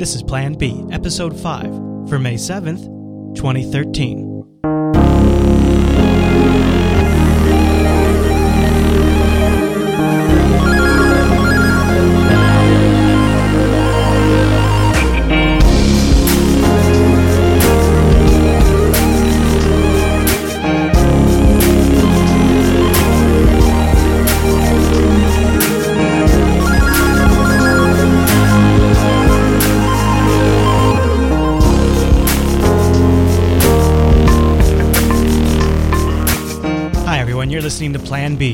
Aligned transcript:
This 0.00 0.14
is 0.14 0.22
Plan 0.22 0.54
B, 0.54 0.82
Episode 0.92 1.38
5, 1.38 2.08
for 2.08 2.18
May 2.18 2.36
7th, 2.36 2.86
2013. 3.36 4.29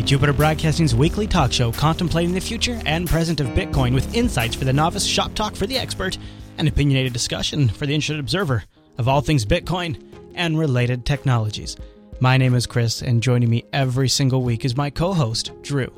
Jupiter 0.06 0.33
Broadcasting's 0.33 0.95
weekly 0.95 1.27
talk 1.27 1.52
show 1.52 1.73
contemplating 1.73 2.33
the 2.33 2.41
future 2.41 2.80
and 2.87 3.09
present 3.09 3.41
of 3.41 3.48
Bitcoin 3.48 3.92
with 3.92 4.15
insights 4.15 4.55
for 4.55 4.65
the 4.65 4.73
novice, 4.73 5.05
shop 5.05 5.34
talk 5.34 5.56
for 5.56 5.66
the 5.66 5.77
expert, 5.77 6.16
and 6.59 6.69
opinionated 6.69 7.12
discussion 7.12 7.69
for 7.69 7.87
the 7.87 7.95
interested 7.95 8.20
observer 8.20 8.62
of 8.98 9.09
all 9.09 9.20
things 9.20 9.45
Bitcoin 9.45 10.01
and 10.37 10.56
related 10.56 11.05
technologies. 11.05 11.77
My 12.20 12.37
name 12.37 12.55
is 12.55 12.69
Chris, 12.69 13.02
and 13.02 13.20
joining 13.20 13.51
me 13.51 13.65
every 13.73 14.09
single 14.09 14.42
week 14.42 14.65
is 14.65 14.77
my 14.77 14.91
co 14.91 15.12
host, 15.12 15.51
Drew. 15.62 15.92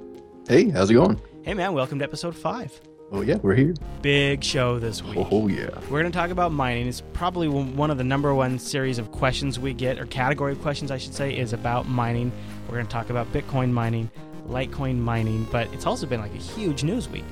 Hey, 0.49 0.71
how's 0.71 0.89
it 0.89 0.95
going? 0.95 1.21
Hey, 1.43 1.53
man, 1.53 1.75
welcome 1.75 1.99
to 1.99 2.05
episode 2.07 2.35
5. 2.35 2.81
Oh 3.11 3.23
yeah, 3.23 3.37
we're 3.37 3.55
here. 3.55 3.75
Big 4.03 4.45
show 4.45 4.79
this 4.79 5.03
week. 5.03 5.27
Oh 5.31 5.49
yeah. 5.49 5.71
We're 5.91 6.01
going 6.01 6.13
to 6.13 6.19
talk 6.19 6.31
about 6.31 6.53
mining. 6.53 6.87
It's 6.87 7.03
probably 7.15 7.49
one 7.49 7.91
of 7.91 7.97
the 7.97 8.05
number 8.05 8.35
one 8.35 8.59
series 8.59 8.99
of 8.99 9.11
questions 9.13 9.59
we 9.59 9.73
get, 9.73 9.99
or 9.99 10.05
category 10.07 10.53
of 10.53 10.61
questions, 10.61 10.91
I 10.91 10.99
should 10.99 11.15
say, 11.15 11.37
is 11.37 11.55
about 11.55 11.89
mining. 11.89 12.33
We're 12.69 12.75
going 12.75 12.87
to 12.87 12.93
talk 12.93 13.11
about 13.11 13.33
Bitcoin 13.33 13.71
mining, 13.71 14.11
Litecoin 14.47 14.99
mining, 14.99 15.49
but 15.51 15.73
it's 15.73 15.87
also 15.87 16.07
been 16.07 16.21
like 16.21 16.35
a 16.35 16.39
huge 16.39 16.85
news 16.85 17.09
week. 17.09 17.25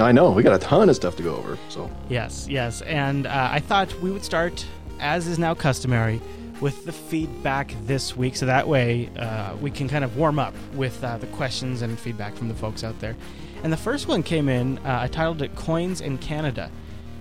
I 0.00 0.10
know 0.10 0.30
we 0.32 0.42
got 0.42 0.54
a 0.54 0.58
ton 0.58 0.88
of 0.88 0.96
stuff 0.96 1.14
to 1.16 1.22
go 1.22 1.36
over. 1.36 1.56
So 1.68 1.88
Yes, 2.08 2.48
yes. 2.48 2.82
And 2.82 3.26
uh, 3.26 3.48
I 3.52 3.60
thought 3.60 3.94
we 4.00 4.10
would 4.10 4.24
start, 4.24 4.66
as 4.98 5.28
is 5.28 5.38
now 5.38 5.54
customary, 5.54 6.20
with 6.60 6.84
the 6.84 6.92
feedback 6.92 7.74
this 7.84 8.16
week. 8.16 8.34
So 8.34 8.46
that 8.46 8.66
way 8.66 9.08
uh, 9.16 9.54
we 9.60 9.70
can 9.70 9.88
kind 9.88 10.04
of 10.04 10.16
warm 10.16 10.38
up 10.40 10.54
with 10.74 11.02
uh, 11.04 11.18
the 11.18 11.26
questions 11.28 11.82
and 11.82 11.98
feedback 11.98 12.34
from 12.34 12.48
the 12.48 12.54
folks 12.54 12.82
out 12.82 12.98
there. 12.98 13.16
And 13.62 13.72
the 13.72 13.76
first 13.76 14.08
one 14.08 14.22
came 14.22 14.48
in, 14.48 14.78
uh, 14.78 15.00
I 15.02 15.08
titled 15.08 15.42
it 15.42 15.54
Coins 15.54 16.00
in 16.00 16.18
Canada. 16.18 16.70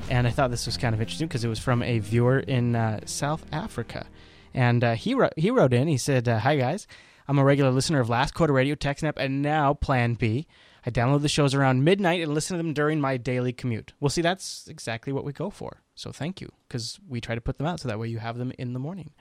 And 0.09 0.27
I 0.27 0.31
thought 0.31 0.51
this 0.51 0.65
was 0.65 0.75
kind 0.75 0.93
of 0.93 0.99
interesting 1.01 1.27
because 1.27 1.45
it 1.45 1.49
was 1.49 1.59
from 1.59 1.81
a 1.83 1.99
viewer 1.99 2.39
in 2.39 2.75
uh, 2.75 3.01
South 3.05 3.45
Africa. 3.51 4.07
And 4.53 4.83
uh, 4.83 4.95
he, 4.95 5.13
wrote, 5.13 5.33
he 5.37 5.51
wrote 5.51 5.73
in, 5.73 5.87
he 5.87 5.97
said, 5.97 6.27
uh, 6.27 6.39
Hi 6.39 6.57
guys, 6.57 6.87
I'm 7.27 7.39
a 7.39 7.43
regular 7.43 7.71
listener 7.71 7.99
of 7.99 8.09
Last 8.09 8.33
Quarter 8.33 8.53
Radio, 8.53 8.75
TechSnap, 8.75 9.13
and 9.17 9.41
now 9.41 9.73
Plan 9.73 10.15
B. 10.15 10.47
I 10.85 10.91
download 10.91 11.21
the 11.21 11.29
shows 11.29 11.53
around 11.53 11.83
midnight 11.83 12.21
and 12.21 12.33
listen 12.33 12.57
to 12.57 12.63
them 12.63 12.73
during 12.73 12.99
my 12.99 13.15
daily 13.15 13.53
commute. 13.53 13.93
Well, 13.99 14.09
see, 14.09 14.21
that's 14.21 14.67
exactly 14.67 15.13
what 15.13 15.23
we 15.23 15.31
go 15.31 15.49
for. 15.49 15.81
So 15.95 16.11
thank 16.11 16.41
you, 16.41 16.51
because 16.67 16.99
we 17.07 17.21
try 17.21 17.35
to 17.35 17.41
put 17.41 17.57
them 17.57 17.67
out 17.67 17.79
so 17.79 17.87
that 17.87 17.99
way 17.99 18.09
you 18.09 18.19
have 18.19 18.37
them 18.37 18.51
in 18.57 18.73
the 18.73 18.79
morning. 18.79 19.11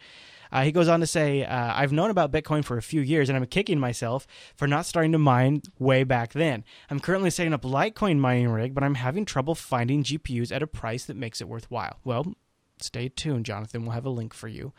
Uh, 0.51 0.65
he 0.65 0.73
goes 0.73 0.89
on 0.89 1.01
to 1.01 1.07
say, 1.07 1.45
uh, 1.45 1.73
I've 1.75 1.93
known 1.93 2.11
about 2.11 2.33
Bitcoin 2.33 2.65
for 2.65 2.77
a 2.77 2.83
few 2.83 3.01
years 3.01 3.29
and 3.29 3.39
I'm 3.39 3.47
kicking 3.47 3.79
myself 3.79 4.27
for 4.55 4.69
not 4.69 4.85
starting 4.85 5.13
to 5.13 5.19
mine 5.19 5.63
way 5.79 6.05
back 6.05 6.33
then. 6.33 6.65
I'm 6.91 7.01
currently 7.01 7.31
setting 7.31 7.55
up 7.55 7.63
Litecoin 7.63 8.19
mining 8.19 8.51
rig, 8.51 8.75
but 8.75 8.85
I'm 8.85 8.97
having 8.97 9.25
trouble 9.25 9.55
finding 9.55 10.03
GPUs 10.03 10.53
at 10.53 10.63
a 10.63 10.67
price 10.67 11.07
that 11.07 11.17
makes 11.17 11.41
it 11.41 11.49
worthwhile. 11.49 12.01
Well, 12.05 12.35
stay 12.81 13.09
tuned, 13.09 13.47
Jonathan. 13.47 13.83
We'll 13.83 13.93
have 13.93 14.05
a 14.05 14.11
link 14.11 14.35
for 14.35 14.49
you. 14.49 14.75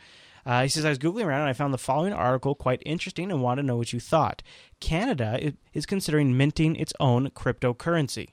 Uh, 0.46 0.64
he 0.64 0.70
says, 0.70 0.86
I 0.86 0.90
was 0.90 1.00
Googling 1.00 1.26
around 1.26 1.42
and 1.42 1.50
I 1.50 1.54
found 1.54 1.74
the 1.74 1.78
following 1.78 2.14
article 2.14 2.56
quite 2.56 2.84
interesting 2.86 3.32
and 3.32 3.42
want 3.42 3.60
to 3.60 3.64
know 3.64 3.78
what 3.78 3.94
you 3.94 4.00
thought. 4.00 4.44
Canada 4.80 5.54
is 5.74 5.86
considering 5.86 6.38
minting 6.38 6.76
its 6.76 6.94
own 7.00 7.30
cryptocurrency. 7.30 8.30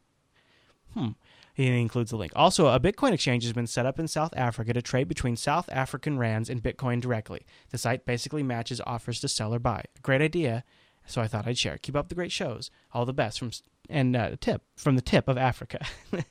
Hmm. 0.95 1.11
He 1.55 1.81
includes 1.81 2.11
the 2.11 2.17
link. 2.17 2.33
Also, 2.34 2.69
a 2.69 2.81
Bitcoin 2.81 3.12
exchange 3.12 3.45
has 3.45 3.53
been 3.53 3.67
set 3.67 3.87
up 3.87 3.99
in 3.99 4.09
South 4.09 4.33
Africa 4.37 4.73
to 4.73 4.83
trade 4.83 5.09
between 5.09 5.37
South 5.37 5.69
African 5.71 6.19
rands 6.19 6.49
and 6.49 6.62
Bitcoin 6.62 7.01
directly. 7.01 7.45
The 7.71 7.79
site 7.79 8.07
basically 8.07 8.43
matches 8.43 8.81
offers 8.87 9.21
to 9.21 9.29
sell 9.29 9.55
or 9.55 9.59
buy. 9.59 9.84
Great 10.03 10.23
idea, 10.23 10.65
so 11.07 11.21
I 11.21 11.27
thought 11.27 11.47
I'd 11.47 11.59
share. 11.59 11.77
Keep 11.77 11.97
up 11.97 12.09
the 12.09 12.15
great 12.15 12.33
shows. 12.33 12.71
All 12.93 13.05
the 13.05 13.13
best 13.13 13.39
from 13.39 13.51
and 13.91 14.17
uh, 14.17 14.37
tip 14.41 14.63
from 14.77 14.97
the 14.97 15.03
tip 15.03 15.29
of 15.29 15.37
Africa. 15.37 15.84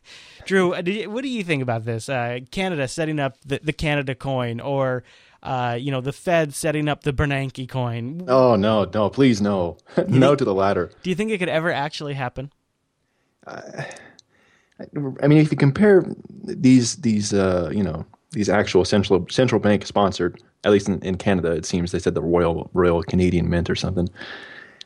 Drew, 0.45 0.75
you, 0.77 1.09
what 1.09 1.21
do 1.21 1.27
you 1.27 1.43
think 1.43 1.61
about 1.61 1.85
this? 1.85 2.09
Uh, 2.09 2.39
Canada 2.51 2.87
setting 2.87 3.19
up 3.19 3.37
the, 3.45 3.59
the 3.61 3.73
Canada 3.73 4.15
coin, 4.15 4.59
or 4.59 5.03
uh, 5.43 5.77
you 5.79 5.91
know, 5.91 6.01
the 6.01 6.13
Fed 6.13 6.53
setting 6.53 6.87
up 6.87 7.03
the 7.03 7.13
Bernanke 7.13 7.67
coin. 7.67 8.25
oh 8.27 8.55
no, 8.55 8.89
no, 8.93 9.09
please 9.09 9.41
no, 9.41 9.77
no 10.07 10.35
to 10.35 10.43
the 10.43 10.53
latter. 10.53 10.91
Do 11.03 11.09
you 11.09 11.15
think 11.15 11.31
it 11.31 11.37
could 11.37 11.49
ever 11.49 11.71
actually 11.71 12.13
happen? 12.13 12.51
I 15.21 15.27
mean, 15.27 15.39
if 15.39 15.51
you 15.51 15.57
compare 15.57 16.05
these 16.43 16.97
these 16.97 17.33
uh, 17.33 17.71
you 17.73 17.83
know 17.83 18.05
these 18.31 18.49
actual 18.49 18.85
central 18.85 19.25
central 19.29 19.59
bank 19.59 19.85
sponsored, 19.85 20.41
at 20.63 20.71
least 20.71 20.87
in, 20.87 20.99
in 21.01 21.17
Canada, 21.17 21.51
it 21.51 21.65
seems 21.65 21.91
they 21.91 21.99
said 21.99 22.15
the 22.15 22.21
Royal 22.21 22.69
Royal 22.73 23.03
Canadian 23.03 23.49
Mint 23.49 23.69
or 23.69 23.75
something. 23.75 24.07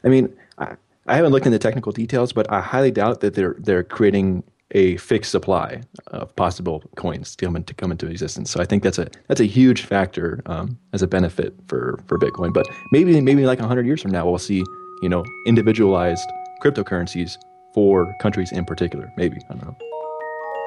I 0.04 0.10
mean, 0.10 0.34
I, 0.58 0.76
I 1.08 1.16
haven't 1.16 1.32
looked 1.32 1.46
into 1.46 1.60
technical 1.60 1.92
details, 1.92 2.34
but 2.34 2.52
I 2.52 2.62
highly 2.62 2.92
doubt 2.92 3.20
that 3.22 3.36
they're 3.36 3.56
they're 3.60 3.84
creating 3.84 4.44
a 4.74 4.98
fixed 4.98 5.32
supply 5.32 5.82
of 6.08 6.36
possible 6.36 6.84
coins 6.96 7.36
to 7.36 7.46
come 7.46 7.56
into, 7.56 7.74
come 7.74 7.92
into 7.92 8.08
existence. 8.08 8.52
So 8.52 8.60
I 8.60 8.66
think 8.66 8.84
that's 8.84 8.98
a 8.98 9.08
that's 9.28 9.40
a 9.40 9.46
huge 9.46 9.84
factor 9.84 10.42
um, 10.46 10.78
as 10.94 11.02
a 11.02 11.08
benefit 11.08 11.54
for 11.68 12.00
for 12.08 12.18
Bitcoin. 12.18 12.54
But 12.54 12.68
maybe 12.92 13.20
maybe 13.22 13.46
like 13.46 13.60
hundred 13.60 13.86
years 13.86 14.02
from 14.02 14.12
now, 14.12 14.28
we'll 14.28 14.40
see 14.40 14.64
you 15.02 15.10
know 15.10 15.24
individualized 15.48 16.28
cryptocurrencies 16.64 17.38
for 17.74 18.14
countries 18.22 18.52
in 18.52 18.66
particular. 18.66 19.12
Maybe 19.18 19.38
I 19.50 19.54
don't 19.54 19.66
know. 19.66 19.78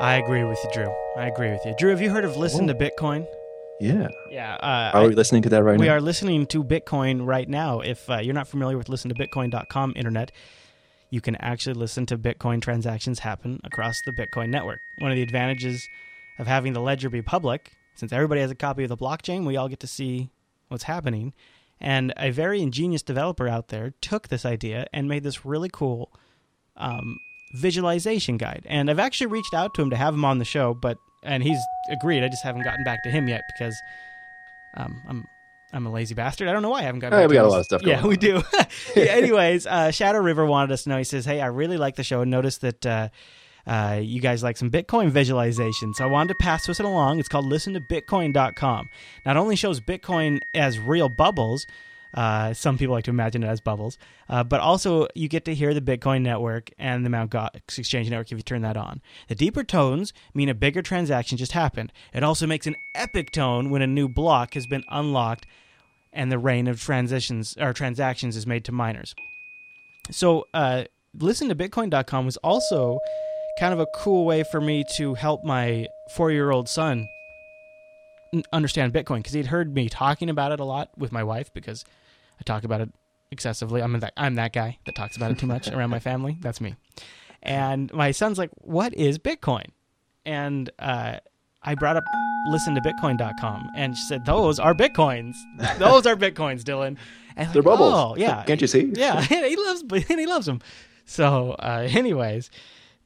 I 0.00 0.16
agree 0.16 0.44
with 0.44 0.58
you, 0.62 0.70
Drew. 0.72 0.94
I 1.16 1.26
agree 1.26 1.50
with 1.50 1.64
you. 1.64 1.74
Drew, 1.78 1.90
have 1.90 2.02
you 2.02 2.10
heard 2.10 2.24
of 2.24 2.36
Listen 2.36 2.66
to 2.66 2.74
Bitcoin? 2.74 3.26
Yeah. 3.80 4.08
Yeah. 4.30 4.54
Uh, 4.56 4.90
Are 4.94 5.08
we 5.08 5.14
listening 5.14 5.42
to 5.42 5.48
that 5.50 5.62
right 5.62 5.78
we 5.78 5.86
now? 5.86 5.92
We 5.92 5.96
are 5.96 6.00
listening 6.00 6.46
to 6.46 6.64
Bitcoin 6.64 7.26
right 7.26 7.48
now. 7.48 7.80
If 7.80 8.08
uh, 8.08 8.18
you're 8.18 8.34
not 8.34 8.48
familiar 8.48 8.78
with 8.78 8.88
listentobitcoin.com 8.88 9.94
internet, 9.96 10.32
you 11.10 11.20
can 11.20 11.36
actually 11.36 11.74
listen 11.74 12.06
to 12.06 12.18
Bitcoin 12.18 12.60
transactions 12.60 13.20
happen 13.20 13.60
across 13.64 14.00
the 14.02 14.12
Bitcoin 14.12 14.48
network. 14.48 14.80
One 14.98 15.10
of 15.10 15.16
the 15.16 15.22
advantages 15.22 15.88
of 16.38 16.46
having 16.46 16.72
the 16.72 16.80
ledger 16.80 17.08
be 17.08 17.22
public, 17.22 17.72
since 17.94 18.12
everybody 18.12 18.40
has 18.40 18.50
a 18.50 18.54
copy 18.54 18.82
of 18.82 18.88
the 18.88 18.96
blockchain, 18.96 19.46
we 19.46 19.56
all 19.56 19.68
get 19.68 19.80
to 19.80 19.86
see 19.86 20.30
what's 20.68 20.84
happening. 20.84 21.32
And 21.80 22.12
a 22.16 22.30
very 22.30 22.60
ingenious 22.60 23.02
developer 23.02 23.48
out 23.48 23.68
there 23.68 23.94
took 24.00 24.28
this 24.28 24.44
idea 24.44 24.86
and 24.92 25.08
made 25.08 25.22
this 25.22 25.44
really 25.44 25.68
cool 25.72 26.10
um, 26.76 27.18
visualization 27.54 28.36
guide. 28.36 28.62
And 28.66 28.90
I've 28.90 28.98
actually 28.98 29.28
reached 29.28 29.54
out 29.54 29.74
to 29.74 29.82
him 29.82 29.90
to 29.90 29.96
have 29.96 30.14
him 30.14 30.24
on 30.24 30.38
the 30.38 30.44
show, 30.44 30.74
but 30.74 30.98
and 31.22 31.42
he's 31.42 31.58
agreed. 31.90 32.22
I 32.22 32.28
just 32.28 32.44
haven't 32.44 32.62
gotten 32.62 32.84
back 32.84 33.02
to 33.04 33.10
him 33.10 33.28
yet 33.28 33.42
because 33.54 33.76
um, 34.76 35.02
I'm 35.08 35.26
I'm 35.72 35.86
a 35.86 35.90
lazy 35.90 36.14
bastard. 36.14 36.48
I 36.48 36.52
don't 36.52 36.62
know 36.62 36.70
why 36.70 36.78
I 36.78 36.82
haven't 36.82 37.00
got. 37.00 37.12
Hey, 37.12 37.20
back 37.20 37.28
we 37.28 37.34
to 37.34 37.40
got 37.42 37.46
a 37.46 37.48
lot 37.48 37.60
of 37.60 37.64
stuff 37.66 37.82
Yeah, 37.82 37.96
going 37.96 38.08
we 38.10 38.16
do. 38.16 38.42
Yeah, 38.96 39.02
anyways, 39.04 39.66
uh, 39.66 39.90
Shadow 39.90 40.20
River 40.20 40.46
wanted 40.46 40.72
us 40.72 40.84
to 40.84 40.90
know. 40.90 40.98
He 40.98 41.04
says, 41.04 41.24
"Hey, 41.24 41.40
I 41.40 41.46
really 41.46 41.76
like 41.76 41.96
the 41.96 42.04
show 42.04 42.20
and 42.22 42.30
noticed 42.30 42.60
that." 42.62 42.86
Uh, 42.86 43.08
uh, 43.66 43.98
you 44.00 44.20
guys 44.20 44.44
like 44.44 44.56
some 44.56 44.70
Bitcoin 44.70 45.10
visualization. 45.10 45.92
So 45.92 46.04
I 46.04 46.06
wanted 46.06 46.28
to 46.28 46.34
pass 46.36 46.66
this 46.68 46.78
along. 46.78 47.18
It's 47.18 47.28
called 47.28 47.46
listentobitcoin.com. 47.46 48.88
Not 49.24 49.36
only 49.36 49.56
shows 49.56 49.80
Bitcoin 49.80 50.38
as 50.54 50.78
real 50.78 51.08
bubbles, 51.08 51.66
uh, 52.16 52.54
some 52.54 52.78
people 52.78 52.94
like 52.94 53.04
to 53.04 53.10
imagine 53.10 53.44
it 53.44 53.46
as 53.46 53.60
bubbles, 53.60 53.98
uh, 54.28 54.42
but 54.42 54.58
also 54.60 55.06
you 55.14 55.28
get 55.28 55.44
to 55.44 55.54
hear 55.54 55.74
the 55.74 55.80
Bitcoin 55.82 56.22
network 56.22 56.70
and 56.78 57.04
the 57.04 57.10
Mt. 57.10 57.30
Gox 57.30 57.78
exchange 57.78 58.08
network 58.08 58.32
if 58.32 58.38
you 58.38 58.42
turn 58.42 58.62
that 58.62 58.76
on. 58.76 59.02
The 59.28 59.34
deeper 59.34 59.62
tones 59.62 60.14
mean 60.32 60.48
a 60.48 60.54
bigger 60.54 60.80
transaction 60.80 61.36
just 61.36 61.52
happened. 61.52 61.92
It 62.14 62.24
also 62.24 62.46
makes 62.46 62.66
an 62.66 62.76
epic 62.94 63.32
tone 63.32 63.70
when 63.70 63.82
a 63.82 63.86
new 63.86 64.08
block 64.08 64.54
has 64.54 64.66
been 64.66 64.82
unlocked 64.88 65.46
and 66.12 66.32
the 66.32 66.38
rain 66.38 66.66
of 66.66 66.80
transitions 66.80 67.54
or 67.60 67.74
transactions 67.74 68.36
is 68.36 68.46
made 68.46 68.64
to 68.64 68.72
miners. 68.72 69.14
So, 70.10 70.46
uh, 70.54 70.84
listen 71.18 71.48
to 71.48 71.54
Bitcoin.com 71.54 72.24
was 72.24 72.38
also 72.38 72.98
kind 73.58 73.74
of 73.74 73.80
a 73.80 73.86
cool 73.94 74.24
way 74.24 74.42
for 74.50 74.60
me 74.60 74.84
to 74.96 75.14
help 75.14 75.44
my 75.44 75.86
four 76.14 76.30
year 76.30 76.50
old 76.50 76.68
son 76.68 77.08
understand 78.52 78.92
Bitcoin 78.92 79.18
because 79.18 79.32
he'd 79.32 79.46
heard 79.46 79.74
me 79.74 79.88
talking 79.88 80.28
about 80.30 80.52
it 80.52 80.60
a 80.60 80.64
lot 80.64 80.90
with 80.96 81.12
my 81.12 81.22
wife 81.22 81.52
because 81.52 81.84
I 82.38 82.42
talk 82.44 82.64
about 82.64 82.80
it 82.80 82.90
excessively. 83.30 83.82
I'm 83.82 83.98
that 84.00 84.12
I'm 84.16 84.34
that 84.36 84.52
guy 84.52 84.78
that 84.86 84.94
talks 84.94 85.16
about 85.16 85.30
it 85.30 85.38
too 85.38 85.46
much 85.46 85.68
around 85.68 85.90
my 85.90 85.98
family. 85.98 86.36
That's 86.40 86.60
me. 86.60 86.74
And 87.42 87.92
my 87.92 88.10
son's 88.12 88.38
like, 88.38 88.50
"What 88.56 88.94
is 88.94 89.18
Bitcoin?" 89.18 89.66
And 90.24 90.70
uh, 90.78 91.18
I 91.62 91.74
brought 91.74 91.96
up 91.96 92.04
listen 92.48 92.74
to 92.76 92.80
bitcoin.com 92.80 93.70
and 93.76 93.96
she 93.96 94.02
said 94.04 94.24
those 94.24 94.60
are 94.60 94.72
bitcoins 94.72 95.34
those 95.80 96.06
are 96.06 96.14
bitcoins 96.14 96.62
dylan 96.62 96.96
and 97.34 97.52
They're 97.52 97.60
like, 97.60 97.64
bubbles. 97.76 97.92
oh, 97.92 98.14
yeah 98.16 98.44
Can't 98.44 98.60
you 98.60 98.68
see? 98.68 98.92
yeah 98.94 99.20
he 99.22 99.56
loves 99.56 99.82
and 99.90 100.20
he 100.20 100.26
loves 100.26 100.46
them 100.46 100.60
so 101.06 101.56
uh, 101.58 101.88
anyways 101.90 102.50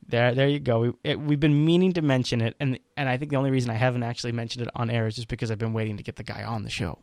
There, 0.06 0.34
there 0.34 0.46
you 0.46 0.58
go. 0.60 0.80
We, 0.80 0.92
it, 1.04 1.18
we've 1.18 1.40
been 1.40 1.64
meaning 1.64 1.94
to 1.94 2.02
mention 2.02 2.42
it, 2.42 2.54
and 2.60 2.78
and 2.98 3.08
I 3.08 3.16
think 3.16 3.30
the 3.30 3.36
only 3.38 3.50
reason 3.50 3.70
I 3.70 3.74
haven't 3.74 4.02
actually 4.02 4.32
mentioned 4.32 4.66
it 4.66 4.70
on 4.74 4.90
air 4.90 5.06
is 5.06 5.14
just 5.14 5.28
because 5.28 5.50
I've 5.50 5.58
been 5.58 5.72
waiting 5.72 5.96
to 5.96 6.02
get 6.02 6.16
the 6.16 6.22
guy 6.24 6.42
on 6.44 6.62
the 6.64 6.70
show, 6.70 6.98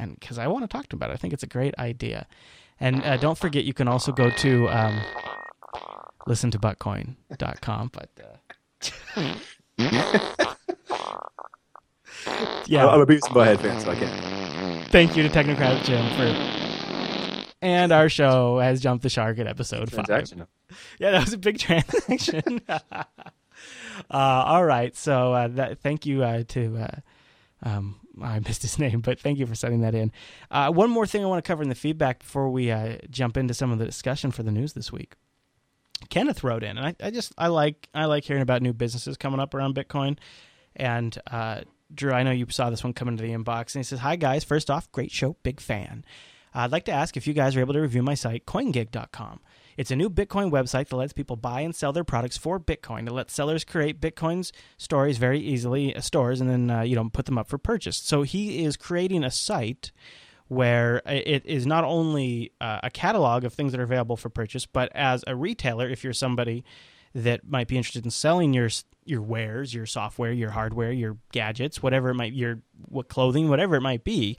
and 0.00 0.18
because 0.18 0.38
I 0.38 0.46
want 0.46 0.64
to 0.64 0.68
talk 0.68 0.88
to 0.88 0.96
him 0.96 0.98
about 0.98 1.10
it. 1.10 1.14
I 1.14 1.16
think 1.16 1.34
it's 1.34 1.42
a 1.42 1.48
great 1.48 1.74
idea. 1.78 2.26
And 2.80 3.04
uh, 3.04 3.18
don't 3.18 3.36
forget, 3.36 3.64
you 3.64 3.74
can 3.74 3.86
also 3.86 4.10
go 4.10 4.30
to 4.30 4.68
um, 4.68 5.00
listen 6.26 6.50
to 6.52 6.58
buttcoin.com. 6.58 7.90
But 7.92 8.10
uh, 8.18 8.38
yeah, 12.66 12.86
I'm 12.86 13.00
a 13.00 13.06
Beavis 13.06 13.26
and 13.26 13.36
Butthead 13.36 13.60
fan, 13.60 13.80
so 13.80 13.90
I 13.90 13.94
can't. 13.96 14.88
Thank 14.88 15.16
you 15.16 15.22
to 15.22 15.28
Technocrat 15.28 15.84
Jim 15.84 16.04
for. 16.16 17.46
And 17.62 17.92
our 17.92 18.08
show 18.08 18.58
has 18.58 18.80
jumped 18.80 19.02
the 19.02 19.10
shark 19.10 19.38
at 19.38 19.46
episode 19.46 19.92
five. 19.92 20.32
Yeah, 21.00 21.10
that 21.10 21.24
was 21.24 21.32
a 21.32 21.38
big 21.38 21.58
transaction. 21.58 22.60
uh, 22.68 23.04
all 24.08 24.64
right, 24.64 24.96
so 24.96 25.32
uh, 25.32 25.48
that, 25.48 25.80
thank 25.80 26.06
you 26.06 26.22
uh, 26.22 26.44
to. 26.48 26.78
Uh, 26.78 27.68
um, 27.68 27.99
I 28.20 28.38
missed 28.40 28.62
his 28.62 28.78
name, 28.80 29.00
but 29.00 29.20
thank 29.20 29.38
you 29.38 29.46
for 29.46 29.54
sending 29.54 29.80
that 29.82 29.94
in. 29.94 30.12
Uh, 30.50 30.70
one 30.70 30.90
more 30.90 31.06
thing 31.06 31.24
I 31.24 31.28
want 31.28 31.44
to 31.44 31.48
cover 31.48 31.62
in 31.62 31.68
the 31.68 31.74
feedback 31.74 32.20
before 32.20 32.50
we 32.50 32.70
uh, 32.70 32.96
jump 33.10 33.36
into 33.36 33.54
some 33.54 33.70
of 33.72 33.78
the 33.78 33.86
discussion 33.86 34.30
for 34.30 34.42
the 34.42 34.52
news 34.52 34.72
this 34.72 34.92
week. 34.92 35.14
Kenneth 36.08 36.42
wrote 36.42 36.62
in, 36.62 36.78
and 36.78 36.86
I, 36.86 36.96
I, 37.06 37.10
just 37.10 37.32
I 37.36 37.48
like 37.48 37.88
I 37.94 38.06
like 38.06 38.24
hearing 38.24 38.42
about 38.42 38.62
new 38.62 38.72
businesses 38.72 39.18
coming 39.18 39.38
up 39.38 39.52
around 39.52 39.74
Bitcoin. 39.74 40.16
And 40.74 41.18
Drew, 41.94 42.12
I 42.12 42.22
know 42.22 42.30
you 42.30 42.46
saw 42.48 42.70
this 42.70 42.82
one 42.82 42.94
come 42.94 43.08
into 43.08 43.22
the 43.22 43.32
inbox, 43.32 43.74
and 43.74 43.80
he 43.80 43.82
says, 43.82 43.98
"Hi 43.98 44.16
guys, 44.16 44.42
first 44.42 44.70
off, 44.70 44.90
great 44.92 45.10
show, 45.10 45.36
big 45.42 45.60
fan. 45.60 46.04
I'd 46.54 46.72
like 46.72 46.84
to 46.86 46.92
ask 46.92 47.16
if 47.16 47.26
you 47.26 47.34
guys 47.34 47.56
are 47.56 47.60
able 47.60 47.74
to 47.74 47.80
review 47.80 48.02
my 48.02 48.14
site, 48.14 48.46
CoinGig.com. 48.46 49.40
It's 49.76 49.90
a 49.90 49.96
new 49.96 50.10
Bitcoin 50.10 50.50
website 50.50 50.88
that 50.88 50.96
lets 50.96 51.12
people 51.12 51.36
buy 51.36 51.60
and 51.60 51.74
sell 51.74 51.92
their 51.92 52.04
products 52.04 52.36
for 52.36 52.58
Bitcoin. 52.58 53.06
It 53.06 53.12
lets 53.12 53.32
sellers 53.32 53.64
create 53.64 54.00
Bitcoin's 54.00 54.52
stories 54.76 55.18
very 55.18 55.40
easily, 55.40 55.94
uh, 55.94 56.00
stores, 56.00 56.40
and 56.40 56.50
then 56.50 56.70
uh, 56.70 56.82
you 56.82 56.96
know 56.96 57.08
put 57.08 57.26
them 57.26 57.38
up 57.38 57.48
for 57.48 57.58
purchase. 57.58 57.96
So 57.96 58.22
he 58.22 58.64
is 58.64 58.76
creating 58.76 59.24
a 59.24 59.30
site 59.30 59.92
where 60.48 61.00
it 61.06 61.46
is 61.46 61.64
not 61.64 61.84
only 61.84 62.52
uh, 62.60 62.80
a 62.82 62.90
catalog 62.90 63.44
of 63.44 63.54
things 63.54 63.70
that 63.70 63.80
are 63.80 63.84
available 63.84 64.16
for 64.16 64.28
purchase, 64.28 64.66
but 64.66 64.90
as 64.96 65.22
a 65.28 65.36
retailer, 65.36 65.88
if 65.88 66.02
you're 66.02 66.12
somebody 66.12 66.64
that 67.14 67.48
might 67.48 67.68
be 67.68 67.76
interested 67.76 68.04
in 68.04 68.10
selling 68.10 68.52
your 68.52 68.68
your 69.04 69.22
wares, 69.22 69.74
your 69.74 69.86
software, 69.86 70.32
your 70.32 70.50
hardware, 70.50 70.92
your 70.92 71.16
gadgets, 71.32 71.82
whatever 71.82 72.10
it 72.10 72.14
might, 72.14 72.32
your 72.32 72.60
what 72.88 73.08
clothing, 73.08 73.48
whatever 73.48 73.76
it 73.76 73.80
might 73.80 74.04
be, 74.04 74.36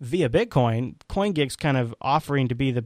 via 0.00 0.28
Bitcoin, 0.28 0.94
CoinGig's 1.08 1.56
kind 1.56 1.76
of 1.76 1.94
offering 2.00 2.48
to 2.48 2.54
be 2.54 2.70
the 2.70 2.84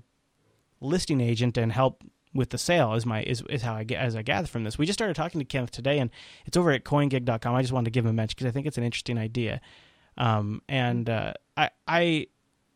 listing 0.81 1.21
agent 1.21 1.56
and 1.56 1.73
help 1.73 2.03
with 2.32 2.50
the 2.50 2.59
sale 2.59 2.94
is 2.94 3.05
my 3.05 3.23
is, 3.23 3.43
is 3.49 3.62
how 3.62 3.75
I 3.75 3.85
get 3.85 4.00
as 4.00 4.15
I 4.15 4.23
gather 4.23 4.47
from 4.47 4.65
this. 4.65 4.79
We 4.79 4.87
just 4.87 4.99
started 4.99 5.15
talking 5.15 5.41
to 5.41 5.44
Kenneth 5.44 5.71
today, 5.71 5.99
and 5.99 6.11
it's 6.47 6.56
over 6.56 6.71
at 6.71 6.85
CoinGig.com. 6.85 7.55
I 7.55 7.62
just 7.62 7.73
wanted 7.73 7.87
to 7.87 7.91
give 7.91 8.05
him 8.05 8.11
a 8.11 8.15
mention 8.15 8.37
because 8.37 8.49
I 8.49 8.53
think 8.53 8.67
it's 8.67 8.79
an 8.79 8.85
interesting 8.85 9.19
idea, 9.19 9.61
um, 10.17 10.62
and 10.69 11.09
uh, 11.09 11.35
I 11.56 11.71
I 11.87 12.27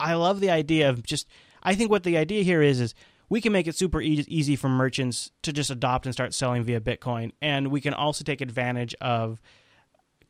I 0.01 0.15
love 0.15 0.41
the 0.41 0.51
idea 0.51 0.91
of 0.91 1.03
just. 1.03 1.29
I 1.62 1.75
think 1.75 1.91
what 1.91 2.03
the 2.03 2.19
idea 2.19 2.43
here 2.43 2.61
is 2.61 2.79
is 2.79 2.95
we 3.31 3.41
can 3.41 3.53
make 3.53 3.67
it 3.67 3.75
super 3.75 4.03
e- 4.03 4.25
easy 4.29 4.55
for 4.55 4.69
merchants 4.69 5.31
to 5.43 5.53
just 5.53 5.71
adopt 5.71 6.05
and 6.05 6.12
start 6.12 6.35
selling 6.35 6.62
via 6.62 6.81
Bitcoin, 6.81 7.33
and 7.41 7.69
we 7.69 7.81
can 7.81 7.95
also 7.95 8.25
take 8.25 8.41
advantage 8.41 8.95
of 9.01 9.41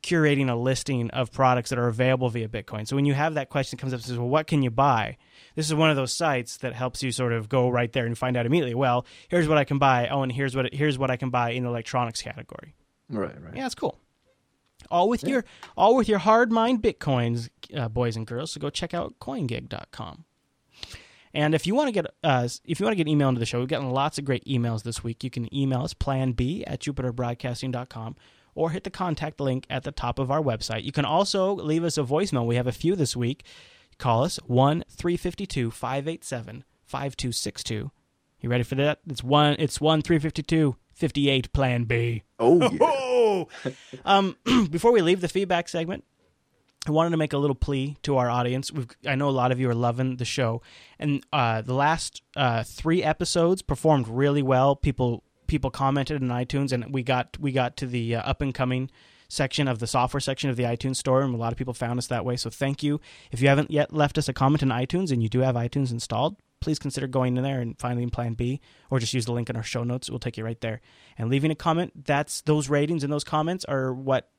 curating 0.05 0.51
a 0.51 0.55
listing 0.55 1.11
of 1.11 1.33
products 1.33 1.71
that 1.71 1.79
are 1.79 1.89
available 1.89 2.29
via 2.29 2.47
Bitcoin. 2.47 2.87
So 2.87 2.95
when 2.95 3.07
you 3.07 3.15
have 3.15 3.35
that 3.35 3.49
question 3.49 3.77
that 3.77 3.81
comes 3.81 3.95
up, 3.95 4.03
says, 4.03 4.19
"Well, 4.19 4.29
what 4.29 4.47
can 4.47 4.63
you 4.63 4.71
buy?" 4.71 5.17
This 5.55 5.67
is 5.67 5.75
one 5.75 5.89
of 5.89 5.97
those 5.97 6.13
sites 6.13 6.59
that 6.59 6.75
helps 6.75 7.03
you 7.03 7.11
sort 7.11 7.33
of 7.33 7.49
go 7.49 7.71
right 7.71 7.91
there 7.91 8.05
and 8.05 8.17
find 8.17 8.37
out 8.37 8.45
immediately. 8.45 8.75
Well, 8.75 9.07
here's 9.29 9.49
what 9.49 9.57
I 9.57 9.65
can 9.65 9.79
buy. 9.79 10.09
Oh, 10.09 10.23
and 10.23 10.31
here's 10.31 10.55
what 10.55 10.73
here's 10.75 10.99
what 10.99 11.11
I 11.11 11.17
can 11.17 11.31
buy 11.31 11.51
in 11.51 11.63
the 11.63 11.71
electronics 11.71 12.21
category. 12.21 12.75
Right, 13.09 13.43
right. 13.43 13.57
Yeah, 13.57 13.67
it's 13.67 13.75
cool. 13.75 13.99
All 14.91 15.09
with 15.09 15.23
yeah. 15.23 15.31
your 15.31 15.45
all 15.77 15.97
with 15.97 16.09
your 16.09 16.19
hard 16.19 16.53
mined 16.53 16.83
bitcoins, 16.83 17.49
uh, 17.75 17.89
boys 17.89 18.15
and 18.15 18.27
girls. 18.27 18.53
So 18.53 18.61
go 18.61 18.69
check 18.69 18.93
out 18.93 19.19
CoinGig.com. 19.21 20.25
And 21.33 21.55
if 21.55 21.67
you 21.67 21.75
want 21.75 21.89
to 21.89 21.93
get 21.93 22.07
uh, 22.23 22.47
if 22.67 22.79
you 22.79 22.85
want 22.85 22.93
to 22.93 23.03
get 23.03 23.09
email 23.09 23.31
into 23.31 23.39
the 23.39 23.47
show, 23.47 23.59
we've 23.59 23.69
gotten 23.69 23.91
lots 23.91 24.19
of 24.19 24.27
great 24.27 24.45
emails 24.45 24.83
this 24.83 25.03
week. 25.03 25.25
You 25.25 25.31
can 25.31 25.53
email 25.55 25.83
us 25.83 25.95
plan 25.95 26.33
B 26.33 26.63
at 26.67 26.81
jupiterbroadcasting.com 26.81 28.17
or 28.55 28.71
hit 28.71 28.85
the 28.85 28.91
contact 28.91 29.41
link 29.41 29.67
at 29.69 29.83
the 29.83 29.93
top 29.93 30.19
of 30.19 30.31
our 30.31 30.41
website. 30.41 30.85
You 30.85 30.93
can 30.93 31.05
also 31.05 31.55
leave 31.55 31.85
us 31.85 31.99
a 31.99 32.03
voicemail. 32.03 32.47
We 32.47 32.57
have 32.57 32.67
a 32.67 32.73
few 32.73 32.97
this 32.97 33.17
week. 33.17 33.45
Call 33.99 34.25
us 34.25 34.39
1 34.47 34.85
352 34.89 35.71
587 35.71 36.65
5262. 36.85 37.91
You 38.41 38.51
ready 38.51 38.65
for 38.65 38.75
that? 38.77 38.99
It's 39.07 39.23
1 39.23 39.57
it's 39.59 39.81
1 39.81 40.03
352 40.03 40.77
58 40.93 41.53
plan 41.53 41.85
B. 41.85 42.23
Oh, 42.39 43.49
yeah. 43.65 43.73
um, 44.05 44.37
before 44.71 44.93
we 44.93 45.03
leave 45.03 45.21
the 45.21 45.29
feedback 45.29 45.69
segment, 45.69 46.05
I 46.87 46.91
wanted 46.91 47.11
to 47.11 47.17
make 47.17 47.33
a 47.33 47.39
little 47.39 47.57
plea 47.57 47.97
to 48.03 48.19
our 48.19 48.29
audience. 48.29 48.71
We've, 48.71 48.89
I 49.07 49.15
know 49.15 49.29
a 49.29 49.31
lot 49.31 49.53
of 49.53 49.59
you 49.59 49.71
are 49.71 49.75
loving 49.75 50.17
the 50.17 50.25
show, 50.25 50.63
and 50.99 51.25
uh, 51.33 51.63
the 51.63 51.75
last 51.75 52.23
uh, 52.37 52.63
three 52.63 53.03
episodes 53.03 53.63
performed 53.63 54.07
really 54.07 54.43
well. 54.43 54.77
People 54.77 55.25
people 55.47 55.71
commented 55.71 56.23
in 56.23 56.29
iTunes, 56.29 56.73
and 56.73 56.93
we 56.93 57.03
got 57.03 57.39
we 57.39 57.53
got 57.53 57.77
to 57.79 57.87
the 57.87 58.17
uh, 58.17 58.23
up 58.23 58.41
and 58.41 58.55
coming 58.55 58.91
section 59.29 59.67
of 59.67 59.79
the 59.79 59.87
software 59.87 60.21
section 60.21 60.51
of 60.51 60.57
the 60.57 60.65
iTunes 60.65 60.97
store, 60.97 61.23
and 61.23 61.35
a 61.35 61.39
lot 61.39 61.53
of 61.53 61.59
people 61.59 61.75
found 61.75 61.99
us 61.99 62.07
that 62.09 62.25
way. 62.25 62.37
So 62.37 62.51
thank 62.51 62.83
you. 62.83 63.01
If 63.33 63.41
you 63.41 63.49
haven't 63.49 63.71
yet 63.71 63.93
left 63.93 64.19
us 64.19 64.29
a 64.29 64.33
comment 64.33 64.63
in 64.63 64.69
iTunes, 64.69 65.11
and 65.11 65.23
you 65.23 65.29
do 65.29 65.41
have 65.41 65.55
iTunes 65.57 65.91
installed, 65.91 66.37
please 66.61 66.79
consider 66.79 67.07
going 67.07 67.37
in 67.37 67.43
there 67.43 67.61
and 67.61 67.79
finding 67.79 68.11
Plan 68.11 68.35
B, 68.35 68.61
or 68.91 68.99
just 68.99 69.15
use 69.15 69.25
the 69.25 69.33
link 69.33 69.51
in 69.51 69.57
our 69.57 69.63
show 69.63 69.85
notes. 69.85 70.09
We'll 70.09 70.19
take 70.19 70.37
you 70.37 70.45
right 70.45 70.61
there. 70.61 70.81
And 71.19 71.31
leaving 71.31 71.51
a 71.51 71.55
comment. 71.55 72.05
That's 72.05 72.43
those 72.43 72.69
ratings 72.69 73.03
and 73.03 73.13
those 73.13 73.25
comments 73.25 73.65
are 73.65 73.93
what 73.93 74.31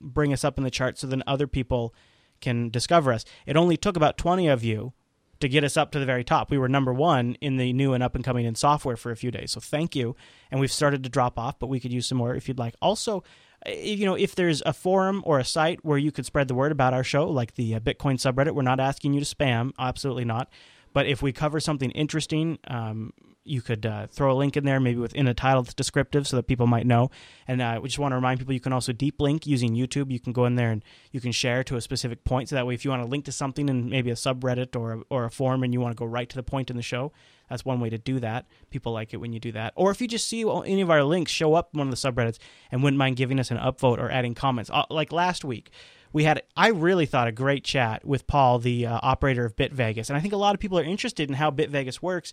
bring 0.00 0.32
us 0.32 0.44
up 0.44 0.58
in 0.58 0.64
the 0.64 0.70
chart, 0.70 0.98
so 0.98 1.06
then 1.06 1.22
other 1.26 1.46
people 1.46 1.94
can 2.40 2.68
discover 2.68 3.12
us. 3.12 3.24
It 3.46 3.56
only 3.56 3.76
took 3.76 3.96
about 3.96 4.18
twenty 4.18 4.48
of 4.48 4.62
you 4.62 4.92
to 5.40 5.48
get 5.48 5.64
us 5.64 5.76
up 5.76 5.90
to 5.92 5.98
the 5.98 6.06
very 6.06 6.24
top. 6.24 6.50
We 6.50 6.58
were 6.58 6.68
number 6.68 6.92
one 6.92 7.36
in 7.40 7.56
the 7.56 7.72
new 7.72 7.92
and 7.92 8.02
up 8.02 8.14
and 8.14 8.24
coming 8.24 8.44
in 8.46 8.54
software 8.54 8.96
for 8.96 9.10
a 9.10 9.16
few 9.16 9.30
days. 9.30 9.52
So 9.52 9.60
thank 9.60 9.94
you. 9.96 10.16
And 10.50 10.60
we've 10.60 10.72
started 10.72 11.02
to 11.04 11.08
drop 11.08 11.38
off, 11.38 11.58
but 11.58 11.68
we 11.68 11.80
could 11.80 11.92
use 11.92 12.06
some 12.06 12.18
more 12.18 12.34
if 12.34 12.48
you'd 12.48 12.58
like. 12.58 12.74
Also, 12.80 13.24
you 13.66 14.06
know, 14.06 14.14
if 14.14 14.34
there's 14.34 14.62
a 14.66 14.72
forum 14.72 15.22
or 15.24 15.38
a 15.38 15.44
site 15.44 15.84
where 15.84 15.98
you 15.98 16.12
could 16.12 16.26
spread 16.26 16.48
the 16.48 16.54
word 16.54 16.72
about 16.72 16.94
our 16.94 17.04
show, 17.04 17.28
like 17.28 17.54
the 17.54 17.74
uh, 17.74 17.80
Bitcoin 17.80 18.16
subreddit, 18.16 18.54
we're 18.54 18.62
not 18.62 18.80
asking 18.80 19.14
you 19.14 19.20
to 19.20 19.34
spam, 19.34 19.72
absolutely 19.78 20.24
not. 20.24 20.50
But 20.94 21.06
if 21.06 21.20
we 21.20 21.32
cover 21.32 21.60
something 21.60 21.90
interesting, 21.90 22.58
um, 22.68 23.12
you 23.44 23.60
could 23.60 23.84
uh, 23.84 24.06
throw 24.06 24.32
a 24.32 24.38
link 24.38 24.56
in 24.56 24.64
there, 24.64 24.80
maybe 24.80 24.98
within 24.98 25.28
a 25.28 25.34
title 25.34 25.62
that's 25.62 25.74
descriptive, 25.74 26.26
so 26.26 26.36
that 26.36 26.44
people 26.44 26.66
might 26.66 26.86
know. 26.86 27.10
And 27.46 27.60
uh, 27.60 27.78
we 27.82 27.88
just 27.88 27.98
want 27.98 28.12
to 28.12 28.16
remind 28.16 28.38
people 28.38 28.54
you 28.54 28.60
can 28.60 28.72
also 28.72 28.92
deep 28.92 29.20
link 29.20 29.46
using 29.46 29.74
YouTube. 29.74 30.10
You 30.10 30.20
can 30.20 30.32
go 30.32 30.46
in 30.46 30.54
there 30.54 30.70
and 30.70 30.82
you 31.12 31.20
can 31.20 31.32
share 31.32 31.62
to 31.64 31.76
a 31.76 31.80
specific 31.80 32.24
point. 32.24 32.48
So 32.48 32.56
that 32.56 32.66
way, 32.66 32.74
if 32.74 32.84
you 32.84 32.90
want 32.90 33.02
to 33.02 33.08
link 33.08 33.26
to 33.26 33.32
something 33.32 33.68
in 33.68 33.90
maybe 33.90 34.10
a 34.10 34.14
subreddit 34.14 34.74
or 34.74 34.92
a, 34.92 35.02
or 35.10 35.24
a 35.24 35.30
forum, 35.30 35.62
and 35.62 35.74
you 35.74 35.80
want 35.80 35.94
to 35.94 35.98
go 35.98 36.06
right 36.06 36.28
to 36.28 36.36
the 36.36 36.42
point 36.42 36.70
in 36.70 36.76
the 36.76 36.82
show, 36.82 37.12
that's 37.50 37.64
one 37.64 37.80
way 37.80 37.90
to 37.90 37.98
do 37.98 38.20
that. 38.20 38.46
People 38.70 38.92
like 38.92 39.12
it 39.12 39.18
when 39.18 39.32
you 39.32 39.40
do 39.40 39.52
that. 39.52 39.74
Or 39.76 39.90
if 39.90 40.00
you 40.00 40.08
just 40.08 40.26
see 40.26 40.42
any 40.42 40.80
of 40.80 40.90
our 40.90 41.04
links 41.04 41.30
show 41.30 41.54
up 41.54 41.70
in 41.74 41.78
one 41.78 41.88
of 41.88 41.90
the 41.90 42.10
subreddits 42.10 42.38
and 42.70 42.82
wouldn't 42.82 42.98
mind 42.98 43.16
giving 43.16 43.38
us 43.38 43.50
an 43.50 43.58
upvote 43.58 43.98
or 43.98 44.10
adding 44.10 44.34
comments, 44.34 44.70
uh, 44.72 44.84
like 44.88 45.12
last 45.12 45.44
week 45.44 45.70
we 46.14 46.24
had 46.24 46.42
I 46.56 46.68
really 46.68 47.04
thought 47.04 47.28
a 47.28 47.32
great 47.32 47.64
chat 47.64 48.06
with 48.06 48.26
Paul, 48.26 48.60
the 48.60 48.86
uh, 48.86 49.00
operator 49.02 49.44
of 49.44 49.56
BitVegas, 49.56 50.08
and 50.08 50.16
I 50.16 50.20
think 50.20 50.32
a 50.32 50.38
lot 50.38 50.54
of 50.54 50.60
people 50.60 50.78
are 50.78 50.84
interested 50.84 51.28
in 51.28 51.34
how 51.34 51.50
BitVegas 51.50 52.00
works 52.00 52.32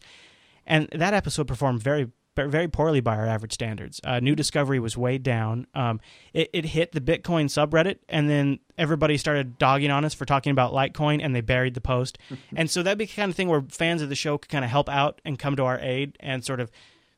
and 0.66 0.88
that 0.94 1.14
episode 1.14 1.48
performed 1.48 1.84
very 1.84 2.08
very 2.38 2.70
poorly 2.70 3.02
by 3.02 3.18
our 3.18 3.26
average 3.26 3.52
standards. 3.52 4.00
Uh, 4.06 4.22
New 4.22 4.36
Discovery 4.36 4.80
was 4.80 4.96
way 4.96 5.18
down. 5.18 5.68
Um, 5.76 6.00
it, 6.34 6.50
it, 6.54 6.64
hit 6.64 6.94
the 6.94 7.02
Bitcoin 7.02 7.48
subreddit, 7.48 7.98
and 8.08 8.30
then 8.30 8.60
everybody 8.78 9.18
started 9.18 9.58
dogging 9.58 9.92
on 9.92 10.06
us 10.06 10.14
for 10.14 10.24
talking 10.24 10.52
about 10.52 10.72
Litecoin, 10.72 11.20
and 11.22 11.36
they 11.36 11.42
buried 11.42 11.74
the 11.74 11.82
post. 11.82 12.18
and 12.56 12.72
so 12.72 12.84
that'd 12.84 12.98
be 12.98 13.04
the 13.04 13.14
kind 13.14 13.30
of 13.30 13.36
thing 13.36 13.50
where 13.50 13.62
fans 13.70 14.02
of 14.02 14.08
the 14.08 14.16
show 14.16 14.38
could 14.38 14.50
kind 14.50 14.64
of 14.64 14.72
help 14.72 14.88
out 14.88 15.20
and 15.26 15.38
come 15.38 15.58
to 15.58 15.66
our 15.66 15.78
aid 15.82 16.16
and 16.22 16.46
sort 16.46 16.62
of, 16.62 16.72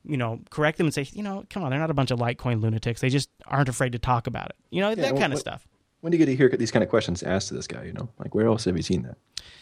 you 0.04 0.18
know, 0.18 0.40
correct 0.50 0.80
them 0.80 0.88
and 0.88 0.94
say, 0.96 1.08
you 1.14 1.22
know, 1.22 1.46
come 1.48 1.64
on, 1.64 1.70
they're 1.70 1.80
not 1.80 1.92
a 1.92 1.94
bunch 1.94 2.10
of 2.10 2.18
Litecoin 2.18 2.60
lunatics. 2.60 3.00
They 3.00 3.10
just 3.10 3.30
aren't 3.46 3.70
afraid 3.70 3.92
to 3.92 4.00
talk 4.00 4.26
about 4.26 4.48
it. 4.48 4.56
You 4.72 4.82
know, 4.82 4.90
yeah, 4.90 4.96
that 4.96 5.14
well, 5.14 5.22
kind 5.22 5.32
of 5.32 5.38
stuff. 5.38 5.68
When 6.04 6.12
do 6.12 6.18
you 6.18 6.26
get 6.26 6.30
to 6.30 6.36
hear 6.36 6.50
these 6.50 6.70
kind 6.70 6.84
of 6.84 6.90
questions 6.90 7.24
asked 7.24 7.48
to 7.48 7.54
this 7.54 7.66
guy? 7.66 7.86
You 7.86 7.94
know, 7.94 8.10
like 8.20 8.36
where 8.36 8.48
else 8.48 8.66
have 8.66 8.76
you 8.76 8.84
seen 8.84 9.04
that? 9.04 9.16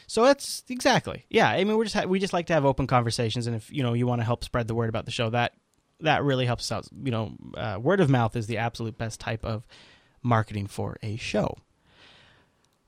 So 0.08 0.24
that's 0.24 0.64
exactly, 0.70 1.24
yeah. 1.30 1.48
I 1.48 1.64
mean, 1.64 1.78
we're 1.78 1.84
just 1.84 1.96
ha- 1.96 2.08
we 2.08 2.18
just 2.18 2.34
like 2.34 2.48
to 2.48 2.54
have 2.54 2.66
open 2.66 2.88
conversations, 2.88 3.46
and 3.46 3.56
if 3.56 3.72
you 3.72 3.84
know 3.84 3.94
you 3.94 4.08
want 4.08 4.22
to 4.22 4.26
help 4.26 4.44
spread 4.44 4.68
the 4.68 4.74
word 4.74 4.90
about 4.90 5.06
the 5.06 5.12
show, 5.12 5.30
that 5.30 5.54
that 6.00 6.24
really 6.24 6.48
helps 6.48 6.72
us 6.72 6.78
out. 6.78 6.88
You 7.04 7.12
know, 7.12 7.34
uh, 7.56 7.78
word 7.80 8.00
of 8.00 8.10
mouth 8.10 8.36
is 8.36 8.48
the 8.48 8.58
absolute 8.58 8.98
best 8.98 9.20
type 9.20 9.46
of 9.46 9.68
marketing 10.24 10.66
for 10.66 10.98
a 11.04 11.16
show. 11.16 11.60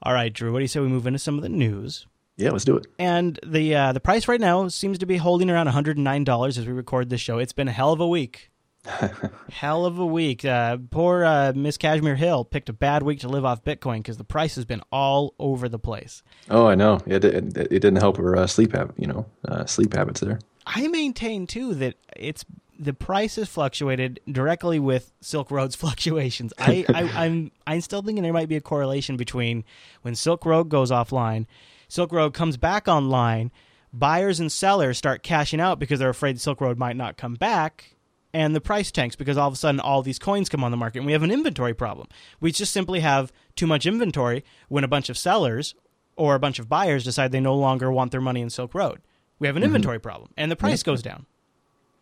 All 0.02 0.14
right, 0.14 0.34
Drew, 0.34 0.52
what 0.52 0.58
do 0.58 0.64
you 0.64 0.68
say 0.68 0.80
we 0.80 0.88
move 0.88 1.06
into 1.06 1.20
some 1.20 1.38
of 1.38 1.44
the 1.44 1.50
news? 1.50 2.08
Yeah, 2.38 2.50
let's 2.50 2.66
do 2.66 2.76
it. 2.76 2.88
And 2.98 3.40
the 3.46 3.76
uh, 3.76 3.94
the 3.94 4.00
price 4.00 4.28
right 4.28 4.42
now 4.42 4.68
seems 4.68 4.98
to 4.98 5.06
be 5.06 5.18
holding 5.18 5.52
around 5.52 5.68
one 5.68 5.76
hundred 5.76 5.98
and 5.98 6.04
nine 6.04 6.24
dollars 6.24 6.58
as 6.58 6.66
we 6.66 6.74
record 6.74 7.12
this 7.12 7.22
show. 7.22 7.38
It's 7.38 7.54
been 7.54 7.68
a 7.68 7.72
hell 7.72 7.94
of 7.94 8.00
a 8.00 8.08
week. 8.08 8.50
Hell 9.52 9.86
of 9.86 9.98
a 9.98 10.06
week. 10.06 10.44
Uh, 10.44 10.78
poor 10.90 11.24
uh, 11.24 11.54
Miss 11.56 11.78
Kashmir 11.78 12.16
Hill 12.16 12.44
picked 12.44 12.70
a 12.70 12.74
bad 12.74 13.04
week 13.04 13.22
to 13.22 13.30
live 13.30 13.46
off 13.46 13.64
Bitcoin 13.64 13.98
because 13.98 14.18
the 14.18 14.24
price 14.24 14.56
has 14.56 14.66
been 14.66 14.82
all 14.92 15.34
over 15.40 15.70
the 15.70 15.80
place. 15.80 16.22
Oh, 16.50 16.68
I 16.68 16.76
know. 16.76 17.00
It, 17.06 17.24
it, 17.24 17.58
it 17.58 17.70
didn't 17.70 17.98
help 17.98 18.18
her 18.18 18.36
uh, 18.36 18.48
sleep 18.48 18.74
habit. 18.74 18.96
You 18.98 19.08
know, 19.08 19.26
uh, 19.48 19.66
sleep 19.66 19.94
habits 19.94 20.20
there. 20.20 20.40
I 20.66 20.88
maintain 20.88 21.48
too 21.48 21.76
that 21.76 21.96
it's 22.16 22.46
the 22.78 22.94
price 22.94 23.36
has 23.36 23.48
fluctuated 23.48 24.20
directly 24.30 24.80
with 24.80 25.14
Silk 25.22 25.52
Road's 25.52 25.76
fluctuations. 25.84 26.54
I, 26.58 26.86
I, 26.90 27.26
I'm 27.26 27.52
I'm 27.66 27.82
still 27.82 28.02
thinking 28.02 28.24
there 28.24 28.34
might 28.34 28.50
be 28.50 28.58
a 28.58 28.62
correlation 28.62 29.18
between 29.18 29.64
when 30.02 30.16
Silk 30.16 30.46
Road 30.46 30.70
goes 30.70 30.92
offline, 30.92 31.46
Silk 31.88 32.12
Road 32.12 32.34
comes 32.34 32.58
back 32.58 32.88
online, 32.88 33.52
buyers 33.94 34.40
and 34.40 34.52
sellers 34.52 34.98
start 34.98 35.24
cashing 35.24 35.62
out 35.62 35.80
because 35.80 36.00
they're 36.00 36.10
afraid 36.10 36.40
Silk 36.40 36.60
Road 36.60 36.78
might 36.78 36.96
not 36.96 37.18
come 37.18 37.36
back, 37.36 37.93
and 38.34 38.56
the 38.56 38.62
price 38.62 38.92
tanks 38.92 39.16
because 39.16 39.38
all 39.38 39.48
of 39.48 39.54
a 39.54 39.58
sudden 39.58 39.80
all 39.80 40.02
these 40.02 40.20
coins 40.20 40.50
come 40.50 40.64
on 40.64 40.72
the 40.72 40.78
market 40.78 41.00
and 41.00 41.06
we 41.06 41.14
have 41.14 41.24
an 41.24 41.32
inventory 41.32 41.74
problem. 41.74 42.08
We 42.40 42.52
just 42.52 42.74
simply 42.74 43.02
have 43.02 43.32
too 43.56 43.68
much 43.68 43.86
inventory 43.86 44.44
when 44.70 44.84
a 44.84 44.88
bunch 44.88 45.10
of 45.10 45.18
sellers 45.18 45.76
or 46.16 46.36
a 46.36 46.40
bunch 46.40 46.60
of 46.60 46.70
buyers 46.70 47.04
decide 47.04 47.32
they 47.32 47.40
no 47.40 47.56
longer 47.56 47.92
want 47.92 48.12
their 48.12 48.22
money 48.22 48.42
in 48.42 48.50
Silk 48.50 48.74
Road. 48.74 49.02
We 49.40 49.48
have 49.48 49.56
an 49.56 49.62
mm-hmm. 49.62 49.68
inventory 49.68 50.00
problem 50.00 50.32
and 50.36 50.52
the 50.52 50.56
price 50.56 50.84
goes 50.84 51.02
down. 51.02 51.26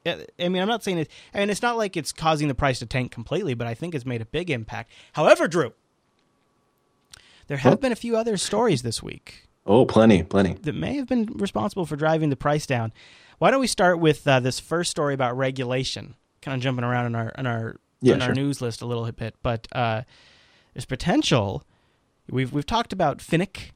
I 0.06 0.26
mean, 0.40 0.62
I'm 0.62 0.68
not 0.68 0.84
saying 0.84 0.98
it. 0.98 1.12
I 1.34 1.40
mean, 1.40 1.52
it's 1.52 1.62
not 1.62 1.78
like 1.78 1.96
it's 1.96 2.12
causing 2.12 2.48
the 2.48 2.56
price 2.56 2.80
to 2.80 2.88
tank 2.88 3.12
completely, 3.12 3.54
but 3.54 3.68
I 3.68 3.76
think 3.76 3.94
it's 3.94 4.06
made 4.06 4.22
a 4.22 4.26
big 4.26 4.50
impact. 4.50 4.92
However, 5.14 5.48
Drew, 5.48 5.74
there 7.48 7.58
have 7.58 7.80
been 7.80 7.92
a 7.92 7.96
few 7.98 8.18
other 8.18 8.38
stories 8.38 8.82
this 8.82 9.04
week. 9.04 9.48
Oh, 9.66 9.86
plenty, 9.86 10.24
plenty. 10.24 10.54
That 10.54 10.74
may 10.74 10.96
have 10.96 11.08
been 11.08 11.26
responsible 11.36 11.86
for 11.86 11.96
driving 11.96 12.30
the 12.30 12.36
price 12.36 12.66
down. 12.66 12.92
Why 13.38 13.52
don't 13.52 13.60
we 13.60 13.68
start 13.68 14.00
with 14.00 14.28
uh, 14.28 14.40
this 14.40 14.60
first 14.60 14.90
story 14.90 15.14
about 15.14 15.38
regulation? 15.38 16.16
Kind 16.42 16.56
of 16.56 16.62
jumping 16.64 16.84
around 16.84 17.08
in 17.08 17.16
our 17.16 17.30
in 17.30 17.46
our 17.46 17.76
yeah, 18.02 18.16
in 18.16 18.20
sure. 18.20 18.30
our 18.30 18.36
news 18.36 18.62
list 18.62 18.82
a 18.82 18.86
little 18.86 19.10
bit, 19.12 19.36
but 19.44 19.68
uh, 19.72 20.02
there's 20.74 20.86
potential. 20.86 21.64
We've 22.30 22.52
we've 22.52 22.66
talked 22.66 22.94
about 22.94 23.20
FinCEN 23.20 23.72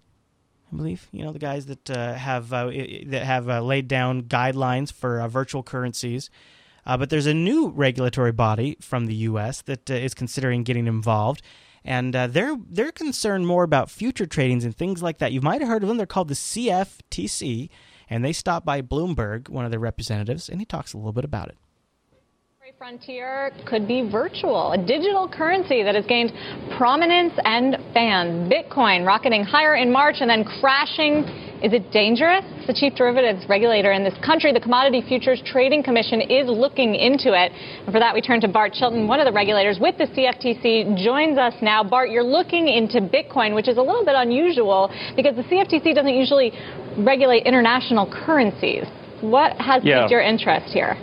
I 0.72 0.76
believe 0.76 1.08
you 1.12 1.24
know 1.24 1.32
the 1.32 1.40
guys 1.40 1.68
that 1.68 1.90
uh, 1.90 2.14
have 2.14 2.52
uh, 2.52 2.68
that 3.08 3.24
have 3.24 3.50
uh, 3.50 3.62
laid 3.62 3.88
down 3.88 4.24
guidelines 4.24 4.92
for 4.92 5.22
uh, 5.22 5.28
virtual 5.28 5.64
currencies. 5.64 6.30
Uh, 6.86 6.96
but 6.98 7.10
there's 7.10 7.26
a 7.26 7.34
new 7.34 7.70
regulatory 7.70 8.32
body 8.32 8.78
from 8.80 9.08
the 9.08 9.16
U.S. 9.16 9.64
that 9.64 9.90
uh, 9.90 9.96
is 9.96 10.14
considering 10.14 10.64
getting 10.64 10.86
involved, 10.86 11.42
and 11.84 12.14
they're 12.14 12.58
they're 12.70 12.92
concerned 12.92 13.48
more 13.48 13.64
about 13.64 13.90
future 13.90 14.26
tradings 14.26 14.64
and 14.64 14.76
things 14.76 15.02
like 15.02 15.20
that. 15.20 15.32
You 15.32 15.42
might 15.42 15.62
have 15.62 15.70
heard 15.70 15.84
of 15.84 15.90
them. 15.90 15.98
They're 15.98 16.06
called 16.06 16.28
the 16.28 16.36
CFTC, 16.36 17.70
and 18.10 18.24
they 18.24 18.34
stopped 18.34 18.66
by 18.66 18.82
Bloomberg, 18.82 19.50
one 19.50 19.66
of 19.66 19.72
their 19.72 19.80
representatives, 19.80 20.50
and 20.50 20.60
he 20.60 20.66
talks 20.66 20.94
a 20.94 20.98
little 20.98 21.14
bit 21.14 21.26
about 21.26 21.50
it 21.50 21.58
frontier 22.78 23.52
could 23.66 23.88
be 23.88 24.02
virtual, 24.12 24.74
a 24.74 24.78
digital 24.78 25.30
currency 25.30 25.82
that 25.82 25.96
has 25.96 26.06
gained 26.08 26.34
prominence 26.76 27.32
and 27.46 27.78
fans. 27.94 28.52
Bitcoin 28.52 29.06
rocketing 29.06 29.44
higher 29.44 29.76
in 29.76 29.90
March 29.90 30.18
and 30.20 30.30
then 30.30 30.44
crashing. 30.44 31.24
Is 31.64 31.72
it 31.72 31.90
dangerous? 31.94 32.44
The 32.68 32.74
chief 32.74 32.94
derivatives 32.96 33.48
regulator 33.48 33.94
in 33.94 34.04
this 34.04 34.14
country, 34.26 34.52
the 34.52 34.60
Commodity 34.60 35.02
Futures 35.08 35.42
Trading 35.46 35.84
Commission, 35.84 36.20
is 36.20 36.50
looking 36.50 36.96
into 36.96 37.32
it. 37.32 37.54
And 37.86 37.94
for 37.94 38.00
that, 38.00 38.14
we 38.14 38.20
turn 38.20 38.42
to 38.42 38.50
Bart 38.50 38.74
Chilton, 38.74 39.08
one 39.08 39.22
of 39.22 39.26
the 39.26 39.32
regulators 39.32 39.80
with 39.80 39.98
the 39.98 40.08
CFTC, 40.08 41.02
joins 41.02 41.38
us 41.38 41.54
now. 41.62 41.82
Bart, 41.82 42.10
you're 42.10 42.28
looking 42.28 42.68
into 42.68 43.00
Bitcoin, 43.00 43.56
which 43.56 43.70
is 43.70 43.78
a 43.78 43.82
little 43.82 44.04
bit 44.04 44.16
unusual 44.18 44.92
because 45.16 45.38
the 45.38 45.44
CFTC 45.44 45.96
doesn't 45.96 46.14
usually 46.14 46.52
regulate 46.98 47.46
international 47.46 48.12
currencies. 48.12 48.84
What 49.22 49.54
has 49.62 49.82
yeah. 49.82 50.02
piqued 50.02 50.12
your 50.12 50.22
interest 50.22 50.74
here? 50.74 50.98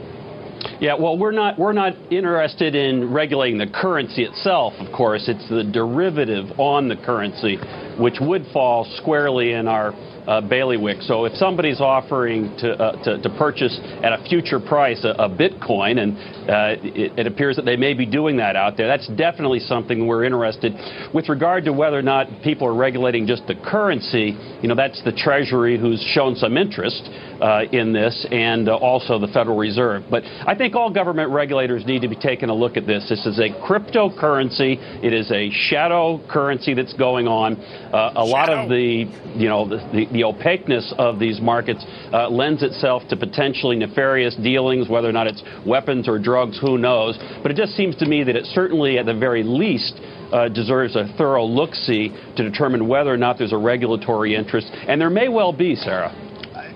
Yeah, 0.81 0.95
well, 0.95 1.19
we're 1.19 1.33
not 1.33 1.59
we're 1.59 1.73
not 1.73 1.95
interested 2.13 2.75
in 2.75 3.13
regulating 3.13 3.59
the 3.59 3.67
currency 3.67 4.25
itself. 4.25 4.75
Of 4.79 4.93
course, 4.93 5.29
it's 5.29 5.49
the 5.49 5.65
derivative 5.65 6.59
on 6.59 6.89
the 6.89 6.97
currency, 6.97 7.57
which 7.99 8.17
would 8.21 8.47
fall 8.53 8.85
squarely 8.97 9.53
in 9.53 9.69
our 9.69 9.93
uh, 10.27 10.41
bailiwick. 10.41 11.03
So 11.03 11.25
if 11.25 11.35
somebody's 11.35 11.81
offering 11.81 12.57
to, 12.59 12.73
uh, 12.73 13.05
to, 13.05 13.23
to, 13.23 13.31
purchase 13.31 13.79
at 14.03 14.13
a 14.13 14.25
future 14.29 14.61
price 14.61 15.05
a, 15.05 15.11
a 15.11 15.29
Bitcoin, 15.29 15.99
and 15.99 16.17
uh, 16.49 16.81
it, 16.83 17.19
it, 17.19 17.27
appears 17.27 17.57
that 17.57 17.65
they 17.65 17.77
may 17.77 17.95
be 17.95 18.07
doing 18.07 18.37
that 18.37 18.55
out 18.55 18.77
there, 18.77 18.87
that's 18.87 19.09
definitely 19.09 19.59
something 19.59 20.07
we're 20.07 20.25
interested. 20.25 20.75
With 21.13 21.29
regard 21.29 21.65
to 21.65 21.73
whether 21.73 21.99
or 21.99 22.03
not 22.03 22.29
people 22.43 22.69
are 22.69 22.75
regulating 22.75 23.27
just 23.27 23.47
the 23.47 23.57
currency, 23.57 24.37
you 24.63 24.69
know, 24.69 24.77
that's 24.77 25.03
the 25.03 25.13
Treasury 25.13 25.79
who's 25.79 26.01
shown 26.15 26.37
some 26.37 26.57
interest 26.57 27.03
uh, 27.43 27.65
in 27.73 27.93
this, 27.93 28.25
and 28.31 28.69
uh, 28.69 28.77
also 28.77 29.19
the 29.19 29.27
Federal 29.29 29.57
Reserve. 29.57 30.05
But 30.09 30.23
I 30.25 30.55
think 30.55 30.77
all 30.77 30.93
government 30.93 31.31
regulators 31.31 31.85
need 31.85 32.03
to 32.03 32.09
be 32.09 32.17
taking 32.17 32.49
a 32.51 32.55
look 32.55 32.77
at 32.77 32.87
this. 32.87 33.09
This 33.09 33.27
is 33.27 33.39
a 33.41 33.51
cryptocurrency. 33.67 34.79
It 35.03 35.13
is 35.13 35.31
a 35.33 35.51
shadow 35.51 36.25
currency 36.31 36.75
that's 36.75 36.93
going 36.93 37.27
on. 37.27 37.57
Uh, 37.57 38.13
a 38.15 38.15
shadow. 38.15 38.25
lot 38.25 38.49
of 38.49 38.69
the, 38.69 39.11
you 39.35 39.49
know, 39.49 39.69
the, 39.69 39.79
the 39.93 40.07
the 40.13 40.25
opaqueness 40.25 40.95
of 40.99 41.19
these 41.19 41.41
markets 41.41 41.85
uh, 42.13 42.29
lends 42.29 42.63
itself 42.63 43.03
to 43.09 43.17
potentially 43.17 43.77
nefarious 43.77 44.37
dealings, 44.37 44.89
whether 44.89 45.09
or 45.09 45.13
not 45.13 45.27
it's 45.27 45.43
weapons 45.67 46.09
or 46.09 46.19
drugs, 46.19 46.59
who 46.61 46.79
knows. 46.79 47.19
But 47.43 47.51
it 47.51 47.57
just 47.57 47.77
seems 47.77 47.97
to 47.97 48.07
me 48.07 48.23
that 48.23 48.37
it 48.37 48.47
certainly, 48.47 48.99
at 48.99 49.07
the 49.07 49.15
very 49.15 49.43
least, 49.43 49.95
uh, 50.33 50.49
deserves 50.49 50.95
a 50.95 51.13
thorough 51.19 51.45
look 51.45 51.75
see 51.75 52.09
to 52.37 52.49
determine 52.49 52.87
whether 52.87 53.13
or 53.13 53.17
not 53.17 53.37
there's 53.39 53.53
a 53.53 53.59
regulatory 53.59 54.35
interest. 54.37 54.69
And 54.73 55.01
there 55.01 55.11
may 55.11 55.29
well 55.29 55.53
be, 55.53 55.75
Sarah. 55.75 56.15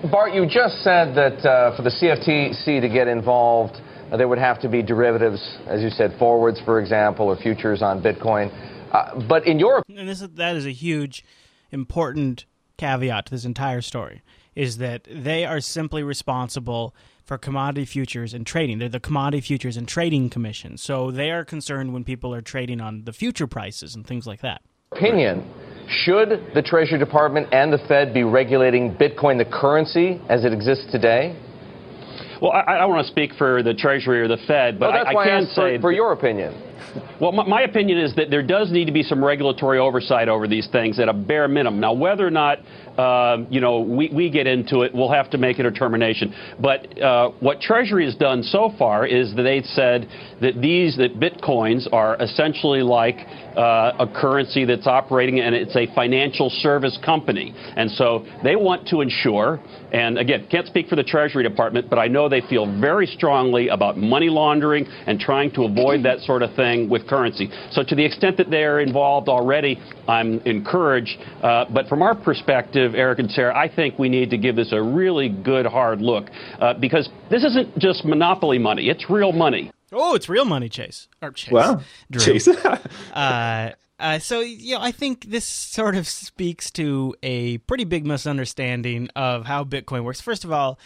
Bart, 0.03 0.33
you 0.33 0.45
just 0.45 0.83
said 0.83 1.15
that 1.15 1.43
uh, 1.43 1.75
for 1.75 1.81
the 1.81 1.89
CFTC 1.89 2.81
to 2.81 2.87
get 2.89 3.07
involved, 3.07 3.77
uh, 4.11 4.17
there 4.17 4.27
would 4.27 4.37
have 4.37 4.59
to 4.61 4.69
be 4.69 4.83
derivatives, 4.83 5.57
as 5.65 5.81
you 5.81 5.89
said, 5.89 6.15
forwards, 6.19 6.61
for 6.63 6.79
example, 6.79 7.27
or 7.27 7.35
futures 7.35 7.81
on 7.81 8.01
Bitcoin. 8.01 8.51
Uh, 8.93 9.19
but 9.27 9.47
in 9.47 9.57
your 9.57 9.81
and 9.89 10.07
this 10.07 10.21
is, 10.21 10.29
that 10.35 10.55
is 10.55 10.65
a 10.65 10.71
huge, 10.71 11.25
important 11.71 12.45
caveat 12.77 13.25
to 13.25 13.31
this 13.31 13.43
entire 13.43 13.81
story 13.81 14.21
is 14.55 14.77
that 14.77 15.07
they 15.09 15.45
are 15.45 15.59
simply 15.59 16.03
responsible 16.03 16.95
for 17.25 17.37
commodity 17.37 17.85
futures 17.85 18.33
and 18.33 18.45
trading. 18.45 18.77
They're 18.79 18.89
the 18.89 18.99
Commodity 18.99 19.41
Futures 19.41 19.77
and 19.77 19.87
Trading 19.87 20.29
Commission. 20.29 20.77
So 20.77 21.11
they 21.11 21.31
are 21.31 21.43
concerned 21.43 21.93
when 21.93 22.03
people 22.03 22.33
are 22.33 22.41
trading 22.41 22.81
on 22.81 23.03
the 23.03 23.13
future 23.13 23.47
prices 23.47 23.95
and 23.95 24.05
things 24.05 24.25
like 24.25 24.41
that. 24.41 24.61
Opinion 24.91 25.43
Should 25.87 26.51
the 26.53 26.61
Treasury 26.61 26.99
Department 26.99 27.47
and 27.53 27.71
the 27.71 27.77
Fed 27.87 28.13
be 28.13 28.23
regulating 28.23 28.93
Bitcoin, 28.95 29.37
the 29.37 29.45
currency, 29.45 30.21
as 30.29 30.43
it 30.43 30.51
exists 30.51 30.91
today? 30.91 31.37
Well, 32.41 32.51
I, 32.51 32.75
I 32.75 32.77
don't 32.77 32.89
want 32.89 33.05
to 33.05 33.11
speak 33.11 33.33
for 33.35 33.63
the 33.63 33.73
Treasury 33.73 34.21
or 34.21 34.27
the 34.27 34.37
Fed, 34.47 34.79
but 34.79 34.91
well, 34.91 35.07
I, 35.07 35.21
I 35.21 35.25
can 35.25 35.45
say 35.47 35.77
for, 35.77 35.83
for 35.83 35.91
your 35.91 36.11
opinion. 36.11 36.66
Well, 37.19 37.31
my, 37.31 37.47
my, 37.47 37.61
opinion 37.61 37.97
is 37.97 38.15
that 38.15 38.29
there 38.29 38.43
does 38.43 38.71
need 38.71 38.85
to 38.85 38.91
be 38.91 39.03
some 39.03 39.23
regulatory 39.23 39.79
oversight 39.79 40.29
over 40.29 40.47
these 40.47 40.67
things 40.71 40.99
at 40.99 41.09
a 41.09 41.13
bare 41.13 41.47
minimum. 41.47 41.79
Now, 41.79 41.93
whether 41.93 42.25
or 42.25 42.31
not 42.31 42.59
uh, 42.97 43.45
you 43.49 43.59
know 43.59 43.79
we, 43.79 44.09
we 44.13 44.29
get 44.29 44.47
into 44.47 44.81
it, 44.81 44.93
we'll 44.93 45.11
have 45.11 45.29
to 45.31 45.37
make 45.37 45.59
a 45.59 45.63
determination. 45.63 46.33
But 46.59 47.01
uh, 47.01 47.31
what 47.39 47.59
Treasury 47.59 48.05
has 48.05 48.15
done 48.15 48.43
so 48.43 48.71
far 48.77 49.05
is 49.05 49.35
that 49.35 49.43
they've 49.43 49.65
said 49.65 50.07
that 50.41 50.61
these 50.61 50.97
that 50.97 51.19
bitcoins 51.19 51.91
are 51.91 52.21
essentially 52.21 52.81
like 52.81 53.17
uh, 53.55 53.93
a 53.99 54.07
currency 54.07 54.65
that's 54.65 54.85
operating 54.87 55.39
and 55.39 55.55
it's 55.55 55.75
a 55.75 55.87
financial 55.95 56.49
service 56.49 56.97
company, 57.03 57.53
and 57.75 57.89
so 57.91 58.25
they 58.43 58.55
want 58.55 58.87
to 58.89 59.01
ensure. 59.01 59.59
And 59.91 60.17
again, 60.17 60.47
can't 60.51 60.67
speak 60.67 60.87
for 60.87 60.97
the 60.97 61.03
Treasury 61.03 61.43
Department, 61.43 61.89
but 61.89 61.97
I 61.97 62.07
know 62.07 62.27
they 62.27 62.41
feel 62.41 62.65
very 62.79 63.07
strongly 63.07 63.69
about 63.69 63.97
money 63.97 64.29
laundering 64.29 64.85
and 64.85 65.17
trying 65.19 65.51
to 65.51 65.63
avoid 65.63 66.03
that 66.03 66.19
sort 66.19 66.43
of 66.43 66.53
thing 66.55 66.66
with 66.89 67.07
currency. 67.07 67.49
So 67.71 67.83
to 67.83 67.95
the 67.95 68.03
extent 68.03 68.37
that 68.37 68.49
they're 68.49 68.79
involved 68.79 69.29
already, 69.29 69.79
I'm 70.07 70.39
encouraged. 70.41 71.17
Uh, 71.41 71.65
but 71.73 71.87
from 71.87 72.01
our 72.01 72.15
perspective, 72.15 72.95
Eric 72.95 73.19
and 73.19 73.31
Sarah, 73.31 73.55
I 73.55 73.73
think 73.73 73.97
we 73.97 74.09
need 74.09 74.29
to 74.31 74.37
give 74.37 74.55
this 74.55 74.71
a 74.71 74.81
really 74.81 75.29
good 75.29 75.65
hard 75.65 76.01
look 76.01 76.25
uh, 76.59 76.73
because 76.73 77.09
this 77.29 77.43
isn't 77.43 77.77
just 77.77 78.05
monopoly 78.05 78.57
money; 78.57 78.89
it's 78.89 79.09
real 79.09 79.31
money. 79.31 79.71
Oh, 79.91 80.15
it's 80.15 80.27
real 80.27 80.45
money, 80.45 80.69
Chase. 80.69 81.07
Or 81.21 81.31
Chase. 81.31 81.51
Wow, 81.51 81.81
Drew. 82.11 82.21
Chase. 82.21 82.47
uh, 83.13 83.71
uh, 83.99 84.19
so 84.19 84.41
you 84.41 84.75
know, 84.75 84.81
I 84.81 84.91
think 84.91 85.25
this 85.25 85.45
sort 85.45 85.95
of 85.95 86.07
speaks 86.07 86.69
to 86.71 87.15
a 87.23 87.57
pretty 87.59 87.85
big 87.85 88.05
misunderstanding 88.05 89.09
of 89.15 89.45
how 89.45 89.63
Bitcoin 89.63 90.03
works. 90.03 90.21
First 90.21 90.43
of 90.43 90.51
all, 90.51 90.77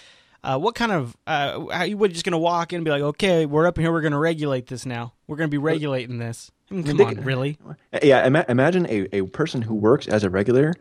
uh, 0.44 0.58
what 0.58 0.76
kind 0.76 0.92
of 0.92 1.16
uh, 1.28 1.66
how 1.72 1.84
you 1.84 1.98
would 1.98 2.14
just 2.14 2.26
going 2.26 2.32
to 2.32 2.38
walk 2.38 2.74
in 2.74 2.78
and 2.78 2.86
be 2.86 2.92
like, 2.92 3.02
okay, 3.02 3.46
we're 3.46 3.68
up 3.68 3.78
here, 3.78 3.92
we're 3.92 4.02
going 4.02 4.12
to 4.14 4.18
regulate 4.18 4.68
this 4.68 4.86
now. 4.86 5.14
We're 5.28 5.38
going 5.38 5.50
to 5.50 5.52
be 5.52 5.58
regulating 5.58 6.18
this. 6.18 6.52
I 6.70 6.74
mean, 6.74 6.84
come 6.84 6.98
they, 6.98 7.04
on, 7.04 7.16
really? 7.24 7.58
Yeah, 8.02 8.26
ima- 8.26 8.46
imagine 8.48 8.88
a, 8.90 9.08
a 9.16 9.22
person 9.28 9.62
who 9.62 9.76
works 9.76 10.08
as 10.08 10.24
a 10.24 10.30
regulator 10.30 10.74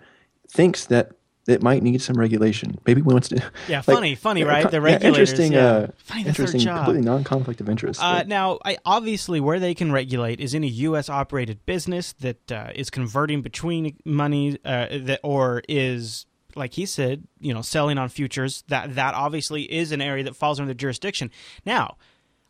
thinks 0.49 0.87
that 0.87 1.13
it 1.47 1.63
might 1.63 1.83
need 1.83 2.01
some 2.01 2.17
regulation. 2.17 2.79
Maybe 2.87 3.03
we 3.03 3.13
wants 3.13 3.29
to. 3.29 3.43
Yeah, 3.69 3.79
like, 3.79 3.97
funny, 3.97 4.15
funny, 4.15 4.45
right? 4.45 4.71
The 4.71 4.81
regulators. 4.81 5.03
Yeah, 5.03 5.09
interesting. 5.09 5.53
Yeah. 5.53 5.67
Uh, 5.67 5.87
funny, 5.97 6.27
interesting. 6.27 6.61
Completely 6.61 7.03
non-conflict 7.03 7.61
of 7.61 7.69
interest. 7.69 8.03
Uh, 8.03 8.23
now, 8.25 8.59
I, 8.65 8.79
obviously, 8.85 9.41
where 9.41 9.59
they 9.59 9.75
can 9.75 9.91
regulate 9.91 10.41
is 10.41 10.55
any 10.55 10.69
U.S. 10.69 11.09
operated 11.09 11.65
business 11.67 12.13
that 12.15 12.53
uh, 12.53 12.71
is 12.75 12.91
converting 12.91 13.43
between 13.43 13.97
money 14.05 14.59
uh, 14.65 14.87
that 14.91 15.21
or 15.23 15.63
is 15.69 16.27
like 16.55 16.75
he 16.75 16.87
said, 16.87 17.25
you 17.41 17.55
know, 17.55 17.63
selling 17.63 17.99
on 17.99 18.09
futures. 18.09 18.65
That 18.69 18.95
that 18.95 19.15
obviously 19.15 19.63
is 19.63 19.93
an 19.93 20.01
area 20.01 20.25
that 20.25 20.37
falls 20.37 20.61
under 20.61 20.71
the 20.71 20.75
jurisdiction. 20.79 21.31
Now, 21.65 21.97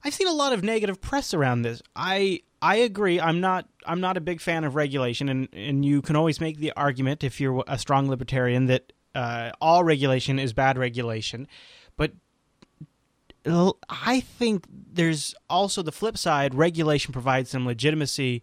I've 0.05 0.15
seen 0.15 0.29
a 0.29 0.33
lot 0.33 0.53
of 0.53 0.63
negative 0.63 1.01
press 1.01 1.35
around 1.35 1.63
this. 1.63 1.83
I 1.95 2.41
I 2.63 2.77
agree. 2.77 3.21
I'm 3.21 3.41
not 3.41 3.69
I'm 3.87 4.01
not 4.01 4.17
a 4.17 4.21
big 4.21 4.41
fan 4.41 4.65
of 4.65 4.75
regulation, 4.75 5.29
and 5.29 5.49
and 5.53 5.85
you 5.85 6.03
can 6.03 6.17
always 6.17 6.41
make 6.41 6.59
the 6.59 6.73
argument 6.77 7.25
if 7.25 7.41
you're 7.41 7.65
a 7.67 7.79
strong 7.79 8.09
libertarian 8.09 8.67
that 8.67 8.93
uh, 9.15 9.51
all 9.61 9.85
regulation 9.85 10.39
is 10.39 10.53
bad 10.53 10.79
regulation. 10.79 11.47
But 11.97 12.13
I 13.89 14.21
think 14.21 14.67
there's 14.71 15.35
also 15.49 15.83
the 15.83 15.93
flip 15.93 16.19
side. 16.19 16.55
Regulation 16.55 17.13
provides 17.13 17.51
some 17.51 17.67
legitimacy. 17.67 18.43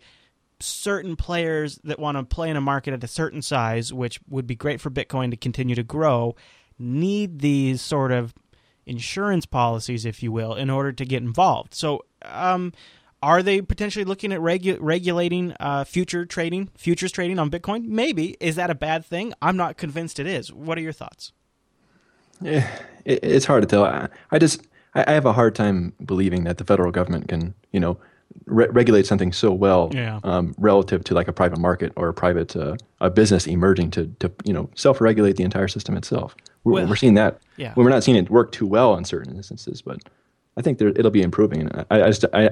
Certain 0.60 1.16
players 1.16 1.80
that 1.84 2.00
want 2.00 2.18
to 2.18 2.24
play 2.24 2.50
in 2.50 2.58
a 2.58 2.62
market 2.62 2.94
at 2.94 3.04
a 3.04 3.08
certain 3.08 3.42
size, 3.42 3.94
which 3.94 4.20
would 4.30 4.48
be 4.48 4.56
great 4.56 4.82
for 4.82 4.90
Bitcoin 4.90 5.32
to 5.32 5.38
continue 5.38 5.76
to 5.76 5.84
grow, 5.84 6.36
need 6.80 7.40
these 7.40 7.82
sort 7.82 8.12
of 8.12 8.34
insurance 8.86 9.46
policies, 9.46 10.06
if 10.06 10.24
you 10.24 10.32
will, 10.32 10.56
in 10.56 10.70
order 10.70 10.92
to 10.92 11.06
get 11.06 11.22
involved. 11.22 11.74
So, 11.74 12.06
um, 12.24 12.74
are 13.22 13.42
they 13.42 13.62
potentially 13.62 14.06
looking 14.06 14.32
at 14.32 14.40
regu- 14.40 14.78
regulating 14.80 15.56
uh, 15.60 15.84
future 15.84 16.26
trading, 16.26 16.70
futures 16.78 17.12
trading 17.12 17.40
on 17.40 17.50
Bitcoin? 17.50 17.86
Maybe. 17.86 18.38
Is 18.40 18.56
that 18.56 18.70
a 18.70 18.76
bad 18.76 19.06
thing? 19.06 19.34
I'm 19.42 19.58
not 19.58 19.78
convinced 19.78 20.20
it 20.20 20.28
is. 20.28 20.54
What 20.54 20.78
are 20.78 20.82
your 20.82 20.94
thoughts? 20.94 21.34
Yeah, 22.42 22.70
it, 23.06 23.20
it's 23.24 23.46
hard 23.46 23.64
to 23.64 23.68
tell. 23.68 23.84
I, 23.84 24.10
I 24.32 24.38
just 24.38 24.68
I, 24.94 25.12
have 25.12 25.26
a 25.26 25.34
hard 25.34 25.56
time 25.56 25.94
believing 26.04 26.44
that 26.44 26.58
the 26.58 26.64
federal 26.64 26.92
government 26.92 27.28
can, 27.28 27.56
you 27.72 27.80
know, 27.80 27.98
re- 28.46 28.68
regulate 28.70 29.06
something 29.06 29.32
so 29.32 29.52
well 29.52 29.90
yeah. 29.94 30.20
um, 30.24 30.56
relative 30.58 31.04
to 31.06 31.14
like 31.14 31.28
a 31.28 31.34
private 31.34 31.60
market 31.60 31.94
or 31.96 32.10
a 32.10 32.14
private 32.14 32.56
uh, 32.56 32.76
a 33.02 33.10
business 33.10 33.48
emerging 33.48 33.92
to 33.92 34.08
to 34.20 34.32
you 34.46 34.54
know 34.54 34.70
self-regulate 34.76 35.36
the 35.36 35.44
entire 35.44 35.68
system 35.68 35.98
itself. 35.98 36.36
We're, 36.64 36.74
well, 36.74 36.88
we're 36.88 36.96
seeing 36.96 37.16
that. 37.16 37.40
Yeah. 37.56 37.74
We're 37.76 37.90
not 37.90 38.04
seeing 38.04 38.18
it 38.18 38.30
work 38.30 38.52
too 38.52 38.68
well 38.68 38.96
in 38.96 39.06
certain 39.06 39.36
instances, 39.36 39.82
but 39.82 40.00
I 40.58 40.62
think 40.62 40.80
there, 40.80 40.90
it'll 40.90 41.12
be 41.12 41.22
improving. 41.22 41.70
I, 41.90 42.02
I, 42.02 42.08
just, 42.08 42.26
I, 42.34 42.50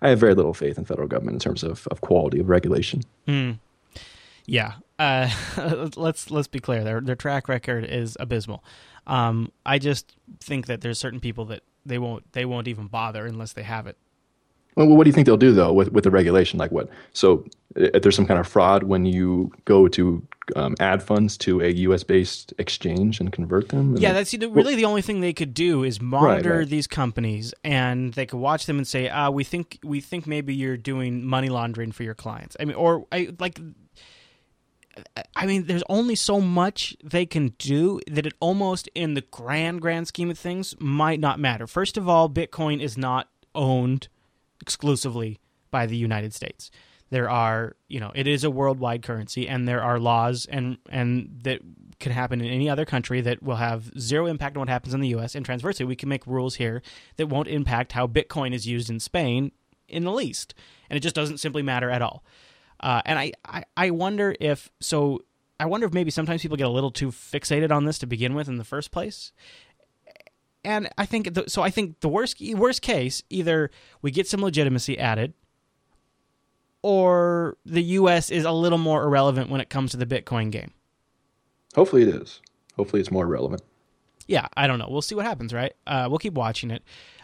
I 0.00 0.10
have 0.10 0.20
very 0.20 0.34
little 0.34 0.54
faith 0.54 0.78
in 0.78 0.84
federal 0.84 1.08
government 1.08 1.34
in 1.34 1.40
terms 1.40 1.64
of, 1.64 1.86
of 1.88 2.00
quality 2.00 2.38
of 2.38 2.48
regulation. 2.48 3.02
Mm. 3.26 3.58
Yeah. 4.46 4.74
Uh, 4.98 5.28
let's 5.96 6.30
let's 6.30 6.48
be 6.48 6.60
clear. 6.60 6.82
Their 6.82 7.00
their 7.00 7.16
track 7.16 7.48
record 7.48 7.84
is 7.84 8.16
abysmal. 8.18 8.64
Um, 9.06 9.52
I 9.66 9.78
just 9.78 10.16
think 10.40 10.66
that 10.66 10.80
there's 10.80 10.98
certain 10.98 11.20
people 11.20 11.44
that 11.46 11.62
they 11.84 11.98
won't 11.98 12.32
they 12.32 12.44
won't 12.44 12.68
even 12.68 12.86
bother 12.86 13.26
unless 13.26 13.52
they 13.52 13.62
have 13.62 13.86
it. 13.86 13.96
Well, 14.78 14.96
what 14.96 15.04
do 15.04 15.08
you 15.08 15.12
think 15.12 15.26
they'll 15.26 15.36
do 15.36 15.52
though 15.52 15.72
with 15.72 15.92
with 15.92 16.04
the 16.04 16.10
regulation? 16.10 16.58
Like 16.58 16.70
what? 16.70 16.88
So 17.12 17.44
if 17.74 18.02
there's 18.02 18.14
some 18.14 18.26
kind 18.26 18.38
of 18.38 18.46
fraud 18.46 18.84
when 18.84 19.04
you 19.04 19.52
go 19.64 19.88
to 19.88 20.26
um, 20.56 20.76
add 20.78 21.02
funds 21.02 21.36
to 21.38 21.60
a 21.60 21.68
U.S. 21.68 22.04
based 22.04 22.54
exchange 22.58 23.20
and 23.20 23.32
convert 23.32 23.68
them. 23.68 23.94
And 23.94 23.98
yeah, 24.00 24.12
that's 24.12 24.32
really 24.32 24.48
well, 24.48 24.76
the 24.76 24.84
only 24.84 25.02
thing 25.02 25.20
they 25.20 25.32
could 25.32 25.52
do 25.52 25.82
is 25.82 26.00
monitor 26.00 26.50
right, 26.50 26.58
right. 26.58 26.68
these 26.68 26.86
companies, 26.86 27.52
and 27.64 28.14
they 28.14 28.24
could 28.24 28.38
watch 28.38 28.66
them 28.66 28.78
and 28.78 28.86
say, 28.86 29.08
"Ah, 29.08 29.30
we 29.30 29.42
think 29.42 29.78
we 29.82 30.00
think 30.00 30.26
maybe 30.28 30.54
you're 30.54 30.76
doing 30.76 31.24
money 31.24 31.48
laundering 31.48 31.90
for 31.90 32.04
your 32.04 32.14
clients." 32.14 32.56
I 32.60 32.64
mean, 32.64 32.76
or 32.76 33.04
I 33.10 33.34
like. 33.38 33.60
I 35.36 35.46
mean, 35.46 35.66
there's 35.66 35.84
only 35.88 36.16
so 36.16 36.40
much 36.40 36.96
they 37.04 37.24
can 37.24 37.54
do 37.58 38.00
that 38.10 38.26
it 38.26 38.32
almost, 38.40 38.88
in 38.96 39.14
the 39.14 39.20
grand, 39.20 39.80
grand 39.80 40.08
scheme 40.08 40.28
of 40.28 40.36
things, 40.36 40.74
might 40.80 41.20
not 41.20 41.38
matter. 41.38 41.68
First 41.68 41.96
of 41.96 42.08
all, 42.08 42.28
Bitcoin 42.28 42.80
is 42.80 42.98
not 42.98 43.28
owned 43.54 44.08
exclusively 44.68 45.40
by 45.70 45.86
the 45.86 45.96
United 45.96 46.34
States. 46.34 46.70
There 47.08 47.30
are 47.30 47.74
you 47.88 48.00
know 48.00 48.12
it 48.14 48.26
is 48.26 48.44
a 48.44 48.50
worldwide 48.50 49.02
currency 49.02 49.48
and 49.48 49.66
there 49.66 49.82
are 49.82 49.98
laws 49.98 50.46
and 50.50 50.76
and 50.90 51.40
that 51.44 51.60
can 51.98 52.12
happen 52.12 52.42
in 52.42 52.52
any 52.52 52.68
other 52.68 52.84
country 52.84 53.22
that 53.22 53.42
will 53.42 53.56
have 53.56 53.90
zero 53.98 54.26
impact 54.26 54.56
on 54.56 54.60
what 54.60 54.68
happens 54.68 54.92
in 54.92 55.00
the 55.00 55.08
US 55.16 55.34
and 55.34 55.42
transversely 55.46 55.86
we 55.86 55.96
can 55.96 56.10
make 56.10 56.26
rules 56.26 56.56
here 56.56 56.82
that 57.16 57.28
won't 57.28 57.48
impact 57.48 57.92
how 57.92 58.06
bitcoin 58.06 58.52
is 58.52 58.66
used 58.66 58.90
in 58.90 59.00
Spain 59.00 59.52
in 59.88 60.04
the 60.04 60.12
least. 60.12 60.54
And 60.90 60.98
it 60.98 61.00
just 61.00 61.14
doesn't 61.14 61.38
simply 61.38 61.62
matter 61.62 61.88
at 61.88 62.02
all. 62.02 62.22
Uh, 62.78 63.00
and 63.06 63.18
I, 63.18 63.32
I 63.46 63.64
I 63.74 63.90
wonder 63.90 64.36
if 64.38 64.70
so 64.80 65.22
I 65.58 65.64
wonder 65.64 65.86
if 65.86 65.94
maybe 65.94 66.10
sometimes 66.10 66.42
people 66.42 66.58
get 66.58 66.66
a 66.66 66.76
little 66.78 66.90
too 66.90 67.10
fixated 67.10 67.72
on 67.72 67.86
this 67.86 67.98
to 68.00 68.06
begin 68.06 68.34
with 68.34 68.48
in 68.48 68.58
the 68.58 68.64
first 68.64 68.90
place 68.90 69.32
and 70.64 70.88
I 70.98 71.06
think 71.06 71.34
the, 71.34 71.44
so 71.48 71.62
I 71.62 71.70
think 71.70 72.00
the 72.00 72.08
worst 72.08 72.40
worst 72.54 72.82
case 72.82 73.22
either 73.30 73.70
we 74.02 74.10
get 74.10 74.26
some 74.26 74.40
legitimacy 74.42 74.98
added 74.98 75.34
or 76.82 77.56
the 77.64 77.82
US 77.82 78.30
is 78.30 78.44
a 78.44 78.52
little 78.52 78.78
more 78.78 79.02
irrelevant 79.04 79.50
when 79.50 79.60
it 79.60 79.68
comes 79.68 79.90
to 79.92 79.96
the 79.96 80.06
Bitcoin 80.06 80.50
game? 80.50 80.72
Hopefully 81.74 82.02
it 82.02 82.08
is. 82.08 82.40
Hopefully 82.76 83.00
it's 83.00 83.10
more 83.10 83.26
relevant. 83.26 83.62
Yeah, 84.26 84.46
I 84.56 84.66
don't 84.66 84.78
know. 84.78 84.88
We'll 84.88 85.02
see 85.02 85.14
what 85.14 85.24
happens, 85.24 85.52
right? 85.52 85.72
Uh, 85.86 86.06
we'll 86.08 86.18
keep 86.18 86.34
watching 86.34 86.70
it. 86.70 86.82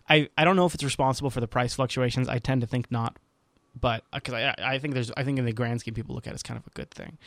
I, 0.08 0.28
I 0.36 0.44
don't 0.44 0.56
know 0.56 0.66
if 0.66 0.74
it's 0.74 0.84
responsible 0.84 1.30
for 1.30 1.40
the 1.40 1.48
price 1.48 1.74
fluctuations. 1.74 2.28
I 2.28 2.38
tend 2.38 2.60
to 2.62 2.66
think 2.66 2.90
not, 2.90 3.18
but 3.78 4.04
because 4.12 4.34
uh, 4.34 4.54
I, 4.58 4.74
I 4.74 4.78
think 4.78 4.94
there's 4.94 5.10
I 5.16 5.24
think 5.24 5.38
in 5.38 5.44
the 5.44 5.52
grand 5.52 5.80
scheme 5.80 5.94
people 5.94 6.14
look 6.14 6.26
at 6.26 6.32
it 6.32 6.34
as 6.34 6.42
kind 6.42 6.58
of 6.58 6.66
a 6.66 6.70
good 6.70 6.90
thing. 6.90 7.18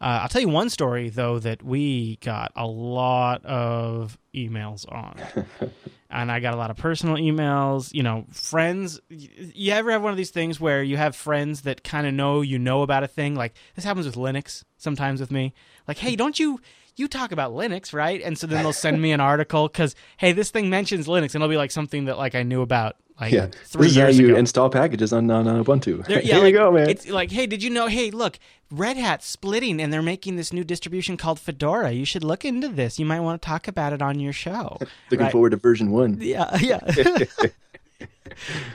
Uh, 0.00 0.20
I'll 0.22 0.28
tell 0.28 0.40
you 0.40 0.48
one 0.48 0.70
story 0.70 1.08
though 1.08 1.38
that 1.38 1.62
we 1.62 2.16
got 2.16 2.52
a 2.54 2.66
lot 2.66 3.44
of 3.44 4.18
emails 4.34 4.90
on, 4.92 5.16
and 6.10 6.30
I 6.30 6.40
got 6.40 6.54
a 6.54 6.56
lot 6.56 6.70
of 6.70 6.76
personal 6.76 7.16
emails. 7.16 7.92
You 7.94 8.02
know, 8.02 8.26
friends. 8.30 9.00
You 9.08 9.72
ever 9.72 9.90
have 9.90 10.02
one 10.02 10.10
of 10.10 10.16
these 10.16 10.30
things 10.30 10.60
where 10.60 10.82
you 10.82 10.96
have 10.96 11.16
friends 11.16 11.62
that 11.62 11.82
kind 11.82 12.06
of 12.06 12.14
know 12.14 12.42
you 12.42 12.58
know 12.58 12.82
about 12.82 13.04
a 13.04 13.08
thing? 13.08 13.34
Like 13.34 13.54
this 13.74 13.84
happens 13.84 14.06
with 14.06 14.16
Linux 14.16 14.64
sometimes 14.76 15.20
with 15.20 15.30
me. 15.30 15.54
Like, 15.88 15.98
hey, 15.98 16.16
don't 16.16 16.38
you 16.38 16.60
you 16.96 17.08
talk 17.08 17.32
about 17.32 17.52
Linux, 17.52 17.92
right? 17.92 18.20
And 18.22 18.38
so 18.38 18.46
then 18.46 18.62
they'll 18.62 18.72
send 18.72 19.00
me 19.00 19.12
an 19.12 19.20
article 19.20 19.68
because 19.68 19.94
hey, 20.16 20.32
this 20.32 20.50
thing 20.50 20.70
mentions 20.70 21.06
Linux, 21.06 21.34
and 21.34 21.36
it'll 21.36 21.48
be 21.48 21.56
like 21.56 21.70
something 21.70 22.06
that 22.06 22.18
like 22.18 22.34
I 22.34 22.42
knew 22.42 22.62
about 22.62 22.96
like 23.20 23.32
yeah. 23.32 23.46
three 23.64 23.86
this 23.86 23.96
years 23.96 24.18
you 24.18 24.28
ago. 24.28 24.36
install 24.36 24.68
packages 24.68 25.12
on, 25.12 25.30
on, 25.30 25.46
Ubuntu. 25.46 26.06
yeah, 26.08 26.20
Here 26.20 26.38
like, 26.38 26.52
you 26.52 26.52
go, 26.52 26.70
man. 26.70 26.90
It's 26.90 27.08
like, 27.08 27.30
hey, 27.30 27.46
did 27.46 27.62
you 27.62 27.70
know? 27.70 27.86
Hey, 27.86 28.10
look, 28.10 28.38
Red 28.70 28.96
Hat's 28.96 29.26
splitting, 29.26 29.80
and 29.80 29.92
they're 29.92 30.02
making 30.02 30.36
this 30.36 30.52
new 30.52 30.64
distribution 30.64 31.16
called 31.16 31.40
Fedora. 31.40 31.92
You 31.92 32.04
should 32.04 32.24
look 32.24 32.44
into 32.44 32.68
this. 32.68 32.98
You 32.98 33.06
might 33.06 33.20
want 33.20 33.40
to 33.40 33.46
talk 33.46 33.68
about 33.68 33.92
it 33.92 34.02
on 34.02 34.20
your 34.20 34.34
show. 34.34 34.78
Looking 35.10 35.24
right? 35.24 35.32
forward 35.32 35.50
to 35.50 35.56
version 35.56 35.90
one. 35.90 36.18
Yeah, 36.26 36.56
yeah. 36.58 36.80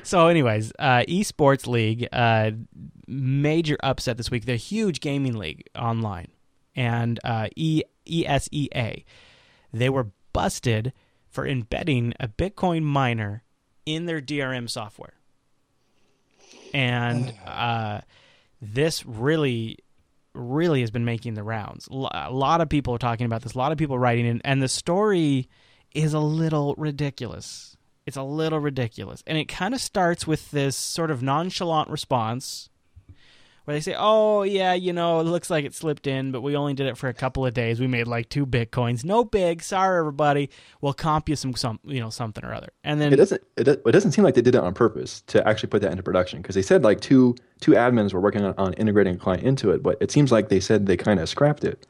so, 0.03 0.27
anyways, 0.27 0.71
uh, 0.79 1.03
esports 1.07 1.67
league, 1.67 2.07
uh, 2.13 2.51
major 3.07 3.77
upset 3.83 4.17
this 4.17 4.31
week. 4.31 4.45
The 4.45 4.55
huge 4.55 5.01
gaming 5.01 5.37
league 5.37 5.67
online, 5.75 6.29
and 6.75 7.19
uh, 7.23 7.49
e- 7.55 7.83
ESEA, 8.05 9.03
they 9.73 9.89
were 9.89 10.11
busted 10.33 10.93
for 11.29 11.47
embedding 11.47 12.13
a 12.19 12.27
Bitcoin 12.27 12.83
miner 12.83 13.43
in 13.85 14.05
their 14.05 14.21
DRM 14.21 14.69
software. 14.69 15.13
And 16.73 17.33
uh, 17.45 18.01
this 18.61 19.05
really, 19.05 19.77
really 20.33 20.81
has 20.81 20.91
been 20.91 21.05
making 21.05 21.33
the 21.33 21.43
rounds. 21.43 21.87
A 21.87 22.31
lot 22.31 22.61
of 22.61 22.69
people 22.69 22.93
are 22.95 22.99
talking 22.99 23.25
about 23.25 23.41
this. 23.41 23.53
A 23.53 23.57
lot 23.57 23.71
of 23.71 23.77
people 23.77 23.97
writing 23.97 24.25
in, 24.25 24.41
and 24.43 24.61
the 24.61 24.67
story 24.67 25.49
is 25.93 26.13
a 26.13 26.19
little 26.19 26.75
ridiculous. 26.77 27.75
It's 28.05 28.17
a 28.17 28.23
little 28.23 28.59
ridiculous, 28.59 29.23
and 29.27 29.37
it 29.37 29.45
kind 29.47 29.73
of 29.73 29.81
starts 29.81 30.25
with 30.25 30.51
this 30.51 30.75
sort 30.75 31.11
of 31.11 31.21
nonchalant 31.21 31.89
response 31.89 32.69
where 33.65 33.75
they 33.75 33.81
say, 33.81 33.95
"Oh 33.97 34.43
yeah, 34.43 34.73
you 34.73 34.93
know, 34.93 35.19
it 35.19 35.23
looks 35.23 35.49
like 35.49 35.65
it 35.65 35.73
slipped 35.73 36.07
in, 36.07 36.31
but 36.31 36.41
we 36.41 36.55
only 36.55 36.73
did 36.73 36.87
it 36.87 36.97
for 36.97 37.09
a 37.09 37.13
couple 37.13 37.45
of 37.45 37.53
days. 37.53 37.79
We 37.79 37.87
made 37.87 38.07
like 38.07 38.29
two 38.29 38.45
bitcoins. 38.45 39.03
No 39.03 39.23
big. 39.23 39.61
Sorry, 39.61 39.99
everybody. 39.99 40.49
We'll 40.81 40.93
comp 40.93 41.29
you 41.29 41.35
some 41.35 41.55
some 41.55 41.79
you 41.83 41.99
know 41.99 42.09
something 42.09 42.43
or 42.43 42.53
other." 42.53 42.69
And 42.83 42.99
then 42.99 43.13
it 43.13 43.17
doesn't 43.17 43.41
it, 43.57 43.67
it 43.67 43.91
doesn't 43.91 44.11
seem 44.13 44.23
like 44.23 44.35
they 44.35 44.41
did 44.41 44.55
it 44.55 44.61
on 44.61 44.73
purpose 44.73 45.21
to 45.27 45.47
actually 45.47 45.69
put 45.69 45.81
that 45.81 45.91
into 45.91 46.03
production 46.03 46.41
because 46.41 46.55
they 46.55 46.61
said 46.61 46.83
like 46.83 47.01
two 47.01 47.35
two 47.59 47.71
admins 47.71 48.13
were 48.13 48.21
working 48.21 48.43
on, 48.43 48.53
on 48.57 48.73
integrating 48.73 49.15
a 49.15 49.19
client 49.19 49.43
into 49.43 49.71
it, 49.71 49.83
but 49.83 49.97
it 50.01 50.11
seems 50.11 50.31
like 50.31 50.49
they 50.49 50.59
said 50.59 50.85
they 50.85 50.97
kind 50.97 51.19
of 51.19 51.29
scrapped 51.29 51.63
it. 51.63 51.85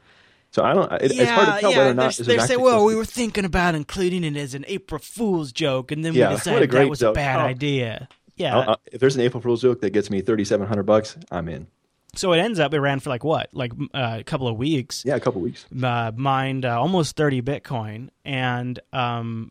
So 0.52 0.62
I 0.62 0.74
don't. 0.74 0.92
It, 0.92 1.14
yeah, 1.14 1.22
it's 1.22 1.30
hard 1.30 1.46
to 1.46 1.60
tell 1.60 1.70
yeah, 1.70 1.78
whether 1.78 1.90
or 1.90 1.94
not. 1.94 2.14
They 2.14 2.38
say, 2.38 2.58
"Well, 2.58 2.84
we 2.84 2.94
were 2.94 3.06
thinking 3.06 3.46
about 3.46 3.74
including 3.74 4.22
it 4.22 4.36
as 4.36 4.52
an 4.52 4.66
April 4.68 5.00
Fool's 5.00 5.50
joke, 5.50 5.90
and 5.90 6.04
then 6.04 6.12
yeah, 6.12 6.28
we 6.30 6.34
decided 6.36 6.70
that 6.70 6.88
was 6.90 7.00
joke. 7.00 7.12
a 7.12 7.14
bad 7.14 7.40
oh. 7.40 7.44
idea." 7.44 8.08
Yeah. 8.36 8.58
Uh, 8.58 8.76
if 8.90 9.00
there's 9.00 9.14
an 9.14 9.22
April 9.22 9.40
Fool's 9.40 9.62
joke 9.62 9.80
that 9.80 9.90
gets 9.90 10.10
me 10.10 10.20
thirty 10.20 10.44
seven 10.44 10.66
hundred 10.66 10.84
bucks, 10.84 11.16
I'm 11.30 11.48
in. 11.48 11.66
So 12.14 12.32
it 12.32 12.38
ends 12.38 12.58
up 12.58 12.74
it 12.74 12.80
ran 12.80 13.00
for 13.00 13.08
like 13.10 13.24
what, 13.24 13.48
like 13.52 13.72
uh, 13.94 14.18
a 14.20 14.24
couple 14.24 14.46
of 14.46 14.56
weeks. 14.56 15.02
Yeah, 15.04 15.16
a 15.16 15.20
couple 15.20 15.40
of 15.40 15.44
weeks. 15.44 15.64
Uh, 15.82 16.12
mined 16.14 16.64
uh, 16.64 16.80
almost 16.80 17.16
thirty 17.16 17.40
Bitcoin, 17.40 18.10
and 18.24 18.78
um, 18.92 19.50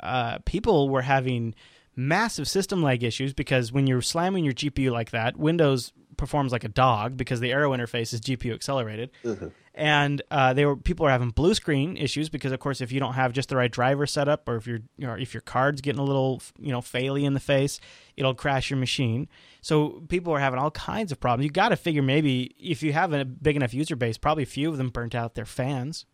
uh, 0.00 0.38
people 0.44 0.88
were 0.88 1.02
having 1.02 1.54
massive 1.96 2.48
system 2.48 2.82
lag 2.82 3.02
issues 3.04 3.32
because 3.32 3.72
when 3.72 3.86
you're 3.86 4.02
slamming 4.02 4.44
your 4.44 4.54
GPU 4.54 4.90
like 4.90 5.10
that, 5.10 5.36
Windows 5.36 5.92
performs 6.20 6.52
like 6.52 6.62
a 6.62 6.68
dog 6.68 7.16
because 7.16 7.40
the 7.40 7.50
Aero 7.50 7.70
interface 7.72 8.12
is 8.12 8.20
GPU 8.20 8.54
accelerated, 8.54 9.10
mm-hmm. 9.24 9.48
and 9.74 10.22
uh, 10.30 10.52
they 10.52 10.66
were 10.66 10.76
people 10.76 11.06
are 11.06 11.10
having 11.10 11.30
blue 11.30 11.54
screen 11.54 11.96
issues 11.96 12.28
because 12.28 12.52
of 12.52 12.60
course 12.60 12.80
if 12.80 12.92
you 12.92 13.00
don't 13.00 13.14
have 13.14 13.32
just 13.32 13.48
the 13.48 13.56
right 13.56 13.72
driver 13.72 14.06
setup 14.06 14.48
or 14.48 14.56
if 14.56 14.66
your 14.66 14.80
you 14.98 15.06
know, 15.06 15.14
if 15.14 15.34
your 15.34 15.40
card's 15.40 15.80
getting 15.80 15.98
a 15.98 16.04
little 16.04 16.40
you 16.58 16.70
know 16.70 16.80
faily 16.80 17.24
in 17.24 17.32
the 17.32 17.40
face, 17.40 17.80
it'll 18.16 18.34
crash 18.34 18.70
your 18.70 18.78
machine. 18.78 19.26
So 19.62 20.02
people 20.08 20.32
are 20.32 20.38
having 20.38 20.60
all 20.60 20.70
kinds 20.70 21.10
of 21.10 21.18
problems. 21.18 21.46
You 21.46 21.50
got 21.50 21.70
to 21.70 21.76
figure 21.76 22.02
maybe 22.02 22.54
if 22.58 22.82
you 22.82 22.92
have 22.92 23.12
a 23.12 23.24
big 23.24 23.56
enough 23.56 23.74
user 23.74 23.96
base, 23.96 24.18
probably 24.18 24.44
a 24.44 24.46
few 24.46 24.68
of 24.68 24.76
them 24.76 24.90
burnt 24.90 25.14
out 25.14 25.34
their 25.34 25.46
fans. 25.46 26.04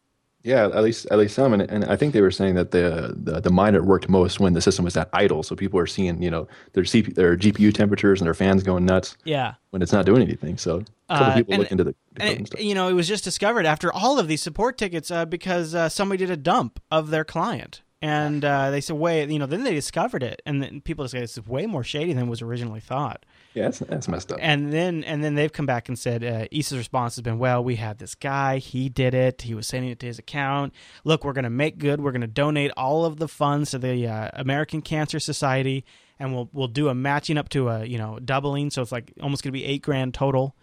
Yeah, 0.46 0.66
at 0.66 0.84
least 0.84 1.08
at 1.10 1.18
least 1.18 1.34
some, 1.34 1.52
and, 1.52 1.62
and 1.62 1.84
I 1.86 1.96
think 1.96 2.12
they 2.12 2.20
were 2.20 2.30
saying 2.30 2.54
that 2.54 2.70
the, 2.70 3.12
the 3.16 3.40
the 3.40 3.50
miner 3.50 3.82
worked 3.82 4.08
most 4.08 4.38
when 4.38 4.52
the 4.52 4.60
system 4.60 4.84
was 4.84 4.96
at 4.96 5.08
idle, 5.12 5.42
so 5.42 5.56
people 5.56 5.80
are 5.80 5.88
seeing 5.88 6.22
you 6.22 6.30
know 6.30 6.46
their 6.72 6.84
CPU, 6.84 7.12
their 7.16 7.36
GPU 7.36 7.74
temperatures 7.74 8.20
and 8.20 8.26
their 8.26 8.34
fans 8.34 8.62
going 8.62 8.86
nuts. 8.86 9.16
Yeah, 9.24 9.54
when 9.70 9.82
it's 9.82 9.92
not 9.92 10.06
doing 10.06 10.22
anything. 10.22 10.56
So 10.56 10.84
a 11.08 11.18
couple 11.18 11.32
uh, 11.32 11.34
people 11.34 11.54
and, 11.54 11.62
look 11.64 11.72
into 11.72 11.82
the, 11.82 11.94
and, 12.18 12.48
you 12.60 12.76
know 12.76 12.86
it 12.86 12.92
was 12.92 13.08
just 13.08 13.24
discovered 13.24 13.66
after 13.66 13.92
all 13.92 14.20
of 14.20 14.28
these 14.28 14.40
support 14.40 14.78
tickets 14.78 15.10
uh, 15.10 15.24
because 15.24 15.74
uh, 15.74 15.88
somebody 15.88 16.18
did 16.18 16.30
a 16.30 16.36
dump 16.36 16.78
of 16.92 17.10
their 17.10 17.24
client 17.24 17.82
and 18.00 18.44
uh, 18.44 18.70
they 18.70 18.80
said, 18.80 18.96
"Wait, 18.96 19.28
you 19.28 19.40
know." 19.40 19.46
Then 19.46 19.64
they 19.64 19.74
discovered 19.74 20.22
it, 20.22 20.42
and 20.46 20.62
then 20.62 20.80
people 20.80 21.08
say 21.08 21.18
it's 21.18 21.44
way 21.44 21.66
more 21.66 21.82
shady 21.82 22.12
than 22.12 22.28
was 22.28 22.40
originally 22.40 22.78
thought. 22.78 23.26
Yeah, 23.56 23.62
that's 23.62 23.78
that's 23.78 24.06
messed 24.06 24.30
up. 24.32 24.38
And 24.42 24.70
then 24.70 25.02
and 25.02 25.24
then 25.24 25.34
they've 25.34 25.52
come 25.52 25.64
back 25.64 25.88
and 25.88 25.98
said 25.98 26.22
uh, 26.22 26.46
ESEA's 26.52 26.76
response 26.76 27.16
has 27.16 27.22
been, 27.22 27.38
"Well, 27.38 27.64
we 27.64 27.76
had 27.76 27.96
this 27.96 28.14
guy. 28.14 28.58
He 28.58 28.90
did 28.90 29.14
it. 29.14 29.40
He 29.42 29.54
was 29.54 29.66
sending 29.66 29.90
it 29.90 29.98
to 30.00 30.06
his 30.06 30.18
account. 30.18 30.74
Look, 31.04 31.24
we're 31.24 31.32
going 31.32 31.44
to 31.44 31.50
make 31.50 31.78
good. 31.78 32.02
We're 32.02 32.12
going 32.12 32.20
to 32.20 32.26
donate 32.26 32.70
all 32.76 33.06
of 33.06 33.16
the 33.16 33.26
funds 33.26 33.70
to 33.70 33.78
the 33.78 34.06
uh, 34.06 34.28
American 34.34 34.82
Cancer 34.82 35.18
Society, 35.18 35.86
and 36.18 36.34
we'll 36.34 36.50
we'll 36.52 36.68
do 36.68 36.90
a 36.90 36.94
matching 36.94 37.38
up 37.38 37.48
to 37.48 37.70
a 37.70 37.86
you 37.86 37.96
know 37.96 38.18
doubling. 38.18 38.68
So 38.68 38.82
it's 38.82 38.92
like 38.92 39.14
almost 39.22 39.42
going 39.42 39.52
to 39.54 39.58
be 39.58 39.64
eight 39.64 39.80
grand 39.80 40.12
total." 40.12 40.54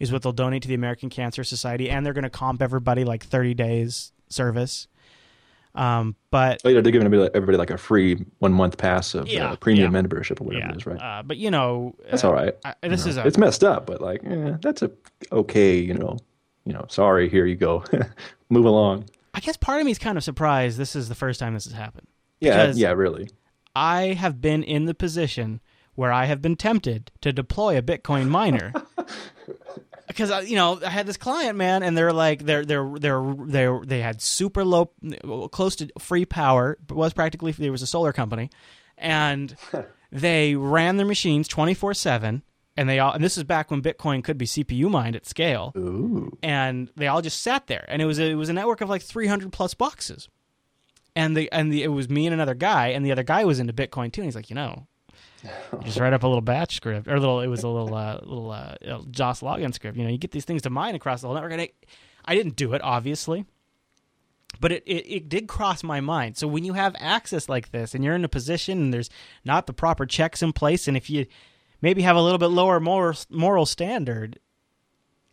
Is 0.00 0.10
what 0.10 0.22
they'll 0.22 0.32
donate 0.32 0.62
to 0.62 0.68
the 0.68 0.74
American 0.74 1.10
Cancer 1.10 1.44
Society, 1.44 1.90
and 1.90 2.04
they're 2.04 2.14
going 2.14 2.24
to 2.24 2.30
comp 2.30 2.62
everybody 2.62 3.04
like 3.04 3.22
30 3.22 3.52
days 3.52 4.12
service. 4.30 4.88
Um, 5.74 6.16
but 6.30 6.60
Oh, 6.64 6.68
yeah, 6.68 6.80
they're 6.80 6.90
giving 6.92 7.06
everybody, 7.06 7.30
everybody 7.34 7.56
like 7.58 7.70
a 7.70 7.78
free 7.78 8.24
one 8.40 8.52
month 8.52 8.76
pass 8.76 9.14
of 9.14 9.28
Yeah, 9.28 9.52
uh, 9.52 9.56
premium 9.56 9.84
yeah. 9.84 9.90
membership 9.90 10.40
or 10.40 10.44
whatever 10.44 10.66
yeah, 10.66 10.70
it 10.72 10.76
is, 10.78 10.86
right? 10.86 11.00
uh, 11.00 11.22
but 11.24 11.36
you 11.36 11.50
know, 11.50 11.94
that's 12.10 12.24
uh, 12.24 12.28
all 12.28 12.34
right. 12.34 12.54
I- 12.64 12.74
you 12.82 12.88
this 12.90 13.04
know. 13.04 13.10
is 13.10 13.16
a 13.18 13.26
it's 13.26 13.38
messed 13.38 13.62
up, 13.64 13.86
but 13.86 14.00
like, 14.00 14.22
eh, 14.24 14.56
that's 14.60 14.82
a 14.82 14.90
okay. 15.32 15.78
You 15.78 15.94
know, 15.94 16.16
you 16.64 16.72
know. 16.72 16.86
Sorry, 16.88 17.28
here 17.28 17.46
you 17.46 17.56
go. 17.56 17.84
Move 18.50 18.64
along. 18.64 19.04
I 19.32 19.38
guess 19.40 19.56
part 19.56 19.78
of 19.80 19.84
me 19.86 19.92
is 19.92 19.98
kind 19.98 20.18
of 20.18 20.24
surprised 20.24 20.76
this 20.76 20.96
is 20.96 21.08
the 21.08 21.14
first 21.14 21.38
time 21.38 21.54
this 21.54 21.64
has 21.64 21.72
happened. 21.74 22.08
Yeah, 22.40 22.72
yeah, 22.74 22.90
really. 22.90 23.28
I 23.76 24.14
have 24.14 24.40
been 24.40 24.64
in 24.64 24.86
the 24.86 24.94
position 24.94 25.60
where 25.94 26.10
I 26.12 26.24
have 26.24 26.42
been 26.42 26.56
tempted 26.56 27.12
to 27.20 27.32
deploy 27.32 27.78
a 27.78 27.82
Bitcoin 27.82 28.28
miner. 28.28 28.72
Because 30.10 30.30
uh, 30.30 30.42
you 30.44 30.56
know, 30.56 30.80
I 30.84 30.90
had 30.90 31.06
this 31.06 31.16
client, 31.16 31.56
man, 31.56 31.82
and 31.82 31.96
they're 31.96 32.12
like, 32.12 32.44
they're 32.44 32.64
they're 32.64 32.94
they're 32.98 33.34
they 33.46 33.68
they 33.84 34.00
had 34.00 34.20
super 34.20 34.64
low, 34.64 34.86
close 35.52 35.76
to 35.76 35.90
free 35.98 36.24
power. 36.24 36.78
But 36.86 36.96
was 36.96 37.12
practically 37.12 37.52
there 37.52 37.72
was 37.72 37.82
a 37.82 37.86
solar 37.86 38.12
company, 38.12 38.50
and 38.98 39.54
they 40.12 40.56
ran 40.56 40.96
their 40.96 41.06
machines 41.06 41.48
twenty 41.48 41.74
four 41.74 41.94
seven. 41.94 42.42
And 42.76 42.88
they 42.88 42.98
all, 42.98 43.12
and 43.12 43.22
this 43.22 43.36
is 43.36 43.44
back 43.44 43.70
when 43.70 43.82
Bitcoin 43.82 44.24
could 44.24 44.38
be 44.38 44.46
CPU 44.46 44.88
mined 44.88 45.16
at 45.16 45.26
scale. 45.26 45.72
Ooh. 45.76 46.38
And 46.42 46.88
they 46.96 47.08
all 47.08 47.20
just 47.20 47.42
sat 47.42 47.66
there, 47.66 47.84
and 47.88 48.00
it 48.00 48.06
was 48.06 48.18
a, 48.18 48.30
it 48.30 48.36
was 48.36 48.48
a 48.48 48.52
network 48.52 48.80
of 48.80 48.88
like 48.88 49.02
three 49.02 49.26
hundred 49.26 49.52
plus 49.52 49.74
boxes 49.74 50.28
and 51.16 51.36
the 51.36 51.50
and 51.52 51.72
the 51.72 51.82
it 51.82 51.88
was 51.88 52.08
me 52.08 52.26
and 52.26 52.34
another 52.34 52.54
guy, 52.54 52.88
and 52.88 53.04
the 53.04 53.12
other 53.12 53.22
guy 53.22 53.44
was 53.44 53.58
into 53.58 53.72
Bitcoin 53.72 54.12
too. 54.12 54.22
And 54.22 54.26
he's 54.26 54.36
like, 54.36 54.50
you 54.50 54.56
know, 54.56 54.86
just 55.82 55.98
write 55.98 56.12
up 56.12 56.22
a 56.22 56.26
little 56.26 56.40
batch 56.40 56.76
script 56.76 57.08
or 57.08 57.14
a 57.14 57.20
little. 57.20 57.40
It 57.40 57.48
was 57.48 57.62
a 57.62 57.68
little 57.68 57.94
uh, 57.94 58.18
little 58.22 58.50
uh, 58.50 58.76
uh, 58.86 59.02
JOS 59.10 59.40
login 59.40 59.74
script. 59.74 59.96
You 59.96 60.04
know, 60.04 60.10
you 60.10 60.18
get 60.18 60.32
these 60.32 60.44
things 60.44 60.62
to 60.62 60.70
mine 60.70 60.94
across 60.94 61.20
the 61.20 61.28
whole 61.28 61.34
network. 61.34 61.52
And 61.52 61.62
I, 61.62 61.70
I 62.24 62.34
didn't 62.34 62.56
do 62.56 62.72
it, 62.74 62.82
obviously, 62.82 63.46
but 64.60 64.72
it, 64.72 64.82
it 64.86 65.06
it 65.06 65.28
did 65.28 65.48
cross 65.48 65.82
my 65.82 66.00
mind. 66.00 66.36
So 66.36 66.46
when 66.46 66.64
you 66.64 66.74
have 66.74 66.94
access 66.98 67.48
like 67.48 67.70
this, 67.70 67.94
and 67.94 68.04
you're 68.04 68.14
in 68.14 68.24
a 68.24 68.28
position, 68.28 68.80
and 68.80 68.94
there's 68.94 69.10
not 69.44 69.66
the 69.66 69.72
proper 69.72 70.06
checks 70.06 70.42
in 70.42 70.52
place, 70.52 70.88
and 70.88 70.96
if 70.96 71.08
you 71.08 71.26
maybe 71.80 72.02
have 72.02 72.16
a 72.16 72.22
little 72.22 72.38
bit 72.38 72.48
lower 72.48 72.80
moral 72.80 73.16
moral 73.30 73.66
standard, 73.66 74.38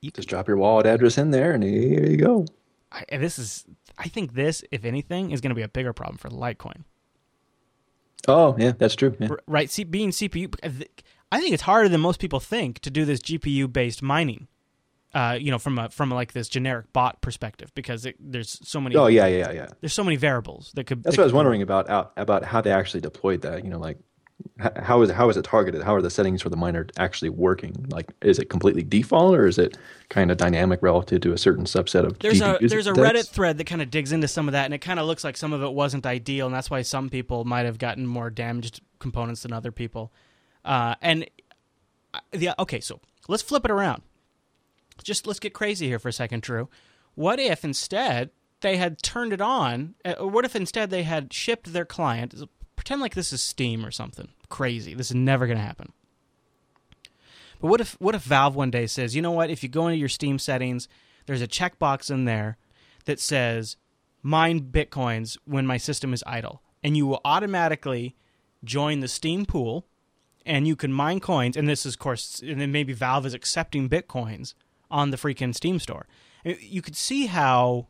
you 0.02 0.12
Just 0.12 0.30
drop 0.30 0.48
your 0.48 0.58
wallet 0.58 0.86
address 0.86 1.18
in 1.18 1.32
there, 1.32 1.52
and 1.52 1.64
here 1.64 2.06
you 2.06 2.18
go. 2.18 2.46
I, 2.92 3.04
and 3.10 3.22
this 3.22 3.40
is. 3.40 3.66
I 3.98 4.08
think 4.10 4.34
this, 4.34 4.64
if 4.72 4.86
anything, 4.86 5.32
is 5.32 5.42
going 5.42 5.50
to 5.50 5.56
be 5.56 5.64
a 5.64 5.68
bigger 5.68 5.92
problem 5.92 6.18
for 6.18 6.30
Litecoin. 6.30 6.84
Oh, 8.28 8.56
yeah, 8.58 8.72
that's 8.78 8.96
true. 8.96 9.16
Yeah. 9.20 9.30
Right 9.48 9.70
C- 9.70 9.84
being 9.84 10.10
cpu 10.12 10.54
i 11.32 11.40
think 11.40 11.54
it's 11.54 11.64
harder 11.64 11.90
than 11.90 12.02
most 12.02 12.20
people 12.20 12.40
think 12.40 12.80
to 12.80 12.90
do 12.90 13.06
this 13.06 13.20
gpu 13.20 13.72
based 13.72 14.02
mining 14.02 14.48
uh, 15.14 15.38
you 15.40 15.50
know 15.52 15.58
from 15.58 15.80
a 15.80 15.90
from 15.90 16.10
like 16.12 16.34
this 16.34 16.48
generic 16.50 16.92
bot 16.94 17.22
perspective 17.22 17.72
because 17.76 18.06
it, 18.06 18.16
there's 18.20 18.60
so 18.68 18.80
many 18.82 18.96
Oh, 18.96 19.08
yeah, 19.08 19.26
yeah, 19.26 19.52
yeah. 19.52 19.68
there's 19.82 19.94
so 19.94 20.04
many 20.04 20.16
variables 20.18 20.72
that 20.76 20.84
could 20.86 21.04
That's 21.04 21.16
that 21.16 21.22
what 21.22 21.24
I 21.24 21.28
was 21.28 21.34
wondering 21.34 21.62
about 21.62 21.90
out, 21.90 22.12
about 22.18 22.44
how 22.44 22.62
they 22.62 22.72
actually 22.72 23.02
deployed 23.02 23.42
that. 23.42 23.64
You 23.64 23.70
know, 23.70 23.80
like 23.80 23.98
how 24.60 25.02
is 25.02 25.12
how 25.12 25.30
is 25.30 25.38
it 25.38 25.44
targeted? 25.46 25.84
How 25.84 25.96
are 25.96 26.02
the 26.02 26.10
settings 26.10 26.42
for 26.42 26.50
the 26.50 26.58
miner 26.58 26.88
actually 26.98 27.30
working? 27.30 27.86
Like, 27.90 28.12
is 28.22 28.40
it 28.40 28.50
completely 28.50 28.84
default 28.84 29.36
or 29.36 29.48
is 29.48 29.58
it 29.58 29.78
kind 30.10 30.32
of 30.32 30.38
dynamic 30.38 30.82
relative 30.82 31.22
to 31.22 31.34
a 31.34 31.38
certain 31.38 31.66
subset 31.66 32.06
of 32.06 32.20
there's 32.20 32.42
GPU 32.42 32.60
a 32.60 32.62
user 32.62 32.76
there's 32.76 32.88
a 32.88 32.94
decks? 32.94 33.08
reddit 33.08 33.30
thread 33.30 33.58
that 33.58 33.66
kind 33.66 33.82
of 33.82 33.90
digs 33.92 34.12
into 34.12 34.28
some 34.28 34.48
of 34.48 34.54
that 34.54 34.66
and 34.66 34.74
it 34.74 34.80
kind 34.80 35.00
of 35.00 35.06
looks 35.06 35.24
like 35.24 35.38
some 35.38 35.54
of 35.54 35.62
it 35.64 35.74
wasn't 35.74 36.06
ideal 36.06 36.46
and 36.48 36.56
that's 36.56 36.70
why 36.70 36.82
some 36.82 37.10
people 37.10 37.46
might 37.46 37.66
have 37.66 37.78
gotten 37.78 38.06
more 38.08 38.30
damaged 38.30 38.82
components 39.00 39.44
than 39.44 39.54
other 39.54 39.72
people 39.72 40.12
uh, 40.66 40.96
and 41.02 41.30
uh, 42.14 42.20
the 42.32 42.60
okay 42.62 42.80
so 42.80 43.00
let's 43.28 43.44
flip 43.44 43.66
it 43.66 43.72
around 43.72 44.02
just 45.04 45.28
let's 45.28 45.40
get 45.40 45.54
crazy 45.54 45.88
here 45.88 46.00
for 46.00 46.10
a 46.10 46.14
second, 46.14 46.42
Drew. 46.42 46.70
What 47.16 47.40
if 47.40 47.64
instead 47.64 48.32
they 48.62 48.78
had 48.78 49.02
turned 49.02 49.34
it 49.34 49.42
on? 49.42 49.96
uh, 50.04 50.14
Or 50.20 50.28
what 50.28 50.46
if 50.46 50.56
instead 50.56 50.90
they 50.90 51.04
had 51.04 51.34
shipped 51.34 51.74
their 51.74 51.86
client? 51.86 52.34
Pretend 52.88 53.02
like 53.02 53.16
this 53.16 53.34
is 53.34 53.42
Steam 53.42 53.86
or 53.86 53.92
something 53.92 54.30
crazy. 54.48 54.94
This 54.94 55.10
is 55.10 55.16
never 55.16 55.46
going 55.46 55.58
to 55.58 55.64
happen. 55.64 55.92
But 57.60 57.68
what 57.68 57.82
if 57.82 57.98
what 58.00 58.16
if 58.16 58.22
Valve 58.22 58.56
one 58.56 58.72
day 58.72 58.88
says, 58.88 59.14
you 59.14 59.22
know 59.22 59.32
what? 59.32 59.50
If 59.50 59.62
you 59.62 59.68
go 59.68 59.88
into 59.88 59.98
your 59.98 60.08
Steam 60.08 60.40
settings, 60.40 60.88
there's 61.26 61.42
a 61.42 61.50
checkbox 61.50 62.10
in 62.10 62.24
there 62.24 62.56
that 63.04 63.20
says 63.20 63.76
mine 64.24 64.70
bitcoins 64.72 65.38
when 65.44 65.68
my 65.68 65.76
system 65.76 66.14
is 66.14 66.24
idle, 66.26 66.62
and 66.82 66.96
you 66.96 67.06
will 67.06 67.20
automatically 67.26 68.16
join 68.64 69.02
the 69.02 69.10
Steam 69.10 69.46
pool, 69.46 69.86
and 70.46 70.66
you 70.66 70.78
can 70.78 70.94
mine 70.94 71.20
coins. 71.20 71.58
And 71.58 71.68
this 71.68 71.86
is, 71.86 71.96
of 71.96 72.00
course, 72.00 72.42
and 72.42 72.62
then 72.62 72.72
maybe 72.72 72.94
Valve 72.94 73.26
is 73.26 73.34
accepting 73.34 73.90
bitcoins 73.90 74.54
on 74.90 75.12
the 75.12 75.18
freaking 75.18 75.54
Steam 75.54 75.80
store. 75.80 76.08
You 76.46 76.82
could 76.82 76.96
see 76.96 77.26
how, 77.26 77.88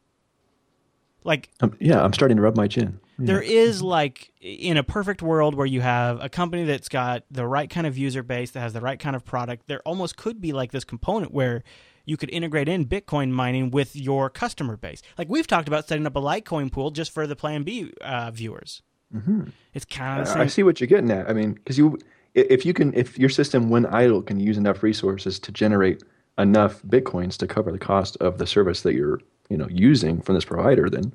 like, 1.24 1.52
Um, 1.62 1.78
yeah, 1.80 2.04
I'm 2.04 2.14
starting 2.14 2.38
to 2.38 2.42
rub 2.42 2.58
my 2.58 2.68
chin. 2.68 3.00
There 3.20 3.42
is 3.42 3.82
like 3.82 4.32
in 4.40 4.78
a 4.78 4.84
perfect 4.84 5.22
world 5.22 5.56
where 5.56 5.66
you 5.66 5.82
have 5.82 6.24
a 6.24 6.30
company 6.30 6.66
that's 6.66 6.90
got 6.90 7.24
the 7.32 7.46
right 7.46 7.70
kind 7.70 7.88
of 7.88 7.98
user 7.98 8.24
base 8.24 8.52
that 8.52 8.60
has 8.60 8.74
the 8.74 8.82
right 8.82 9.00
kind 9.00 9.16
of 9.16 9.26
product 9.26 9.68
there 9.68 9.82
almost 9.82 10.18
could 10.18 10.40
be 10.40 10.54
like 10.54 10.72
this 10.72 10.84
component 10.84 11.34
where 11.34 11.64
you 12.06 12.16
could 12.18 12.30
integrate 12.30 12.70
in 12.70 12.86
bitcoin 12.86 13.32
mining 13.32 13.72
with 13.72 13.96
your 13.96 14.30
customer 14.30 14.78
base 14.78 15.02
like 15.18 15.28
we've 15.30 15.48
talked 15.48 15.68
about 15.68 15.88
setting 15.88 16.06
up 16.06 16.16
a 16.16 16.22
litecoin 16.22 16.72
pool 16.72 16.92
just 16.92 17.12
for 17.12 17.26
the 17.26 17.36
plan 17.36 17.64
b 17.64 17.92
uh, 18.02 18.30
viewers 18.32 18.82
mm-hmm. 19.14 19.46
it's 19.74 19.86
kind 19.86 20.22
of 20.22 20.28
I 20.36 20.48
see 20.48 20.64
what 20.64 20.80
you're 20.80 20.88
getting 20.88 21.12
at. 21.12 21.30
I 21.30 21.34
mean, 21.34 21.54
because 21.54 21.78
you, 21.78 21.98
if 22.34 22.66
you 22.66 22.74
can, 22.74 22.94
if 22.94 23.18
your 23.18 23.30
system 23.30 23.70
when 23.70 23.86
idle 23.88 24.22
can 24.22 24.40
use 24.40 24.58
enough 24.58 24.84
resources 24.84 25.40
to 25.40 25.52
generate 25.52 26.04
enough 26.38 26.82
bitcoins 26.84 27.38
to 27.38 27.48
cover 27.48 27.72
the 27.72 27.80
cost 27.80 28.16
of 28.18 28.38
the 28.38 28.46
service 28.46 28.82
that 28.82 28.94
you're, 28.94 29.20
you 29.50 29.58
know, 29.58 29.68
using 29.70 30.22
from 30.22 30.36
this 30.36 30.46
provider, 30.46 30.90
then 30.90 31.14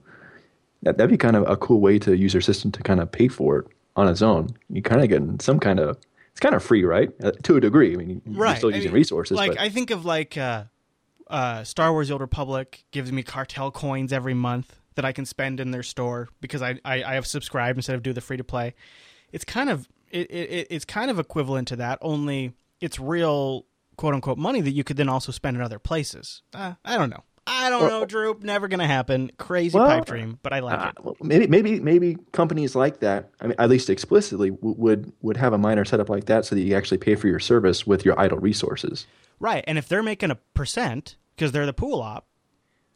that 0.82 0.96
that'd 0.98 1.10
be 1.10 1.16
kind 1.16 1.36
of 1.36 1.48
a 1.48 1.56
cool 1.56 1.80
way 1.80 1.98
to 2.00 2.16
use 2.16 2.34
your 2.34 2.40
system 2.40 2.70
to 2.72 2.82
kind 2.82 3.00
of 3.00 3.10
pay 3.10 3.28
for 3.28 3.58
it 3.60 3.66
on 3.96 4.08
its 4.08 4.22
own. 4.22 4.48
You 4.70 4.82
kind 4.82 5.00
of 5.02 5.08
getting 5.08 5.38
some 5.40 5.58
kind 5.60 5.78
of, 5.80 5.96
it's 6.30 6.40
kind 6.40 6.54
of 6.54 6.62
free, 6.62 6.84
right? 6.84 7.10
Uh, 7.22 7.32
to 7.44 7.56
a 7.56 7.60
degree. 7.60 7.92
I 7.92 7.96
mean, 7.96 8.10
you- 8.10 8.22
you're 8.26 8.34
right 8.40 8.56
still 8.56 8.72
I 8.72 8.76
using 8.76 8.90
mean, 8.90 8.94
resources, 8.96 9.36
like 9.36 9.52
but 9.52 9.60
i 9.60 9.68
think 9.68 9.90
of 9.90 10.04
like 10.04 10.36
uh, 10.38 10.64
uh, 11.28 11.64
star 11.64 11.92
wars 11.92 12.08
the 12.08 12.14
old 12.14 12.20
republic 12.20 12.84
gives 12.90 13.10
me 13.12 13.22
cartel 13.22 13.70
coins 13.70 14.12
every 14.12 14.34
month 14.34 14.78
that 14.96 15.04
i 15.04 15.12
can 15.12 15.24
spend 15.24 15.60
in 15.60 15.70
their 15.70 15.82
store 15.82 16.28
because 16.40 16.60
i, 16.62 16.78
I, 16.84 17.02
I 17.02 17.14
have 17.14 17.26
subscribed 17.26 17.78
instead 17.78 17.96
of 17.96 18.02
do 18.02 18.12
the 18.12 18.20
free 18.20 18.36
to 18.36 18.44
play 18.44 18.74
it's 19.32 19.44
kind 19.44 19.70
of 19.70 19.88
it, 20.10 20.30
it, 20.30 20.66
it's 20.70 20.84
kind 20.84 21.10
of 21.10 21.18
equivalent 21.18 21.68
to 21.68 21.76
that 21.76 21.98
only 22.02 22.52
it's 22.80 22.98
real 23.00 23.64
quote 23.96 24.12
unquote 24.14 24.36
money 24.36 24.60
that 24.60 24.72
you 24.72 24.84
could 24.84 24.96
then 24.98 25.08
also 25.08 25.32
spend 25.32 25.56
in 25.56 25.62
other 25.62 25.78
places 25.78 26.42
uh, 26.54 26.74
i 26.84 26.98
don't 26.98 27.08
know 27.10 27.22
i 27.52 27.70
don't 27.70 27.88
know 27.88 28.04
Droop. 28.04 28.42
never 28.42 28.68
gonna 28.68 28.86
happen 28.86 29.30
crazy 29.38 29.76
Well, 29.76 29.86
pipe 29.86 30.04
dream 30.06 30.38
but 30.42 30.52
i 30.52 30.60
like 30.60 30.78
Uh, 30.78 31.10
it 31.10 31.22
maybe 31.24 31.46
maybe 31.46 31.80
maybe 31.80 32.16
companies 32.32 32.74
like 32.74 33.00
that 33.00 33.30
i 33.40 33.46
mean 33.46 33.54
at 33.58 33.68
least 33.70 33.88
explicitly 33.90 34.50
w- 34.50 34.74
would 34.78 35.12
would 35.22 35.36
have 35.36 35.52
a 35.52 35.58
miner 35.58 35.84
set 35.84 36.00
up 36.00 36.08
like 36.08 36.24
that 36.26 36.44
so 36.44 36.54
that 36.54 36.62
you 36.62 36.74
actually 36.74 36.98
pay 36.98 37.14
for 37.14 37.28
your 37.28 37.38
service 37.40 37.86
with 37.86 38.04
your 38.04 38.18
idle 38.18 38.38
resources 38.38 39.06
Right. 39.40 39.64
And 39.66 39.76
if 39.76 39.88
they're 39.88 40.04
making 40.04 40.30
a 40.30 40.36
percent 40.54 41.16
because 41.34 41.50
they're 41.50 41.66
the 41.66 41.72
pool 41.72 42.00
op, 42.00 42.26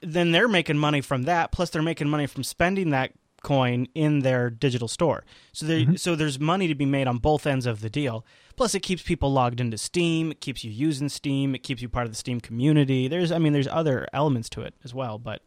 then 0.00 0.30
they're 0.30 0.46
making 0.46 0.78
money 0.78 1.00
from 1.00 1.24
that. 1.24 1.50
Plus, 1.50 1.70
they're 1.70 1.82
making 1.82 2.08
money 2.08 2.28
from 2.28 2.44
spending 2.44 2.90
that 2.90 3.10
coin 3.46 3.86
in 3.94 4.20
their 4.20 4.50
digital 4.50 4.88
store. 4.88 5.24
So 5.52 5.66
there, 5.66 5.96
so 5.96 6.16
there's 6.16 6.40
money 6.40 6.66
to 6.66 6.74
be 6.74 6.84
made 6.84 7.06
on 7.06 7.18
both 7.18 7.46
ends 7.46 7.64
of 7.64 7.80
the 7.80 7.88
deal. 7.88 8.26
Plus, 8.56 8.74
it 8.74 8.80
keeps 8.80 9.02
people 9.02 9.32
logged 9.32 9.60
into 9.60 9.78
Steam. 9.78 10.32
It 10.32 10.40
keeps 10.40 10.64
you 10.64 10.70
using 10.72 11.08
Steam. 11.08 11.54
It 11.54 11.62
keeps 11.62 11.80
you 11.80 11.88
part 11.88 12.06
of 12.06 12.12
the 12.12 12.16
Steam 12.16 12.40
community. 12.40 13.06
There's, 13.06 13.30
I 13.30 13.38
mean, 13.38 13.52
there's 13.52 13.68
other 13.68 14.08
elements 14.12 14.48
to 14.50 14.62
it 14.62 14.74
as 14.82 14.92
well. 14.92 15.18
But 15.18 15.42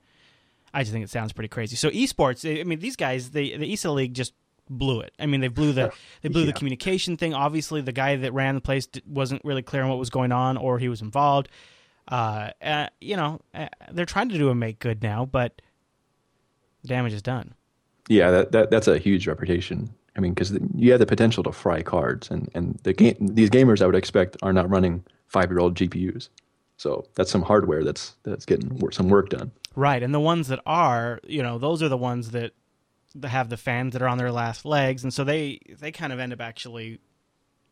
I 0.73 0.81
just 0.81 0.93
think 0.93 1.03
it 1.03 1.09
sounds 1.09 1.33
pretty 1.33 1.49
crazy. 1.49 1.75
So 1.75 1.89
esports, 1.89 2.45
I 2.47 2.63
mean, 2.63 2.79
these 2.79 2.95
guys, 2.95 3.31
they, 3.31 3.57
the 3.57 3.71
ESEA 3.73 3.93
League 3.93 4.13
just 4.13 4.33
blew 4.69 5.01
it. 5.01 5.13
I 5.19 5.25
mean, 5.25 5.41
they 5.41 5.47
blew 5.49 5.73
the 5.73 5.91
they 6.21 6.29
blew 6.29 6.45
the 6.45 6.53
communication 6.53 7.17
thing. 7.17 7.33
Obviously, 7.33 7.81
the 7.81 7.91
guy 7.91 8.15
that 8.15 8.33
ran 8.33 8.55
the 8.55 8.61
place 8.61 8.87
wasn't 9.05 9.43
really 9.43 9.63
clear 9.63 9.83
on 9.83 9.89
what 9.89 9.99
was 9.99 10.09
going 10.09 10.31
on, 10.31 10.55
or 10.55 10.79
he 10.79 10.87
was 10.87 11.01
involved. 11.01 11.49
Uh, 12.07 12.51
uh, 12.61 12.87
you 13.01 13.17
know, 13.17 13.41
uh, 13.53 13.67
they're 13.91 14.05
trying 14.05 14.29
to 14.29 14.37
do 14.37 14.49
a 14.49 14.55
make 14.55 14.79
good 14.79 15.03
now, 15.03 15.25
but 15.25 15.61
the 16.81 16.87
damage 16.87 17.13
is 17.13 17.21
done. 17.21 17.55
Yeah, 18.09 18.31
that, 18.31 18.51
that 18.51 18.71
that's 18.71 18.87
a 18.87 18.97
huge 18.97 19.27
reputation. 19.27 19.89
I 20.17 20.19
mean, 20.19 20.33
because 20.33 20.57
you 20.75 20.91
have 20.91 20.99
the 20.99 21.05
potential 21.05 21.43
to 21.43 21.51
fry 21.51 21.81
cards, 21.81 22.29
and 22.29 22.49
and 22.53 22.77
the 22.83 22.91
game 22.91 23.15
these 23.19 23.49
gamers 23.49 23.81
I 23.81 23.85
would 23.85 23.95
expect 23.95 24.35
are 24.41 24.51
not 24.51 24.69
running 24.69 25.05
five 25.27 25.49
year 25.49 25.59
old 25.59 25.75
GPUs, 25.75 26.29
so 26.75 27.05
that's 27.15 27.31
some 27.31 27.43
hardware 27.43 27.83
that's 27.83 28.15
that's 28.23 28.45
getting 28.45 28.77
some 28.91 29.09
work 29.09 29.29
done. 29.29 29.51
Right, 29.75 30.03
and 30.03 30.13
the 30.13 30.19
ones 30.19 30.47
that 30.47 30.59
are, 30.65 31.19
you 31.25 31.43
know, 31.43 31.57
those 31.59 31.81
are 31.83 31.87
the 31.87 31.97
ones 31.97 32.31
that 32.31 32.51
have 33.23 33.49
the 33.49 33.57
fans 33.57 33.93
that 33.93 34.01
are 34.01 34.07
on 34.07 34.17
their 34.17 34.31
last 34.31 34.65
legs, 34.65 35.03
and 35.03 35.13
so 35.13 35.23
they 35.23 35.59
they 35.79 35.91
kind 35.91 36.11
of 36.11 36.19
end 36.19 36.33
up 36.33 36.41
actually 36.41 36.99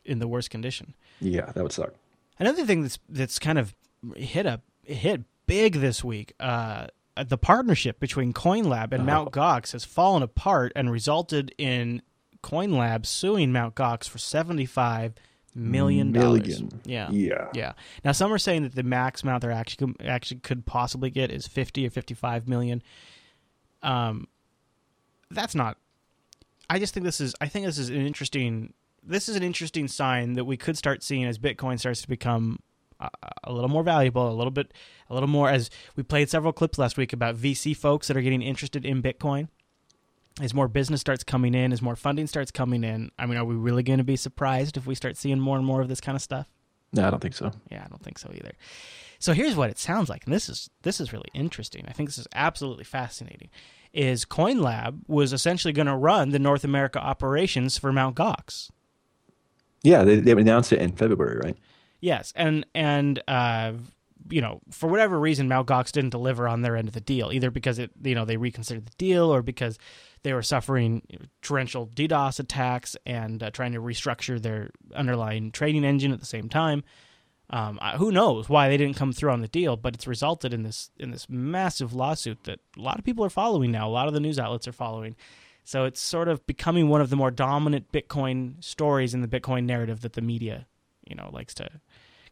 in 0.06 0.20
the 0.20 0.28
worst 0.28 0.52
condition. 0.52 0.94
Yeah, 1.20 1.52
that 1.52 1.64
would 1.64 1.72
suck. 1.72 1.94
Another 2.40 2.64
thing 2.64 2.84
that's 2.84 3.00
that's 3.10 3.40
kind 3.40 3.58
of 3.58 3.76
hit 4.16 4.46
a 4.46 4.62
hit 4.84 5.24
big 5.48 5.74
this 5.74 6.04
week. 6.04 6.34
Uh, 6.40 6.88
the 7.24 7.38
partnership 7.38 8.00
between 8.00 8.34
CoinLab 8.34 8.92
and 8.94 9.06
Mount 9.06 9.32
Gox 9.32 9.72
has 9.72 9.86
fallen 9.86 10.24
apart 10.24 10.72
and 10.76 10.92
resulted 10.92 11.54
in 11.58 12.02
CoinLab 12.44 13.06
suing 13.06 13.52
Mount 13.52 13.76
Gox 13.76 14.08
for 14.08 14.18
seventy 14.18 14.66
five 14.66 15.14
million 15.56 16.12
dollars. 16.12 16.62
Yeah, 16.86 17.10
Yeah. 17.12 17.48
yeah. 17.54 17.74
Now 18.06 18.12
some 18.12 18.32
are 18.32 18.38
saying 18.38 18.64
that 18.64 18.76
the 18.76 18.84
max 18.84 19.24
amount 19.24 19.42
they're 19.42 19.52
actually 19.52 19.96
actually 20.06 20.40
could 20.42 20.66
possibly 20.66 21.10
get 21.10 21.32
is 21.32 21.48
fifty 21.48 21.86
or 21.86 21.90
fifty 21.90 22.14
five 22.14 22.48
million. 22.48 22.84
Um, 23.82 24.28
that's 25.32 25.56
not. 25.56 25.78
I 26.70 26.80
just 26.80 26.94
think 26.94 27.06
this 27.06 27.22
is. 27.22 27.36
I 27.42 27.48
think 27.48 27.66
this 27.66 27.78
is 27.78 27.90
an 27.90 28.06
interesting. 28.06 28.74
This 29.04 29.30
is 29.30 29.36
an 29.36 29.44
interesting 29.44 29.88
sign 29.88 30.34
that 30.34 30.46
we 30.46 30.58
could 30.58 30.78
start 30.78 31.02
seeing 31.02 31.24
as 31.26 31.40
Bitcoin 31.40 31.80
starts 31.80 32.02
to 32.02 32.08
become 32.10 32.60
a, 33.00 33.10
a 33.46 33.54
little 33.54 33.70
more 33.70 33.84
valuable, 33.84 34.30
a 34.30 34.34
little 34.34 34.52
bit, 34.52 34.74
a 35.10 35.14
little 35.14 35.30
more. 35.30 35.50
As 35.50 35.70
we 35.96 36.04
played 36.04 36.30
several 36.30 36.54
clips 36.54 36.78
last 36.78 36.98
week 36.98 37.14
about 37.14 37.36
VC 37.36 37.76
folks 37.76 38.08
that 38.08 38.18
are 38.18 38.22
getting 38.22 38.42
interested 38.42 38.86
in 38.86 39.02
Bitcoin. 39.02 39.50
As 40.40 40.54
more 40.54 40.68
business 40.68 41.02
starts 41.02 41.24
coming 41.24 41.56
in, 41.56 41.74
as 41.74 41.82
more 41.82 41.96
funding 41.96 42.28
starts 42.28 42.52
coming 42.52 42.84
in, 42.84 43.10
I 43.18 43.26
mean, 43.26 43.40
are 43.40 43.46
we 43.46 43.56
really 43.56 43.82
going 43.82 43.98
to 43.98 44.04
be 44.04 44.16
surprised 44.16 44.78
if 44.78 44.86
we 44.86 44.94
start 44.94 45.18
seeing 45.18 45.40
more 45.40 45.58
and 45.58 45.66
more 45.66 45.82
of 45.82 45.88
this 45.88 46.00
kind 46.00 46.16
of 46.16 46.22
stuff? 46.22 46.48
No, 46.94 47.08
I 47.08 47.10
don't 47.10 47.20
think 47.20 47.34
so. 47.34 47.52
Yeah, 47.72 47.84
I 47.84 47.88
don't 47.88 48.04
think 48.04 48.20
so 48.20 48.32
either. 48.34 48.52
So 49.20 49.34
here's 49.34 49.56
what 49.56 49.70
it 49.70 49.80
sounds 49.80 50.10
like, 50.10 50.26
and 50.26 50.34
this 50.34 50.48
is 50.48 50.70
this 50.84 51.02
is 51.02 51.12
really 51.12 51.30
interesting. 51.34 51.86
I 51.88 51.92
think 51.92 52.10
this 52.10 52.18
is 52.18 52.28
absolutely 52.34 52.84
fascinating. 52.84 53.50
Is 53.94 54.26
CoinLab 54.26 55.00
was 55.08 55.34
essentially 55.34 55.74
going 55.74 55.88
to 55.88 55.96
run 55.96 56.30
the 56.30 56.40
North 56.40 56.64
America 56.64 57.00
operations 57.00 57.78
for 57.78 57.92
Mount 57.92 58.16
Gox. 58.16 58.70
Yeah, 59.84 60.04
they, 60.04 60.20
they 60.20 60.32
announced 60.34 60.72
it 60.72 60.80
in 60.80 60.92
February, 60.92 61.40
right? 61.44 61.58
Yes, 62.00 62.34
and 62.36 62.66
and 62.76 63.22
uh, 63.28 63.74
you 64.30 64.42
know 64.42 64.62
for 64.72 64.88
whatever 64.88 65.20
reason, 65.20 65.48
Mount 65.48 65.68
Gox 65.68 65.92
didn't 65.92 66.12
deliver 66.12 66.48
on 66.48 66.62
their 66.62 66.76
end 66.76 66.88
of 66.88 66.94
the 66.94 67.02
deal, 67.02 67.32
either 67.32 67.52
because 67.52 67.80
it 67.80 67.92
you 68.04 68.16
know 68.16 68.26
they 68.26 68.38
reconsidered 68.38 68.86
the 68.86 68.96
deal 68.98 69.34
or 69.34 69.42
because 69.42 69.78
they 70.24 70.34
were 70.34 70.44
suffering 70.44 71.02
torrential 71.42 71.88
DDoS 71.88 72.40
attacks 72.40 72.98
and 73.06 73.42
uh, 73.42 73.52
trying 73.52 73.72
to 73.74 73.80
restructure 73.80 74.42
their 74.42 74.72
underlying 74.96 75.52
trading 75.52 75.84
engine 75.84 76.12
at 76.12 76.20
the 76.20 76.26
same 76.26 76.50
time. 76.50 76.84
Um, 77.50 77.80
who 77.98 78.12
knows 78.12 78.50
why 78.50 78.68
they 78.68 78.76
didn't 78.76 78.98
come 78.98 79.14
through 79.14 79.32
on 79.32 79.40
the 79.40 79.48
deal, 79.48 79.78
but 79.78 79.96
it's 79.96 80.06
resulted 80.06 80.54
in 80.54 80.64
this 80.64 80.92
in 81.00 81.12
this 81.12 81.30
massive 81.30 81.94
lawsuit 81.94 82.44
that 82.44 82.60
a 82.78 82.82
lot 82.82 83.00
of 83.00 83.06
people 83.06 83.24
are 83.24 83.30
following 83.30 83.72
now. 83.72 83.88
A 83.88 83.90
lot 83.90 84.08
of 84.08 84.14
the 84.14 84.20
news 84.20 84.38
outlets 84.38 84.68
are 84.68 84.74
following. 84.74 85.16
So 85.64 85.84
it's 85.84 86.00
sort 86.00 86.30
of 86.30 86.46
becoming 86.48 86.88
one 86.88 87.02
of 87.02 87.10
the 87.10 87.18
more 87.18 87.32
dominant 87.32 87.92
Bitcoin 87.92 88.64
stories 88.64 89.14
in 89.14 89.22
the 89.22 89.28
Bitcoin 89.28 89.66
narrative 89.66 90.00
that 90.02 90.14
the 90.14 90.22
media, 90.22 90.66
you 91.06 91.14
know, 91.14 91.30
likes 91.34 91.54
to 91.56 91.70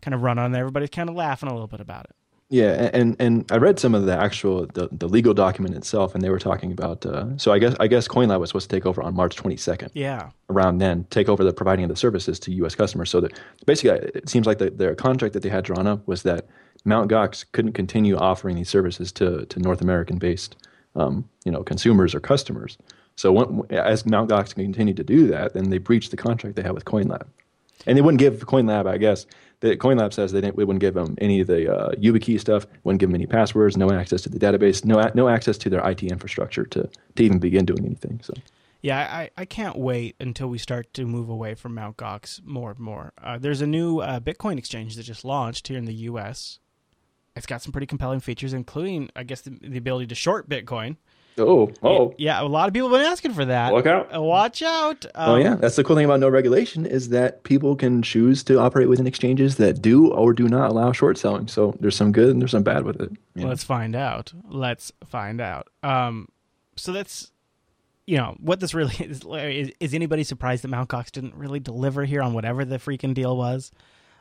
kind 0.02 0.14
of 0.14 0.22
run 0.22 0.40
on. 0.40 0.52
there. 0.52 0.62
Everybody's 0.62 0.90
kind 0.90 1.10
of 1.10 1.16
laughing 1.16 1.50
a 1.50 1.54
little 1.54 1.68
bit 1.68 1.80
about 1.80 2.06
it. 2.06 2.16
Yeah, 2.50 2.92
and 2.94 3.16
and 3.20 3.52
I 3.52 3.58
read 3.58 3.80
some 3.80 3.96
of 3.96 4.06
the 4.06 4.16
actual 4.16 4.68
the, 4.68 4.88
the 4.92 5.08
legal 5.08 5.34
document 5.34 5.76
itself, 5.76 6.14
and 6.14 6.24
they 6.24 6.30
were 6.30 6.38
talking 6.38 6.72
about. 6.72 7.04
Uh, 7.04 7.36
so 7.38 7.52
I 7.52 7.58
guess 7.58 7.76
I 7.80 7.88
guess 7.88 8.08
CoinLab 8.08 8.40
was 8.40 8.50
supposed 8.50 8.70
to 8.70 8.76
take 8.76 8.86
over 8.86 9.02
on 9.02 9.16
March 9.16 9.36
22nd. 9.36 9.90
Yeah. 9.94 10.30
Around 10.52 10.78
then, 10.78 11.06
take 11.10 11.28
over 11.28 11.44
the 11.44 11.54
providing 11.54 11.86
of 11.86 11.90
the 11.90 11.96
services 11.96 12.40
to 12.42 12.52
U.S. 12.54 12.76
customers. 12.76 13.10
So 13.10 13.20
that 13.22 13.34
basically, 13.66 14.10
it 14.14 14.30
seems 14.30 14.46
like 14.46 14.60
the, 14.60 14.70
their 14.70 14.94
contract 14.94 15.34
that 15.34 15.42
they 15.42 15.50
had 15.50 15.64
drawn 15.64 15.88
up 15.88 16.08
was 16.08 16.22
that 16.22 16.48
Mount 16.86 17.10
Gox 17.10 17.44
couldn't 17.52 17.74
continue 17.74 18.16
offering 18.16 18.56
these 18.58 18.70
services 18.70 19.12
to 19.14 19.48
to 19.48 19.60
North 19.60 19.82
American 19.82 20.20
based, 20.20 20.56
um, 20.96 21.28
you 21.46 21.52
know, 21.52 21.64
consumers 21.64 22.14
or 22.14 22.20
customers. 22.20 22.78
So 23.16 23.32
when, 23.32 23.64
as 23.72 24.06
Mount 24.06 24.30
Gox 24.30 24.54
continued 24.54 24.98
to 24.98 25.04
do 25.04 25.26
that, 25.28 25.56
then 25.56 25.72
they 25.72 25.80
breached 25.80 26.12
the 26.12 26.18
contract 26.18 26.58
they 26.58 26.62
had 26.62 26.74
with 26.74 26.86
CoinLab, 26.86 27.26
and 27.88 27.98
they 27.98 28.02
wouldn't 28.02 28.20
give 28.20 28.46
CoinLab, 28.46 28.88
I 28.88 28.98
guess. 28.98 29.26
The 29.62 29.78
CoinLab 29.78 30.14
says 30.14 30.32
they, 30.32 30.42
didn't, 30.42 30.58
they 30.58 30.64
wouldn't 30.64 30.82
give 30.82 30.94
them 30.94 31.16
any 31.20 31.40
of 31.40 31.48
the 31.48 31.74
uh, 31.74 31.92
YubiKey 31.94 32.40
stuff, 32.40 32.68
wouldn't 32.84 33.00
give 33.00 33.10
them 33.10 33.16
any 33.16 33.26
passwords, 33.26 33.78
no 33.78 33.92
access 33.92 34.22
to 34.24 34.30
the 34.30 34.40
database, 34.40 34.86
no 34.86 35.02
no 35.16 35.30
access 35.30 35.58
to 35.60 35.70
their 35.70 35.88
IT 35.88 36.04
infrastructure 36.04 36.66
to, 36.66 36.90
to 37.16 37.24
even 37.24 37.40
begin 37.40 37.66
doing 37.66 37.86
anything. 37.86 38.20
So 38.22 38.34
Yeah, 38.82 39.00
I, 39.00 39.30
I 39.38 39.46
can't 39.46 39.78
wait 39.78 40.16
until 40.20 40.48
we 40.48 40.58
start 40.58 40.94
to 40.96 41.06
move 41.06 41.30
away 41.30 41.56
from 41.56 41.74
Mt. 41.74 41.98
Gox 41.98 42.44
more 42.46 42.72
and 42.72 42.80
more. 42.80 43.14
Uh, 43.22 43.38
there's 43.38 43.62
a 43.62 43.68
new 43.68 44.00
uh, 44.00 44.20
Bitcoin 44.20 44.58
exchange 44.58 44.96
that 44.96 45.04
just 45.04 45.26
launched 45.26 45.68
here 45.68 45.78
in 45.78 45.86
the 45.86 45.94
U.S. 45.94 46.60
It's 47.36 47.46
got 47.46 47.62
some 47.62 47.72
pretty 47.72 47.88
compelling 47.88 48.20
features, 48.20 48.54
including, 48.54 49.10
I 49.16 49.24
guess, 49.24 49.42
the, 49.42 49.52
the 49.62 49.78
ability 49.78 50.08
to 50.08 50.16
short 50.16 50.50
Bitcoin. 50.50 50.98
Oh 51.38 51.72
oh 51.84 52.14
Yeah, 52.18 52.42
a 52.42 52.44
lot 52.44 52.68
of 52.68 52.74
people 52.74 52.90
have 52.90 53.00
been 53.00 53.12
asking 53.12 53.34
for 53.34 53.46
that. 53.46 53.74
Look 53.74 53.86
out. 53.86 54.12
Watch 54.22 54.62
out. 54.62 55.06
Um, 55.16 55.30
oh 55.32 55.36
yeah, 55.36 55.56
that's 55.56 55.76
the 55.76 55.84
cool 55.84 55.96
thing 55.96 56.06
about 56.06 56.20
no 56.20 56.30
regulation 56.30 56.86
is 56.86 57.10
that 57.10 57.44
people 57.44 57.76
can 57.76 58.02
choose 58.02 58.44
to 58.46 58.60
operate 58.60 58.90
within 58.90 59.08
exchanges 59.08 59.58
that 59.58 59.82
do 59.82 60.12
or 60.12 60.34
do 60.34 60.48
not 60.48 60.72
allow 60.72 60.92
short 60.92 61.18
selling. 61.18 61.48
So 61.48 61.76
there's 61.80 61.96
some 61.96 62.12
good 62.12 62.30
and 62.30 62.42
there's 62.42 62.52
some 62.52 62.64
bad 62.64 62.84
with 62.84 63.00
it. 63.02 63.12
Yeah. 63.36 63.48
Let's 63.48 63.64
find 63.64 63.96
out. 63.96 64.34
Let's 64.48 64.92
find 65.06 65.42
out. 65.42 65.68
Um, 65.84 66.30
so 66.76 66.92
that's, 66.92 67.32
you 68.06 68.18
know, 68.18 68.36
what 68.40 68.60
this 68.60 68.74
really 68.74 68.96
is. 69.00 69.24
Is, 69.24 69.72
is 69.80 69.94
anybody 69.94 70.24
surprised 70.24 70.64
that 70.64 70.70
Mount 70.70 70.90
Gox 70.90 71.12
didn't 71.12 71.36
really 71.36 71.60
deliver 71.60 72.06
here 72.06 72.22
on 72.22 72.34
whatever 72.34 72.66
the 72.66 72.78
freaking 72.78 73.14
deal 73.14 73.36
was? 73.36 73.72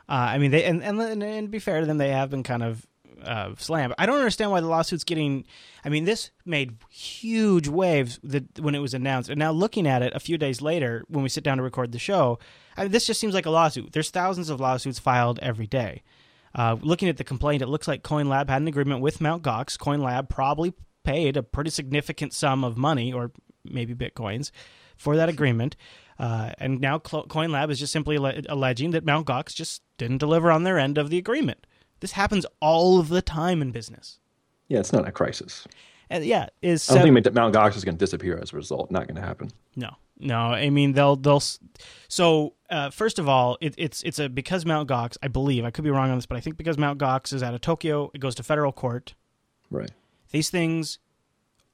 Uh, 0.07 0.13
I 0.13 0.37
mean, 0.37 0.51
they 0.51 0.63
and, 0.63 0.83
and 0.83 1.01
and 1.01 1.23
and 1.23 1.49
be 1.49 1.57
fair 1.59 1.79
to 1.79 1.85
them, 1.85 1.97
they 1.97 2.09
have 2.09 2.29
been 2.29 2.43
kind 2.43 2.61
of 2.61 2.85
uh, 3.23 3.53
slammed. 3.57 3.93
I 3.97 4.05
don't 4.05 4.17
understand 4.17 4.51
why 4.51 4.61
the 4.61 4.67
lawsuit's 4.67 5.03
getting. 5.03 5.45
I 5.83 5.89
mean, 5.89 6.05
this 6.05 6.31
made 6.45 6.77
huge 6.89 7.67
waves 7.67 8.19
that 8.23 8.59
when 8.59 8.75
it 8.75 8.79
was 8.79 8.93
announced, 8.93 9.29
and 9.29 9.39
now 9.39 9.51
looking 9.51 9.87
at 9.87 10.01
it 10.01 10.13
a 10.15 10.19
few 10.19 10.37
days 10.37 10.61
later, 10.61 11.03
when 11.07 11.23
we 11.23 11.29
sit 11.29 11.43
down 11.43 11.57
to 11.57 11.63
record 11.63 11.91
the 11.91 11.99
show, 11.99 12.39
I 12.77 12.83
mean, 12.83 12.91
this 12.91 13.05
just 13.05 13.19
seems 13.19 13.33
like 13.33 13.45
a 13.45 13.51
lawsuit. 13.51 13.93
There's 13.93 14.09
thousands 14.09 14.49
of 14.49 14.59
lawsuits 14.59 14.99
filed 14.99 15.39
every 15.41 15.67
day. 15.67 16.03
Uh, 16.53 16.77
looking 16.81 17.09
at 17.09 17.17
the 17.17 17.23
complaint, 17.23 17.61
it 17.61 17.67
looks 17.67 17.87
like 17.87 18.01
CoinLab 18.01 18.49
had 18.49 18.61
an 18.61 18.67
agreement 18.67 19.01
with 19.01 19.19
Mt. 19.19 19.43
Gox. 19.43 19.77
CoinLab 19.77 20.29
probably 20.29 20.73
paid 21.03 21.37
a 21.37 21.43
pretty 21.43 21.69
significant 21.69 22.33
sum 22.33 22.63
of 22.63 22.77
money, 22.77 23.11
or 23.11 23.31
maybe 23.63 23.93
bitcoins, 23.93 24.51
for 24.95 25.15
that 25.17 25.29
agreement. 25.29 25.75
Uh, 26.17 26.51
and 26.57 26.79
now 26.79 26.97
CoinLab 26.97 27.69
is 27.69 27.79
just 27.79 27.91
simply 27.91 28.15
alleging 28.15 28.91
that 28.91 29.03
Mt. 29.03 29.27
Gox 29.27 29.53
just 29.53 29.81
didn't 29.97 30.19
deliver 30.19 30.49
on 30.49 30.63
their 30.63 30.79
end 30.79 30.97
of 30.97 31.09
the 31.09 31.17
agreement. 31.17 31.67
This 32.05 32.11
happens 32.11 32.45
all 32.59 32.99
of 32.99 33.09
the 33.09 33.23
time 33.23 33.63
in 33.63 33.71
business. 33.71 34.19
yeah, 34.67 34.77
it's 34.77 34.93
not 34.93 35.07
a 35.07 35.11
crisis. 35.11 35.65
And 36.07 36.23
yeah, 36.23 36.49
is 36.61 36.87
I 36.87 36.93
don't 36.93 37.11
think 37.11 37.23
that 37.23 37.33
Mount 37.33 37.55
Gox 37.55 37.75
is 37.75 37.83
going 37.83 37.95
to 37.95 37.99
disappear 37.99 38.37
as 38.37 38.53
a 38.53 38.55
result. 38.55 38.91
Not 38.91 39.07
going 39.07 39.15
to 39.15 39.23
happen. 39.23 39.49
No, 39.75 39.89
no. 40.19 40.37
I 40.37 40.69
mean, 40.69 40.91
they'll 40.91 41.15
they'll. 41.15 41.41
So 42.07 42.53
uh, 42.69 42.91
first 42.91 43.17
of 43.17 43.27
all, 43.27 43.57
it, 43.59 43.73
it's 43.79 44.03
it's 44.03 44.19
a 44.19 44.29
because 44.29 44.67
Mount 44.67 44.87
Gox. 44.87 45.17
I 45.23 45.29
believe 45.29 45.65
I 45.65 45.71
could 45.71 45.83
be 45.83 45.89
wrong 45.89 46.11
on 46.11 46.17
this, 46.19 46.27
but 46.27 46.37
I 46.37 46.41
think 46.41 46.57
because 46.57 46.77
Mount 46.77 46.99
Gox 46.99 47.33
is 47.33 47.41
out 47.41 47.55
of 47.55 47.61
Tokyo, 47.61 48.11
it 48.13 48.19
goes 48.19 48.35
to 48.35 48.43
federal 48.43 48.71
court. 48.71 49.15
Right. 49.71 49.89
These 50.29 50.51
things 50.51 50.99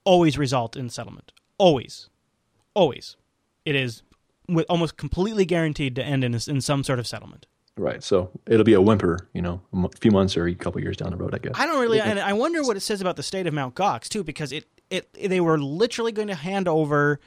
always 0.06 0.38
result 0.38 0.78
in 0.78 0.89
settlement. 0.89 1.34
Always, 1.58 2.08
always. 2.74 3.17
It 3.65 3.76
is 3.76 4.02
with 4.48 4.65
almost 4.70 4.96
completely 4.96 5.44
guaranteed 5.44 5.94
to 5.98 6.04
end 6.06 6.24
in 6.24 6.34
in 6.36 6.62
some 6.62 6.86
sort 6.86 7.00
of 7.00 7.06
settlement. 7.06 7.48
Right. 7.78 8.04
So 8.04 8.32
it'll 8.48 8.66
be 8.66 8.74
a 8.74 8.82
whimper, 8.82 9.30
you 9.34 9.42
know, 9.42 9.62
a 9.74 9.90
few 10.00 10.12
months 10.12 10.36
or 10.36 10.46
a 10.46 10.54
couple 10.56 10.82
years 10.82 10.98
down 10.98 11.12
the 11.12 11.18
road, 11.18 11.34
I 11.34 11.38
guess. 11.38 11.54
I 11.56 11.66
don't 11.66 11.80
really, 11.82 12.02
and 12.02 12.20
I 12.20 12.34
wonder 12.34 12.64
what 12.64 12.78
it 12.78 12.82
says 12.82 13.02
about 13.02 13.16
the 13.16 13.24
state 13.24 13.48
of 13.48 13.54
Mount 13.54 13.76
Gox 13.76 14.08
too, 14.08 14.24
because 14.24 14.52
it 14.52 14.66
it 14.90 15.12
they 15.14 15.40
were 15.40 15.58
literally 15.58 16.12
going 16.12 16.28
to 16.28 16.36
hand 16.36 16.68
over 16.68 17.20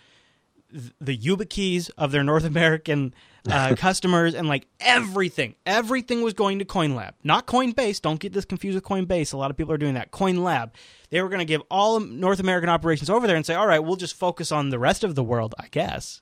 th- 0.71 0.93
the 1.01 1.17
YubiKeys 1.17 1.91
of 1.97 2.13
their 2.13 2.23
North 2.23 2.45
American 2.45 3.15
uh, 3.49 3.75
customers 3.79 4.35
and 4.35 4.47
like 4.47 4.67
everything, 4.81 5.55
everything 5.65 6.23
was 6.23 6.35
going 6.35 6.59
to 6.59 6.65
CoinLab, 6.65 7.13
not 7.23 7.47
Coinbase. 7.47 8.03
Don't 8.03 8.21
get 8.21 8.33
this 8.33 8.45
confused 8.45 8.75
with 8.75 8.85
Coinbase. 8.85 9.33
A 9.33 9.37
lot 9.37 9.51
of 9.51 9.57
people 9.57 9.73
are 9.73 9.79
doing 9.79 9.95
that. 9.95 10.13
CoinLab. 10.13 10.73
They 11.11 11.23
were 11.23 11.29
going 11.29 11.41
to 11.41 11.45
give 11.47 11.63
all 11.71 12.01
North 12.01 12.41
American 12.41 12.69
operations 12.69 13.09
over 13.09 13.27
there 13.27 13.37
and 13.37 13.47
say, 13.47 13.55
all 13.55 13.67
right, 13.67 13.79
we'll 13.79 13.97
just 13.97 14.17
focus 14.17 14.53
on 14.53 14.71
the 14.71 14.79
rest 14.79 15.05
of 15.05 15.15
the 15.15 15.25
world, 15.25 15.55
I 15.59 15.69
guess. 15.71 16.21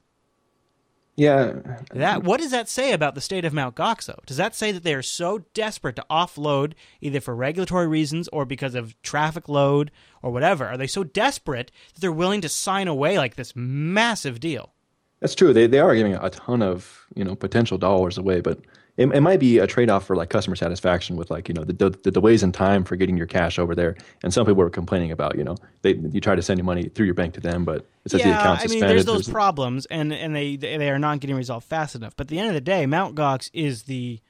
Yeah. 1.16 1.54
That 1.92 2.24
what 2.24 2.40
does 2.40 2.50
that 2.52 2.68
say 2.68 2.92
about 2.92 3.14
the 3.14 3.20
state 3.20 3.44
of 3.44 3.52
Mount 3.52 3.76
Gox 3.76 4.06
though? 4.06 4.20
Does 4.24 4.38
that 4.38 4.54
say 4.54 4.72
that 4.72 4.82
they 4.82 4.94
are 4.94 5.02
so 5.02 5.44
desperate 5.52 5.96
to 5.96 6.06
offload 6.10 6.72
either 7.00 7.20
for 7.20 7.34
regulatory 7.34 7.86
reasons 7.86 8.28
or 8.28 8.44
because 8.46 8.74
of 8.74 9.00
traffic 9.02 9.48
load 9.48 9.90
or 10.22 10.30
whatever? 10.30 10.66
Are 10.66 10.76
they 10.76 10.86
so 10.86 11.04
desperate 11.04 11.70
that 11.94 12.00
they're 12.00 12.12
willing 12.12 12.40
to 12.40 12.48
sign 12.48 12.88
away 12.88 13.18
like 13.18 13.36
this 13.36 13.54
massive 13.54 14.40
deal? 14.40 14.72
That's 15.20 15.34
true. 15.34 15.52
They, 15.52 15.66
they 15.68 15.78
are 15.78 15.94
giving 15.94 16.14
a 16.14 16.30
ton 16.30 16.62
of, 16.62 17.06
you 17.14 17.24
know, 17.24 17.36
potential 17.36 17.78
dollars 17.78 18.18
away, 18.18 18.40
but 18.40 18.58
it, 18.96 19.06
it 19.06 19.20
might 19.20 19.40
be 19.40 19.58
a 19.58 19.66
trade-off 19.66 20.04
for 20.04 20.14
like 20.14 20.28
customer 20.28 20.54
satisfaction 20.56 21.16
with 21.16 21.30
like, 21.30 21.48
you 21.48 21.54
know, 21.54 21.64
the, 21.64 21.72
the, 21.72 21.90
the 21.90 22.10
delays 22.10 22.42
in 22.42 22.52
time 22.52 22.84
for 22.84 22.96
getting 22.96 23.16
your 23.16 23.26
cash 23.26 23.58
over 23.58 23.74
there. 23.74 23.96
And 24.22 24.32
some 24.34 24.44
people 24.44 24.56
were 24.62 24.70
complaining 24.70 25.10
about, 25.12 25.36
you 25.36 25.44
know, 25.44 25.56
they, 25.80 25.94
you 25.94 26.20
try 26.20 26.34
to 26.34 26.42
send 26.42 26.58
your 26.58 26.66
money 26.66 26.88
through 26.88 27.06
your 27.06 27.14
bank 27.14 27.34
to 27.34 27.40
them, 27.40 27.64
but 27.64 27.86
it 28.04 28.10
says 28.10 28.22
the 28.22 28.28
yeah, 28.28 28.40
account's 28.40 28.64
I 28.64 28.66
mean, 28.66 28.80
there's 28.80 29.04
those 29.04 29.26
There's- 29.26 29.32
problems, 29.32 29.86
and 29.86 30.12
and 30.12 30.34
they 30.36 30.56
they 30.56 30.90
are 30.90 30.98
not 30.98 31.20
getting 31.20 31.36
resolved 31.36 31.66
fast 31.66 31.94
enough. 31.94 32.14
But 32.16 32.24
at 32.24 32.28
the 32.28 32.38
end 32.38 32.48
of 32.48 32.54
the 32.54 32.60
day, 32.60 32.84
Mount 32.84 33.14
Gox 33.14 33.48
is 33.54 33.84
the 33.84 34.20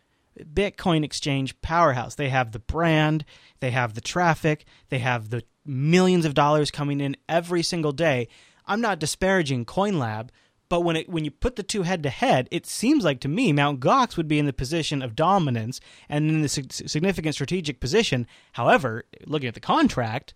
Bitcoin 0.41 1.05
exchange 1.05 1.61
powerhouse. 1.61 2.15
They 2.15 2.29
have 2.29 2.53
the 2.53 2.59
brand, 2.59 3.25
they 3.61 3.71
have 3.71 3.95
the 3.95 4.01
traffic, 4.01 4.65
they 4.89 4.99
have 4.99 5.31
the 5.31 5.43
millions 5.67 6.25
of 6.25 6.35
dollars 6.35 6.71
coming 6.71 7.01
in 7.01 7.17
every 7.29 7.63
single 7.63 7.93
day. 7.93 8.29
I'm 8.67 8.81
not 8.81 8.99
disparaging 8.99 9.65
CoinLab, 9.67 10.29
but 10.73 10.85
when 10.85 10.97
it 10.97 11.07
when 11.07 11.23
you 11.23 11.31
put 11.31 11.57
the 11.57 11.63
two 11.63 11.83
head 11.83 12.03
to 12.03 12.09
head, 12.09 12.49
it 12.51 12.65
seems 12.65 13.05
like 13.05 13.21
to 13.21 13.29
me 13.29 13.53
Mount 13.53 13.79
Gox 13.79 14.17
would 14.17 14.27
be 14.27 14.39
in 14.39 14.47
the 14.47 14.55
position 14.55 15.03
of 15.03 15.15
dominance 15.15 15.83
and 16.09 16.31
in 16.31 16.41
the 16.41 16.49
significant 16.49 17.35
strategic 17.35 17.79
position. 17.79 18.27
However, 18.53 19.05
looking 19.27 19.49
at 19.49 19.53
the 19.53 19.61
contract, 19.61 20.33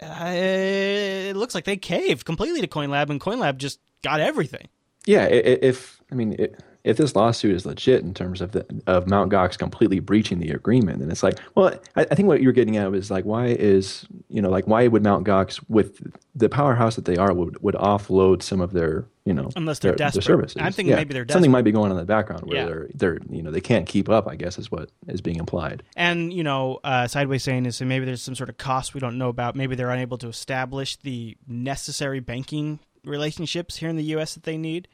uh, 0.00 0.30
it 0.30 1.34
looks 1.34 1.52
like 1.52 1.64
they 1.64 1.76
caved 1.76 2.24
completely 2.24 2.60
to 2.60 2.68
CoinLab, 2.68 3.10
and 3.10 3.20
CoinLab 3.20 3.56
just 3.56 3.80
got 4.02 4.20
everything. 4.20 4.68
Yeah, 5.04 5.24
if 5.24 6.00
I 6.12 6.14
mean, 6.14 6.36
it, 6.38 6.62
if 6.84 6.96
this 6.96 7.16
lawsuit 7.16 7.52
is 7.52 7.66
legit 7.66 8.04
in 8.04 8.14
terms 8.14 8.40
of 8.40 8.52
the 8.52 8.64
of 8.86 9.08
Mount 9.08 9.32
Gox 9.32 9.58
completely 9.58 9.98
breaching 9.98 10.38
the 10.38 10.50
agreement, 10.50 11.00
then 11.00 11.10
it's 11.10 11.24
like, 11.24 11.40
well, 11.56 11.74
I, 11.96 12.02
I, 12.02 12.14
think 12.14 12.28
what 12.28 12.40
you're 12.40 12.52
getting 12.52 12.76
at 12.76 12.94
is 12.94 13.10
like, 13.10 13.24
why 13.24 13.46
is 13.46 14.06
you 14.28 14.40
know, 14.40 14.48
like, 14.48 14.68
why 14.68 14.86
would 14.86 15.02
Mount 15.02 15.26
Gox, 15.26 15.60
with 15.68 16.08
the 16.36 16.48
powerhouse 16.48 16.94
that 16.94 17.04
they 17.04 17.16
are, 17.16 17.34
would 17.34 17.60
would 17.64 17.74
offload 17.74 18.42
some 18.42 18.60
of 18.60 18.72
their 18.72 19.08
you 19.26 19.34
know, 19.34 19.50
unless 19.56 19.80
they're 19.80 19.90
their, 19.90 19.96
desperate. 19.96 20.24
Their 20.24 20.36
services. 20.36 20.56
I'm 20.58 20.72
thinking 20.72 20.90
yeah. 20.90 20.96
maybe 20.96 21.12
they're 21.12 21.24
desperate. 21.24 21.34
something 21.40 21.50
might 21.50 21.64
be 21.64 21.72
going 21.72 21.86
on 21.90 21.98
in 21.98 21.98
the 21.98 22.06
background 22.06 22.44
where 22.46 22.56
Yeah. 22.56 22.64
they're 22.64 22.88
they're 22.94 23.18
you 23.28 23.42
know 23.42 23.50
they 23.50 23.60
can't 23.60 23.86
keep 23.86 24.08
up. 24.08 24.28
I 24.28 24.36
guess 24.36 24.58
is 24.58 24.70
what 24.70 24.90
is 25.08 25.20
being 25.20 25.36
implied. 25.38 25.82
And 25.96 26.32
you 26.32 26.44
know, 26.44 26.78
uh, 26.84 27.08
sideways 27.08 27.42
saying 27.42 27.66
is 27.66 27.82
maybe 27.82 28.04
there's 28.06 28.22
some 28.22 28.34
sort 28.36 28.48
of 28.48 28.56
cost 28.56 28.94
we 28.94 29.00
don't 29.00 29.18
know 29.18 29.28
about. 29.28 29.56
Maybe 29.56 29.74
they're 29.74 29.90
unable 29.90 30.16
to 30.18 30.28
establish 30.28 30.96
the 30.96 31.36
necessary 31.46 32.20
banking 32.20 32.78
relationships 33.04 33.76
here 33.76 33.88
in 33.88 33.96
the 33.96 34.04
U.S. 34.04 34.34
that 34.34 34.44
they 34.44 34.56
need. 34.56 34.88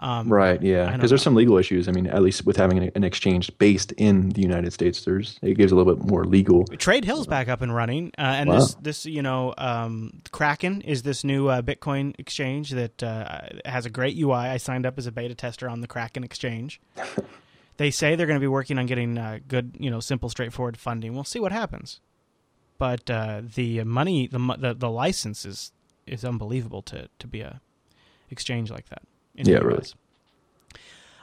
Um, 0.00 0.32
Right. 0.32 0.62
Yeah. 0.62 0.92
Because 0.92 1.10
there's 1.10 1.22
some 1.22 1.34
legal 1.34 1.58
issues. 1.58 1.88
I 1.88 1.92
mean, 1.92 2.06
at 2.06 2.22
least 2.22 2.46
with 2.46 2.56
having 2.56 2.78
an, 2.78 2.90
an 2.94 3.02
exchange 3.04 3.50
based 3.58 3.92
in 3.92 4.28
the 4.30 4.40
United 4.40 4.72
States, 4.72 5.04
there's 5.04 5.38
it 5.42 5.54
gives 5.56 5.72
a 5.72 5.76
little 5.76 5.92
bit 5.94 6.06
more 6.06 6.24
legal. 6.24 6.64
TradeHill's 6.66 7.26
back 7.26 7.48
up 7.48 7.62
and 7.62 7.74
running, 7.74 8.12
uh, 8.16 8.20
and 8.22 8.48
Wow. 8.48 8.56
this 8.60 8.74
this 8.74 9.06
you 9.06 9.22
know 9.22 9.54
um, 9.58 10.22
Kraken 10.30 10.82
is 10.82 11.02
this 11.02 11.24
new 11.24 11.48
uh, 11.48 11.62
Bitcoin 11.62 12.14
exchange 12.18 12.70
that 12.70 13.02
uh, 13.02 13.40
has 13.64 13.86
a 13.86 13.90
great 13.90 14.16
UI. 14.16 14.34
I 14.34 14.56
signed 14.58 14.86
up 14.86 14.98
as 14.98 15.06
a 15.06 15.12
beta 15.12 15.34
tester 15.34 15.68
on 15.68 15.80
the 15.80 15.88
Kraken 15.88 16.22
exchange. 16.22 16.80
they 17.76 17.90
say 17.90 18.14
they're 18.14 18.26
going 18.26 18.38
to 18.38 18.44
be 18.44 18.46
working 18.48 18.78
on 18.78 18.86
getting 18.86 19.18
uh, 19.18 19.38
good, 19.48 19.76
you 19.80 19.90
know, 19.90 20.00
simple, 20.00 20.28
straightforward 20.28 20.76
funding. 20.76 21.14
We'll 21.14 21.24
see 21.24 21.40
what 21.40 21.52
happens. 21.52 22.00
But 22.78 23.10
uh, 23.10 23.42
the 23.54 23.82
money, 23.82 24.28
the, 24.28 24.38
the 24.58 24.74
the 24.74 24.90
license 24.90 25.44
is 25.44 25.72
is 26.06 26.24
unbelievable 26.24 26.82
to 26.82 27.08
to 27.18 27.26
be 27.26 27.40
a 27.40 27.60
exchange 28.30 28.70
like 28.70 28.88
that. 28.90 29.02
In 29.38 29.48
Yeah, 29.48 29.58
really. 29.58 29.84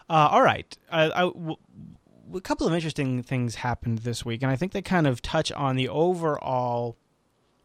Uh, 0.09 0.29
all 0.31 0.41
right. 0.41 0.75
Uh, 0.91 1.09
I, 1.15 1.21
w- 1.21 1.55
a 2.33 2.41
couple 2.41 2.65
of 2.67 2.73
interesting 2.73 3.21
things 3.23 3.55
happened 3.55 3.99
this 3.99 4.23
week, 4.25 4.41
and 4.43 4.51
I 4.51 4.55
think 4.55 4.71
they 4.71 4.81
kind 4.81 5.05
of 5.07 5.21
touch 5.21 5.51
on 5.51 5.75
the 5.75 5.89
overall 5.89 6.95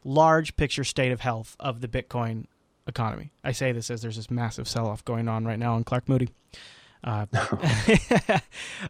large 0.04 0.56
picture 0.56 0.84
state 0.84 1.12
of 1.12 1.20
health 1.20 1.56
of 1.60 1.80
the 1.80 1.88
Bitcoin 1.88 2.46
economy. 2.86 3.32
I 3.44 3.52
say 3.52 3.72
this 3.72 3.90
as 3.90 4.02
there's 4.02 4.16
this 4.16 4.30
massive 4.30 4.68
sell 4.68 4.86
off 4.88 5.04
going 5.04 5.28
on 5.28 5.44
right 5.44 5.58
now 5.58 5.74
on 5.74 5.84
Clark 5.84 6.08
Moody. 6.08 6.30
Uh, 7.04 7.26
I 7.32 8.40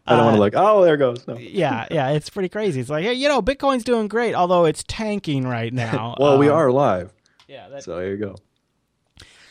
don't 0.09 0.25
want 0.25 0.35
to 0.37 0.41
like, 0.41 0.55
oh, 0.57 0.85
there 0.85 0.95
it 0.95 0.99
goes. 0.99 1.27
No. 1.29 1.37
yeah, 1.37 1.87
yeah, 1.91 2.11
it's 2.11 2.31
pretty 2.31 2.49
crazy. 2.49 2.81
It's 2.81 2.91
like, 2.91 3.05
hey, 3.05 3.15
you 3.15 3.29
know, 3.29 3.41
Bitcoin's 3.43 3.85
doing 3.85 4.09
great, 4.09 4.35
although 4.35 4.65
it's 4.65 4.83
tanking 4.87 5.47
right 5.47 5.73
now. 5.73 6.17
Well, 6.21 6.39
we 6.39 6.49
Um, 6.49 6.57
are 6.57 6.73
live, 6.73 7.13
Yeah, 7.49 7.69
that's 7.69 7.85
so 7.85 7.97
there 7.97 8.11
you 8.11 8.17
go. 8.17 8.37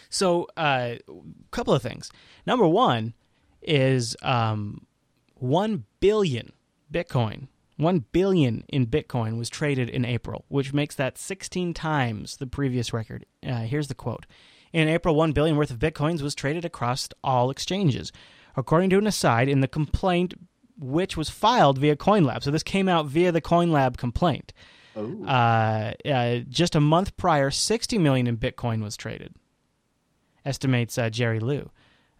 So, 0.09 0.47
a 0.57 0.99
uh, 1.07 1.13
couple 1.51 1.73
of 1.73 1.83
things. 1.83 2.11
Number 2.45 2.67
one 2.67 3.13
is 3.61 4.15
um, 4.23 4.87
one 5.35 5.85
billion 5.99 6.51
Bitcoin. 6.91 7.47
One 7.77 8.05
billion 8.11 8.65
in 8.67 8.87
Bitcoin 8.87 9.37
was 9.37 9.49
traded 9.49 9.89
in 9.89 10.03
April, 10.03 10.43
which 10.49 10.73
makes 10.73 10.95
that 10.95 11.17
16 11.17 11.73
times 11.73 12.37
the 12.37 12.47
previous 12.47 12.91
record. 12.91 13.25
Uh, 13.45 13.61
here's 13.61 13.87
the 13.87 13.95
quote: 13.95 14.25
In 14.73 14.87
April, 14.87 15.15
one 15.15 15.31
billion 15.31 15.55
worth 15.55 15.71
of 15.71 15.79
Bitcoins 15.79 16.21
was 16.21 16.35
traded 16.35 16.65
across 16.65 17.07
all 17.23 17.49
exchanges, 17.49 18.11
according 18.57 18.89
to 18.89 18.97
an 18.97 19.07
aside 19.07 19.47
in 19.47 19.61
the 19.61 19.67
complaint, 19.67 20.33
which 20.77 21.15
was 21.15 21.29
filed 21.29 21.77
via 21.77 21.95
CoinLab. 21.95 22.43
So 22.43 22.51
this 22.51 22.63
came 22.63 22.89
out 22.89 23.05
via 23.05 23.31
the 23.31 23.41
CoinLab 23.41 23.97
complaint. 23.97 24.53
Uh, 25.25 25.93
uh, 26.05 26.39
just 26.49 26.75
a 26.75 26.81
month 26.81 27.15
prior, 27.15 27.51
60 27.51 27.97
million 27.99 28.27
in 28.27 28.37
Bitcoin 28.37 28.81
was 28.83 28.97
traded 28.97 29.33
estimates 30.45 30.97
uh, 30.97 31.09
Jerry 31.09 31.39
Liew, 31.39 31.69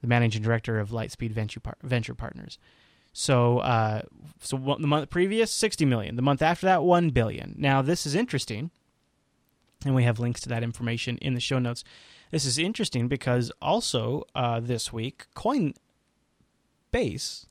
the 0.02 0.08
managing 0.08 0.42
director 0.42 0.80
of 0.80 0.90
Lightspeed 0.90 1.32
Venture 1.32 1.60
Par- 1.60 1.78
Venture 1.84 2.14
Partners. 2.16 2.58
So, 3.12 3.60
uh, 3.60 4.04
so 4.40 4.58
the 4.80 4.88
month 4.88 5.10
previous, 5.10 5.52
sixty 5.52 5.84
million. 5.86 6.16
The 6.16 6.22
month 6.22 6.42
after 6.42 6.66
that, 6.68 6.84
one 6.84 7.10
billion. 7.10 7.56
Now, 7.58 7.82
this 7.82 8.06
is 8.06 8.14
interesting, 8.16 8.70
and 9.84 9.96
we 9.96 10.04
have 10.04 10.20
links 10.20 10.42
to 10.42 10.50
that 10.50 10.64
information 10.64 11.18
in 11.18 11.34
the 11.34 11.40
show 11.40 11.58
notes. 11.60 11.84
This 12.32 12.46
is 12.46 12.60
interesting 12.60 13.08
because 13.08 13.52
also 13.62 14.26
uh, 14.36 14.60
this 14.60 14.94
week, 14.94 15.26
Coinbase, 15.36 15.74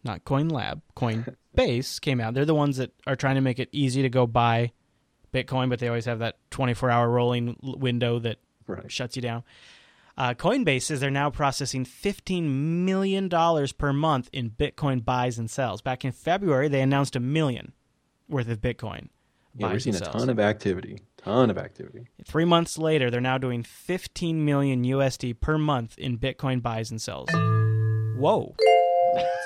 not 0.05 0.25
CoinLab, 0.25 0.83
Coinbase 0.97 2.01
came 2.01 2.21
out. 2.21 2.35
They're 2.35 2.45
the 2.45 2.55
ones 2.55 2.77
that 2.77 2.93
are 3.07 3.17
trying 3.17 3.35
to 3.35 3.41
make 3.41 3.59
it 3.59 3.69
easy 3.73 4.03
to 4.03 4.09
go 4.09 4.27
buy 4.27 4.71
Bitcoin, 5.35 5.69
but 5.69 5.79
they 5.81 5.89
always 5.89 6.05
have 6.07 6.21
that 6.21 6.37
twenty-four 6.51 6.91
hour 6.91 7.09
rolling 7.11 7.57
window 7.63 8.19
that 8.21 8.39
Right. 8.67 8.93
shuts 8.93 9.17
you 9.17 9.23
down. 9.23 9.45
Uh, 10.19 10.35
Coinbase 10.35 10.83
says 10.83 10.99
they're 10.99 11.13
now 11.13 11.31
processing 11.31 11.85
$15 11.85 12.43
million 12.43 13.29
per 13.29 13.93
month 13.93 14.29
in 14.33 14.51
Bitcoin 14.51 15.05
buys 15.05 15.39
and 15.39 15.49
sells. 15.49 15.81
Back 15.81 16.05
in 16.05 16.11
February, 16.11 16.67
they 16.67 16.81
announced 16.81 17.15
a 17.15 17.21
million 17.21 17.73
worth 18.29 18.49
of 18.49 18.61
Bitcoin 18.61 19.11
Yeah, 19.55 19.69
we're 19.69 19.79
seeing 19.79 19.95
a 19.95 20.01
ton 20.01 20.29
of 20.29 20.41
activity. 20.41 20.99
Ton 21.19 21.51
of 21.51 21.57
activity. 21.57 22.09
Three 22.25 22.45
months 22.45 22.77
later, 22.77 23.13
they're 23.13 23.21
now 23.21 23.39
doing 23.39 23.63
15 23.63 24.45
million 24.45 24.83
USD 24.83 25.41
per 25.41 25.57
month 25.57 25.97
in 25.97 26.19
Bitcoin 26.19 26.61
buys 26.61 26.91
and 26.91 27.01
sells. 27.01 27.29
Whoa! 28.19 28.57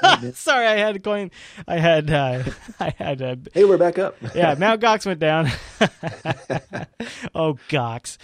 Sorry, 0.34 0.66
I 0.66 0.76
had 0.76 1.02
coin. 1.02 1.30
I 1.68 1.78
had. 1.78 2.10
Uh, 2.10 2.42
I 2.80 2.94
had. 2.96 3.22
Uh, 3.22 3.36
Hey, 3.52 3.64
we're 3.64 3.78
back 3.78 3.98
up. 3.98 4.16
yeah, 4.34 4.54
Mount 4.58 4.80
Gox 4.80 5.06
went 5.06 5.20
down. 5.20 5.46
oh, 7.34 7.58
Gox. 7.68 8.16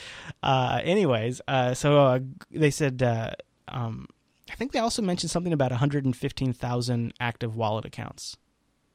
Uh, 0.42 0.80
anyways, 0.82 1.40
uh, 1.48 1.74
so 1.74 1.98
uh, 1.98 2.18
they 2.50 2.70
said, 2.70 3.02
uh, 3.02 3.30
um, 3.68 4.06
I 4.50 4.54
think 4.54 4.72
they 4.72 4.78
also 4.78 5.02
mentioned 5.02 5.30
something 5.30 5.52
about 5.52 5.70
115,000 5.70 7.14
active 7.20 7.56
wallet 7.56 7.84
accounts. 7.84 8.36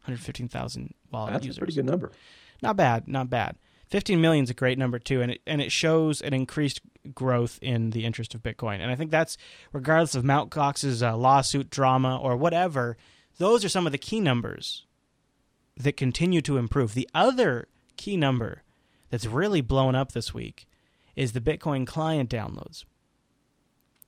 115,000 0.02 0.94
wallet 1.12 1.34
That's 1.34 1.46
users. 1.46 1.58
a 1.58 1.60
pretty 1.62 1.74
good 1.76 1.86
number. 1.86 2.12
Not 2.62 2.76
bad, 2.76 3.08
not 3.08 3.30
bad. 3.30 3.56
15 3.94 4.20
million 4.20 4.44
is 4.44 4.50
a 4.50 4.56
great 4.56 4.80
number 4.80 4.98
too, 4.98 5.22
and 5.22 5.34
it 5.34 5.42
and 5.46 5.62
it 5.62 5.72
shows 5.72 6.20
an 6.20 6.34
increased 6.34 6.82
growth 7.14 7.60
in 7.62 7.92
the 7.92 8.06
interest 8.06 8.34
of 8.34 8.42
Bitcoin. 8.42 8.80
And 8.80 8.90
I 8.90 8.96
think 8.96 9.12
that's 9.12 9.38
regardless 9.72 10.16
of 10.16 10.26
Mount 10.26 10.50
Gox's 10.50 11.04
uh, 11.04 11.16
lawsuit 11.16 11.70
drama 11.70 12.18
or 12.18 12.36
whatever. 12.36 12.98
Those 13.38 13.64
are 13.64 13.70
some 13.70 13.86
of 13.86 13.92
the 13.92 14.00
key 14.00 14.20
numbers 14.20 14.88
that 15.78 15.96
continue 15.96 16.42
to 16.42 16.58
improve. 16.58 16.96
The 16.96 17.08
other 17.14 17.68
key 17.96 18.18
number 18.18 18.64
that's 19.12 19.28
really 19.28 19.62
blown 19.62 19.94
up 19.94 20.14
this 20.14 20.34
week 20.34 20.68
is 21.16 21.34
the 21.34 21.40
Bitcoin 21.40 21.86
client 21.86 22.32
downloads. 22.32 22.86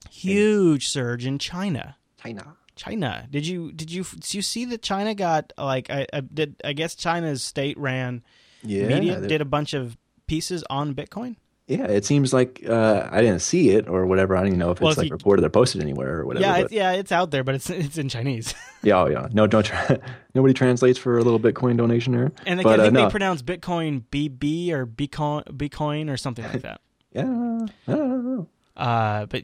Huge 0.09 0.87
surge 0.87 1.27
in 1.27 1.37
China. 1.37 1.97
China. 2.17 2.57
China. 2.75 3.27
Did 3.29 3.45
you 3.45 3.71
did 3.71 3.91
you 3.91 4.03
did 4.03 4.33
you 4.33 4.41
see 4.41 4.65
that 4.65 4.81
China 4.81 5.13
got 5.13 5.53
like 5.59 5.91
I, 5.91 6.07
I 6.11 6.21
did 6.21 6.55
I 6.65 6.73
guess 6.73 6.95
China's 6.95 7.43
state 7.43 7.77
ran 7.77 8.23
Yeah. 8.65 8.87
media 8.87 9.21
did 9.21 9.41
a 9.41 9.45
bunch 9.45 9.73
of 9.73 9.97
pieces 10.27 10.63
on 10.69 10.93
Bitcoin. 10.95 11.35
yeah, 11.67 11.85
it 11.85 12.05
seems 12.05 12.31
like 12.33 12.63
uh, 12.67 13.07
I 13.11 13.21
didn't 13.21 13.41
see 13.41 13.71
it 13.71 13.87
or 13.87 14.05
whatever. 14.05 14.35
I 14.35 14.39
don't 14.39 14.47
even 14.47 14.59
know 14.59 14.71
if 14.71 14.79
Well, 14.81 14.89
it's 14.91 14.97
if 14.97 15.03
like 15.03 15.09
you- 15.09 15.13
reported 15.15 15.43
or 15.45 15.49
posted 15.49 15.81
anywhere 15.81 16.19
or 16.19 16.25
whatever. 16.25 16.45
yeah, 16.45 16.57
it's, 16.57 16.71
yeah, 16.71 16.91
it's 16.91 17.11
out 17.11 17.31
there, 17.31 17.43
but 17.43 17.55
it's 17.55 17.69
it's 17.69 17.97
in 17.97 18.07
Chinese. 18.09 18.53
yeah, 18.83 19.01
oh, 19.01 19.07
yeah. 19.07 19.27
No, 19.33 19.47
don't 19.47 19.65
try. 19.65 19.97
Nobody 20.35 20.53
translates 20.53 20.99
for 20.99 21.17
a 21.17 21.23
little 21.23 21.39
Bitcoin 21.39 21.77
donation 21.77 22.13
there. 22.13 22.31
And 22.45 22.59
they, 22.59 22.63
but, 22.63 22.79
I 22.79 22.83
think 22.85 22.95
uh, 22.97 22.99
no. 22.99 23.05
they 23.05 23.11
pronounce 23.11 23.41
Bitcoin 23.41 24.03
BB 24.11 24.71
or 24.71 24.85
Bitcoin 24.85 25.43
Bitcoin 25.45 26.09
or 26.11 26.17
something 26.17 26.45
like 26.45 26.61
that. 26.61 26.81
yeah, 27.13 27.21
I 27.23 27.91
don't 27.91 28.25
know. 28.35 28.47
Uh, 28.77 29.25
but 29.27 29.43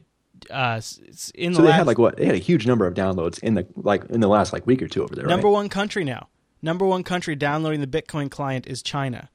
uh, 0.50 0.80
in 1.34 1.54
So 1.54 1.62
they 1.62 1.68
last, 1.68 1.76
had 1.76 1.86
like 1.86 1.98
what? 1.98 2.16
They 2.16 2.26
had 2.26 2.34
a 2.34 2.38
huge 2.38 2.66
number 2.66 2.86
of 2.86 2.94
downloads 2.94 3.38
in 3.40 3.54
the 3.54 3.66
like 3.76 4.04
in 4.10 4.20
the 4.20 4.28
last 4.28 4.52
like 4.52 4.66
week 4.66 4.82
or 4.82 4.88
two 4.88 5.02
over 5.02 5.14
there. 5.14 5.26
number 5.26 5.46
right? 5.48 5.52
one 5.54 5.68
country 5.68 6.04
now. 6.04 6.28
Number 6.62 6.86
one 6.86 7.02
country 7.02 7.34
downloading 7.34 7.80
the 7.80 7.86
Bitcoin 7.86 8.30
client 8.30 8.66
is 8.66 8.82
China. 8.82 9.28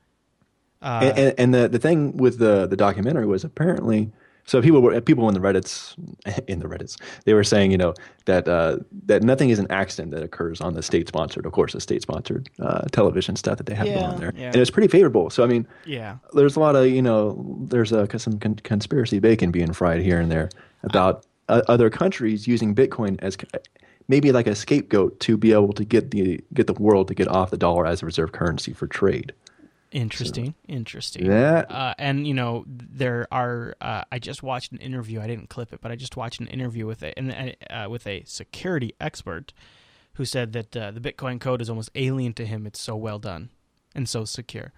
Uh, 0.82 0.99
and, 1.03 1.17
and, 1.19 1.34
and 1.39 1.53
the 1.53 1.67
the 1.67 1.80
thing 1.80 2.15
with 2.17 2.38
the 2.39 2.67
the 2.67 2.78
documentary 2.78 3.25
was 3.25 3.43
apparently 3.43 4.11
so 4.45 4.61
people 4.61 4.80
were 4.80 5.01
people 5.01 5.28
in 5.28 5.34
the 5.34 5.39
reddits 5.39 5.95
in 6.47 6.59
the 6.59 6.67
reddits 6.67 7.01
they 7.25 7.34
were 7.34 7.43
saying 7.43 7.71
you 7.71 7.78
know 7.80 7.95
that 8.25 8.47
uh, 8.47 8.78
that 9.07 9.23
nothing 9.23 9.49
is 9.49 9.57
an 9.57 9.65
accident 9.71 10.11
that 10.13 10.21
occurs 10.21 10.61
on 10.61 10.75
the 10.75 10.84
state 10.84 11.07
sponsored 11.07 11.47
of 11.47 11.51
course 11.51 11.73
the 11.73 11.82
state 11.82 12.03
sponsored 12.03 12.47
uh, 12.59 12.82
television 12.91 13.36
stuff 13.36 13.57
that 13.57 13.65
they 13.65 13.73
have 13.73 13.88
going 13.88 13.97
Yeah, 13.97 14.07
on 14.11 14.19
there 14.19 14.34
yeah. 14.38 14.45
and 14.47 14.55
it's 14.57 14.69
pretty 14.69 14.88
favorable 14.88 15.32
so 15.32 15.43
i 15.43 15.47
mean 15.47 15.67
yeah, 15.84 16.17
there's 16.34 16.55
a 16.55 16.59
lot 16.59 16.75
of 16.75 16.86
you 16.86 17.01
know 17.01 17.57
there's 17.67 17.91
a 17.91 18.07
some 18.19 18.38
con- 18.38 18.55
conspiracy 18.63 19.17
bacon 19.17 19.49
being 19.49 19.73
fried 19.73 20.01
here 20.01 20.19
and 20.19 20.32
there 20.32 20.47
about 20.84 21.25
uh, 21.49 21.63
other 21.67 21.89
countries 21.89 22.47
using 22.47 22.75
bitcoin 22.75 23.17
as 23.23 23.36
maybe 24.07 24.31
like 24.31 24.47
a 24.47 24.55
scapegoat 24.55 25.19
to 25.21 25.37
be 25.37 25.51
able 25.53 25.73
to 25.73 25.83
get 25.85 26.11
the 26.11 26.43
get 26.53 26.67
the 26.67 26.73
world 26.73 27.07
to 27.09 27.13
get 27.15 27.27
off 27.27 27.49
the 27.51 27.57
dollar 27.57 27.85
as 27.85 28.01
a 28.01 28.05
reserve 28.05 28.31
currency 28.31 28.73
for 28.73 28.87
trade 28.87 29.33
Interesting, 29.89 30.53
interesting. 30.67 31.25
Yeah, 31.25 31.59
Uh, 31.69 31.93
and 31.97 32.27
you 32.27 32.33
know, 32.33 32.65
there 32.67 33.25
are. 33.31 33.73
Uh, 33.79 34.03
I 34.11 34.19
just 34.19 34.43
watched 34.43 34.73
an 34.73 34.79
interview. 34.79 35.21
I 35.21 35.27
didn't 35.27 35.47
clip 35.49 35.71
it, 35.71 35.79
but 35.81 35.91
I 35.93 35.95
just 35.95 36.17
watched 36.17 36.41
an 36.41 36.47
interview 36.47 36.85
with 36.85 37.01
a 37.03 37.17
and 37.17 37.55
uh, 37.69 37.87
with 37.89 38.05
a 38.05 38.21
security 38.25 38.93
expert 38.99 39.53
who 40.15 40.25
said 40.25 40.51
that 40.51 40.75
uh, 40.75 40.91
the 40.91 40.99
Bitcoin 40.99 41.39
code 41.39 41.61
is 41.61 41.69
almost 41.69 41.89
alien 41.95 42.33
to 42.33 42.45
him. 42.45 42.67
It's 42.67 42.81
so 42.81 42.97
well 42.97 43.17
done 43.17 43.49
and 43.95 44.09
so 44.09 44.25
secure, 44.25 44.73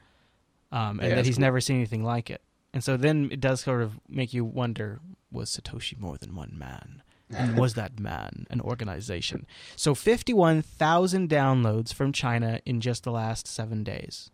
um, 0.71 0.99
and 0.99 1.09
Yeah, 1.09 1.15
that 1.15 1.25
he's 1.25 1.38
cool. 1.38 1.41
never 1.41 1.59
seen 1.59 1.77
anything 1.77 2.03
like 2.03 2.30
it. 2.30 2.41
And 2.71 2.84
so 2.84 2.95
then 2.95 3.30
it 3.32 3.41
does 3.41 3.61
sort 3.61 3.82
of 3.82 3.99
make 4.07 4.32
you 4.32 4.45
wonder: 4.45 4.99
Was 5.32 5.49
Satoshi 5.49 5.99
more 5.99 6.17
than 6.19 6.36
one 6.36 6.53
man? 6.55 7.01
And 7.32 7.57
was 7.57 7.75
that 7.75 7.99
man 7.99 8.47
an 8.49 8.61
organization? 8.61 9.45
So 9.75 9.93
fifty-one 9.93 10.61
thousand 10.61 11.30
downloads 11.30 11.93
from 11.93 12.11
China 12.11 12.59
in 12.65 12.82
just 12.82 13.03
the 13.03 13.11
last 13.11 13.47
seven 13.47 13.84
days 13.84 14.32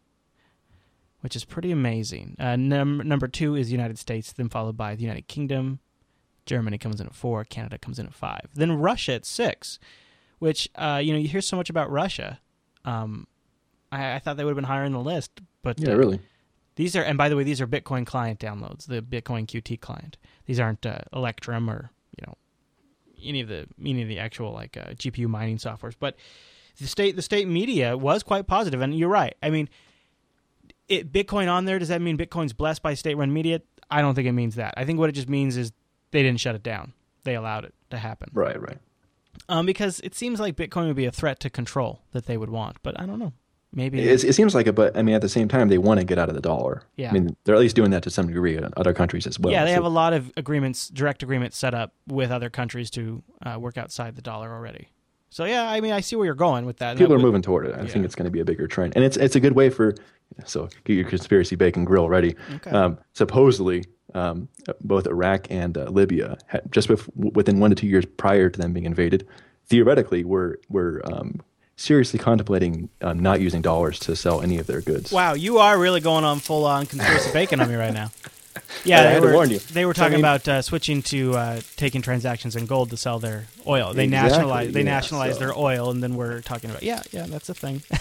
which 1.25 1.35
is 1.35 1.43
pretty 1.43 1.71
amazing. 1.71 2.35
Uh, 2.37 2.55
num- 2.55 3.01
number 3.03 3.27
two 3.27 3.55
is 3.55 3.65
the 3.65 3.71
United 3.71 3.97
States, 3.97 4.31
then 4.31 4.47
followed 4.47 4.77
by 4.77 4.93
the 4.93 5.01
United 5.01 5.27
Kingdom. 5.27 5.79
Germany 6.45 6.77
comes 6.77 7.01
in 7.01 7.07
at 7.07 7.15
four. 7.15 7.43
Canada 7.43 7.79
comes 7.79 7.97
in 7.97 8.05
at 8.05 8.13
five. 8.13 8.49
Then 8.53 8.73
Russia 8.73 9.13
at 9.13 9.25
six, 9.25 9.79
which 10.37 10.69
uh, 10.75 11.01
you 11.03 11.11
know 11.11 11.17
you 11.17 11.27
hear 11.27 11.41
so 11.41 11.57
much 11.57 11.67
about 11.67 11.89
Russia. 11.89 12.39
Um, 12.85 13.25
I, 13.91 14.13
I 14.13 14.19
thought 14.19 14.37
they 14.37 14.43
would 14.43 14.51
have 14.51 14.55
been 14.55 14.65
higher 14.65 14.83
in 14.83 14.91
the 14.91 14.99
list, 14.99 15.41
but 15.63 15.79
yeah, 15.79 15.93
uh, 15.93 15.95
really. 15.95 16.19
these 16.75 16.95
are 16.95 17.01
and 17.01 17.17
by 17.17 17.27
the 17.27 17.35
way 17.35 17.43
these 17.43 17.59
are 17.59 17.65
Bitcoin 17.65 18.05
client 18.05 18.39
downloads, 18.39 18.85
the 18.85 19.01
Bitcoin 19.01 19.47
QT 19.47 19.81
client. 19.81 20.17
These 20.45 20.59
aren't 20.59 20.85
uh, 20.85 20.99
Electrum 21.11 21.71
or 21.71 21.89
you 22.19 22.23
know 22.27 22.35
any 23.25 23.41
of 23.41 23.47
the 23.47 23.67
any 23.83 24.01
of 24.01 24.07
the 24.07 24.19
actual 24.19 24.51
like 24.53 24.77
uh, 24.77 24.91
GPU 24.91 25.27
mining 25.27 25.57
softwares. 25.57 25.95
But 25.99 26.15
the 26.79 26.87
state 26.87 27.15
the 27.15 27.21
state 27.21 27.47
media 27.47 27.97
was 27.97 28.23
quite 28.23 28.47
positive, 28.47 28.81
and 28.81 28.97
you're 28.97 29.09
right. 29.09 29.35
I 29.41 29.49
mean, 29.49 29.69
it 30.87 31.11
Bitcoin 31.11 31.51
on 31.51 31.65
there 31.65 31.79
does 31.79 31.89
that 31.89 32.01
mean 32.01 32.17
Bitcoin's 32.17 32.53
blessed 32.53 32.81
by 32.81 32.93
state 32.93 33.15
run 33.15 33.33
media? 33.33 33.61
I 33.89 34.01
don't 34.01 34.15
think 34.15 34.27
it 34.27 34.33
means 34.33 34.55
that. 34.55 34.73
I 34.77 34.85
think 34.85 34.99
what 34.99 35.09
it 35.09 35.13
just 35.13 35.29
means 35.29 35.57
is 35.57 35.71
they 36.11 36.23
didn't 36.23 36.39
shut 36.39 36.55
it 36.55 36.63
down. 36.63 36.93
They 37.23 37.35
allowed 37.35 37.65
it 37.65 37.73
to 37.91 37.97
happen. 37.97 38.29
Right, 38.33 38.59
right. 38.59 38.77
Um, 39.49 39.65
because 39.65 39.99
it 40.01 40.15
seems 40.15 40.39
like 40.39 40.55
Bitcoin 40.55 40.87
would 40.87 40.95
be 40.95 41.05
a 41.05 41.11
threat 41.11 41.39
to 41.41 41.49
control 41.49 42.01
that 42.13 42.25
they 42.25 42.37
would 42.37 42.49
want, 42.49 42.77
but 42.81 42.99
I 42.99 43.05
don't 43.05 43.19
know. 43.19 43.33
Maybe 43.75 43.99
It, 43.99 44.23
it 44.23 44.33
seems 44.33 44.55
like 44.55 44.67
it, 44.67 44.73
but 44.73 44.95
I 44.97 45.01
mean, 45.01 45.13
at 45.15 45.21
the 45.21 45.29
same 45.29 45.47
time, 45.49 45.67
they 45.67 45.77
want 45.77 45.99
to 45.99 46.05
get 46.05 46.17
out 46.17 46.29
of 46.29 46.35
the 46.35 46.41
dollar. 46.41 46.83
Yeah. 46.95 47.09
I 47.09 47.13
mean, 47.13 47.35
they're 47.43 47.53
at 47.55 47.59
least 47.61 47.75
doing 47.75 47.91
that 47.91 48.03
to 48.03 48.09
some 48.09 48.27
degree 48.27 48.55
in 48.57 48.67
other 48.77 48.93
countries 48.93 49.27
as 49.27 49.37
well. 49.37 49.51
yeah, 49.51 49.63
they 49.65 49.71
So- 49.71 49.75
have 49.75 49.83
a 49.85 49.89
lot 49.89 50.13
of 50.13 50.31
agreements, 50.37 50.87
direct 50.89 51.21
agreements 51.23 51.57
set 51.57 51.73
up 51.73 51.93
with 52.07 52.31
other 52.31 52.49
countries 52.49 52.89
to 52.91 53.21
uh, 53.45 53.59
work 53.59 53.77
outside 53.77 54.15
the 54.15 54.21
dollar 54.21 54.53
already. 54.53 54.87
So 55.29 55.43
yeah, 55.43 55.69
I 55.69 55.81
mean, 55.81 55.91
I 55.91 55.99
see 55.99 56.15
where 56.15 56.25
you're 56.25 56.35
going 56.35 56.65
with 56.65 56.77
that. 56.77 56.95
people 56.95 57.09
That 57.09 57.13
are 57.15 57.17
would- 57.17 57.23
moving 57.25 57.41
toward 57.41 57.65
it. 57.67 57.75
I 57.75 57.81
Yeah. 57.81 57.87
think 57.89 58.05
it's 58.05 58.15
going 58.15 58.25
to 58.25 58.31
be 58.31 58.39
a 58.39 58.45
bigger 58.45 58.65
trend, 58.67 58.93
and 58.95 59.03
it's 59.03 59.17
it's 59.17 59.35
a 59.35 59.39
good 59.41 59.53
way 59.53 59.69
for. 59.69 59.93
So 60.45 60.69
get 60.85 60.93
your 60.93 61.05
conspiracy 61.07 61.55
bacon 61.57 61.83
grill 61.85 62.07
ready. 62.09 62.35
Okay. 62.55 62.71
Um, 62.71 62.97
supposedly, 63.13 63.83
um, 64.13 64.47
both 64.81 65.05
Iraq 65.05 65.47
and 65.51 65.77
uh, 65.77 65.83
Libya, 65.89 66.37
had, 66.47 66.71
just 66.71 66.87
bef- 66.87 67.09
within 67.15 67.59
one 67.59 67.69
to 67.71 67.75
two 67.75 67.87
years 67.87 68.05
prior 68.05 68.49
to 68.49 68.57
them 68.59 68.71
being 68.73 68.85
invaded, 68.85 69.27
theoretically 69.67 70.23
were 70.23 70.59
were 70.69 71.01
um, 71.11 71.41
seriously 71.77 72.19
contemplating 72.19 72.89
um, 73.01 73.19
not 73.19 73.41
using 73.41 73.61
dollars 73.61 73.99
to 73.99 74.15
sell 74.15 74.41
any 74.41 74.57
of 74.57 74.67
their 74.67 74.81
goods. 74.81 75.11
Wow, 75.11 75.33
you 75.33 75.57
are 75.59 75.77
really 75.77 76.01
going 76.01 76.23
on 76.23 76.39
full 76.39 76.65
on 76.65 76.85
conspiracy 76.85 77.29
bacon 77.33 77.59
on 77.61 77.69
me 77.69 77.75
right 77.75 77.93
now. 77.93 78.11
Yeah, 78.85 78.99
I 78.99 79.03
they 79.03 79.13
had 79.15 79.23
to 79.23 79.31
warn 79.33 79.49
you. 79.49 79.59
They 79.59 79.85
were 79.85 79.93
So, 79.93 80.01
I 80.01 80.05
talking 80.05 80.17
mean- 80.17 80.21
about 80.25 80.47
uh, 80.47 80.61
switching 80.61 81.01
to 81.03 81.33
uh, 81.35 81.61
taking 81.75 82.01
transactions 82.01 82.55
in 82.55 82.65
gold 82.65 82.89
to 82.91 82.97
sell 82.97 83.19
their 83.19 83.45
oil. 83.67 83.93
They 83.93 84.05
Exactly, 84.05 84.29
nationalize 84.29 84.73
they 84.73 84.79
yeah, 84.81 84.85
nationalize 84.85 85.33
so- 85.33 85.39
their 85.39 85.57
oil, 85.57 85.91
and 85.91 86.01
then 86.01 86.15
we're 86.15 86.41
talking 86.41 86.69
about 86.69 86.81
yeah, 86.83 87.01
yeah, 87.11 87.25
that's 87.27 87.49
a 87.49 87.53
thing. 87.53 87.81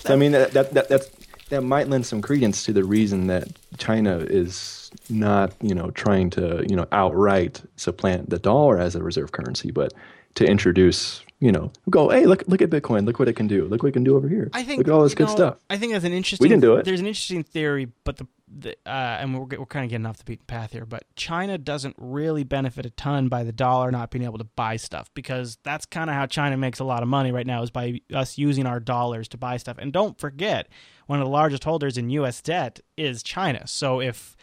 So 0.00 0.12
I 0.14 0.16
mean 0.16 0.32
that, 0.32 0.52
that 0.52 0.72
that 0.74 0.88
that's 0.88 1.10
that 1.50 1.60
might 1.62 1.88
lend 1.88 2.06
some 2.06 2.22
credence 2.22 2.64
to 2.64 2.72
the 2.72 2.84
reason 2.84 3.26
that 3.28 3.48
China 3.78 4.18
is 4.18 4.90
not 5.10 5.52
you 5.60 5.74
know 5.74 5.90
trying 5.90 6.30
to 6.30 6.64
you 6.68 6.74
know 6.74 6.86
outright 6.90 7.62
supplant 7.76 8.30
the 8.30 8.38
dollar 8.38 8.78
as 8.78 8.94
a 8.94 9.02
reserve 9.02 9.32
currency, 9.32 9.70
but 9.70 9.92
to 10.36 10.44
introduce 10.46 11.22
you 11.40 11.50
know 11.50 11.72
go 11.88 12.10
hey 12.10 12.26
look 12.26 12.44
look 12.46 12.62
at 12.62 12.70
Bitcoin 12.70 13.04
look 13.06 13.18
what 13.18 13.28
it 13.28 13.34
can 13.34 13.46
do 13.46 13.64
look 13.66 13.82
what 13.82 13.88
it 13.88 13.92
can 13.92 14.04
do 14.04 14.16
over 14.16 14.28
here 14.28 14.50
I 14.52 14.62
think 14.62 14.78
look 14.78 14.88
at 14.88 14.92
all 14.92 15.02
this 15.02 15.14
good 15.14 15.28
know, 15.28 15.34
stuff. 15.34 15.58
I 15.68 15.76
think 15.76 15.92
that's 15.92 16.04
an 16.04 16.12
interesting. 16.12 16.44
We 16.44 16.48
didn't 16.48 16.62
do 16.62 16.76
it. 16.76 16.84
There's 16.84 17.00
an 17.00 17.06
interesting 17.06 17.42
theory, 17.42 17.88
but 18.04 18.16
the, 18.16 18.26
the 18.48 18.76
uh, 18.86 19.18
and 19.20 19.34
we're 19.34 19.58
we're 19.58 19.66
kind 19.66 19.84
of 19.84 19.90
getting 19.90 20.06
off 20.06 20.18
the 20.18 20.24
beaten 20.24 20.44
path 20.46 20.72
here. 20.72 20.84
But 20.84 21.04
China 21.16 21.58
doesn't 21.58 21.96
really 21.98 22.44
benefit 22.44 22.86
a 22.86 22.90
ton 22.90 23.28
by 23.28 23.44
the 23.44 23.52
dollar 23.52 23.90
not 23.90 24.10
being 24.10 24.24
able 24.24 24.38
to 24.38 24.44
buy 24.44 24.76
stuff 24.76 25.10
because 25.14 25.58
that's 25.62 25.86
kind 25.86 26.10
of 26.10 26.16
how 26.16 26.26
China 26.26 26.56
makes 26.56 26.78
a 26.78 26.84
lot 26.84 27.02
of 27.02 27.08
money 27.08 27.32
right 27.32 27.46
now 27.46 27.62
is 27.62 27.70
by 27.70 28.00
us 28.12 28.38
using 28.38 28.66
our 28.66 28.80
dollars 28.80 29.28
to 29.28 29.38
buy 29.38 29.56
stuff. 29.56 29.78
And 29.78 29.92
don't 29.92 30.18
forget, 30.18 30.68
one 31.06 31.20
of 31.20 31.24
the 31.24 31.30
largest 31.30 31.64
holders 31.64 31.96
in 31.96 32.10
U.S. 32.10 32.40
debt 32.40 32.80
is 32.96 33.22
China. 33.22 33.66
So 33.66 34.00
if 34.00 34.36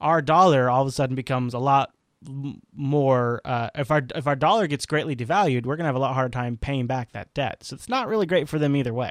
our 0.00 0.22
dollar 0.22 0.70
all 0.70 0.82
of 0.82 0.88
a 0.88 0.92
sudden 0.92 1.14
becomes 1.14 1.54
a 1.54 1.58
lot 1.58 1.92
more 2.22 3.40
uh, 3.44 3.70
if 3.74 3.90
our 3.90 4.02
if 4.14 4.26
our 4.26 4.36
dollar 4.36 4.66
gets 4.66 4.86
greatly 4.86 5.16
devalued, 5.16 5.66
we're 5.66 5.76
gonna 5.76 5.88
have 5.88 5.96
a 5.96 6.00
lot 6.00 6.14
harder 6.14 6.30
time 6.30 6.56
paying 6.56 6.86
back 6.86 7.12
that 7.12 7.32
debt. 7.34 7.64
So 7.64 7.74
it's 7.74 7.88
not 7.88 8.08
really 8.08 8.26
great 8.26 8.48
for 8.48 8.58
them 8.58 8.76
either 8.76 8.92
way. 8.92 9.10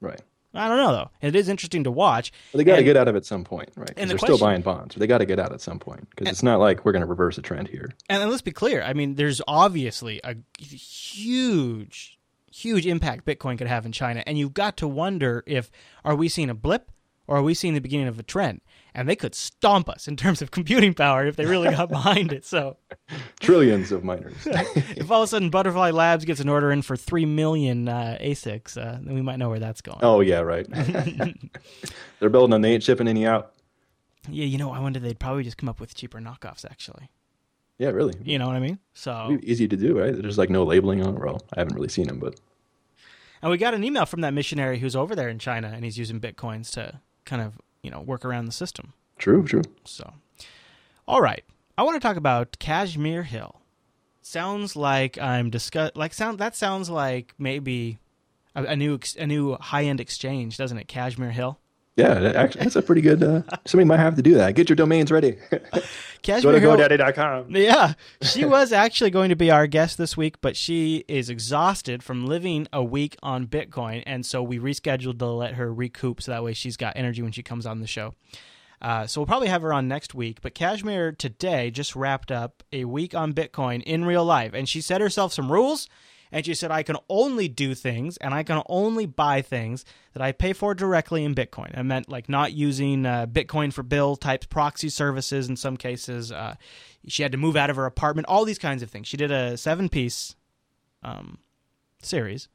Right. 0.00 0.20
I 0.54 0.68
don't 0.68 0.76
know 0.76 0.92
though. 0.92 1.10
It 1.20 1.34
is 1.34 1.48
interesting 1.48 1.84
to 1.84 1.90
watch. 1.90 2.32
Well, 2.52 2.58
they 2.58 2.64
got 2.64 2.76
to 2.76 2.82
get 2.82 2.96
out 2.96 3.08
of 3.08 3.14
it 3.14 3.18
at 3.18 3.24
some 3.24 3.44
point, 3.44 3.70
right? 3.76 3.92
and 3.96 4.10
the 4.10 4.14
they're 4.14 4.18
still 4.18 4.38
buying 4.38 4.60
bonds. 4.60 4.94
They 4.94 5.06
got 5.06 5.18
to 5.18 5.26
get 5.26 5.38
out 5.38 5.52
at 5.52 5.60
some 5.60 5.78
point 5.78 6.10
because 6.10 6.28
it's 6.28 6.42
not 6.42 6.60
like 6.60 6.84
we're 6.84 6.92
going 6.92 7.00
to 7.00 7.06
reverse 7.06 7.38
a 7.38 7.42
trend 7.42 7.68
here. 7.68 7.94
And 8.08 8.28
let's 8.30 8.42
be 8.42 8.52
clear. 8.52 8.82
I 8.82 8.92
mean, 8.92 9.14
there's 9.14 9.40
obviously 9.48 10.20
a 10.22 10.36
huge, 10.62 12.18
huge 12.52 12.86
impact 12.86 13.24
Bitcoin 13.24 13.56
could 13.56 13.66
have 13.66 13.86
in 13.86 13.92
China, 13.92 14.22
and 14.26 14.38
you've 14.38 14.54
got 14.54 14.76
to 14.78 14.88
wonder 14.88 15.42
if 15.46 15.70
are 16.04 16.14
we 16.14 16.28
seeing 16.28 16.50
a 16.50 16.54
blip 16.54 16.90
or 17.26 17.38
are 17.38 17.42
we 17.42 17.54
seeing 17.54 17.72
the 17.74 17.80
beginning 17.80 18.08
of 18.08 18.18
a 18.18 18.22
trend? 18.22 18.60
And 18.94 19.08
they 19.08 19.16
could 19.16 19.34
stomp 19.34 19.88
us 19.88 20.06
in 20.06 20.16
terms 20.16 20.42
of 20.42 20.50
computing 20.50 20.92
power 20.92 21.26
if 21.26 21.36
they 21.36 21.46
really 21.46 21.70
got 21.70 21.88
behind 21.98 22.32
it. 22.32 22.44
So 22.44 22.76
Trillions 23.40 23.90
of 23.90 24.04
miners. 24.04 24.34
if 24.46 25.10
all 25.10 25.22
of 25.22 25.24
a 25.24 25.28
sudden 25.28 25.48
Butterfly 25.48 25.90
Labs 25.92 26.24
gets 26.26 26.40
an 26.40 26.48
order 26.50 26.70
in 26.70 26.82
for 26.82 26.96
three 26.96 27.24
million 27.24 27.88
uh, 27.88 28.18
ASICs, 28.20 28.76
uh, 28.76 28.98
then 29.02 29.14
we 29.14 29.22
might 29.22 29.36
know 29.38 29.48
where 29.48 29.58
that's 29.58 29.80
going. 29.80 30.00
oh 30.02 30.20
yeah, 30.20 30.40
right. 30.40 30.66
they're 32.20 32.28
building 32.30 32.50
them. 32.50 32.62
They 32.62 32.72
ain't 32.74 32.82
shipping 32.82 33.08
any 33.08 33.26
out. 33.26 33.52
Yeah, 34.28 34.44
you 34.44 34.58
know, 34.58 34.70
I 34.72 34.78
wonder 34.78 35.00
they'd 35.00 35.18
probably 35.18 35.42
just 35.42 35.56
come 35.56 35.68
up 35.68 35.80
with 35.80 35.94
cheaper 35.94 36.20
knockoffs. 36.20 36.64
Actually, 36.64 37.10
Yeah, 37.78 37.88
really. 37.88 38.14
you 38.22 38.38
know 38.38 38.46
what 38.46 38.56
I 38.56 38.60
mean? 38.60 38.78
So 38.94 39.38
easy 39.42 39.66
to 39.68 39.76
do, 39.76 39.98
right? 39.98 40.14
There's 40.14 40.38
like 40.38 40.50
no 40.50 40.62
labeling 40.64 41.02
on 41.04 41.16
it. 41.16 41.20
Well, 41.20 41.40
I 41.56 41.60
haven't 41.60 41.74
really 41.74 41.88
seen 41.88 42.06
them, 42.06 42.18
but 42.20 42.38
And 43.40 43.50
we 43.50 43.56
got 43.58 43.74
an 43.74 43.82
email 43.82 44.06
from 44.06 44.20
that 44.20 44.32
missionary 44.34 44.78
who's 44.78 44.94
over 44.94 45.16
there 45.16 45.28
in 45.28 45.38
China 45.38 45.72
and 45.74 45.82
he's 45.84 45.98
using 45.98 46.20
bitcoins 46.20 46.70
to 46.74 47.00
kind 47.24 47.42
of, 47.42 47.58
you 47.82 47.90
know, 47.90 48.00
work 48.00 48.24
around 48.24 48.46
the 48.46 48.52
system. 48.52 48.92
true, 49.18 49.42
true. 49.44 49.62
So, 49.84 50.12
all 51.06 51.20
right. 51.20 51.44
I 51.76 51.82
want 51.82 52.00
to 52.00 52.06
talk 52.06 52.16
about 52.16 52.58
Kashmir 52.58 53.22
Hill. 53.22 53.60
Sounds 54.20 54.76
like 54.76 55.18
I'm 55.18 55.50
discuss 55.50 55.90
like 55.94 56.12
sound 56.12 56.38
that 56.38 56.54
sounds 56.54 56.88
like 56.88 57.34
maybe 57.38 57.98
a, 58.54 58.64
a 58.64 58.76
new 58.76 58.94
ex- 58.94 59.16
a 59.16 59.26
new 59.26 59.56
high-end 59.56 60.00
exchange, 60.00 60.56
doesn't 60.56 60.78
it? 60.78 60.86
Kashmir 60.86 61.30
Hill. 61.30 61.58
Yeah, 61.96 62.14
that 62.14 62.36
actually, 62.36 62.62
that's 62.62 62.76
a 62.76 62.82
pretty 62.82 63.02
good. 63.02 63.22
Uh, 63.22 63.42
somebody 63.66 63.86
might 63.86 63.98
have 63.98 64.16
to 64.16 64.22
do 64.22 64.34
that. 64.34 64.54
Get 64.54 64.70
your 64.70 64.76
domains 64.76 65.12
ready. 65.12 65.32
Go 65.50 65.58
Kashmir 66.22 66.52
to 66.52 66.60
GoDaddy.com. 66.60 67.54
Yeah, 67.54 67.94
she 68.22 68.44
was 68.46 68.72
actually 68.72 69.10
going 69.10 69.28
to 69.28 69.36
be 69.36 69.50
our 69.50 69.66
guest 69.66 69.98
this 69.98 70.16
week, 70.16 70.40
but 70.40 70.56
she 70.56 71.04
is 71.06 71.28
exhausted 71.28 72.02
from 72.02 72.24
living 72.24 72.66
a 72.72 72.82
week 72.82 73.16
on 73.22 73.46
Bitcoin, 73.46 74.02
and 74.06 74.24
so 74.24 74.42
we 74.42 74.58
rescheduled 74.58 75.18
to 75.18 75.26
let 75.26 75.54
her 75.54 75.72
recoup, 75.72 76.22
so 76.22 76.32
that 76.32 76.42
way 76.42 76.54
she's 76.54 76.78
got 76.78 76.96
energy 76.96 77.20
when 77.20 77.32
she 77.32 77.42
comes 77.42 77.66
on 77.66 77.80
the 77.80 77.86
show. 77.86 78.14
Uh, 78.80 79.06
so 79.06 79.20
we'll 79.20 79.26
probably 79.26 79.48
have 79.48 79.62
her 79.62 79.72
on 79.72 79.86
next 79.86 80.14
week. 80.14 80.40
But 80.40 80.54
Kashmir 80.54 81.12
today 81.12 81.70
just 81.70 81.94
wrapped 81.94 82.32
up 82.32 82.62
a 82.72 82.86
week 82.86 83.14
on 83.14 83.34
Bitcoin 83.34 83.82
in 83.82 84.06
real 84.06 84.24
life, 84.24 84.52
and 84.54 84.66
she 84.66 84.80
set 84.80 85.02
herself 85.02 85.34
some 85.34 85.52
rules. 85.52 85.88
And 86.32 86.46
she 86.46 86.54
said, 86.54 86.70
I 86.70 86.82
can 86.82 86.96
only 87.10 87.46
do 87.46 87.74
things 87.74 88.16
and 88.16 88.32
I 88.32 88.42
can 88.42 88.62
only 88.66 89.04
buy 89.04 89.42
things 89.42 89.84
that 90.14 90.22
I 90.22 90.32
pay 90.32 90.54
for 90.54 90.74
directly 90.74 91.24
in 91.24 91.34
Bitcoin. 91.34 91.76
I 91.76 91.82
meant 91.82 92.08
like 92.08 92.28
not 92.28 92.52
using 92.54 93.04
uh, 93.04 93.26
Bitcoin 93.26 93.72
for 93.72 93.82
bill 93.82 94.16
type 94.16 94.48
proxy 94.48 94.88
services 94.88 95.48
in 95.48 95.56
some 95.56 95.76
cases. 95.76 96.32
Uh, 96.32 96.54
she 97.06 97.22
had 97.22 97.32
to 97.32 97.38
move 97.38 97.54
out 97.54 97.68
of 97.68 97.76
her 97.76 97.84
apartment, 97.84 98.28
all 98.28 98.46
these 98.46 98.58
kinds 98.58 98.82
of 98.82 98.90
things. 98.90 99.06
She 99.06 99.18
did 99.18 99.30
a 99.30 99.58
seven 99.58 99.90
piece 99.90 100.34
um, 101.02 101.38
series. 102.02 102.48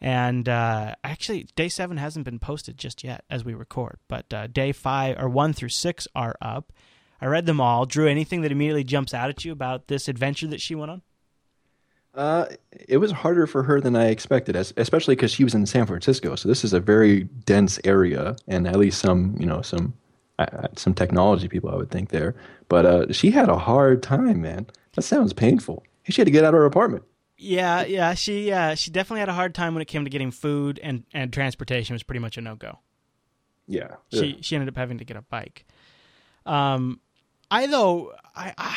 And 0.00 0.48
uh, 0.48 0.94
actually, 1.04 1.48
day 1.56 1.68
seven 1.68 1.98
hasn't 1.98 2.24
been 2.24 2.38
posted 2.38 2.78
just 2.78 3.04
yet 3.04 3.24
as 3.28 3.44
we 3.44 3.52
record, 3.52 3.98
but 4.08 4.32
uh, 4.32 4.46
day 4.46 4.72
five 4.72 5.16
or 5.18 5.28
one 5.28 5.52
through 5.52 5.68
six 5.68 6.08
are 6.14 6.36
up. 6.40 6.72
I 7.20 7.26
read 7.26 7.44
them 7.44 7.60
all. 7.60 7.84
Drew, 7.84 8.06
anything 8.06 8.40
that 8.40 8.52
immediately 8.52 8.84
jumps 8.84 9.12
out 9.12 9.28
at 9.28 9.44
you 9.44 9.52
about 9.52 9.88
this 9.88 10.08
adventure 10.08 10.46
that 10.46 10.62
she 10.62 10.74
went 10.74 10.90
on? 10.90 11.02
Uh, 12.14 12.46
it 12.88 12.96
was 12.96 13.12
harder 13.12 13.46
for 13.46 13.62
her 13.62 13.80
than 13.80 13.94
I 13.94 14.06
expected, 14.06 14.56
es- 14.56 14.72
especially 14.76 15.14
because 15.14 15.30
she 15.30 15.44
was 15.44 15.54
in 15.54 15.64
San 15.66 15.86
Francisco. 15.86 16.34
So 16.34 16.48
this 16.48 16.64
is 16.64 16.72
a 16.72 16.80
very 16.80 17.24
dense 17.44 17.78
area, 17.84 18.36
and 18.48 18.66
at 18.66 18.76
least 18.76 19.00
some, 19.00 19.36
you 19.38 19.46
know, 19.46 19.62
some 19.62 19.94
uh, 20.38 20.68
some 20.76 20.94
technology 20.94 21.48
people, 21.48 21.70
I 21.70 21.76
would 21.76 21.90
think 21.90 22.08
there. 22.08 22.34
But 22.68 22.86
uh, 22.86 23.12
she 23.12 23.30
had 23.30 23.48
a 23.48 23.58
hard 23.58 24.02
time, 24.02 24.40
man. 24.40 24.66
That 24.94 25.02
sounds 25.02 25.32
painful. 25.32 25.84
She 26.08 26.20
had 26.20 26.26
to 26.26 26.32
get 26.32 26.44
out 26.44 26.54
of 26.54 26.58
her 26.58 26.64
apartment. 26.64 27.04
Yeah, 27.36 27.84
yeah, 27.84 28.14
she 28.14 28.50
uh, 28.52 28.74
she 28.74 28.90
definitely 28.90 29.20
had 29.20 29.28
a 29.28 29.34
hard 29.34 29.54
time 29.54 29.74
when 29.74 29.80
it 29.82 29.86
came 29.88 30.04
to 30.04 30.10
getting 30.10 30.30
food 30.30 30.78
and 30.82 31.04
and 31.14 31.32
transportation 31.32 31.94
was 31.94 32.02
pretty 32.02 32.18
much 32.18 32.36
a 32.36 32.40
no 32.40 32.54
go. 32.56 32.80
Yeah. 33.66 33.96
She 34.12 34.34
Ugh. 34.34 34.44
she 34.44 34.56
ended 34.56 34.68
up 34.68 34.76
having 34.76 34.98
to 34.98 35.04
get 35.04 35.16
a 35.16 35.22
bike. 35.22 35.64
Um, 36.44 37.00
I 37.50 37.66
though 37.66 38.12
I, 38.34 38.52
I 38.58 38.76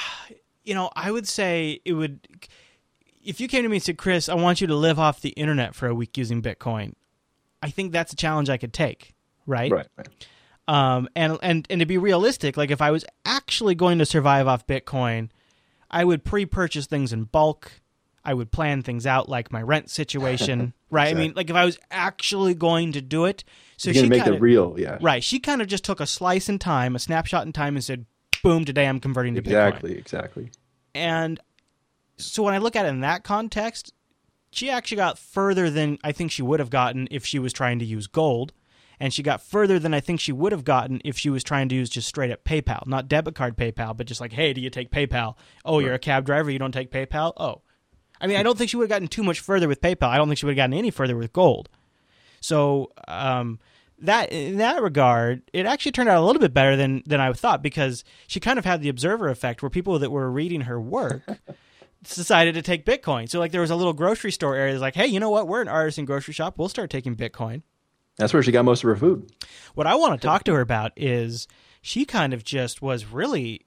you 0.63 0.75
know 0.75 0.91
I 0.95 1.11
would 1.11 1.27
say 1.27 1.81
it 1.83 1.93
would 1.93 2.27
if 3.23 3.39
you 3.39 3.47
came 3.47 3.63
to 3.63 3.69
me 3.69 3.77
and 3.77 3.83
said, 3.83 3.97
Chris, 3.97 4.29
I 4.29 4.35
want 4.35 4.61
you 4.61 4.67
to 4.67 4.75
live 4.75 4.99
off 4.99 5.21
the 5.21 5.29
internet 5.29 5.75
for 5.75 5.87
a 5.87 5.95
week 5.95 6.17
using 6.17 6.41
Bitcoin. 6.41 6.93
I 7.61 7.69
think 7.69 7.91
that's 7.91 8.13
a 8.13 8.15
challenge 8.15 8.49
I 8.49 8.57
could 8.57 8.73
take. 8.73 9.13
Right. 9.45 9.71
Right. 9.71 9.87
right. 9.97 10.07
Um, 10.67 11.09
and 11.15 11.37
and 11.41 11.67
and 11.69 11.79
to 11.81 11.85
be 11.85 11.97
realistic, 11.97 12.55
like 12.55 12.71
if 12.71 12.81
I 12.81 12.91
was 12.91 13.03
actually 13.25 13.75
going 13.75 13.99
to 13.99 14.05
survive 14.05 14.47
off 14.47 14.65
Bitcoin, 14.65 15.29
I 15.91 16.05
would 16.05 16.23
pre-purchase 16.23 16.87
things 16.87 17.11
in 17.11 17.25
bulk. 17.25 17.71
I 18.25 18.33
would 18.33 18.51
plan 18.51 18.83
things 18.83 19.05
out, 19.05 19.27
like 19.27 19.51
my 19.51 19.61
rent 19.61 19.89
situation, 19.89 20.73
right? 20.89 21.13
I 21.13 21.19
mean, 21.19 21.33
like 21.35 21.49
if 21.49 21.57
I 21.57 21.65
was 21.65 21.77
actually 21.91 22.53
going 22.53 22.93
to 22.93 23.01
do 23.01 23.25
it. 23.25 23.43
So 23.75 23.91
You're 23.91 24.05
she 24.05 24.09
make 24.09 24.23
kinda, 24.23 24.37
it 24.37 24.41
real. 24.41 24.75
Yeah. 24.77 24.97
right? 25.01 25.21
She 25.21 25.39
kind 25.39 25.61
of 25.61 25.67
just 25.67 25.83
took 25.83 25.99
a 25.99 26.07
slice 26.07 26.47
in 26.47 26.59
time, 26.59 26.95
a 26.95 26.99
snapshot 26.99 27.45
in 27.45 27.51
time, 27.51 27.75
and 27.75 27.83
said, 27.83 28.05
"Boom! 28.41 28.63
Today 28.63 28.87
I'm 28.87 29.01
converting 29.01 29.35
to 29.35 29.41
Bitcoin." 29.41 29.47
Exactly. 29.47 29.97
Exactly. 29.97 30.51
And 30.95 31.41
so 32.17 32.43
when 32.43 32.53
I 32.53 32.59
look 32.59 32.75
at 32.75 32.85
it 32.85 32.89
in 32.89 33.01
that 33.01 33.23
context, 33.23 33.93
she 34.51 34.69
actually 34.69 34.97
got 34.97 35.17
further 35.17 35.69
than 35.69 35.97
I 36.03 36.11
think 36.11 36.31
she 36.31 36.41
would 36.41 36.59
have 36.59 36.69
gotten 36.69 37.07
if 37.11 37.25
she 37.25 37.39
was 37.39 37.53
trying 37.53 37.79
to 37.79 37.85
use 37.85 38.07
gold. 38.07 38.53
And 38.99 39.13
she 39.13 39.23
got 39.23 39.41
further 39.41 39.79
than 39.79 39.93
I 39.93 39.99
think 39.99 40.19
she 40.19 40.31
would 40.31 40.51
have 40.51 40.63
gotten 40.63 41.01
if 41.03 41.17
she 41.17 41.29
was 41.29 41.43
trying 41.43 41.67
to 41.69 41.75
use 41.75 41.89
just 41.89 42.07
straight 42.07 42.31
up 42.31 42.43
PayPal. 42.43 42.85
Not 42.87 43.07
debit 43.07 43.35
card 43.35 43.57
PayPal, 43.57 43.97
but 43.97 44.05
just 44.05 44.21
like, 44.21 44.31
hey, 44.31 44.53
do 44.53 44.61
you 44.61 44.69
take 44.69 44.91
PayPal? 44.91 45.35
Oh, 45.65 45.79
you're 45.79 45.95
a 45.95 45.99
cab 45.99 46.25
driver, 46.25 46.51
you 46.51 46.59
don't 46.59 46.71
take 46.71 46.91
PayPal? 46.91 47.33
Oh. 47.35 47.61
I 48.21 48.27
mean, 48.27 48.37
I 48.37 48.43
don't 48.43 48.57
think 48.57 48.69
she 48.69 48.77
would 48.77 48.83
have 48.83 48.89
gotten 48.89 49.07
too 49.07 49.23
much 49.23 49.39
further 49.39 49.67
with 49.67 49.81
PayPal. 49.81 50.07
I 50.07 50.17
don't 50.17 50.27
think 50.27 50.37
she 50.37 50.45
would 50.45 50.53
have 50.53 50.63
gotten 50.63 50.77
any 50.77 50.91
further 50.91 51.17
with 51.17 51.33
gold. 51.33 51.67
So, 52.39 52.91
um, 53.07 53.59
that 53.99 54.31
in 54.31 54.57
that 54.57 54.81
regard, 54.81 55.41
it 55.51 55.65
actually 55.65 55.93
turned 55.93 56.09
out 56.09 56.21
a 56.21 56.25
little 56.25 56.41
bit 56.41 56.53
better 56.53 56.75
than 56.75 57.03
than 57.05 57.19
I 57.19 57.31
thought 57.33 57.61
because 57.61 58.03
she 58.27 58.39
kind 58.39 58.59
of 58.59 58.65
had 58.65 58.81
the 58.81 58.89
observer 58.89 59.29
effect 59.29 59.61
where 59.61 59.69
people 59.69 59.97
that 59.99 60.11
were 60.11 60.29
reading 60.29 60.61
her 60.61 60.79
work 60.79 61.23
decided 62.03 62.55
to 62.55 62.61
take 62.61 62.85
Bitcoin. 62.85 63.29
So 63.29 63.39
like 63.39 63.51
there 63.51 63.61
was 63.61 63.71
a 63.71 63.75
little 63.75 63.93
grocery 63.93 64.31
store 64.31 64.55
area 64.55 64.73
that's 64.73 64.81
like, 64.81 64.95
hey, 64.95 65.07
you 65.07 65.19
know 65.19 65.29
what? 65.29 65.47
We're 65.47 65.61
an 65.61 65.67
artisan 65.67 66.05
grocery 66.05 66.33
shop. 66.33 66.57
We'll 66.57 66.69
start 66.69 66.89
taking 66.89 67.15
Bitcoin. 67.15 67.63
That's 68.17 68.33
where 68.33 68.43
she 68.43 68.51
got 68.51 68.65
most 68.65 68.83
of 68.83 68.89
her 68.89 68.95
food. 68.95 69.31
What 69.73 69.87
I 69.87 69.95
want 69.95 70.19
to 70.21 70.25
talk 70.25 70.43
to 70.45 70.53
her 70.53 70.61
about 70.61 70.91
is 70.95 71.47
she 71.81 72.05
kind 72.05 72.33
of 72.33 72.43
just 72.43 72.81
was 72.81 73.05
really 73.05 73.65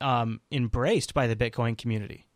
um, 0.00 0.40
embraced 0.50 1.14
by 1.14 1.26
the 1.26 1.36
Bitcoin 1.36 1.78
community. 1.78 2.26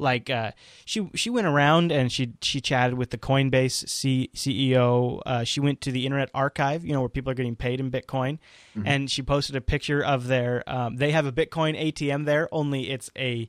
Like 0.00 0.30
uh, 0.30 0.52
she 0.84 1.10
she 1.16 1.28
went 1.28 1.48
around 1.48 1.90
and 1.90 2.10
she 2.12 2.34
she 2.40 2.60
chatted 2.60 2.96
with 2.96 3.10
the 3.10 3.18
Coinbase 3.18 3.88
C- 3.88 4.30
CEO. 4.32 5.20
Uh, 5.26 5.42
she 5.42 5.58
went 5.58 5.80
to 5.80 5.90
the 5.90 6.06
Internet 6.06 6.30
Archive, 6.32 6.84
you 6.84 6.92
know, 6.92 7.00
where 7.00 7.08
people 7.08 7.32
are 7.32 7.34
getting 7.34 7.56
paid 7.56 7.80
in 7.80 7.90
Bitcoin, 7.90 8.38
and 8.86 9.10
she 9.10 9.22
posted 9.22 9.56
a 9.56 9.60
picture 9.60 10.00
of 10.00 10.28
their. 10.28 10.62
Um, 10.70 10.96
they 10.96 11.10
have 11.10 11.26
a 11.26 11.32
Bitcoin 11.32 11.76
ATM 11.76 12.26
there, 12.26 12.48
only 12.52 12.90
it's 12.90 13.10
a 13.18 13.48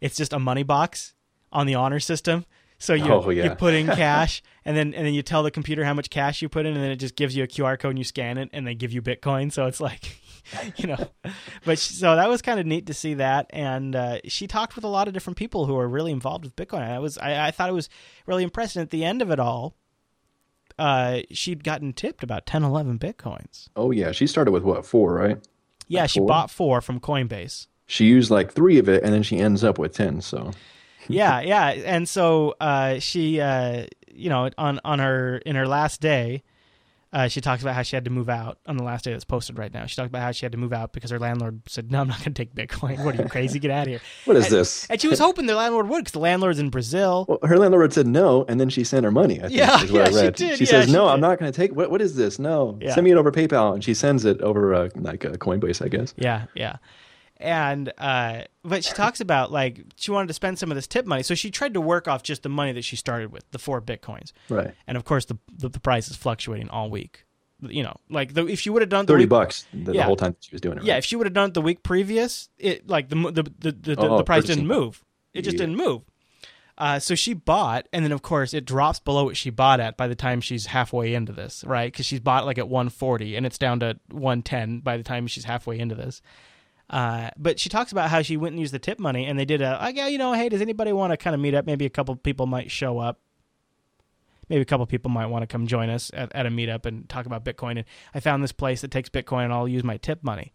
it's 0.00 0.16
just 0.16 0.32
a 0.32 0.38
money 0.38 0.62
box 0.62 1.14
on 1.52 1.66
the 1.66 1.74
honor 1.74 2.00
system. 2.00 2.44
So 2.78 2.94
you 2.94 3.04
Oh, 3.12 3.28
yeah. 3.30 3.44
you 3.44 3.50
put 3.50 3.74
in 3.74 3.86
cash 4.04 4.42
and 4.64 4.74
then 4.76 4.94
and 4.94 5.04
then 5.06 5.12
you 5.12 5.22
tell 5.22 5.42
the 5.42 5.50
computer 5.50 5.84
how 5.84 5.92
much 5.94 6.08
cash 6.08 6.40
you 6.40 6.48
put 6.48 6.64
in 6.64 6.74
and 6.74 6.82
then 6.82 6.90
it 6.90 6.96
just 6.96 7.14
gives 7.16 7.36
you 7.36 7.44
a 7.44 7.46
QR 7.46 7.78
code 7.78 7.90
and 7.90 7.98
you 7.98 8.04
scan 8.04 8.38
it 8.38 8.48
and 8.52 8.66
they 8.66 8.74
give 8.74 8.92
you 8.92 9.02
Bitcoin. 9.02 9.52
So 9.52 9.66
it's 9.66 9.80
like, 9.82 10.16
you 10.76 10.86
know, 10.86 11.08
but 11.66 11.78
she, 11.78 11.92
so 11.92 12.16
that 12.16 12.28
was 12.30 12.40
kind 12.40 12.58
of 12.58 12.64
neat 12.64 12.86
to 12.86 12.94
see 12.94 13.14
that. 13.14 13.46
And 13.50 13.94
uh, 13.94 14.20
she 14.24 14.46
talked 14.46 14.76
with 14.76 14.84
a 14.84 14.88
lot 14.88 15.08
of 15.08 15.14
different 15.14 15.36
people 15.36 15.66
who 15.66 15.76
are 15.76 15.86
really 15.88 16.10
involved 16.12 16.44
with 16.44 16.56
Bitcoin. 16.56 16.80
I 16.80 16.98
was 16.98 17.18
I, 17.18 17.48
I 17.48 17.50
thought 17.50 17.68
it 17.68 17.74
was 17.74 17.90
really 18.26 18.42
impressive. 18.44 18.80
At 18.80 18.90
the 18.90 19.04
end 19.04 19.20
of 19.20 19.30
it 19.30 19.38
all, 19.38 19.74
uh, 20.78 21.20
she'd 21.30 21.62
gotten 21.62 21.92
tipped 21.92 22.22
about 22.22 22.46
10, 22.46 22.62
11 22.64 22.98
Bitcoins. 22.98 23.68
Oh 23.76 23.90
yeah. 23.90 24.12
She 24.12 24.26
started 24.26 24.52
with 24.52 24.62
what 24.62 24.86
four, 24.86 25.14
right? 25.14 25.36
Yeah, 25.86 26.06
she 26.06 26.20
four? 26.20 26.28
bought 26.28 26.50
four 26.50 26.80
from 26.80 27.00
Coinbase. 27.00 27.66
She 27.90 28.04
used 28.06 28.30
like 28.30 28.52
three 28.52 28.78
of 28.78 28.88
it, 28.88 29.02
and 29.02 29.12
then 29.12 29.22
she 29.24 29.38
ends 29.38 29.64
up 29.64 29.76
with 29.78 29.92
ten. 29.94 30.20
So 30.20 30.52
yeah, 31.08 31.40
yeah, 31.40 31.68
and 31.70 32.08
so 32.08 32.54
uh, 32.60 33.00
she, 33.00 33.40
uh, 33.40 33.86
you 34.14 34.28
know, 34.30 34.48
on 34.56 34.80
on 34.84 35.00
her 35.00 35.38
in 35.38 35.56
her 35.56 35.66
last 35.66 36.00
day, 36.00 36.44
uh, 37.12 37.26
she 37.26 37.40
talks 37.40 37.62
about 37.62 37.74
how 37.74 37.82
she 37.82 37.96
had 37.96 38.04
to 38.04 38.10
move 38.12 38.28
out 38.28 38.58
on 38.64 38.76
the 38.76 38.84
last 38.84 39.04
day 39.04 39.10
that's 39.10 39.24
posted 39.24 39.58
right 39.58 39.74
now. 39.74 39.86
She 39.86 39.96
talked 39.96 40.08
about 40.08 40.22
how 40.22 40.30
she 40.30 40.44
had 40.44 40.52
to 40.52 40.58
move 40.58 40.72
out 40.72 40.92
because 40.92 41.10
her 41.10 41.18
landlord 41.18 41.62
said, 41.66 41.90
"No, 41.90 42.00
I'm 42.02 42.06
not 42.06 42.18
going 42.18 42.32
to 42.32 42.44
take 42.44 42.54
Bitcoin. 42.54 43.04
What 43.04 43.18
are 43.18 43.22
you 43.24 43.28
crazy? 43.28 43.58
Get 43.58 43.72
out 43.72 43.82
of 43.82 43.88
here." 43.88 44.00
what 44.24 44.36
is 44.36 44.44
And- 44.46 44.54
this? 44.54 44.86
And 44.88 45.00
she 45.00 45.08
was 45.08 45.18
hoping 45.18 45.46
the 45.46 45.56
landlord 45.56 45.88
would 45.88 45.98
because 45.98 46.12
the 46.12 46.20
landlord's 46.20 46.60
in 46.60 46.70
Brazil. 46.70 47.26
Well, 47.28 47.40
her 47.42 47.58
landlord 47.58 47.92
said 47.92 48.06
no, 48.06 48.44
and 48.48 48.60
then 48.60 48.68
she 48.68 48.84
sent 48.84 49.02
her 49.04 49.10
money. 49.10 49.38
I 49.40 49.48
think, 49.48 49.54
Yeah, 49.54 49.82
is 49.82 49.90
what 49.90 50.02
I 50.02 50.04
yeah, 50.10 50.10
she 50.10 50.24
read. 50.26 50.34
did, 50.36 50.60
yeah, 50.60 50.66
says, 50.66 50.86
she 50.86 50.92
"No, 50.92 51.06
did. 51.06 51.14
I'm 51.14 51.20
not 51.20 51.40
going 51.40 51.50
to 51.50 51.56
take. 51.56 51.74
What? 51.74 51.90
What 51.90 52.00
is 52.00 52.14
this? 52.14 52.38
No, 52.38 52.78
Yeah. 52.80 52.94
send 52.94 53.04
me 53.04 53.10
it 53.10 53.16
over 53.16 53.32
PayPal." 53.32 53.74
And 53.74 53.82
she 53.82 53.94
sends 53.94 54.24
it 54.24 54.40
over 54.42 54.72
uh, 54.74 54.88
like 54.94 55.24
uh, 55.24 55.30
Coinbase, 55.30 55.84
I 55.84 55.88
guess. 55.88 56.14
Yeah, 56.16 56.44
yeah. 56.54 56.76
And 57.40 57.92
uh 57.98 58.42
but 58.62 58.84
she 58.84 58.92
talks 58.92 59.20
about 59.20 59.50
like 59.50 59.80
she 59.96 60.10
wanted 60.10 60.28
to 60.28 60.34
spend 60.34 60.58
some 60.58 60.70
of 60.70 60.74
this 60.76 60.86
tip 60.86 61.06
money. 61.06 61.22
So 61.22 61.34
she 61.34 61.50
tried 61.50 61.74
to 61.74 61.80
work 61.80 62.06
off 62.06 62.22
just 62.22 62.42
the 62.42 62.48
money 62.50 62.72
that 62.72 62.84
she 62.84 62.96
started 62.96 63.32
with, 63.32 63.50
the 63.50 63.58
4 63.58 63.80
bitcoins. 63.80 64.32
Right, 64.50 64.74
And 64.86 64.96
of 64.96 65.04
course 65.04 65.24
the 65.24 65.38
the, 65.50 65.70
the 65.70 65.80
price 65.80 66.08
is 66.10 66.16
fluctuating 66.16 66.68
all 66.68 66.90
week. 66.90 67.24
You 67.62 67.82
know, 67.82 67.94
like 68.08 68.32
the, 68.34 68.46
if 68.46 68.58
she 68.60 68.70
would 68.70 68.80
have 68.82 68.88
done 68.88 69.04
the 69.06 69.12
thirty 69.12 69.24
week, 69.24 69.30
bucks 69.30 69.66
the, 69.72 69.92
the 69.92 70.02
whole 70.02 70.16
time 70.16 70.34
she 70.40 70.50
was 70.54 70.60
doing 70.62 70.78
it. 70.78 70.84
Yeah, 70.84 70.96
if 70.96 71.04
she 71.04 71.16
would 71.16 71.26
have 71.26 71.34
done 71.34 71.48
it 71.50 71.54
the 71.54 71.60
week 71.60 71.82
previous, 71.82 72.48
it 72.58 72.88
like 72.88 73.08
the 73.10 73.16
the 73.16 73.42
the 73.42 73.52
the, 73.60 73.72
the, 73.72 73.96
Oh, 73.98 74.16
the 74.18 74.24
price 74.24 74.44
didn't 74.44 74.66
move. 74.66 75.04
It 75.34 75.42
just 75.42 75.56
Yeah. 75.56 75.66
didn't 75.66 75.76
move. 75.76 76.02
Uh, 76.78 76.98
so 76.98 77.14
she 77.14 77.34
bought, 77.34 77.86
and 77.92 78.02
then 78.02 78.12
of 78.12 78.22
course 78.22 78.54
it 78.54 78.64
drops 78.64 78.98
below 79.00 79.24
what 79.24 79.36
she 79.36 79.50
bought 79.50 79.80
at 79.80 79.98
by 79.98 80.08
the 80.08 80.14
time 80.14 80.40
she's 80.40 80.64
halfway 80.64 81.12
into 81.12 81.32
this, 81.32 81.62
right? 81.66 81.92
Because 81.92 82.06
she's 82.06 82.20
bought 82.20 82.46
like 82.46 82.56
at 82.56 82.68
140, 82.70 83.36
and 83.36 83.44
it's 83.44 83.58
down 83.58 83.80
to 83.80 83.98
110 84.10 84.80
by 84.80 84.96
the 84.96 85.02
time 85.02 85.26
she's 85.26 85.44
halfway 85.44 85.78
into 85.78 85.94
this. 85.94 86.22
Uh, 86.90 87.30
but 87.38 87.60
she 87.60 87.68
talks 87.68 87.92
about 87.92 88.10
how 88.10 88.20
she 88.20 88.36
went 88.36 88.52
and 88.52 88.60
used 88.60 88.74
the 88.74 88.78
tip 88.80 88.98
money, 88.98 89.24
and 89.24 89.38
they 89.38 89.44
did 89.44 89.62
a, 89.62 89.78
like, 89.80 89.96
yeah, 89.96 90.08
you 90.08 90.18
know, 90.18 90.32
hey, 90.32 90.48
does 90.48 90.60
anybody 90.60 90.92
want 90.92 91.12
to 91.12 91.16
kind 91.16 91.34
of 91.34 91.40
meet 91.40 91.54
up? 91.54 91.64
Maybe 91.64 91.86
a 91.86 91.90
couple 91.90 92.16
people 92.16 92.46
might 92.46 92.70
show 92.70 92.98
up. 92.98 93.20
Maybe 94.48 94.62
a 94.62 94.64
couple 94.64 94.84
people 94.86 95.08
might 95.08 95.26
want 95.26 95.44
to 95.44 95.46
come 95.46 95.68
join 95.68 95.88
us 95.88 96.10
at, 96.12 96.34
at 96.34 96.46
a 96.46 96.50
meetup 96.50 96.84
and 96.84 97.08
talk 97.08 97.26
about 97.26 97.44
Bitcoin. 97.44 97.76
And 97.76 97.84
I 98.12 98.18
found 98.18 98.42
this 98.42 98.50
place 98.50 98.80
that 98.80 98.90
takes 98.90 99.08
Bitcoin, 99.08 99.44
and 99.44 99.52
I'll 99.52 99.68
use 99.68 99.84
my 99.84 99.98
tip 99.98 100.24
money. 100.24 100.52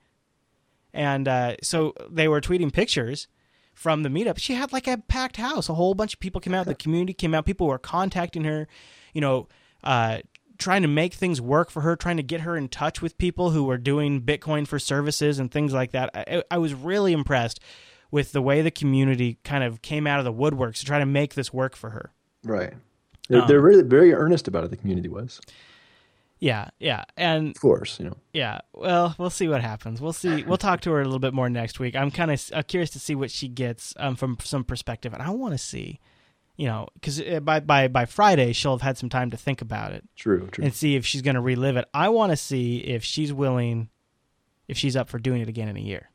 And 0.93 1.25
uh, 1.29 1.55
so 1.63 1.93
they 2.09 2.27
were 2.27 2.41
tweeting 2.41 2.73
pictures 2.73 3.29
from 3.73 4.03
the 4.03 4.09
meetup. 4.09 4.38
She 4.38 4.55
had 4.55 4.73
like 4.73 4.88
a 4.88 4.97
packed 4.97 5.38
house. 5.38 5.69
A 5.69 5.73
whole 5.75 5.93
bunch 5.93 6.13
of 6.13 6.19
people 6.19 6.41
came 6.41 6.53
out. 6.53 6.65
The 6.65 6.75
community 6.75 7.13
came 7.13 7.33
out. 7.33 7.45
People 7.45 7.67
were 7.67 7.79
contacting 7.79 8.43
her, 8.43 8.67
you 9.13 9.21
know, 9.21 9.47
uh, 9.86 10.19
trying 10.58 10.82
to 10.82 10.88
make 10.88 11.14
things 11.14 11.41
work 11.41 11.70
for 11.70 11.82
her, 11.82 11.95
trying 11.95 12.18
to 12.18 12.24
get 12.24 12.41
her 12.41 12.56
in 12.56 12.68
touch 12.70 13.01
with 13.01 13.18
people 13.18 13.51
who 13.51 13.64
were 13.64 13.78
doing 13.78 14.22
Bitcoin 14.22 14.68
for 14.68 14.80
services 14.80 15.39
and 15.39 15.51
things 15.51 15.74
like 15.74 15.91
that. 15.91 16.10
I, 16.14 16.43
I 16.51 16.58
was 16.58 16.74
really 16.74 17.14
impressed 17.14 17.60
with 18.12 18.32
the 18.32 18.41
way 18.41 18.62
the 18.62 18.72
community 18.72 19.39
kind 19.43 19.64
of 19.64 19.82
came 19.82 20.08
out 20.08 20.20
of 20.20 20.26
the 20.26 20.34
woodworks 20.34 20.80
to 20.80 20.86
try 20.86 20.99
to 20.99 21.06
make 21.06 21.34
this 21.34 21.51
work 21.53 21.76
for 21.76 21.89
her. 21.91 22.14
right. 22.43 22.74
They're, 23.28 23.41
Um, 23.41 23.47
they're 23.47 23.62
really 23.62 23.82
very 23.82 24.14
earnest 24.14 24.47
about 24.47 24.64
it. 24.66 24.70
The 24.70 24.78
community 24.78 25.10
was, 25.10 25.41
Yeah, 26.38 26.70
yeah, 26.80 27.06
and 27.18 27.56
of 27.56 27.60
course, 27.60 27.99
you 27.99 28.06
know. 28.06 28.18
Yeah, 28.34 28.60
well, 28.74 29.16
we'll 29.18 29.32
see 29.32 29.47
what 29.47 29.62
happens. 29.62 29.99
We'll 29.99 30.14
see. 30.14 30.43
We'll 30.43 30.58
talk 30.58 30.82
to 30.82 30.91
her 30.91 31.01
a 31.01 31.06
little 31.06 31.18
bit 31.20 31.34
more 31.34 31.49
next 31.49 31.80
week. 31.80 31.95
I'm 31.95 32.12
kind 32.12 32.30
of 32.30 32.49
uh, 32.53 32.62
curious 32.62 32.91
to 32.91 32.99
see 32.99 33.16
what 33.16 33.32
she 33.32 33.47
gets 33.47 33.95
um, 33.97 34.16
from 34.16 34.38
some 34.43 34.64
perspective, 34.64 35.12
and 35.12 35.24
I 35.24 35.32
want 35.32 35.53
to 35.53 35.58
see, 35.58 35.99
you 36.58 36.68
know, 36.68 36.88
because 36.93 37.20
eh, 37.20 37.39
by 37.39 37.60
by 37.60 37.88
by 37.88 38.06
Friday 38.06 38.53
she'll 38.53 38.74
have 38.74 38.82
had 38.82 38.97
some 38.97 39.10
time 39.10 39.30
to 39.32 39.38
think 39.38 39.62
about 39.62 39.91
it 39.91 40.03
True, 40.16 40.47
true. 40.51 40.64
and 40.64 40.74
see 40.74 40.95
if 40.95 41.06
she's 41.06 41.22
going 41.22 41.36
to 41.36 41.41
relive 41.41 41.78
it. 41.78 41.86
I 41.93 42.10
want 42.10 42.32
to 42.32 42.38
see 42.38 42.78
if 42.78 43.03
she's 43.03 43.34
willing, 43.34 43.89
if 44.68 44.78
she's 44.78 44.95
up 44.95 45.10
for 45.10 45.20
doing 45.20 45.41
it 45.41 45.49
again 45.49 45.68
in 45.68 45.78
a 45.78 45.82
year. 45.82 46.10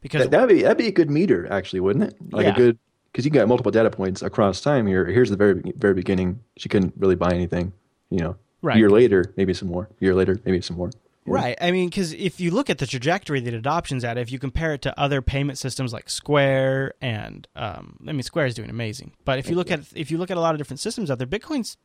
Because 0.00 0.22
That, 0.22 0.30
that'd 0.32 0.48
be 0.48 0.62
that'd 0.62 0.76
be 0.78 0.88
a 0.88 0.92
good 0.92 1.10
meter, 1.10 1.50
actually, 1.50 1.80
wouldn't 1.80 2.04
it? 2.04 2.14
Like 2.32 2.44
Yeah. 2.46 2.52
a 2.52 2.56
good 2.56 2.78
because 3.12 3.24
you 3.24 3.30
got 3.30 3.46
multiple 3.48 3.72
data 3.72 3.90
points 3.90 4.22
across 4.22 4.60
time 4.60 4.86
here. 4.86 5.06
Here's 5.06 5.30
the 5.30 5.36
very 5.36 5.62
very 5.76 5.94
beginning. 5.94 6.40
She 6.56 6.68
couldn't 6.68 6.94
really 6.96 7.14
buy 7.16 7.32
anything. 7.32 7.72
You 8.10 8.18
know, 8.18 8.36
Right. 8.62 8.76
a 8.76 8.78
year 8.78 8.90
later, 8.90 9.32
maybe 9.36 9.54
some 9.54 9.68
more. 9.68 9.88
A 9.90 10.04
year 10.04 10.14
later, 10.14 10.38
maybe 10.44 10.60
some 10.60 10.76
more. 10.76 10.90
Right. 11.24 11.56
I 11.60 11.70
mean, 11.70 11.88
because 11.88 12.12
if 12.14 12.40
you 12.40 12.50
look 12.50 12.68
at 12.68 12.78
the 12.78 12.86
trajectory 12.86 13.40
that 13.40 13.54
adoption's 13.54 14.04
at, 14.04 14.18
if 14.18 14.32
you 14.32 14.38
compare 14.38 14.74
it 14.74 14.82
to 14.82 15.00
other 15.00 15.22
payment 15.22 15.56
systems 15.56 15.92
like 15.92 16.10
Square 16.10 16.94
and, 17.00 17.46
um, 17.54 17.96
I 18.08 18.12
mean, 18.12 18.22
Square 18.22 18.46
is 18.46 18.54
doing 18.54 18.70
amazing. 18.70 19.12
But 19.24 19.38
if 19.38 19.48
you 19.48 19.54
look 19.54 19.70
at 19.70 19.80
if 19.94 20.10
you 20.10 20.18
look 20.18 20.30
at 20.30 20.36
a 20.36 20.40
lot 20.40 20.54
of 20.54 20.58
different 20.58 20.80
systems 20.80 21.10
out 21.10 21.18
there, 21.18 21.26
Bitcoin's, 21.26 21.76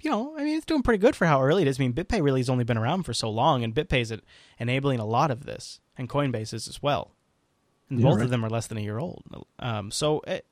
you 0.00 0.10
know, 0.10 0.36
I 0.38 0.44
mean, 0.44 0.56
it's 0.56 0.66
doing 0.66 0.82
pretty 0.82 0.98
good 0.98 1.16
for 1.16 1.26
how 1.26 1.42
early 1.42 1.62
it 1.62 1.68
is. 1.68 1.80
I 1.80 1.82
mean, 1.82 1.94
BitPay 1.94 2.22
really 2.22 2.40
has 2.40 2.48
only 2.48 2.64
been 2.64 2.78
around 2.78 3.02
for 3.02 3.12
so 3.12 3.28
long, 3.28 3.64
and 3.64 3.74
BitPay 3.74 4.02
is 4.02 4.14
enabling 4.58 5.00
a 5.00 5.06
lot 5.06 5.30
of 5.30 5.46
this, 5.46 5.80
and 5.96 6.08
Coinbase 6.08 6.54
is 6.54 6.68
as 6.68 6.82
well. 6.82 7.12
And 7.90 7.98
Yeah, 7.98 8.04
both 8.06 8.16
right. 8.18 8.24
of 8.24 8.30
them 8.30 8.44
are 8.44 8.50
less 8.50 8.68
than 8.68 8.78
a 8.78 8.82
year 8.82 8.98
old. 8.98 9.24
Um, 9.58 9.90
so. 9.90 10.20
It, 10.26 10.46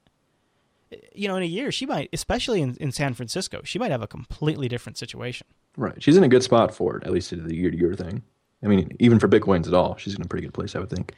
you 1.12 1.26
know, 1.26 1.35
in 1.35 1.43
a 1.43 1.47
year, 1.47 1.72
she 1.72 1.87
might, 1.87 2.09
especially 2.12 2.62
in, 2.62 2.76
in 2.76 2.93
San 2.93 3.14
Francisco, 3.14 3.62
she 3.64 3.80
might 3.80 3.91
have 3.91 4.03
a 4.03 4.07
completely 4.07 4.68
different 4.68 4.97
situation. 4.97 5.45
Right. 5.77 6.01
She's 6.03 6.16
in 6.16 6.25
a 6.25 6.29
good 6.29 6.43
spot 6.43 6.75
for 6.75 6.97
it, 6.97 7.05
at 7.05 7.12
least 7.12 7.31
to 7.31 7.37
the 7.37 7.55
year 7.55 7.70
to 7.70 7.77
year 7.77 7.95
thing. 7.95 8.22
I 8.62 8.68
mean, 8.68 8.97
even 8.99 9.18
for 9.18 9.29
Bitcoins 9.29 9.66
at 9.66 9.75
all, 9.75 9.97
she's 9.97 10.14
in 10.14 10.22
a 10.22 10.27
pretty 10.27 10.47
good 10.47 10.55
place, 10.55 10.75
I 10.75 10.79
would 10.79 10.91
think. 10.91 11.14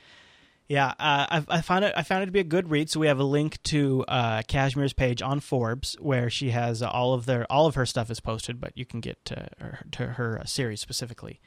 Yeah, 0.69 0.89
uh, 0.99 1.27
I, 1.31 1.45
I 1.49 1.61
found 1.61 1.85
it. 1.85 1.95
I 1.97 2.03
found 2.03 2.25
it 2.25 2.27
to 2.27 2.33
be 2.33 2.41
a 2.41 2.45
good 2.45 2.71
read. 2.71 2.91
So 2.91 2.99
we 2.99 3.07
have 3.07 3.21
a 3.21 3.25
link 3.25 3.63
to 3.65 4.05
uh, 4.09 4.43
Kashmir's 4.49 4.93
page 4.93 5.23
on 5.23 5.39
Forbes, 5.39 5.97
where 6.01 6.29
she 6.29 6.51
has 6.51 6.83
uh, 6.83 6.89
all 6.89 7.15
of 7.15 7.25
their 7.25 7.47
all 7.51 7.67
of 7.67 7.77
her 7.77 7.87
stuff 7.87 8.11
is 8.11 8.19
posted, 8.19 8.61
but 8.61 8.77
you 8.77 8.85
can 8.85 9.01
get 9.01 9.25
to 9.27 9.49
her, 9.61 9.79
to 9.93 10.07
her 10.15 10.41
uh, 10.41 10.45
series 10.45 10.81
specifically 10.81 11.41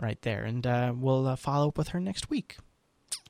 right 0.00 0.20
there, 0.22 0.44
and 0.44 0.64
uh, 0.64 0.92
we'll 0.96 1.26
uh, 1.26 1.34
follow 1.34 1.68
up 1.68 1.78
with 1.78 1.88
her 1.88 1.98
next 1.98 2.30
week. 2.30 2.58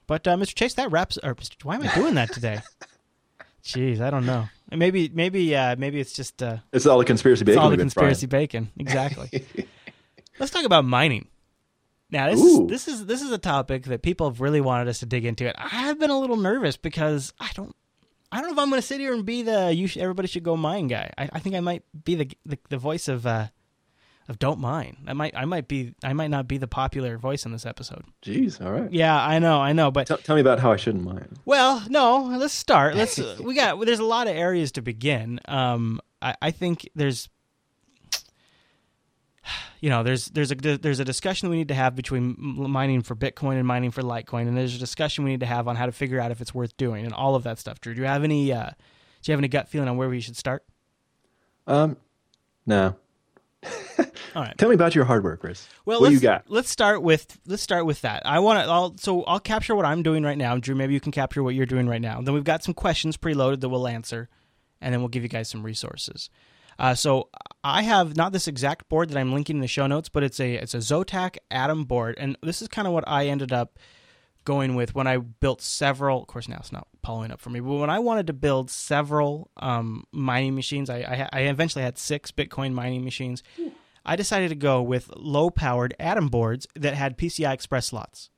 But 0.06 0.28
uh, 0.28 0.36
Mr. 0.36 0.54
Chase, 0.54 0.74
that 0.74 0.90
wraps. 0.90 1.18
Or 1.22 1.34
Mr. 1.34 1.64
why 1.64 1.76
am 1.76 1.82
I 1.82 1.94
doing 1.94 2.14
that 2.14 2.32
today? 2.32 2.60
Jeez, 3.66 4.00
I 4.00 4.10
don't 4.10 4.26
know. 4.26 4.48
Maybe, 4.70 5.10
maybe, 5.12 5.54
uh, 5.54 5.76
maybe 5.76 6.00
it's 6.00 6.12
just 6.12 6.42
uh, 6.42 6.58
It's 6.72 6.86
all 6.86 6.98
the 6.98 7.04
conspiracy 7.04 7.42
it's 7.42 7.46
bacon. 7.48 7.58
all 7.62 7.68
the 7.68 7.72
we've 7.72 7.78
been 7.78 7.90
frying. 7.90 8.08
conspiracy 8.10 8.26
bacon. 8.26 8.70
Exactly. 8.78 9.44
Let's 10.38 10.52
talk 10.52 10.64
about 10.64 10.84
mining. 10.84 11.28
Now 12.10 12.30
this 12.30 12.40
Ooh. 12.40 12.64
is, 12.64 12.68
this 12.70 12.88
is 12.88 13.06
this 13.06 13.22
is 13.22 13.32
a 13.32 13.38
topic 13.38 13.84
that 13.84 14.02
people 14.02 14.30
have 14.30 14.40
really 14.40 14.60
wanted 14.60 14.86
us 14.88 15.00
to 15.00 15.06
dig 15.06 15.24
into. 15.24 15.46
It. 15.48 15.56
I've 15.58 15.98
been 15.98 16.10
a 16.10 16.18
little 16.18 16.36
nervous 16.36 16.76
because 16.76 17.32
I 17.40 17.50
don't 17.54 17.74
I 18.30 18.36
don't 18.40 18.48
know 18.48 18.52
if 18.54 18.58
I'm 18.60 18.70
going 18.70 18.80
to 18.80 18.86
sit 18.86 19.00
here 19.00 19.12
and 19.12 19.24
be 19.24 19.42
the 19.42 19.72
you 19.74 19.88
sh- 19.88 19.96
everybody 19.96 20.28
should 20.28 20.44
go 20.44 20.56
mine 20.56 20.86
guy. 20.86 21.10
I, 21.18 21.28
I 21.32 21.38
think 21.40 21.56
I 21.56 21.60
might 21.60 21.82
be 22.04 22.14
the 22.14 22.30
the, 22.44 22.58
the 22.68 22.78
voice 22.78 23.08
of 23.08 23.26
uh, 23.26 23.48
of 24.28 24.38
don't 24.38 24.58
mine. 24.58 24.96
I 25.06 25.12
might 25.12 25.36
I 25.36 25.44
might 25.44 25.68
be 25.68 25.94
I 26.02 26.12
might 26.12 26.30
not 26.30 26.48
be 26.48 26.58
the 26.58 26.66
popular 26.66 27.16
voice 27.18 27.44
in 27.46 27.52
this 27.52 27.64
episode. 27.64 28.04
Jeez, 28.22 28.64
all 28.64 28.72
right. 28.72 28.92
Yeah, 28.92 29.16
I 29.16 29.38
know, 29.38 29.60
I 29.60 29.72
know, 29.72 29.90
but 29.90 30.06
Tell, 30.06 30.18
tell 30.18 30.34
me 30.36 30.40
about 30.40 30.58
how 30.60 30.72
I 30.72 30.76
shouldn't 30.76 31.04
mind. 31.04 31.38
well, 31.44 31.82
no, 31.88 32.22
let's 32.36 32.54
start. 32.54 32.96
Let's 32.96 33.18
we 33.40 33.54
got 33.54 33.84
there's 33.84 33.98
a 34.00 34.04
lot 34.04 34.26
of 34.26 34.36
areas 34.36 34.72
to 34.72 34.82
begin. 34.82 35.40
Um, 35.46 36.00
I, 36.20 36.34
I 36.42 36.50
think 36.50 36.88
there's 36.94 37.28
you 39.80 39.90
know 39.90 40.02
there's 40.02 40.26
there's 40.26 40.50
a 40.50 40.54
there's 40.56 40.98
a 41.00 41.04
discussion 41.04 41.48
we 41.48 41.56
need 41.56 41.68
to 41.68 41.74
have 41.74 41.94
between 41.94 42.34
mining 42.38 43.02
for 43.02 43.14
Bitcoin 43.14 43.56
and 43.58 43.66
mining 43.66 43.90
for 43.90 44.02
Litecoin, 44.02 44.48
and 44.48 44.56
there's 44.56 44.74
a 44.74 44.78
discussion 44.78 45.24
we 45.24 45.30
need 45.30 45.40
to 45.40 45.46
have 45.46 45.68
on 45.68 45.76
how 45.76 45.86
to 45.86 45.92
figure 45.92 46.20
out 46.20 46.30
if 46.30 46.40
it's 46.40 46.54
worth 46.54 46.76
doing 46.76 47.04
and 47.04 47.14
all 47.14 47.34
of 47.34 47.44
that 47.44 47.58
stuff. 47.58 47.80
Drew, 47.80 47.94
do 47.94 48.00
you 48.00 48.06
have 48.06 48.24
any 48.24 48.52
uh, 48.52 48.70
do 48.70 49.30
you 49.30 49.32
have 49.32 49.40
any 49.40 49.48
gut 49.48 49.68
feeling 49.68 49.88
on 49.88 49.96
where 49.96 50.08
we 50.08 50.20
should 50.20 50.36
start? 50.36 50.64
Um, 51.66 51.96
no. 52.64 52.96
All 54.34 54.42
right. 54.42 54.56
Tell 54.58 54.68
me 54.68 54.74
about 54.74 54.94
your 54.94 55.06
hardware, 55.06 55.36
Chris. 55.36 55.66
Well, 55.86 56.00
what 56.00 56.10
let's, 56.10 56.14
you 56.14 56.20
got? 56.20 56.44
Let's 56.48 56.68
start 56.70 57.02
with 57.02 57.38
let's 57.46 57.62
start 57.62 57.86
with 57.86 58.02
that. 58.02 58.22
I 58.26 58.38
want 58.40 58.62
to. 58.62 58.70
I'll 58.70 58.96
so 58.98 59.22
I'll 59.24 59.40
capture 59.40 59.74
what 59.74 59.86
I'm 59.86 60.02
doing 60.02 60.22
right 60.22 60.36
now. 60.36 60.58
Drew, 60.58 60.74
maybe 60.74 60.92
you 60.94 61.00
can 61.00 61.12
capture 61.12 61.42
what 61.42 61.54
you're 61.54 61.66
doing 61.66 61.88
right 61.88 62.00
now. 62.00 62.20
Then 62.20 62.34
we've 62.34 62.44
got 62.44 62.62
some 62.62 62.74
questions 62.74 63.16
preloaded 63.16 63.60
that 63.60 63.68
we'll 63.68 63.88
answer, 63.88 64.28
and 64.80 64.92
then 64.92 65.00
we'll 65.00 65.08
give 65.08 65.22
you 65.22 65.28
guys 65.28 65.48
some 65.48 65.62
resources. 65.62 66.28
Uh, 66.78 66.94
so 66.94 67.30
I 67.64 67.82
have 67.82 68.16
not 68.16 68.32
this 68.32 68.46
exact 68.46 68.88
board 68.88 69.08
that 69.08 69.18
I'm 69.18 69.32
linking 69.32 69.56
in 69.56 69.62
the 69.62 69.68
show 69.68 69.86
notes, 69.86 70.08
but 70.08 70.22
it's 70.22 70.38
a 70.38 70.54
it's 70.54 70.74
a 70.74 70.78
Zotac 70.78 71.38
Atom 71.50 71.84
board, 71.84 72.16
and 72.18 72.36
this 72.42 72.60
is 72.60 72.68
kind 72.68 72.86
of 72.86 72.92
what 72.92 73.04
I 73.06 73.26
ended 73.28 73.52
up 73.52 73.78
going 74.46 74.74
with 74.74 74.94
when 74.94 75.06
I 75.06 75.18
built 75.18 75.60
several. 75.60 76.22
Of 76.22 76.28
course, 76.28 76.48
now 76.48 76.56
it's 76.58 76.72
not 76.72 76.88
following 77.02 77.30
up 77.30 77.40
for 77.40 77.50
me, 77.50 77.60
but 77.60 77.74
when 77.74 77.90
I 77.90 77.98
wanted 77.98 78.26
to 78.28 78.32
build 78.32 78.70
several 78.70 79.50
um, 79.58 80.04
mining 80.12 80.54
machines, 80.54 80.88
I, 80.88 81.00
I 81.00 81.28
I 81.32 81.40
eventually 81.42 81.84
had 81.84 81.98
six 81.98 82.32
Bitcoin 82.32 82.72
mining 82.72 83.04
machines. 83.04 83.42
I 84.06 84.16
decided 84.16 84.48
to 84.48 84.54
go 84.54 84.80
with 84.80 85.10
low 85.16 85.50
powered 85.50 85.94
Atom 85.98 86.28
boards 86.28 86.66
that 86.76 86.94
had 86.94 87.18
PCI 87.18 87.52
Express 87.52 87.86
slots. 87.86 88.30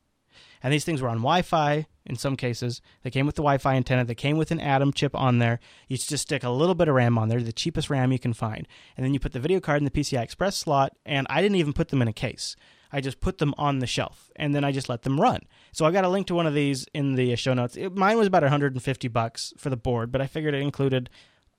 And 0.62 0.72
these 0.72 0.84
things 0.84 1.00
were 1.00 1.09
on 1.09 1.18
Wi 1.18 1.42
Fi 1.42 1.86
in 2.04 2.16
some 2.16 2.34
cases. 2.36 2.80
They 3.02 3.11
came 3.11 3.26
with 3.26 3.36
the 3.36 3.42
Wi 3.42 3.59
Fi 3.59 3.74
antenna. 3.74 4.04
They 4.04 4.14
came 4.14 4.38
with 4.38 4.50
an 4.50 4.61
Atom 4.61 4.92
chip 4.92 5.14
on 5.14 5.38
there. 5.38 5.61
You 5.86 5.96
just 5.96 6.22
stick 6.22 6.42
a 6.42 6.50
little 6.50 6.74
bit 6.74 6.88
of 6.88 6.94
RAM 6.94 7.18
on 7.18 7.28
there, 7.28 7.40
the 7.40 7.52
cheapest 7.52 7.90
RAM 7.90 8.11
you 8.11 8.18
can 8.18 8.32
find. 8.32 8.66
And 8.96 9.04
then 9.04 9.14
you 9.14 9.20
put 9.20 9.32
the 9.32 9.40
video 9.40 9.61
card 9.61 9.78
in 9.78 9.84
the 9.84 9.90
PCI 9.90 10.22
Express 10.22 10.56
slot. 10.56 10.96
And 11.06 11.26
I 11.30 11.42
didn't 11.42 11.56
even 11.56 11.74
put 11.74 11.88
them 11.88 12.02
in 12.02 12.09
a 12.09 12.12
case. 12.12 12.56
I 12.93 13.01
just 13.01 13.20
put 13.20 13.39
them 13.39 13.55
on 13.59 13.78
the 13.78 13.86
shelf 13.86 14.30
and 14.36 14.55
then 14.55 14.64
I 14.64 14.72
just 14.72 14.89
let 14.89 15.03
them 15.03 15.20
run. 15.20 15.41
So 15.72 15.84
I 15.84 15.91
got 15.91 16.05
a 16.05 16.09
link 16.09 16.26
to 16.28 16.34
one 16.34 16.47
of 16.47 16.55
these 16.55 16.86
in 16.95 17.14
the 17.14 17.36
show 17.36 17.55
notes. 17.55 17.76
It, 17.76 17.95
mine 17.95 18.16
was 18.16 18.26
about 18.26 18.43
150 18.43 19.09
bucks 19.09 19.53
for 19.57 19.70
the 19.70 19.76
board, 19.76 20.11
but 20.11 20.20
I 20.20 20.26
figured 20.26 20.55
it 20.55 20.62
included, 20.62 21.11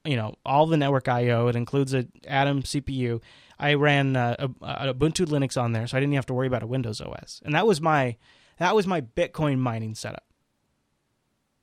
you 0.04 0.16
know, 0.16 0.36
all 0.46 0.66
the 0.66 0.78
network 0.78 1.08
I/O. 1.08 1.48
It 1.48 1.56
includes 1.56 1.94
a 1.94 2.08
Atom 2.28 2.64
CPU. 2.64 3.22
I 3.60 3.74
ran 3.74 4.16
uh, 4.16 4.36
a, 4.40 4.90
a 4.90 4.94
Ubuntu 4.94 5.26
Linux 5.28 5.62
on 5.62 5.74
there, 5.74 5.86
so 5.86 5.98
I 5.98 6.00
didn't 6.00 6.14
have 6.14 6.26
to 6.28 6.34
worry 6.34 6.48
about 6.48 6.64
a 6.64 6.68
Windows 6.68 7.02
OS. 7.02 7.42
And 7.44 7.54
that 7.54 7.68
was 7.68 7.82
my 7.82 8.16
that 8.58 8.76
was 8.76 8.88
my 8.88 9.02
Bitcoin 9.02 9.60
mining 9.60 9.96
setup. 9.96 10.24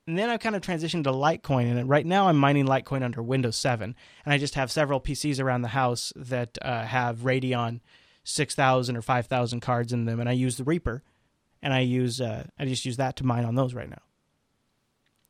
And 0.06 0.16
then 0.16 0.30
I 0.30 0.36
kind 0.36 0.54
of 0.54 0.62
transitioned 0.62 1.04
to 1.04 1.10
Litecoin, 1.10 1.76
and 1.76 1.88
right 1.88 2.06
now 2.06 2.28
I'm 2.28 2.36
mining 2.36 2.66
Litecoin 2.66 3.02
under 3.02 3.20
Windows 3.20 3.56
7, 3.56 3.94
and 4.24 4.32
I 4.32 4.38
just 4.38 4.54
have 4.54 4.70
several 4.70 5.00
PCs 5.00 5.40
around 5.40 5.62
the 5.62 5.68
house 5.68 6.12
that 6.14 6.58
uh, 6.62 6.84
have 6.84 7.18
Radeon 7.18 7.80
6000 8.26 8.96
or 8.96 9.02
5000 9.02 9.60
cards 9.60 9.92
in 9.92 10.04
them, 10.04 10.18
and 10.18 10.28
I 10.28 10.32
use 10.32 10.56
the 10.56 10.64
Reaper, 10.64 11.02
and 11.62 11.72
I 11.72 11.80
use 11.80 12.20
uh, 12.20 12.44
I 12.58 12.64
just 12.64 12.84
use 12.84 12.96
that 12.96 13.16
to 13.16 13.24
mine 13.24 13.44
on 13.44 13.54
those 13.54 13.72
right 13.72 13.88
now. 13.88 14.02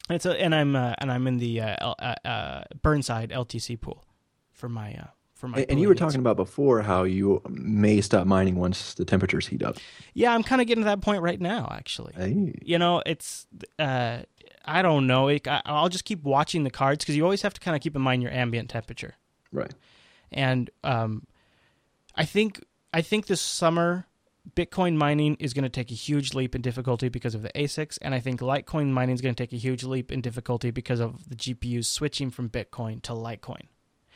And 0.08 0.16
it's 0.16 0.24
a, 0.24 0.40
and 0.40 0.54
I'm 0.54 0.74
uh, 0.74 0.94
and 0.98 1.12
I'm 1.12 1.26
in 1.26 1.36
the 1.38 1.60
uh, 1.60 1.76
L- 1.78 1.96
uh, 1.98 2.14
uh, 2.24 2.64
Burnside 2.82 3.30
LTC 3.30 3.78
pool 3.80 4.04
for 4.50 4.68
my 4.68 4.94
uh, 4.94 5.06
for 5.34 5.48
my. 5.48 5.58
And, 5.58 5.72
and 5.72 5.80
you 5.80 5.88
were 5.88 5.94
talking 5.94 6.20
about 6.20 6.36
before 6.36 6.80
how 6.80 7.04
you 7.04 7.42
may 7.50 8.00
stop 8.00 8.26
mining 8.26 8.56
once 8.56 8.94
the 8.94 9.04
temperatures 9.04 9.46
heat 9.46 9.62
up. 9.62 9.76
Yeah, 10.14 10.34
I'm 10.34 10.42
kind 10.42 10.62
of 10.62 10.66
getting 10.66 10.84
to 10.84 10.88
that 10.88 11.02
point 11.02 11.20
right 11.20 11.40
now, 11.40 11.68
actually. 11.70 12.14
Hey. 12.16 12.54
You 12.62 12.78
know, 12.78 13.02
it's 13.04 13.46
uh, 13.78 14.20
I 14.64 14.80
don't 14.80 15.06
know. 15.06 15.28
It, 15.28 15.46
I, 15.46 15.60
I'll 15.66 15.90
just 15.90 16.06
keep 16.06 16.24
watching 16.24 16.64
the 16.64 16.70
cards 16.70 17.04
because 17.04 17.14
you 17.14 17.24
always 17.24 17.42
have 17.42 17.52
to 17.52 17.60
kind 17.60 17.76
of 17.76 17.82
keep 17.82 17.94
in 17.94 18.00
mind 18.00 18.22
your 18.22 18.32
ambient 18.32 18.70
temperature. 18.70 19.16
Right. 19.52 19.74
And 20.32 20.70
um, 20.82 21.26
I 22.14 22.24
think 22.24 22.64
I 22.96 23.02
think 23.02 23.26
this 23.26 23.42
summer 23.42 24.06
Bitcoin 24.54 24.96
mining 24.96 25.36
is 25.38 25.52
going 25.52 25.64
to 25.64 25.68
take 25.68 25.90
a 25.90 25.94
huge 25.94 26.32
leap 26.32 26.54
in 26.54 26.62
difficulty 26.62 27.10
because 27.10 27.34
of 27.34 27.42
the 27.42 27.50
ASICs, 27.50 27.98
and 28.00 28.14
I 28.14 28.20
think 28.20 28.40
Litecoin 28.40 28.86
mining 28.86 29.14
is 29.14 29.20
going 29.20 29.34
to 29.34 29.42
take 29.42 29.52
a 29.52 29.58
huge 29.58 29.84
leap 29.84 30.10
in 30.10 30.22
difficulty 30.22 30.70
because 30.70 30.98
of 30.98 31.28
the 31.28 31.36
GPUs 31.36 31.84
switching 31.84 32.30
from 32.30 32.48
Bitcoin 32.48 33.02
to 33.02 33.12
Litecoin. 33.12 33.66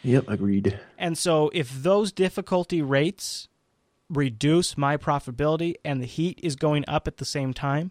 Yep, 0.02 0.28
agreed. 0.28 0.80
And 0.96 1.18
so 1.18 1.50
if 1.52 1.82
those 1.82 2.10
difficulty 2.10 2.80
rates 2.80 3.48
reduce 4.08 4.78
my 4.78 4.96
profitability 4.96 5.74
and 5.84 6.00
the 6.00 6.06
heat 6.06 6.40
is 6.42 6.56
going 6.56 6.86
up 6.88 7.06
at 7.06 7.18
the 7.18 7.26
same 7.26 7.52
time, 7.52 7.90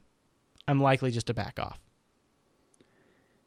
I'm 0.68 0.82
likely 0.82 1.12
just 1.12 1.28
to 1.28 1.36
back 1.36 1.60
off. 1.60 1.80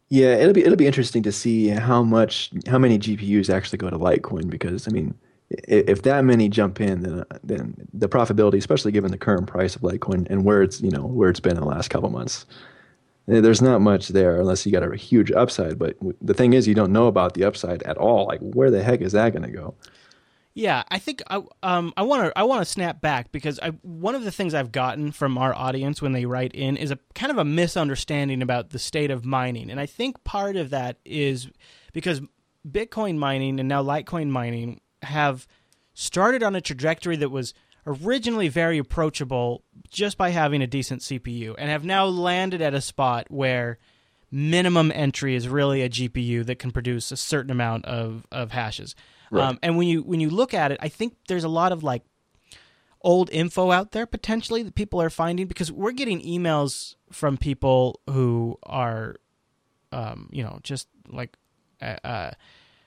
Yeah, 0.08 0.36
it'll 0.36 0.52
be 0.52 0.62
it'll 0.62 0.76
be 0.76 0.86
interesting 0.86 1.24
to 1.24 1.32
see 1.32 1.70
how 1.70 2.04
much 2.04 2.52
how 2.68 2.78
many 2.78 3.00
GPUs 3.00 3.52
actually 3.52 3.78
go 3.78 3.90
to 3.90 3.98
Litecoin 3.98 4.48
because 4.48 4.86
I 4.86 4.92
mean, 4.92 5.18
if 5.68 6.02
that 6.02 6.24
many 6.24 6.48
jump 6.48 6.80
in, 6.80 7.02
then 7.02 7.24
then 7.42 7.88
the 7.92 8.08
profitability, 8.08 8.58
especially 8.58 8.92
given 8.92 9.10
the 9.10 9.18
current 9.18 9.46
price 9.46 9.76
of 9.76 9.82
Litecoin 9.82 10.26
and 10.30 10.44
where 10.44 10.62
it's 10.62 10.80
you 10.80 10.90
know 10.90 11.04
where 11.06 11.30
it's 11.30 11.40
been 11.40 11.56
in 11.56 11.62
the 11.62 11.68
last 11.68 11.88
couple 11.88 12.10
months, 12.10 12.46
eh, 13.28 13.40
there's 13.40 13.62
not 13.62 13.80
much 13.80 14.08
there 14.08 14.40
unless 14.40 14.64
you 14.66 14.72
got 14.72 14.82
a 14.82 14.96
huge 14.96 15.30
upside. 15.32 15.78
But 15.78 15.96
the 16.20 16.34
thing 16.34 16.52
is, 16.52 16.68
you 16.68 16.74
don't 16.74 16.92
know 16.92 17.06
about 17.06 17.34
the 17.34 17.44
upside 17.44 17.82
at 17.84 17.98
all. 17.98 18.26
Like, 18.26 18.40
where 18.40 18.70
the 18.70 18.82
heck 18.82 19.00
is 19.00 19.12
that 19.12 19.32
going 19.32 19.44
to 19.44 19.50
go? 19.50 19.74
Yeah, 20.54 20.82
I 20.90 20.98
think 20.98 21.22
I 21.30 21.42
um 21.62 21.94
I 21.96 22.02
want 22.02 22.26
to 22.26 22.38
I 22.38 22.42
want 22.42 22.60
to 22.60 22.70
snap 22.70 23.00
back 23.00 23.32
because 23.32 23.58
I 23.60 23.70
one 23.82 24.14
of 24.14 24.24
the 24.24 24.30
things 24.30 24.52
I've 24.52 24.70
gotten 24.70 25.10
from 25.10 25.38
our 25.38 25.54
audience 25.54 26.02
when 26.02 26.12
they 26.12 26.26
write 26.26 26.52
in 26.52 26.76
is 26.76 26.90
a 26.90 26.98
kind 27.14 27.32
of 27.32 27.38
a 27.38 27.44
misunderstanding 27.44 28.42
about 28.42 28.70
the 28.70 28.78
state 28.78 29.10
of 29.10 29.24
mining, 29.24 29.70
and 29.70 29.80
I 29.80 29.86
think 29.86 30.22
part 30.24 30.56
of 30.56 30.68
that 30.70 30.98
is 31.06 31.48
because 31.94 32.20
Bitcoin 32.70 33.16
mining 33.16 33.58
and 33.58 33.68
now 33.68 33.82
Litecoin 33.82 34.28
mining 34.28 34.81
have 35.02 35.46
started 35.94 36.42
on 36.42 36.54
a 36.54 36.60
trajectory 36.60 37.16
that 37.16 37.30
was 37.30 37.54
originally 37.86 38.48
very 38.48 38.78
approachable 38.78 39.64
just 39.90 40.16
by 40.16 40.30
having 40.30 40.62
a 40.62 40.66
decent 40.66 41.02
CPU, 41.02 41.54
and 41.58 41.68
have 41.68 41.84
now 41.84 42.06
landed 42.06 42.62
at 42.62 42.74
a 42.74 42.80
spot 42.80 43.26
where 43.28 43.78
minimum 44.30 44.90
entry 44.94 45.34
is 45.34 45.48
really 45.48 45.82
a 45.82 45.90
GPU 45.90 46.46
that 46.46 46.58
can 46.58 46.70
produce 46.70 47.12
a 47.12 47.16
certain 47.16 47.50
amount 47.50 47.84
of, 47.84 48.26
of 48.32 48.52
hashes. 48.52 48.94
Um, 49.32 49.58
and 49.62 49.78
when 49.78 49.88
you 49.88 50.02
when 50.02 50.20
you 50.20 50.28
look 50.28 50.52
at 50.52 50.72
it, 50.72 50.78
I 50.82 50.88
think 50.88 51.16
there's 51.26 51.44
a 51.44 51.48
lot 51.48 51.72
of 51.72 51.82
like 51.82 52.02
old 53.00 53.30
info 53.30 53.70
out 53.70 53.92
there 53.92 54.06
potentially 54.06 54.62
that 54.62 54.74
people 54.74 55.00
are 55.00 55.10
finding 55.10 55.46
because 55.46 55.72
we're 55.72 55.92
getting 55.92 56.20
emails 56.20 56.94
from 57.10 57.36
people 57.36 58.00
who 58.08 58.58
are, 58.62 59.16
um, 59.90 60.28
you 60.32 60.42
know, 60.42 60.58
just 60.62 60.88
like, 61.08 61.36
uh, 61.80 61.96
uh 62.04 62.30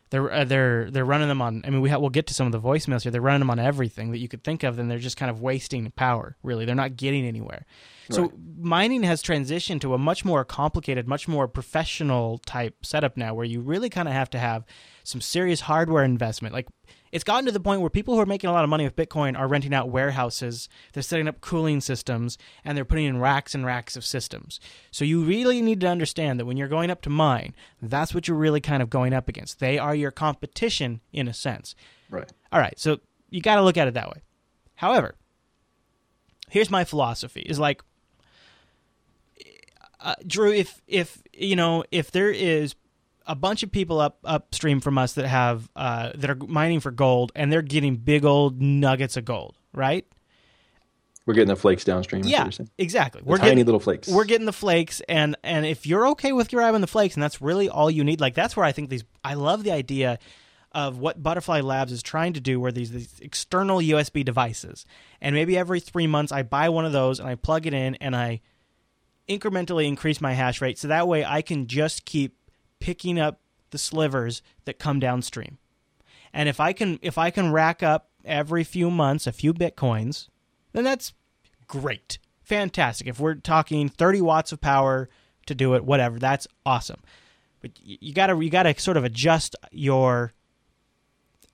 they're 0.10 0.32
uh, 0.32 0.46
they're 0.46 0.92
they're 0.92 1.06
running 1.06 1.28
them 1.28 1.42
on. 1.42 1.64
I 1.66 1.70
mean, 1.70 1.82
we 1.82 1.90
ha- 1.90 1.98
we'll 1.98 2.10
get 2.10 2.28
to 2.28 2.34
some 2.34 2.46
of 2.46 2.52
the 2.52 2.60
voicemails 2.60 3.04
here. 3.04 3.12
They're 3.12 3.22
running 3.22 3.40
them 3.40 3.50
on 3.50 3.60
everything 3.60 4.12
that 4.12 4.20
you 4.20 4.28
could 4.28 4.44
think 4.44 4.64
of, 4.64 4.78
and 4.78 4.90
they're 4.90 5.00
just 5.00 5.18
kind 5.18 5.32
of 5.32 5.42
wasting 5.42 5.92
power. 5.92 6.38
Really, 6.44 6.66
they're 6.66 6.76
not 6.76 6.96
getting 6.96 7.26
anywhere. 7.26 7.66
So 8.12 8.32
mining 8.60 9.02
has 9.02 9.24
transitioned 9.24 9.82
to 9.82 9.96
a 9.96 9.98
much 9.98 10.24
more 10.24 10.46
complicated, 10.46 11.08
much 11.08 11.28
more 11.28 11.48
professional 11.48 12.38
type 12.40 12.86
setup 12.86 13.18
now, 13.18 13.34
where 13.34 13.46
you 13.46 13.62
really 13.62 13.90
kind 13.90 14.08
of 14.08 14.14
have 14.14 14.30
to 14.32 14.40
have 14.40 14.64
some 15.04 15.22
serious 15.22 15.62
hardware 15.62 16.04
investment. 16.04 16.54
Like 16.54 16.68
it's 17.16 17.24
gotten 17.24 17.46
to 17.46 17.52
the 17.54 17.62
point 17.62 17.80
where 17.80 17.90
people 17.90 18.14
who 18.14 18.20
are 18.20 18.26
making 18.26 18.50
a 18.50 18.54
lot 18.54 18.66
of 18.66 18.70
money 18.70 18.84
with 18.84 18.98
Bitcoin 18.98 19.40
are 19.40 19.48
renting 19.48 19.74
out 19.74 19.88
warehouses, 19.88 20.68
they're 20.92 21.02
setting 21.02 21.30
up 21.30 21.40
cooling 21.40 21.80
systems, 21.80 22.38
and 22.66 22.78
they're 22.78 22.84
putting 22.84 23.06
in 23.06 23.22
racks 23.22 23.56
and 23.56 23.66
racks 23.66 23.96
of 23.96 24.04
systems. 24.04 24.60
So 24.92 25.06
you 25.06 25.24
really 25.24 25.62
need 25.62 25.80
to 25.80 25.88
understand 25.88 26.42
that 26.42 26.46
when 26.46 26.58
you're 26.58 26.68
going 26.68 26.92
up 26.92 27.02
to 27.04 27.10
mine, 27.10 27.56
that's 27.82 28.14
what 28.14 28.28
you're 28.28 28.36
really 28.36 28.60
kind 28.60 28.84
of 28.84 28.90
going 28.90 29.14
up 29.14 29.30
against. 29.30 29.62
They 29.62 29.78
are 29.78 29.96
your 29.96 30.12
competition 30.12 31.00
in 31.14 31.30
a 31.30 31.34
sense. 31.34 31.74
Right. 32.10 32.30
All 32.52 32.60
right, 32.60 32.78
so 32.78 33.00
you 33.30 33.40
got 33.40 33.56
to 33.56 33.62
look 33.62 33.78
at 33.78 33.88
it 33.88 33.94
that 33.94 34.10
way. 34.10 34.22
However, 34.76 35.16
here's 36.50 36.70
my 36.70 36.84
philosophy: 36.84 37.44
is 37.44 37.58
like 37.58 37.82
uh, 40.02 40.16
Drew, 40.28 40.52
if 40.52 40.82
if 40.86 41.24
you 41.32 41.56
know 41.56 41.86
if 41.92 42.12
there 42.12 42.30
is 42.30 42.76
a 43.28 43.36
bunch 43.36 43.64
of 43.64 43.72
people 43.72 44.00
up 44.00 44.20
upstream 44.24 44.80
from 44.80 44.98
us 44.98 45.14
that 45.14 45.28
have 45.28 45.70
uh, 45.76 46.12
that 46.16 46.30
are 46.30 46.38
mining 46.48 46.80
for 46.80 46.92
gold 46.92 47.32
and 47.36 47.52
they're 47.52 47.62
getting 47.62 47.96
big 47.96 48.26
old 48.26 48.62
nuggets 48.62 49.18
of 49.18 49.26
gold, 49.26 49.58
right? 49.74 50.06
We're 51.26 51.34
getting 51.34 51.48
the 51.48 51.56
flakes 51.56 51.84
downstream. 51.84 52.24
Yeah, 52.24 52.50
exactly. 52.78 53.22
The 53.22 53.28
we're 53.28 53.38
tiny 53.38 53.52
getting, 53.52 53.66
little 53.66 53.80
flakes. 53.80 54.08
We're 54.08 54.26
getting 54.26 54.46
the 54.46 54.54
flakes, 54.54 55.02
and 55.10 55.36
and 55.44 55.66
if 55.66 55.88
you're 55.88 56.08
okay 56.10 56.32
with 56.34 56.52
grabbing 56.52 56.82
the 56.82 56.88
flakes, 56.88 57.16
and 57.16 57.24
that's 57.24 57.42
really 57.42 57.68
all 57.68 57.90
you 57.90 58.04
need, 58.04 58.22
like 58.22 58.36
that's 58.36 58.56
where 58.56 58.66
I 58.66 58.72
think 58.72 58.90
these. 58.90 59.04
I 59.24 59.34
love 59.34 59.64
the 59.64 59.72
idea 59.72 60.20
of 60.72 61.00
what 61.00 61.24
Butterfly 61.24 61.62
Labs 61.62 61.92
is 61.92 62.04
trying 62.04 62.34
to 62.34 62.40
do, 62.40 62.60
where 62.60 62.72
these 62.72 62.92
these 62.92 63.20
external 63.22 63.80
USB 63.80 64.24
devices, 64.24 64.86
and 65.20 65.34
maybe 65.34 65.58
every 65.58 65.80
three 65.80 66.06
months 66.06 66.32
I 66.32 66.44
buy 66.44 66.70
one 66.70 66.86
of 66.86 66.92
those 66.92 67.20
and 67.20 67.28
I 67.28 67.34
plug 67.34 67.66
it 67.66 67.74
in 67.74 67.96
and 67.96 68.16
I 68.16 68.42
incrementally 69.28 69.88
increase 69.88 70.22
my 70.22 70.34
hash 70.34 70.62
rate, 70.62 70.78
so 70.78 70.90
that 70.90 71.08
way 71.08 71.26
I 71.26 71.42
can 71.42 71.66
just 71.66 72.06
keep 72.06 72.38
picking 72.80 73.20
up 73.20 73.40
the 73.72 73.78
slivers 73.78 74.42
that 74.66 74.80
come 74.80 75.00
downstream. 75.00 75.58
And 76.34 76.50
if 76.50 76.60
I 76.60 76.74
can 76.74 77.00
if 77.02 77.18
I 77.18 77.30
can 77.30 77.52
rack 77.52 77.82
up 77.82 78.10
every 78.24 78.64
few 78.64 78.92
months 78.92 79.28
a 79.28 79.32
few 79.32 79.54
bitcoins, 79.54 80.28
then 80.74 80.84
that's 80.84 81.14
great. 81.68 82.18
Fantastic. 82.44 83.08
If 83.08 83.20
we're 83.20 83.36
talking 83.36 83.90
30 83.90 84.22
watts 84.22 84.52
of 84.52 84.62
power 84.62 85.10
to 85.48 85.56
do 85.56 85.74
it, 85.76 85.86
whatever, 85.86 86.20
that's 86.20 86.48
awesome. 86.66 87.02
But 87.62 87.72
you 87.82 88.14
got 88.14 88.28
to 88.28 88.40
you 88.40 88.50
got 88.50 88.64
to 88.64 88.80
sort 88.80 88.98
of 88.98 89.04
adjust 89.04 89.56
your 89.72 90.34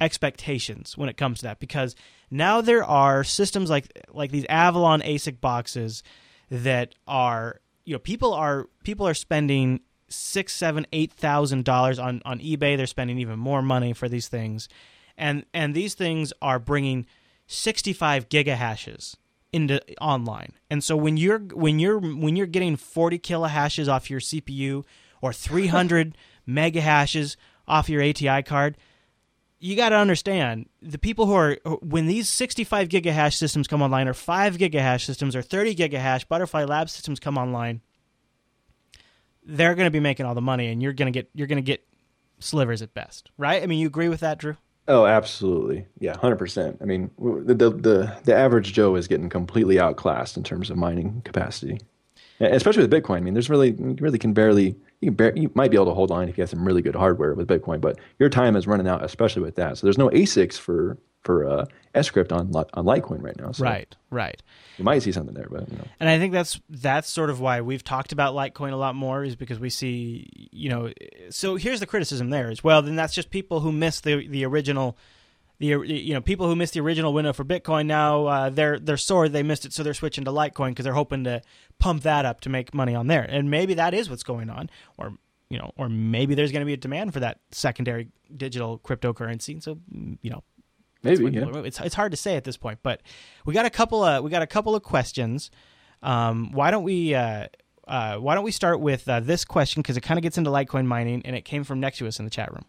expectations 0.01 0.97
when 0.97 1.07
it 1.07 1.15
comes 1.15 1.39
to 1.39 1.43
that 1.43 1.59
because 1.59 1.95
now 2.31 2.59
there 2.59 2.83
are 2.83 3.23
systems 3.23 3.69
like 3.69 3.87
like 4.11 4.31
these 4.31 4.45
Avalon 4.49 5.01
ASIC 5.01 5.39
boxes 5.39 6.01
that 6.49 6.95
are 7.07 7.61
you 7.85 7.93
know 7.93 7.99
people 7.99 8.33
are 8.33 8.67
people 8.83 9.07
are 9.07 9.13
spending 9.13 9.79
six 10.11 10.53
seven 10.53 10.85
eight 10.91 11.11
thousand 11.11 11.65
dollars 11.65 11.99
on 11.99 12.21
on 12.25 12.39
eBay. 12.39 12.77
They're 12.77 12.87
spending 12.87 13.17
even 13.19 13.39
more 13.39 13.61
money 13.61 13.93
for 13.93 14.07
these 14.09 14.27
things. 14.27 14.69
And 15.17 15.45
and 15.53 15.73
these 15.73 15.93
things 15.93 16.33
are 16.41 16.59
bringing 16.59 17.05
65 17.47 18.29
gigahashes 18.29 19.15
into 19.51 19.81
online. 19.99 20.53
And 20.69 20.83
so 20.83 20.95
when 20.95 21.17
you're 21.17 21.39
when 21.39 21.79
you're 21.79 21.99
when 21.99 22.35
you're 22.35 22.47
getting 22.47 22.75
40 22.75 23.19
kilohashes 23.19 23.87
off 23.87 24.09
your 24.09 24.19
CPU 24.19 24.85
or 25.21 25.33
300 25.33 26.17
megahashes 26.47 27.35
off 27.67 27.89
your 27.89 28.01
ATI 28.01 28.41
card 28.43 28.77
you 29.61 29.75
got 29.75 29.89
to 29.89 29.95
understand 29.95 30.67
the 30.81 30.97
people 30.97 31.27
who 31.27 31.33
are 31.33 31.57
when 31.81 32.07
these 32.07 32.27
65 32.27 32.89
gigahash 32.89 33.35
systems 33.35 33.67
come 33.67 33.81
online 33.81 34.07
or 34.07 34.13
5 34.15 34.57
gigahash 34.57 35.05
systems 35.05 35.35
or 35.35 35.43
30 35.43 35.75
gigahash 35.75 36.27
butterfly 36.27 36.63
lab 36.63 36.89
systems 36.89 37.19
come 37.19 37.37
online 37.37 37.81
they're 39.45 39.75
going 39.75 39.87
to 39.87 39.91
be 39.91 39.99
making 39.99 40.25
all 40.25 40.35
the 40.35 40.41
money 40.41 40.67
and 40.67 40.81
you're 40.81 40.93
going 40.93 41.11
to 41.11 41.17
get 41.17 41.29
you're 41.33 41.47
going 41.47 41.57
to 41.57 41.61
get 41.61 41.83
slivers 42.39 42.81
at 42.81 42.93
best 42.93 43.29
right 43.37 43.61
i 43.61 43.65
mean 43.65 43.79
you 43.79 43.87
agree 43.87 44.09
with 44.09 44.19
that 44.19 44.37
drew 44.37 44.55
Oh, 44.87 45.05
absolutely. 45.05 45.85
Yeah, 45.99 46.17
hundred 46.17 46.37
percent. 46.37 46.79
I 46.81 46.85
mean, 46.85 47.11
the, 47.19 47.53
the 47.53 48.17
the 48.23 48.35
average 48.35 48.73
Joe 48.73 48.95
is 48.95 49.07
getting 49.07 49.29
completely 49.29 49.79
outclassed 49.79 50.37
in 50.37 50.43
terms 50.43 50.69
of 50.69 50.77
mining 50.77 51.21
capacity, 51.23 51.79
especially 52.39 52.85
with 52.85 52.91
Bitcoin. 52.91 53.17
I 53.17 53.19
mean, 53.21 53.33
there's 53.33 53.49
really 53.49 53.71
you 53.71 53.95
really 53.99 54.17
can 54.17 54.33
barely 54.33 54.75
you 54.99 55.07
can 55.07 55.13
bar- 55.13 55.33
you 55.35 55.51
might 55.53 55.71
be 55.71 55.77
able 55.77 55.85
to 55.85 55.93
hold 55.93 56.11
on 56.11 56.27
if 56.27 56.37
you 56.37 56.41
have 56.41 56.49
some 56.49 56.65
really 56.65 56.81
good 56.81 56.95
hardware 56.95 57.35
with 57.35 57.47
Bitcoin, 57.47 57.79
but 57.79 57.99
your 58.19 58.27
time 58.29 58.55
is 58.55 58.67
running 58.67 58.87
out, 58.87 59.03
especially 59.03 59.43
with 59.43 59.55
that. 59.55 59.77
So 59.77 59.85
there's 59.85 59.99
no 59.99 60.09
ASICs 60.09 60.57
for 60.57 60.97
for 61.23 61.47
uh, 61.47 61.65
Scrypt 61.95 62.31
on 62.31 62.53
on 62.73 62.85
Litecoin 62.85 63.21
right 63.21 63.37
now. 63.39 63.51
So 63.51 63.63
right 63.63 63.95
right 64.09 64.41
You 64.77 64.83
might 64.83 65.03
see 65.03 65.11
something 65.11 65.35
there, 65.35 65.47
but 65.49 65.69
you 65.69 65.77
know. 65.77 65.85
And 65.99 66.09
I 66.09 66.17
think 66.19 66.33
that's 66.33 66.59
that's 66.69 67.09
sort 67.09 67.29
of 67.29 67.39
why 67.39 67.61
we've 67.61 67.83
talked 67.83 68.11
about 68.11 68.33
Litecoin 68.33 68.71
a 68.71 68.77
lot 68.77 68.95
more 68.95 69.23
is 69.23 69.35
because 69.35 69.59
we 69.59 69.69
see, 69.69 70.27
you 70.51 70.69
know, 70.69 70.91
so 71.29 71.55
here's 71.55 71.79
the 71.79 71.85
criticism 71.85 72.29
there 72.29 72.49
is 72.49 72.63
well, 72.63 72.81
then 72.81 72.95
that's 72.95 73.13
just 73.13 73.29
people 73.29 73.59
who 73.59 73.71
missed 73.71 74.03
the 74.03 74.27
the 74.27 74.45
original 74.45 74.97
the 75.61 75.67
you 75.67 76.13
know 76.13 76.21
people 76.21 76.47
who 76.47 76.55
missed 76.55 76.73
the 76.73 76.81
original 76.81 77.13
window 77.13 77.31
for 77.31 77.45
Bitcoin 77.45 77.85
now 77.85 78.25
uh, 78.25 78.49
they're 78.49 78.79
they're 78.79 78.97
sore 78.97 79.29
they 79.29 79.43
missed 79.43 79.63
it 79.63 79.71
so 79.71 79.83
they're 79.83 79.93
switching 79.93 80.25
to 80.25 80.31
Litecoin 80.31 80.69
because 80.69 80.83
they're 80.83 80.93
hoping 80.93 81.23
to 81.25 81.41
pump 81.77 82.03
that 82.03 82.25
up 82.25 82.41
to 82.41 82.49
make 82.49 82.73
money 82.73 82.95
on 82.95 83.07
there 83.07 83.21
and 83.21 83.49
maybe 83.51 83.75
that 83.75 83.93
is 83.93 84.09
what's 84.09 84.23
going 84.23 84.49
on 84.49 84.69
or 84.97 85.13
you 85.49 85.59
know 85.59 85.71
or 85.77 85.87
maybe 85.87 86.33
there's 86.33 86.51
going 86.51 86.61
to 86.61 86.65
be 86.65 86.73
a 86.73 86.77
demand 86.77 87.13
for 87.13 87.19
that 87.19 87.39
secondary 87.51 88.09
digital 88.35 88.79
cryptocurrency 88.79 89.53
and 89.53 89.63
so 89.63 89.77
you 90.21 90.31
know 90.31 90.43
maybe 91.03 91.23
what 91.23 91.33
yeah. 91.33 91.61
It's 91.61 91.79
it's 91.79 91.95
hard 91.95 92.11
to 92.11 92.17
say 92.17 92.35
at 92.35 92.43
this 92.43 92.57
point, 92.57 92.79
but 92.83 93.01
we 93.45 93.53
got 93.53 93.65
a 93.65 93.69
couple 93.69 94.03
of 94.03 94.23
we 94.23 94.29
got 94.29 94.41
a 94.41 94.47
couple 94.47 94.75
of 94.75 94.83
questions. 94.83 95.51
Um, 96.03 96.51
why 96.51 96.71
don't 96.71 96.83
we 96.83 97.13
uh, 97.13 97.47
uh, 97.87 98.17
why 98.17 98.35
don't 98.35 98.43
we 98.43 98.51
start 98.51 98.79
with 98.79 99.07
uh, 99.07 99.19
this 99.19 99.45
question 99.45 99.81
because 99.81 99.97
it 99.97 100.01
kind 100.01 100.17
of 100.17 100.23
gets 100.23 100.37
into 100.37 100.49
Litecoin 100.49 100.85
mining 100.85 101.21
and 101.25 101.35
it 101.35 101.43
came 101.43 101.63
from 101.63 101.79
Nexus 101.79 102.19
in 102.19 102.25
the 102.25 102.31
chat 102.31 102.51
room. 102.51 102.65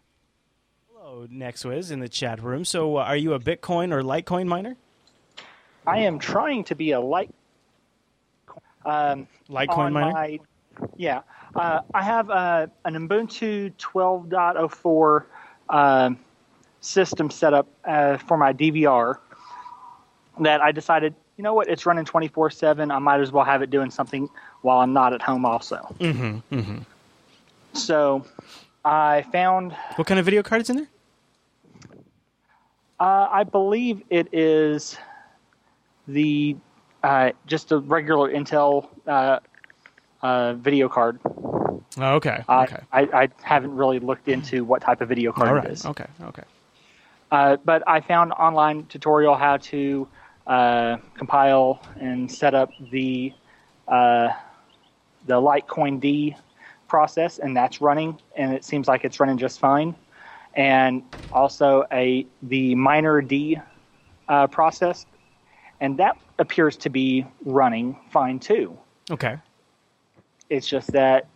Hello, 0.93 1.27
Nexus 1.29 1.91
in 1.91 1.99
the 1.99 2.09
chat 2.09 2.41
room. 2.41 2.65
So, 2.65 2.97
uh, 2.97 3.03
are 3.03 3.17
you 3.17 3.33
a 3.33 3.39
Bitcoin 3.39 3.93
or 3.93 4.01
Litecoin 4.01 4.47
miner? 4.47 4.75
I 5.85 5.99
am 5.99 6.19
trying 6.19 6.63
to 6.65 6.75
be 6.75 6.91
a 6.91 6.99
light. 6.99 7.33
Um, 8.85 9.27
Litecoin 9.49 9.93
miner. 9.93 10.11
my, 10.11 10.39
yeah, 10.97 11.21
uh, 11.55 11.81
I 11.93 12.03
have 12.03 12.29
uh, 12.29 12.67
an 12.85 12.95
Ubuntu 12.95 13.73
12.04 13.77 15.23
um 15.69 16.19
system 16.83 17.29
set 17.31 17.53
up 17.53 17.67
uh, 17.85 18.17
for 18.17 18.37
my 18.37 18.53
DVR. 18.53 19.17
That 20.39 20.61
I 20.61 20.71
decided, 20.71 21.13
you 21.37 21.43
know 21.43 21.53
what, 21.53 21.67
it's 21.69 21.85
running 21.85 22.05
24/7. 22.05 22.91
I 22.93 22.99
might 22.99 23.19
as 23.21 23.31
well 23.31 23.45
have 23.45 23.61
it 23.61 23.69
doing 23.69 23.89
something 23.91 24.27
while 24.61 24.79
I'm 24.79 24.91
not 24.93 25.13
at 25.13 25.21
home, 25.21 25.45
also. 25.45 25.77
Mm-hmm, 25.99 26.55
mm-hmm. 26.55 26.77
So, 27.73 28.25
I 28.83 29.23
found, 29.31 29.73
What 29.95 30.07
kind 30.07 30.19
of 30.19 30.25
video 30.25 30.41
card 30.43 30.61
is 30.63 30.69
in 30.71 30.77
there? 30.77 30.87
uh, 32.99 33.27
I 33.31 33.43
believe 33.43 34.01
it 34.09 34.33
is 34.33 34.97
the 36.07 36.55
uh, 37.03 37.31
just 37.47 37.71
a 37.71 37.77
regular 37.79 38.31
Intel 38.31 38.87
uh, 39.07 39.39
uh, 40.21 40.53
video 40.53 40.89
card. 40.89 41.19
Oh, 41.25 42.15
okay. 42.15 42.43
I, 42.47 42.63
Okay. 42.63 42.79
I, 42.91 43.01
I 43.23 43.29
haven't 43.43 43.75
really 43.75 43.99
looked 43.99 44.27
into 44.27 44.63
what 44.63 44.81
type 44.81 45.01
of 45.01 45.09
video 45.09 45.31
card 45.31 45.49
All 45.49 45.55
it 45.57 45.59
right. 45.59 45.69
is. 45.69 45.85
Okay. 45.85 46.05
Okay. 46.23 46.43
Uh, 47.33 47.57
but 47.65 47.81
I 47.87 47.99
found 47.99 48.31
online 48.33 48.85
tutorial 48.85 49.33
how 49.33 49.57
to 49.57 50.07
uh, 50.45 50.97
compile 51.15 51.81
and 51.99 52.31
set 52.31 52.53
up 52.53 52.69
the 52.91 53.33
uh, 53.87 54.29
the 55.25 55.41
litecoind 55.41 56.35
process, 56.87 57.39
and 57.39 57.57
that's 57.57 57.81
running, 57.81 58.19
and 58.37 58.53
it 58.53 58.63
seems 58.63 58.87
like 58.87 59.03
it's 59.03 59.19
running 59.19 59.39
just 59.39 59.59
fine. 59.59 59.95
And 60.53 61.01
also 61.31 61.85
a 61.91 62.27
the 62.43 62.75
minerd 62.75 63.63
uh, 64.27 64.45
process, 64.45 65.07
and 65.81 65.97
that 65.97 66.15
appears 66.37 66.77
to 66.77 66.91
be 66.91 67.25
running 67.45 67.97
fine 68.11 68.37
too. 68.37 68.77
Okay. 69.09 69.37
It's 70.51 70.67
just 70.67 70.91
that 70.91 71.27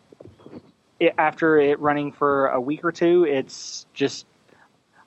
it, 1.00 1.16
after 1.18 1.58
it 1.58 1.80
running 1.80 2.12
for 2.12 2.50
a 2.50 2.62
week 2.62 2.86
or 2.86 2.92
two, 2.92 3.24
it's 3.24 3.88
just 3.96 4.28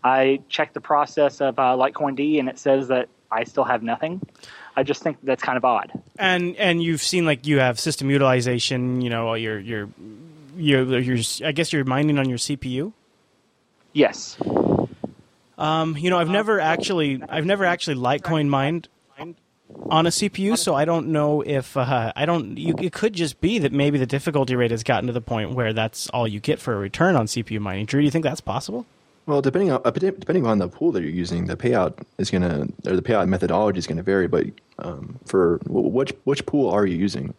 I 0.03 0.41
checked 0.49 0.75
the 0.75 0.81
process 0.81 1.41
of 1.41 1.59
uh, 1.59 1.77
litecoind, 1.77 2.39
and 2.39 2.49
it 2.49 2.59
says 2.59 2.89
that 2.89 3.09
I 3.31 3.45
still 3.45 3.65
have 3.65 3.83
nothing. 3.83 4.21
I 4.77 4.83
just 4.83 5.03
think 5.03 5.19
that's 5.23 5.43
kind 5.43 5.57
of 5.57 5.65
odd. 5.65 5.93
And 6.19 6.57
and 6.57 6.83
you've 6.83 7.03
seen 7.03 7.27
like 7.27 7.47
you 7.47 7.59
have 7.59 7.79
system 7.79 8.11
utilization. 8.11 9.01
You 9.01 9.11
know, 9.11 9.35
your 9.35 9.59
your 9.59 9.89
your 10.57 10.99
your. 10.99 11.19
I 11.45 11.53
guess 11.53 11.73
you're 11.73 11.85
mining 11.85 12.19
on 12.19 12.29
your 12.29 12.39
CPU. 12.39 12.93
Yes. 13.93 14.39
Um, 15.59 15.97
you 15.97 16.09
know, 16.09 16.19
I've 16.19 16.31
never 16.31 16.59
actually, 16.59 17.23
I've 17.29 17.45
never 17.45 17.67
actually 17.67 17.97
Litecoin 17.97 18.49
mined 18.49 18.89
on 19.91 20.07
a 20.07 20.11
CPU, 20.11 20.57
so 20.57 20.75
I 20.75 20.85
don't 20.85 21.09
know 21.09 21.43
if 21.43 21.77
uh, 21.77 22.13
I 22.17 22.25
don't. 22.25 22.57
You, 22.57 22.75
it 22.79 22.93
could 22.93 23.13
just 23.13 23.41
be 23.41 23.59
that 23.59 23.73
maybe 23.73 23.99
the 23.99 24.07
difficulty 24.07 24.57
rate 24.57 24.71
has 24.71 24.83
gotten 24.83 25.09
to 25.09 25.13
the 25.13 25.21
point 25.21 25.53
where 25.53 25.73
that's 25.73 26.09
all 26.11 26.27
you 26.27 26.41
get 26.41 26.61
for 26.61 26.73
a 26.73 26.79
return 26.79 27.15
on 27.15 27.27
CPU 27.27 27.61
mining. 27.61 27.85
Drew, 27.85 28.01
do 28.01 28.05
you 28.05 28.11
think 28.11 28.25
that's 28.25 28.41
possible? 28.41 28.87
Well, 29.27 29.41
depending 29.43 29.71
on 29.71 29.81
uh, 29.85 29.91
depending 29.91 30.47
on 30.47 30.59
the 30.59 30.69
pool 30.69 30.93
that 30.93 31.03
you're 31.03 31.11
using, 31.11 31.45
the 31.47 31.57
payout 31.57 31.95
is 32.19 32.31
gonna 32.31 32.67
or 32.87 32.97
the 32.97 33.03
payout 33.03 33.29
methodology 33.29 33.79
is 33.79 33.87
gonna 33.87 34.03
vary. 34.03 34.27
But 34.27 34.47
um, 34.79 35.19
for 35.27 35.61
which 35.67 36.13
which 36.25 36.45
pool 36.47 36.71
are 36.71 36.87
you 36.87 36.97
using? 36.97 37.35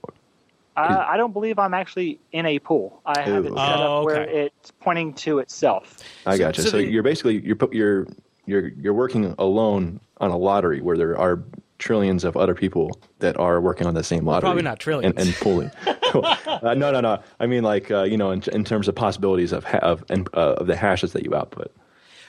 Uh, 0.77 1.05
I 1.07 1.17
don't 1.17 1.34
believe 1.34 1.59
I'm 1.59 1.73
actually 1.73 2.17
in 2.32 2.45
a 2.45 2.57
pool. 2.59 3.01
I 3.05 3.19
have 3.21 3.45
it 3.45 3.51
Ooh. 3.51 3.55
set 3.55 3.79
Oh, 3.79 3.99
up 3.99 4.05
where 4.05 4.23
it's 4.23 4.71
pointing 4.79 5.13
to 5.15 5.39
itself. 5.39 5.97
I 6.25 6.38
gotcha. 6.38 6.61
so 6.61 6.69
So, 6.69 6.77
the- 6.77 6.86
you're 6.89 7.03
basically 7.03 7.41
you're 7.41 7.57
you're 7.73 8.07
you're 8.45 8.67
you're 8.69 8.93
working 8.93 9.36
alone 9.38 9.99
on 10.19 10.32
a 10.32 10.38
lottery 10.38 10.82
where 10.82 10.95
there 10.97 11.17
are 11.17 11.43
trillions 11.82 12.23
of 12.23 12.38
other 12.38 12.55
people 12.55 12.97
that 13.19 13.36
are 13.38 13.59
working 13.59 13.86
on 13.88 13.93
the 13.95 14.03
same 14.03 14.23
lottery. 14.25 14.47
Probably 14.47 14.63
not 14.63 14.79
trillions. 14.79 15.15
And, 15.17 15.27
and 15.27 15.36
pooling. 15.36 15.71
uh, 16.13 16.73
no, 16.75 16.91
no, 16.91 17.01
no. 17.01 17.19
I 17.39 17.47
mean 17.47 17.63
like 17.63 17.91
uh, 17.91 18.03
you 18.03 18.17
know 18.17 18.32
in, 18.32 18.41
in 18.53 18.63
terms 18.63 18.88
of 18.88 18.95
possibilities 18.95 19.51
of 19.51 19.63
ha- 19.65 19.79
of 19.79 20.03
and, 20.09 20.29
uh, 20.34 20.53
of 20.61 20.67
the 20.67 20.75
hashes 20.75 21.11
that 21.13 21.23
you 21.25 21.36
output. 21.36 21.71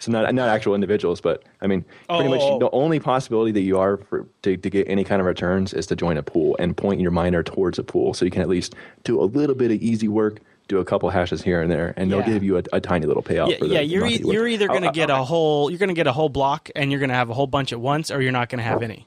so 0.01 0.11
not 0.11 0.35
not 0.35 0.49
actual 0.49 0.75
individuals, 0.75 1.21
but 1.21 1.45
I 1.61 1.67
mean, 1.67 1.83
pretty 2.09 2.27
Oh, 2.27 2.29
much 2.31 2.41
oh, 2.43 2.55
oh. 2.55 2.59
the 2.59 2.71
only 2.71 2.99
possibility 2.99 3.53
that 3.53 3.61
you 3.63 3.79
are 3.79 3.99
for 3.99 4.27
to, 4.43 4.57
to 4.57 4.71
get 4.71 4.89
any 4.89 5.05
kind 5.05 5.21
of 5.21 5.27
returns 5.27 5.73
is 5.75 5.87
to 5.87 5.97
join 5.97 6.17
a 6.17 6.23
pool 6.23 6.57
and 6.59 6.77
point 6.77 7.01
your 7.01 7.11
miner 7.13 7.43
towards 7.43 7.79
a 7.79 7.85
pool, 7.85 8.15
so 8.15 8.25
you 8.25 8.31
can 8.31 8.43
at 8.43 8.49
least 8.49 8.75
do 9.05 9.21
a 9.21 9.25
little 9.39 9.55
bit 9.55 9.71
of 9.71 9.79
easy 9.83 10.09
work, 10.09 10.41
do 10.69 10.79
a 10.79 10.85
couple 10.85 11.11
hashes 11.11 11.43
here 11.43 11.61
and 11.63 11.71
there, 11.71 11.93
and 11.97 12.11
they'll 12.11 12.21
Yeah. 12.21 12.27
give 12.35 12.43
you 12.43 12.57
a, 12.59 12.63
a 12.73 12.81
tiny 12.81 13.07
little 13.07 13.23
payout. 13.23 13.51
Yeah, 13.51 13.59
for 13.59 13.67
the, 13.69 13.75
yeah 13.75 13.81
you're 13.81 14.07
e- 14.07 14.23
you're 14.25 14.49
either 14.49 14.67
going 14.69 14.83
to 14.83 14.93
get 14.93 15.11
a 15.11 15.17
whole 15.23 15.71
you're 15.71 15.79
going 15.79 15.89
to 15.89 15.95
get 16.03 16.07
a 16.07 16.13
whole 16.13 16.29
block 16.29 16.71
and 16.77 16.91
you're 16.91 17.01
going 17.01 17.11
to 17.11 17.17
have 17.23 17.31
a 17.31 17.35
whole 17.35 17.47
bunch 17.49 17.73
at 17.73 17.81
once, 17.81 18.11
or 18.11 18.21
you're 18.23 18.33
not 18.33 18.49
going 18.49 18.59
to 18.61 18.65
have 18.65 18.83
any. 18.83 19.07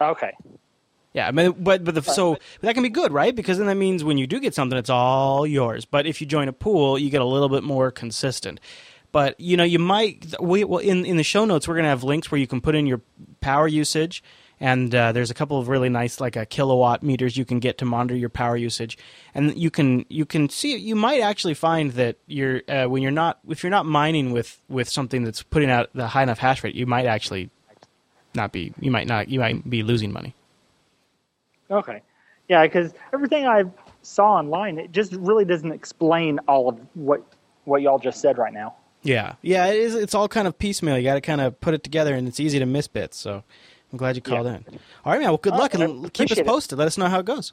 Okay. 0.00 0.32
Yeah, 1.12 1.26
I 1.26 1.32
mean, 1.32 1.52
but 1.58 1.84
but 1.84 1.94
the, 1.96 2.02
so 2.02 2.38
that 2.60 2.74
can 2.74 2.84
be 2.84 2.88
good, 2.88 3.12
right? 3.12 3.34
Because 3.34 3.58
then 3.58 3.66
that 3.66 3.74
means 3.74 4.04
when 4.04 4.16
you 4.16 4.28
do 4.28 4.38
get 4.38 4.54
something, 4.54 4.78
it's 4.78 4.90
all 4.90 5.44
yours. 5.44 5.84
But 5.84 6.06
if 6.06 6.20
you 6.20 6.26
join 6.26 6.46
a 6.46 6.52
pool, 6.52 6.98
you 6.98 7.10
get 7.10 7.20
a 7.20 7.24
little 7.24 7.48
bit 7.48 7.64
more 7.64 7.90
consistent. 7.90 8.60
But 9.10 9.38
you 9.40 9.56
know, 9.56 9.64
you 9.64 9.80
might 9.80 10.34
we 10.40 10.62
well 10.62 10.78
in 10.78 11.04
in 11.04 11.16
the 11.16 11.24
show 11.24 11.44
notes 11.44 11.66
we're 11.66 11.74
gonna 11.74 11.88
have 11.88 12.04
links 12.04 12.30
where 12.30 12.38
you 12.40 12.46
can 12.46 12.60
put 12.60 12.76
in 12.76 12.86
your 12.86 13.00
power 13.40 13.66
usage, 13.66 14.22
and 14.60 14.94
uh, 14.94 15.10
there's 15.10 15.32
a 15.32 15.34
couple 15.34 15.58
of 15.58 15.66
really 15.66 15.88
nice 15.88 16.20
like 16.20 16.36
a 16.36 16.46
kilowatt 16.46 17.02
meters 17.02 17.36
you 17.36 17.44
can 17.44 17.58
get 17.58 17.76
to 17.78 17.84
monitor 17.84 18.14
your 18.14 18.28
power 18.28 18.56
usage, 18.56 18.96
and 19.34 19.56
you 19.58 19.68
can 19.68 20.06
you 20.08 20.24
can 20.24 20.48
see 20.48 20.76
you 20.76 20.94
might 20.94 21.20
actually 21.22 21.54
find 21.54 21.90
that 21.92 22.18
you're 22.28 22.62
uh, 22.68 22.84
when 22.84 23.02
you're 23.02 23.10
not 23.10 23.40
if 23.48 23.64
you're 23.64 23.70
not 23.70 23.84
mining 23.84 24.30
with 24.30 24.60
with 24.68 24.88
something 24.88 25.24
that's 25.24 25.42
putting 25.42 25.70
out 25.70 25.90
the 25.92 26.06
high 26.06 26.22
enough 26.22 26.38
hash 26.38 26.62
rate, 26.62 26.76
you 26.76 26.86
might 26.86 27.06
actually 27.06 27.50
not 28.34 28.52
be 28.52 28.72
you 28.80 28.90
might 28.90 29.06
not 29.06 29.28
you 29.28 29.40
might 29.40 29.68
be 29.68 29.82
losing 29.82 30.12
money. 30.12 30.34
Okay. 31.70 32.02
Yeah, 32.48 32.62
because 32.64 32.92
everything 33.14 33.46
I 33.46 33.64
saw 34.02 34.32
online, 34.34 34.78
it 34.78 34.92
just 34.92 35.12
really 35.12 35.44
doesn't 35.44 35.70
explain 35.72 36.38
all 36.48 36.68
of 36.68 36.78
what 36.94 37.22
what 37.64 37.82
y'all 37.82 37.98
just 37.98 38.20
said 38.20 38.38
right 38.38 38.52
now. 38.52 38.74
Yeah, 39.02 39.34
yeah, 39.40 39.66
it 39.66 39.76
is. 39.76 39.94
It's 39.94 40.14
all 40.14 40.28
kind 40.28 40.46
of 40.46 40.58
piecemeal. 40.58 40.98
You 40.98 41.04
got 41.04 41.14
to 41.14 41.20
kind 41.20 41.40
of 41.40 41.58
put 41.60 41.72
it 41.72 41.82
together, 41.82 42.14
and 42.14 42.28
it's 42.28 42.38
easy 42.40 42.58
to 42.58 42.66
miss 42.66 42.86
bits. 42.88 43.16
So 43.16 43.42
I'm 43.92 43.98
glad 43.98 44.16
you 44.16 44.20
called 44.22 44.46
Yeah. 44.46 44.56
in. 44.56 44.64
All 45.04 45.12
right, 45.12 45.20
man. 45.20 45.28
Well, 45.28 45.38
good 45.38 45.52
All 45.54 45.58
luck, 45.58 45.72
right, 45.74 45.82
and 45.84 46.02
keep 46.12 46.26
us 46.26 46.32
appreciate 46.32 46.38
it. 46.38 46.46
posted. 46.46 46.78
Let 46.78 46.86
us 46.86 46.98
know 46.98 47.06
how 47.08 47.20
it 47.20 47.26
goes. 47.26 47.52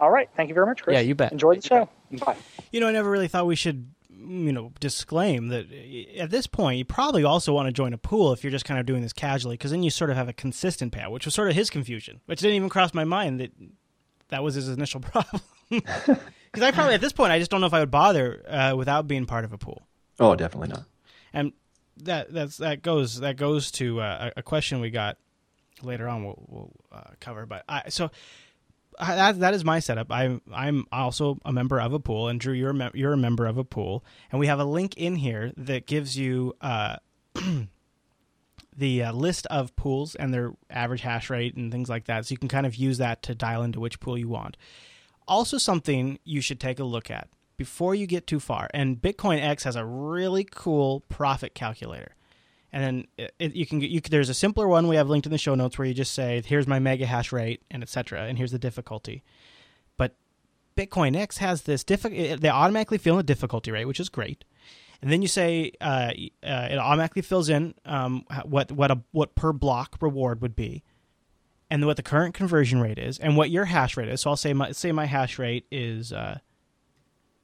All 0.00 0.10
right. 0.10 0.30
Thank 0.36 0.48
you 0.48 0.54
very 0.54 0.66
much, 0.66 0.82
Chris. 0.82 0.94
Yeah, 0.94 1.00
you 1.00 1.14
bet. 1.14 1.32
Enjoy 1.32 1.56
the 1.56 1.62
show. 1.62 1.88
Bye. 2.24 2.36
You 2.72 2.80
know, 2.80 2.88
I 2.88 2.92
never 2.92 3.10
really 3.10 3.28
thought 3.28 3.46
we 3.46 3.56
should, 3.56 3.86
you 4.18 4.52
know, 4.52 4.72
disclaim 4.80 5.48
that 5.48 5.66
uh, 5.70 6.20
at 6.20 6.30
this 6.30 6.46
point 6.46 6.78
you 6.78 6.84
probably 6.84 7.24
also 7.24 7.52
want 7.52 7.66
to 7.66 7.72
join 7.72 7.92
a 7.92 7.98
pool 7.98 8.32
if 8.32 8.42
you're 8.42 8.50
just 8.50 8.64
kind 8.64 8.80
of 8.80 8.86
doing 8.86 9.02
this 9.02 9.12
casually, 9.12 9.54
because 9.54 9.70
then 9.70 9.82
you 9.82 9.90
sort 9.90 10.10
of 10.10 10.16
have 10.16 10.28
a 10.28 10.32
consistent 10.32 10.92
payout, 10.92 11.10
which 11.10 11.24
was 11.24 11.34
sort 11.34 11.48
of 11.48 11.54
his 11.54 11.70
confusion, 11.70 12.20
which 12.26 12.40
didn't 12.40 12.56
even 12.56 12.68
cross 12.68 12.92
my 12.94 13.04
mind 13.04 13.40
that 13.40 13.52
that 14.28 14.42
was 14.42 14.54
his 14.54 14.68
initial 14.68 15.00
problem. 15.00 15.42
Because 16.50 16.66
I 16.66 16.70
probably 16.70 16.94
at 16.94 17.02
this 17.02 17.12
point 17.12 17.30
I 17.30 17.38
just 17.38 17.50
don't 17.50 17.60
know 17.60 17.66
if 17.66 17.74
I 17.74 17.80
would 17.80 17.90
bother 17.90 18.42
uh, 18.48 18.74
without 18.74 19.06
being 19.06 19.26
part 19.26 19.44
of 19.44 19.52
a 19.52 19.58
pool. 19.58 19.86
Oh, 20.18 20.34
definitely 20.34 20.68
not. 20.68 20.84
and 21.34 21.52
that 21.98 22.32
that's 22.32 22.56
that 22.56 22.80
goes 22.80 23.20
that 23.20 23.36
goes 23.36 23.70
to 23.72 24.00
uh, 24.00 24.30
a 24.34 24.40
a 24.40 24.42
question 24.42 24.80
we 24.80 24.88
got 24.88 25.18
later 25.82 26.08
on. 26.08 26.24
We'll, 26.24 26.42
we'll 26.48 26.72
uh, 26.90 27.10
cover, 27.20 27.44
but 27.44 27.64
I 27.68 27.90
so. 27.90 28.10
That 28.98 29.38
that 29.40 29.54
is 29.54 29.64
my 29.64 29.78
setup. 29.78 30.10
I'm 30.10 30.42
I'm 30.52 30.86
also 30.90 31.38
a 31.44 31.52
member 31.52 31.80
of 31.80 31.92
a 31.92 32.00
pool, 32.00 32.28
and 32.28 32.40
Drew, 32.40 32.52
you're 32.52 32.70
a 32.70 32.90
you're 32.94 33.12
a 33.12 33.16
member 33.18 33.46
of 33.46 33.56
a 33.56 33.64
pool, 33.64 34.04
and 34.32 34.40
we 34.40 34.48
have 34.48 34.58
a 34.58 34.64
link 34.64 34.96
in 34.96 35.16
here 35.16 35.52
that 35.56 35.86
gives 35.86 36.18
you 36.18 36.54
uh, 36.60 36.96
the 38.76 39.02
uh, 39.02 39.12
list 39.12 39.46
of 39.46 39.74
pools 39.76 40.14
and 40.14 40.32
their 40.32 40.52
average 40.70 41.02
hash 41.02 41.30
rate 41.30 41.56
and 41.56 41.70
things 41.70 41.88
like 41.88 42.06
that. 42.06 42.26
So 42.26 42.32
you 42.32 42.38
can 42.38 42.48
kind 42.48 42.66
of 42.66 42.76
use 42.76 42.98
that 42.98 43.22
to 43.24 43.34
dial 43.34 43.62
into 43.62 43.80
which 43.80 44.00
pool 44.00 44.18
you 44.18 44.28
want. 44.28 44.56
Also, 45.26 45.58
something 45.58 46.18
you 46.24 46.40
should 46.40 46.58
take 46.58 46.78
a 46.78 46.84
look 46.84 47.10
at 47.10 47.28
before 47.56 47.94
you 47.94 48.06
get 48.06 48.26
too 48.26 48.40
far. 48.40 48.68
And 48.72 48.96
Bitcoin 48.96 49.42
X 49.42 49.64
has 49.64 49.76
a 49.76 49.84
really 49.84 50.44
cool 50.44 51.00
profit 51.08 51.54
calculator. 51.54 52.14
And 52.72 52.84
then 52.84 53.06
it, 53.16 53.34
it, 53.38 53.54
you 53.54 53.66
can 53.66 53.80
you 53.80 54.00
there's 54.00 54.28
a 54.28 54.34
simpler 54.34 54.68
one 54.68 54.88
we 54.88 54.96
have 54.96 55.08
linked 55.08 55.26
in 55.26 55.32
the 55.32 55.38
show 55.38 55.54
notes 55.54 55.78
where 55.78 55.86
you 55.86 55.94
just 55.94 56.12
say 56.12 56.42
here's 56.44 56.66
my 56.66 56.78
mega 56.78 57.06
hash 57.06 57.32
rate 57.32 57.62
and 57.70 57.82
etc. 57.82 58.24
and 58.24 58.36
here's 58.36 58.52
the 58.52 58.58
difficulty. 58.58 59.22
But 59.96 60.14
Bitcoin 60.76 61.16
X 61.16 61.38
has 61.38 61.62
this 61.62 61.82
diffi- 61.82 62.38
they 62.38 62.48
automatically 62.48 62.98
fill 62.98 63.14
in 63.14 63.18
the 63.18 63.22
difficulty 63.22 63.70
rate, 63.70 63.86
which 63.86 64.00
is 64.00 64.08
great. 64.08 64.44
And 65.00 65.12
then 65.12 65.22
you 65.22 65.28
say 65.28 65.72
uh, 65.80 66.12
uh, 66.42 66.68
it 66.70 66.78
automatically 66.78 67.22
fills 67.22 67.48
in 67.48 67.74
um, 67.84 68.24
what 68.44 68.72
what 68.72 68.90
a 68.90 69.00
what 69.12 69.34
per 69.34 69.52
block 69.52 69.96
reward 70.00 70.42
would 70.42 70.56
be, 70.56 70.82
and 71.70 71.86
what 71.86 71.96
the 71.96 72.02
current 72.02 72.34
conversion 72.34 72.80
rate 72.80 72.98
is, 72.98 73.18
and 73.18 73.36
what 73.36 73.50
your 73.50 73.66
hash 73.66 73.96
rate 73.96 74.08
is. 74.08 74.20
So 74.20 74.30
I'll 74.30 74.36
say 74.36 74.52
my 74.52 74.72
say 74.72 74.92
my 74.92 75.06
hash 75.06 75.38
rate 75.38 75.66
is 75.70 76.12
uh, 76.12 76.40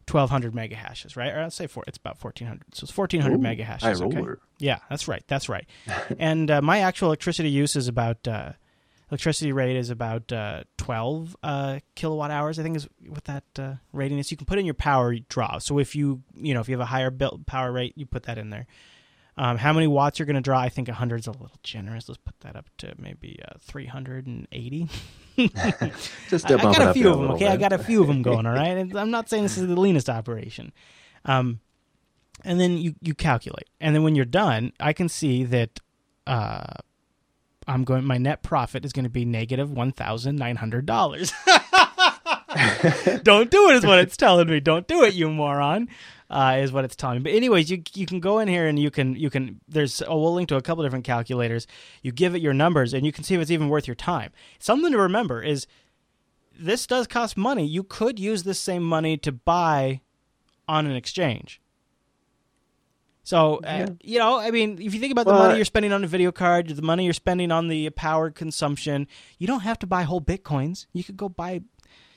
twelve 0.07 0.31
hundred 0.31 0.55
mega 0.55 0.77
hashes, 0.77 1.17
right? 1.17 1.33
Or 1.33 1.41
I'll 1.41 1.51
say 1.51 1.67
four. 1.67 1.85
It's 1.87 1.99
about 1.99 2.19
fourteen 2.19 2.49
hundred. 2.49 2.75
So 2.75 2.85
it's 2.85 2.93
fourteen 2.93 3.21
hundred 3.21 3.39
Ooh, 3.39 3.43
mega 3.43 3.65
hashes. 3.65 4.01
high 4.01 4.05
okay? 4.05 4.17
roller. 4.17 4.39
Yeah, 4.59 4.79
that's 4.89 5.09
right. 5.09 5.23
That's 5.27 5.49
right. 5.49 5.67
and 6.19 6.51
uh, 6.51 6.63
my 6.63 6.81
actual 6.81 7.09
electricity 7.09 7.51
use 7.51 7.77
is 7.77 7.89
about 7.89 8.27
uh, 8.27 8.53
electricity 9.11 9.53
rate 9.53 9.77
is 9.77 9.91
about 9.91 10.33
uh, 10.33 10.65
twelve 10.77 11.37
uh, 11.43 11.81
kilowatt 11.95 12.31
hours. 12.31 12.59
I 12.59 12.63
think 12.63 12.77
is 12.77 12.89
what 13.07 13.25
that 13.25 13.45
uh, 13.59 13.75
rating 13.93 14.19
is. 14.19 14.31
You 14.31 14.37
can 14.37 14.47
put 14.47 14.59
in 14.59 14.65
your 14.65 14.75
power 14.75 15.15
draw. 15.29 15.59
So 15.59 15.79
if 15.79 15.95
you 15.95 16.23
you 16.35 16.55
know 16.55 16.61
if 16.61 16.69
you 16.69 16.75
have 16.75 16.81
a 16.81 16.87
higher 16.87 17.11
built 17.11 17.47
power 17.47 17.73
rate, 17.73 17.95
you 17.97 18.07
put 18.07 18.25
that 18.25 18.39
in 18.39 18.51
there. 18.51 18.67
Um, 19.37 19.59
how 19.59 19.73
many 19.73 19.87
watts 19.87 20.19
you're 20.19 20.27
going 20.27 20.37
to 20.37 20.41
draw? 20.41 20.61
I 20.61 20.69
think 20.69 20.89
100 20.89 21.21
is 21.21 21.27
a 21.27 21.33
little 21.33 21.51
generous. 21.63 22.09
Let's 22.09 22.21
put 22.25 22.39
that 22.41 22.55
up 22.55 22.67
to 22.79 22.95
maybe 22.99 23.41
uh, 23.47 23.55
380. 23.61 24.89
Just 26.29 26.51
I, 26.51 26.55
I 26.55 26.59
got 26.59 26.89
a 26.89 26.93
few 26.93 27.09
of 27.09 27.19
them. 27.19 27.31
Okay, 27.33 27.49
I 27.49 27.57
got 27.57 27.73
a 27.73 27.79
few 27.79 28.01
of 28.01 28.07
them 28.07 28.23
going. 28.23 28.47
All 28.47 28.53
right, 28.53 28.69
And 28.77 28.97
I'm 28.97 29.11
not 29.11 29.29
saying 29.29 29.43
this 29.43 29.59
is 29.59 29.67
the 29.67 29.81
leanest 29.81 30.09
operation. 30.09 30.73
Um, 31.25 31.61
and 32.45 32.61
then 32.61 32.79
you 32.79 32.95
you 33.01 33.15
calculate, 33.15 33.69
and 33.81 33.95
then 33.95 34.03
when 34.03 34.15
you're 34.15 34.25
done, 34.25 34.73
I 34.79 34.93
can 34.93 35.09
see 35.09 35.45
that 35.45 35.81
uh, 36.27 36.75
I'm 37.67 37.85
going. 37.85 38.05
My 38.05 38.19
net 38.19 38.43
profit 38.43 38.85
is 38.85 38.93
going 38.93 39.05
to 39.05 39.11
be 39.11 39.25
negative 39.25 39.71
one 39.71 39.93
thousand 39.93 40.37
nine 40.37 40.57
hundred 40.57 40.85
dollars. 40.85 41.33
Don't 43.23 43.51
do 43.51 43.71
it 43.71 43.77
is 43.77 43.87
what 43.87 43.99
it's 43.99 44.17
telling 44.17 44.49
me. 44.49 44.61
Don't 44.61 44.87
do 44.87 45.03
it, 45.05 45.15
you 45.15 45.31
moron. 45.31 45.89
Uh, 46.35 46.57
is 46.57 46.73
what 46.73 46.85
it's 46.85 46.97
telling 46.97 47.19
me. 47.19 47.31
But 47.31 47.37
anyways, 47.37 47.71
you 47.71 47.81
you 47.95 48.07
can 48.07 48.19
go 48.19 48.41
in 48.41 48.49
here 48.49 48.67
and 48.67 48.77
you 48.77 48.91
can 48.91 49.15
you 49.15 49.31
can 49.31 49.61
there's 49.69 50.03
oh, 50.03 50.19
we'll 50.21 50.35
link 50.35 50.49
to 50.49 50.57
a 50.57 50.63
couple 50.63 50.83
different 50.83 51.05
calculators. 51.05 51.69
You 52.03 52.11
give 52.11 52.35
it 52.35 52.43
your 52.43 52.53
numbers 52.53 52.93
and 52.93 53.07
you 53.07 53.13
can 53.13 53.23
see 53.23 53.37
if 53.37 53.41
it's 53.41 53.53
even 53.53 53.69
worth 53.69 53.87
your 53.87 53.95
time. 53.95 54.33
Something 54.59 54.91
to 54.91 54.99
remember 54.99 55.41
is 55.41 55.69
this 56.59 56.89
does 56.89 57.07
cost 57.07 57.37
money. 57.37 57.65
You 57.65 57.85
could 57.85 58.19
use 58.19 58.43
this 58.43 58.59
same 58.59 58.83
money 58.83 59.17
to 59.19 59.31
buy 59.31 60.01
on 60.67 60.87
an 60.87 60.97
exchange. 60.97 61.61
So 63.23 63.61
uh, 63.63 63.87
you 64.03 64.19
know, 64.19 64.41
I 64.41 64.51
mean, 64.51 64.81
if 64.83 64.93
you 64.93 64.99
think 64.99 65.13
about 65.13 65.27
the 65.27 65.33
Well, 65.33 65.45
money 65.45 65.55
you're 65.57 65.65
spending 65.65 65.93
on 65.93 66.03
a 66.03 66.09
video 66.09 66.33
card, 66.33 66.69
the 66.69 66.83
money 66.83 67.05
you're 67.05 67.15
spending 67.15 67.53
on 67.53 67.69
the 67.69 67.91
power 67.91 68.31
consumption, 68.31 69.07
you 69.39 69.47
don't 69.47 69.61
have 69.61 69.79
to 69.79 69.87
buy 69.87 70.03
whole 70.03 70.21
bitcoins. 70.21 70.87
You 70.93 71.05
could 71.05 71.17
go 71.17 71.29
buy, 71.29 71.63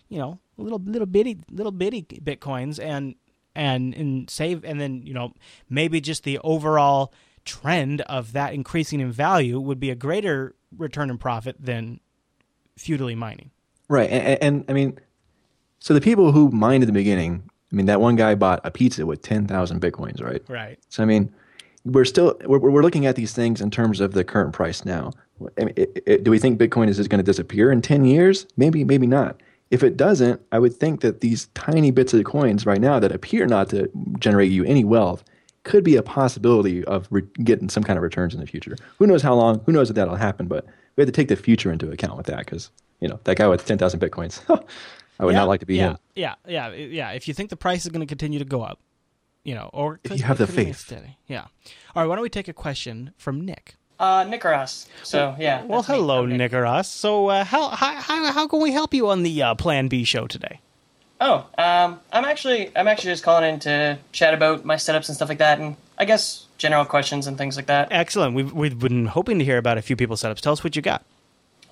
you 0.09 0.17
know, 0.17 0.39
little 0.57 0.81
little 0.83 1.05
bitty 1.05 1.37
little 1.51 1.71
bitty 1.71 2.01
bitcoins 2.01 2.83
and 2.83 3.13
and 3.57 3.93
and 3.95 4.29
save, 4.29 4.63
and 4.63 4.79
then 4.79 5.01
you 5.01 5.13
know 5.13 5.33
maybe 5.69 5.99
just 5.99 6.23
the 6.23 6.39
overall 6.39 7.13
trend 7.43 8.01
of 8.01 8.33
that 8.33 8.53
increasing 8.53 8.99
in 8.99 9.11
value 9.11 9.59
would 9.59 9.79
be 9.79 9.89
a 9.89 9.95
greater 9.95 10.55
return 10.77 11.09
in 11.09 11.17
profit 11.17 11.55
than 11.59 11.99
feudally 12.77 13.15
mining. 13.15 13.51
Right, 13.89 14.09
and, 14.09 14.43
and, 14.43 14.65
I 14.67 14.73
mean, 14.73 14.99
so 15.79 15.93
the 15.93 16.01
people 16.01 16.33
who 16.33 16.51
mined 16.51 16.83
at 16.83 16.87
the 16.87 16.93
beginning, 16.93 17.49
I 17.71 17.75
mean, 17.75 17.85
that 17.85 18.01
one 18.01 18.17
guy 18.17 18.35
bought 18.35 18.59
a 18.63 18.71
pizza 18.71 19.05
with 19.05 19.21
ten 19.21 19.47
thousand 19.47 19.81
bitcoins, 19.81 20.21
right? 20.21 20.43
Right. 20.47 20.77
So 20.89 21.01
I 21.03 21.05
mean, 21.05 21.33
we're 21.83 22.05
still 22.05 22.37
we're, 22.45 22.59
we're 22.59 22.83
looking 22.83 23.05
at 23.05 23.15
these 23.15 23.33
things 23.33 23.59
in 23.59 23.71
terms 23.71 23.99
of 23.99 24.13
the 24.13 24.23
current 24.23 24.53
price 24.53 24.85
now. 24.85 25.11
I 25.59 25.65
mean, 25.65 25.73
it, 25.75 26.03
it, 26.05 26.23
do 26.23 26.31
we 26.31 26.39
think 26.39 26.59
Bitcoin 26.59 26.89
is 26.89 26.97
just 26.97 27.09
going 27.09 27.19
to 27.19 27.23
disappear 27.23 27.71
in 27.71 27.81
ten 27.81 28.05
years? 28.05 28.45
Maybe, 28.57 28.83
maybe 28.83 29.07
not. 29.07 29.41
If 29.69 29.83
it 29.83 29.97
doesn't, 29.97 30.41
I 30.51 30.59
would 30.59 30.73
think 30.75 31.01
that 31.01 31.21
these 31.21 31.47
tiny 31.53 31.91
bits 31.91 32.13
of 32.13 32.23
coins 32.23 32.65
right 32.65 32.79
now 32.79 32.99
that 32.99 33.11
appear 33.11 33.45
not 33.47 33.69
to 33.69 33.89
generate 34.19 34.51
you 34.51 34.63
any 34.63 34.83
wealth 34.85 35.23
could 35.63 35.83
be 35.83 35.97
a 35.97 36.01
possibility 36.03 36.85
of 36.85 37.07
re- 37.11 37.23
getting 37.43 37.67
some 37.67 37.83
kind 37.83 37.97
of 37.97 38.03
returns 38.03 38.33
in 38.33 38.39
the 38.39 38.47
future. 38.47 38.77
Who 38.99 39.07
knows 39.07 39.21
how 39.21 39.33
long? 39.35 39.59
Who 39.65 39.73
knows 39.73 39.89
if 39.89 39.95
that'll 39.97 40.15
happen? 40.15 40.47
But 40.47 40.65
we 40.95 41.01
have 41.01 41.07
to 41.07 41.11
take 41.11 41.27
the 41.27 41.35
future 41.35 41.71
into 41.71 41.91
account 41.91 42.15
with 42.15 42.27
that 42.27 42.39
because 42.39 42.71
you 43.01 43.07
know 43.09 43.19
that 43.25 43.35
guy 43.37 43.47
with 43.47 43.65
ten 43.65 43.77
thousand 43.77 43.99
bitcoins. 43.99 44.39
I 45.19 45.25
would 45.25 45.33
Yeah, 45.33 45.39
not 45.39 45.47
like 45.47 45.59
to 45.61 45.65
be 45.65 45.75
yeah, 45.77 45.89
him. 45.89 45.97
Yeah, 46.15 46.35
yeah, 46.47 46.71
yeah. 46.71 47.09
If 47.11 47.27
you 47.27 47.33
think 47.33 47.49
the 47.49 47.57
price 47.57 47.83
is 47.85 47.89
going 47.91 48.01
to 48.01 48.05
continue 48.07 48.37
to 48.39 48.45
go 48.45 48.61
up, 48.61 48.79
you 49.43 49.55
know, 49.55 49.69
or 49.73 49.99
If 50.03 50.11
you 50.15 50.23
have 50.23 50.37
the 50.37 50.45
faith. 50.47 50.77
steady. 50.77 51.17
Yeah. 51.27 51.41
All 51.95 52.03
right. 52.03 52.05
Why 52.07 52.15
don't 52.15 52.21
we 52.21 52.29
take 52.29 52.47
a 52.47 52.53
question 52.53 53.13
from 53.17 53.43
Nick? 53.43 53.75
Uh, 53.99 54.25
Nick. 54.27 54.43
So 55.03 55.35
yeah. 55.39 55.63
Well, 55.63 55.81
hello, 55.81 56.23
I'm 56.23 56.37
Nick 56.37 56.53
or 56.53 56.65
us. 56.65 56.91
So, 56.91 57.27
uh, 57.27 57.43
how, 57.43 57.69
how 57.69 57.95
how 57.95 58.31
how 58.31 58.47
can 58.47 58.61
we 58.61 58.71
help 58.71 58.93
you 58.93 59.09
on 59.09 59.23
the 59.23 59.41
uh, 59.41 59.55
Plan 59.55 59.87
B 59.87 60.03
show 60.03 60.27
today? 60.27 60.59
Oh, 61.19 61.47
um, 61.57 61.99
I'm 62.11 62.25
actually 62.25 62.71
I'm 62.75 62.87
actually 62.87 63.13
just 63.13 63.23
calling 63.23 63.53
in 63.53 63.59
to 63.61 63.97
chat 64.11 64.33
about 64.33 64.65
my 64.65 64.75
setups 64.75 65.07
and 65.07 65.15
stuff 65.15 65.29
like 65.29 65.39
that, 65.39 65.59
and 65.59 65.75
I 65.97 66.05
guess 66.05 66.45
general 66.59 66.85
questions 66.85 67.25
and 67.25 67.37
things 67.37 67.55
like 67.55 67.65
that. 67.67 67.87
Excellent. 67.89 68.35
We've 68.35 68.53
we've 68.53 68.77
been 68.77 69.07
hoping 69.07 69.39
to 69.39 69.45
hear 69.45 69.57
about 69.57 69.79
a 69.79 69.81
few 69.81 69.95
people's 69.95 70.21
setups. 70.21 70.41
Tell 70.41 70.53
us 70.53 70.63
what 70.63 70.75
you 70.75 70.81
got. 70.83 71.03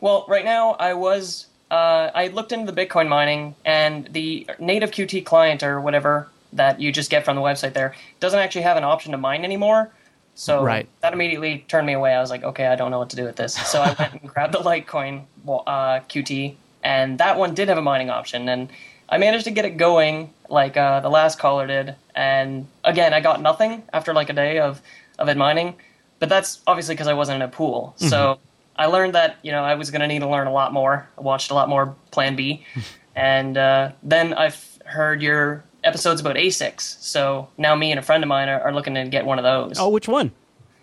Well, 0.01 0.25
right 0.27 0.45
now 0.45 0.71
I 0.73 0.93
was 0.95 1.45
uh, 1.69 2.09
I 2.13 2.27
looked 2.27 2.51
into 2.51 2.71
the 2.71 2.85
Bitcoin 2.85 3.07
mining 3.07 3.55
and 3.63 4.07
the 4.11 4.47
native 4.59 4.91
Qt 4.91 5.25
client 5.25 5.61
or 5.61 5.79
whatever 5.79 6.27
that 6.53 6.79
you 6.79 6.91
just 6.91 7.11
get 7.11 7.25
from 7.25 7.35
the 7.35 7.41
website 7.41 7.73
there 7.73 7.93
doesn't 8.19 8.39
actually 8.39 8.61
have 8.61 8.77
an 8.77 8.83
option 8.83 9.11
to 9.11 9.17
mine 9.17 9.43
anymore. 9.43 9.91
So 10.35 10.61
Right. 10.61 10.87
that 11.01 11.13
immediately 11.13 11.65
turned 11.67 11.87
me 11.87 11.93
away. 11.93 12.13
I 12.13 12.19
was 12.19 12.29
like, 12.29 12.43
okay, 12.43 12.67
I 12.67 12.75
don't 12.75 12.91
know 12.91 12.99
what 12.99 13.09
to 13.11 13.15
do 13.15 13.23
with 13.23 13.37
this. 13.37 13.53
So 13.53 13.81
I 13.81 13.95
went 13.97 14.13
and 14.13 14.29
grabbed 14.33 14.53
the 14.53 14.59
Litecoin 14.59 15.23
uh, 15.47 16.01
QT, 16.09 16.55
and 16.83 17.17
that 17.19 17.37
one 17.37 17.53
did 17.55 17.69
have 17.69 17.77
a 17.77 17.81
mining 17.81 18.09
option, 18.09 18.47
and 18.49 18.69
I 19.07 19.17
managed 19.17 19.45
to 19.45 19.51
get 19.51 19.65
it 19.65 19.77
going 19.77 20.31
like 20.49 20.77
uh, 20.77 20.99
the 20.99 21.09
last 21.09 21.39
caller 21.39 21.65
did. 21.65 21.95
And 22.13 22.67
again, 22.83 23.13
I 23.13 23.21
got 23.21 23.41
nothing 23.41 23.83
after 23.93 24.13
like 24.13 24.29
a 24.29 24.33
day 24.33 24.59
of 24.59 24.81
of 25.17 25.29
it 25.29 25.37
mining, 25.37 25.75
but 26.19 26.27
that's 26.27 26.61
obviously 26.67 26.95
because 26.95 27.07
I 27.07 27.13
wasn't 27.13 27.37
in 27.37 27.41
a 27.41 27.47
pool. 27.47 27.93
So 27.97 28.39
I 28.75 28.87
learned 28.87 29.15
that 29.15 29.37
you 29.41 29.51
know 29.53 29.63
I 29.63 29.75
was 29.75 29.89
going 29.89 30.01
to 30.01 30.07
need 30.07 30.19
to 30.19 30.29
learn 30.29 30.47
a 30.47 30.51
lot 30.53 30.73
more. 30.73 31.07
I 31.17 31.21
watched 31.21 31.49
a 31.49 31.53
lot 31.53 31.69
more 31.69 31.95
Plan 32.11 32.35
B, 32.35 32.65
and 33.15 33.57
uh, 33.57 33.91
then 34.03 34.33
I've 34.33 34.79
heard 34.85 35.21
your 35.21 35.63
episodes 35.85 36.19
about 36.19 36.35
ASICs. 36.35 36.81
So 37.01 37.47
now 37.57 37.75
me 37.75 37.91
and 37.91 37.99
a 37.99 38.03
friend 38.03 38.23
of 38.23 38.27
mine 38.27 38.49
are, 38.49 38.59
are 38.61 38.73
looking 38.73 38.95
to 38.95 39.05
get 39.05 39.25
one 39.25 39.39
of 39.39 39.43
those. 39.43 39.79
Oh, 39.79 39.89
which 39.89 40.07
one? 40.07 40.31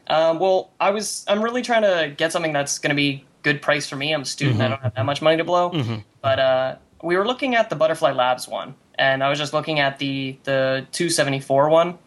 Um, 0.07 0.39
well, 0.39 0.71
I 0.81 0.91
was 0.91 1.25
I'm 1.29 1.43
really 1.43 1.63
trying 1.63 1.83
to 1.83 2.15
get 2.17 2.33
something 2.33 2.53
that's 2.53 2.79
going 2.79 2.91
to 2.91 2.97
be 2.97 3.25
good 3.43 3.63
price 3.63 3.89
for 3.89 3.97
me. 3.97 4.13
I'm 4.13 4.23
a 4.23 4.25
student. 4.25 4.61
I 4.61 4.69
don't 4.69 4.83
have 4.83 4.95
that 4.95 5.05
much 5.05 5.23
money 5.23 5.37
to 5.37 5.45
blow. 5.45 6.03
But 6.21 6.39
uh, 6.39 6.77
we 7.03 7.17
were 7.17 7.27
looking 7.27 7.55
at 7.55 7.71
the 7.71 7.77
Butterfly 7.77 8.13
Labs 8.13 8.49
one, 8.49 8.75
and 8.97 9.23
I 9.23 9.29
was 9.29 9.39
just 9.39 9.53
looking 9.53 9.81
at 9.81 9.99
the 9.99 10.39
the 10.45 10.87
274 10.93 11.69
one 11.69 11.99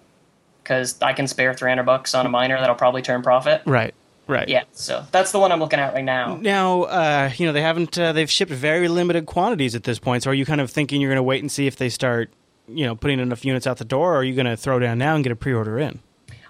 because 0.63 1.01
I 1.01 1.13
can 1.13 1.27
spare 1.27 1.53
300 1.53 1.83
bucks 1.83 2.15
on 2.15 2.25
a 2.25 2.29
miner 2.29 2.59
that'll 2.59 2.75
probably 2.75 3.01
turn 3.01 3.21
profit. 3.21 3.61
Right. 3.65 3.93
Right. 4.27 4.49
Yeah, 4.49 4.63
so 4.71 5.05
that's 5.11 5.31
the 5.31 5.37
one 5.37 5.51
I'm 5.51 5.59
looking 5.59 5.79
at 5.79 5.93
right 5.93 6.03
now. 6.03 6.37
Now, 6.37 6.83
uh, 6.83 7.31
you 7.37 7.45
know, 7.45 7.53
they 7.53 7.61
haven't. 7.61 7.95
Uh, 7.95 8.11
they've 8.11 8.29
shipped 8.29 8.51
very 8.51 8.87
limited 8.87 9.27
quantities 9.27 9.75
at 9.75 9.83
this 9.83 9.99
point. 9.99 10.23
So, 10.23 10.31
are 10.31 10.33
you 10.33 10.47
kind 10.47 10.59
of 10.59 10.71
thinking 10.71 10.99
you're 10.99 11.11
going 11.11 11.17
to 11.17 11.23
wait 11.23 11.43
and 11.43 11.51
see 11.51 11.67
if 11.67 11.75
they 11.75 11.89
start, 11.89 12.31
you 12.67 12.85
know, 12.85 12.95
putting 12.95 13.19
enough 13.19 13.45
units 13.45 13.67
out 13.67 13.77
the 13.77 13.85
door, 13.85 14.13
or 14.13 14.17
are 14.17 14.23
you 14.23 14.33
going 14.33 14.45
to 14.45 14.57
throw 14.57 14.79
down 14.79 14.97
now 14.97 15.15
and 15.15 15.23
get 15.23 15.31
a 15.31 15.35
pre-order 15.35 15.79
in? 15.79 15.99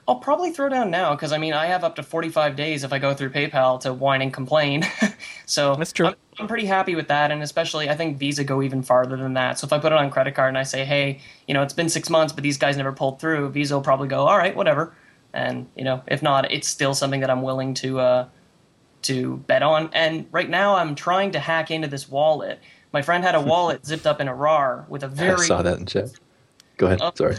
I'll 0.07 0.17
probably 0.17 0.51
throw 0.51 0.69
down 0.69 0.91
now 0.91 1.15
because 1.15 1.31
I 1.31 1.39
mean 1.39 1.53
I 1.53 1.65
have 1.65 1.83
up 1.83 1.95
to 1.95 2.03
45 2.03 2.55
days 2.55 2.83
if 2.83 2.93
I 2.93 2.99
go 2.99 3.15
through 3.15 3.31
PayPal 3.31 3.79
to 3.81 3.93
whine 3.93 4.21
and 4.21 4.31
complain. 4.31 4.85
so 5.47 5.75
That's 5.75 5.91
true. 5.91 6.07
I'm, 6.07 6.15
I'm 6.39 6.47
pretty 6.47 6.67
happy 6.67 6.93
with 6.93 7.07
that, 7.07 7.31
and 7.31 7.41
especially 7.41 7.89
I 7.89 7.95
think 7.95 8.17
Visa 8.17 8.43
go 8.43 8.61
even 8.61 8.83
farther 8.83 9.17
than 9.17 9.33
that. 9.33 9.57
So 9.57 9.65
if 9.65 9.73
I 9.73 9.79
put 9.79 9.91
it 9.91 9.97
on 9.97 10.11
credit 10.11 10.35
card 10.35 10.49
and 10.49 10.57
I 10.59 10.63
say, 10.63 10.85
hey, 10.85 11.21
you 11.47 11.55
know, 11.55 11.63
it's 11.63 11.73
been 11.73 11.89
six 11.89 12.09
months, 12.09 12.33
but 12.33 12.43
these 12.43 12.57
guys 12.57 12.77
never 12.77 12.91
pulled 12.91 13.19
through, 13.19 13.49
Visa 13.49 13.73
will 13.73 13.81
probably 13.81 14.07
go, 14.07 14.27
all 14.27 14.37
right, 14.37 14.55
whatever. 14.55 14.93
And 15.33 15.67
you 15.75 15.83
know, 15.83 16.03
if 16.07 16.21
not, 16.21 16.51
it's 16.51 16.67
still 16.67 16.93
something 16.93 17.21
that 17.21 17.31
I'm 17.31 17.41
willing 17.41 17.73
to 17.75 17.99
uh, 17.99 18.27
to 19.03 19.37
bet 19.47 19.63
on. 19.63 19.89
And 19.91 20.27
right 20.31 20.49
now, 20.49 20.75
I'm 20.75 20.93
trying 20.93 21.31
to 21.31 21.39
hack 21.39 21.71
into 21.71 21.87
this 21.87 22.07
wallet. 22.07 22.59
My 22.95 23.01
friend 23.01 23.25
had 23.25 23.35
a 23.35 23.41
wallet 23.41 23.85
zipped 23.89 24.07
up 24.07 24.21
in 24.21 24.29
a 24.29 24.33
RAR 24.33 24.85
with 24.87 25.03
a 25.03 25.07
I 25.07 25.09
very 25.09 25.33
I 25.33 25.47
saw 25.47 25.61
that 25.61 25.79
in 25.79 25.85
chat. 25.85 26.11
Go 26.77 26.85
ahead. 26.85 26.99
Oh. 27.01 27.11
Sorry. 27.13 27.35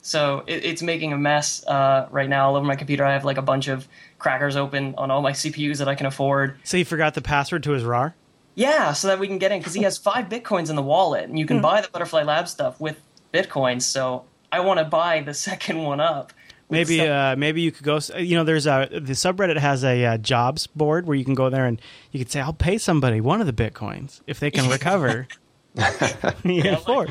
so 0.00 0.42
it, 0.46 0.64
it's 0.64 0.80
making 0.80 1.12
a 1.12 1.18
mess 1.18 1.62
uh, 1.66 2.08
right 2.10 2.30
now 2.30 2.48
all 2.48 2.56
over 2.56 2.64
my 2.64 2.76
computer. 2.76 3.04
I 3.04 3.12
have 3.12 3.22
like 3.22 3.36
a 3.36 3.42
bunch 3.42 3.68
of 3.68 3.86
crackers 4.18 4.56
open 4.56 4.94
on 4.96 5.10
all 5.10 5.20
my 5.20 5.32
CPUs 5.32 5.80
that 5.80 5.86
I 5.86 5.94
can 5.96 6.06
afford. 6.06 6.56
So 6.64 6.78
he 6.78 6.84
forgot 6.84 7.12
the 7.12 7.20
password 7.20 7.62
to 7.64 7.72
his 7.72 7.84
RAR. 7.84 8.14
Yeah, 8.54 8.94
so 8.94 9.08
that 9.08 9.18
we 9.18 9.26
can 9.26 9.36
get 9.36 9.52
in 9.52 9.58
because 9.58 9.74
he 9.74 9.82
has 9.82 9.98
five 9.98 10.30
bitcoins 10.30 10.70
in 10.70 10.76
the 10.76 10.82
wallet, 10.82 11.24
and 11.28 11.38
you 11.38 11.44
can 11.44 11.60
buy 11.60 11.82
the 11.82 11.88
Butterfly 11.88 12.22
Lab 12.22 12.48
stuff 12.48 12.80
with 12.80 12.98
bitcoins. 13.34 13.82
So 13.82 14.24
I 14.50 14.60
want 14.60 14.78
to 14.78 14.86
buy 14.86 15.20
the 15.20 15.34
second 15.48 15.82
one 15.82 16.00
up. 16.00 16.32
With 16.68 16.88
Maybe, 16.88 16.96
stuff- 16.98 17.08
uh, 17.08 17.36
maybe 17.38 17.60
you 17.62 17.70
could 17.72 17.84
go. 17.84 17.98
You 18.18 18.36
know, 18.36 18.44
there's 18.44 18.66
a 18.66 18.88
the 18.90 19.12
subreddit 19.12 19.58
has 19.58 19.84
a 19.84 20.04
uh, 20.04 20.18
jobs 20.18 20.66
board 20.66 21.06
where 21.06 21.16
you 21.16 21.24
can 21.24 21.34
go 21.34 21.48
there 21.50 21.66
and 21.66 21.80
you 22.12 22.18
could 22.18 22.30
say, 22.30 22.40
"I'll 22.40 22.52
pay 22.52 22.76
somebody 22.78 23.20
one 23.20 23.40
of 23.40 23.46
the 23.46 23.52
bitcoins 23.52 24.20
if 24.26 24.40
they 24.40 24.50
can 24.50 24.68
recover." 24.70 25.28
yeah, 26.42 26.76
four. 26.76 27.06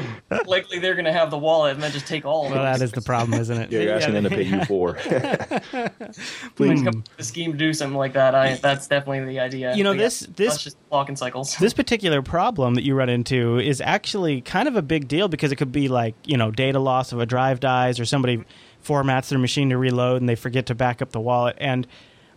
likely 0.48 0.80
they're 0.80 0.96
going 0.96 1.06
to 1.06 1.12
have 1.14 1.30
the 1.30 1.38
wallet 1.38 1.76
and 1.76 1.84
then 1.84 1.92
just 1.92 2.08
take 2.08 2.26
all 2.26 2.48
of 2.48 2.52
Well, 2.52 2.64
that 2.64 2.82
is 2.82 2.92
the 2.94 3.02
problem, 3.04 3.40
isn't 3.40 3.56
it? 3.62 3.72
Yeah, 3.72 3.82
you're 3.82 3.94
asking 3.94 4.16
them 4.16 4.24
to 4.24 4.30
pay 4.32 4.42
you 4.42 4.66
for. 4.66 4.96
Please 6.56 6.82
come 6.82 6.88
up 6.88 6.96
with 6.96 7.20
a 7.20 7.24
scheme 7.24 7.52
to 7.52 7.58
do 7.60 7.74
something 7.74 7.96
like 7.98 8.14
that. 8.14 8.34
I 8.34 8.56
that's 8.56 8.88
definitely 8.88 9.32
the 9.32 9.40
idea. 9.40 9.76
You 9.76 9.84
know, 9.84 9.92
But 9.92 9.98
yeah, 9.98 10.04
this- 10.06 10.20
this- 10.36 10.50
that's 10.54 10.64
just 10.64 10.78
clocking 10.90 11.16
cycles. 11.16 11.56
this 11.58 11.74
particular 11.76 12.24
problem 12.24 12.74
that 12.74 12.84
you 12.84 12.96
run 12.96 13.10
into 13.10 13.60
is 13.60 13.82
actually 13.82 14.42
kind 14.42 14.68
of 14.68 14.76
a 14.76 14.82
big 14.82 15.08
deal 15.08 15.28
because 15.28 15.52
it 15.52 15.58
could 15.58 15.72
be 15.72 15.88
like 15.88 16.16
you 16.26 16.38
know 16.38 16.50
data 16.50 16.80
loss 16.80 17.12
of 17.12 17.20
a 17.20 17.26
drive 17.28 17.60
dies 17.60 18.00
or 18.00 18.06
somebody 18.06 18.44
formats 18.86 19.30
their 19.30 19.40
machine 19.40 19.70
to 19.70 19.78
reload 19.78 20.22
and 20.22 20.30
they 20.30 20.36
forget 20.36 20.66
to 20.68 20.76
back 20.76 21.02
up 21.02 21.12
the 21.12 21.20
wallet 21.20 21.56
and 21.60 21.88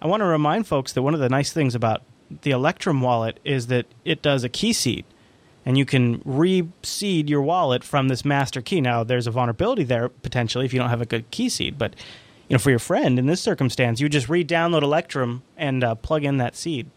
i 0.01 0.07
want 0.07 0.21
to 0.21 0.25
remind 0.27 0.67
folks 0.67 0.93
that 0.93 1.03
one 1.03 1.15
of 1.15 1.21
the 1.21 1.29
nice 1.29 1.53
things 1.53 1.75
about 1.75 2.03
the 2.43 2.51
electrum 2.51 3.01
wallet 3.01 3.39
is 3.45 3.67
that 3.67 3.87
it 4.05 4.23
does 4.23 4.45
a 4.45 4.49
key 4.49 4.73
seed 4.73 5.05
and 5.67 5.77
you 5.77 5.85
can 5.85 6.19
reseed 6.21 7.29
your 7.29 7.43
wallet 7.43 7.85
from 7.85 8.09
this 8.09 8.25
master 8.25 8.61
key 8.63 8.81
now 8.81 9.05
there's 9.05 9.27
a 9.27 9.31
vulnerability 9.31 9.85
there 9.85 10.09
potentially 10.09 10.65
if 10.65 10.73
you 10.73 10.79
don't 10.81 10.91
have 10.91 11.03
a 11.03 11.07
good 11.07 11.31
key 11.31 11.49
seed 11.49 11.79
but 11.79 11.95
you 12.49 12.55
know 12.55 12.59
for 12.59 12.71
your 12.71 12.79
friend 12.79 13.19
in 13.19 13.27
this 13.27 13.41
circumstance 13.41 14.01
you 14.01 14.09
just 14.09 14.29
re-download 14.29 14.83
electrum 14.83 15.43
and 15.57 15.85
uh, 15.85 15.95
plug 15.95 16.25
in 16.25 16.39
that 16.39 16.57
seed 16.57 16.91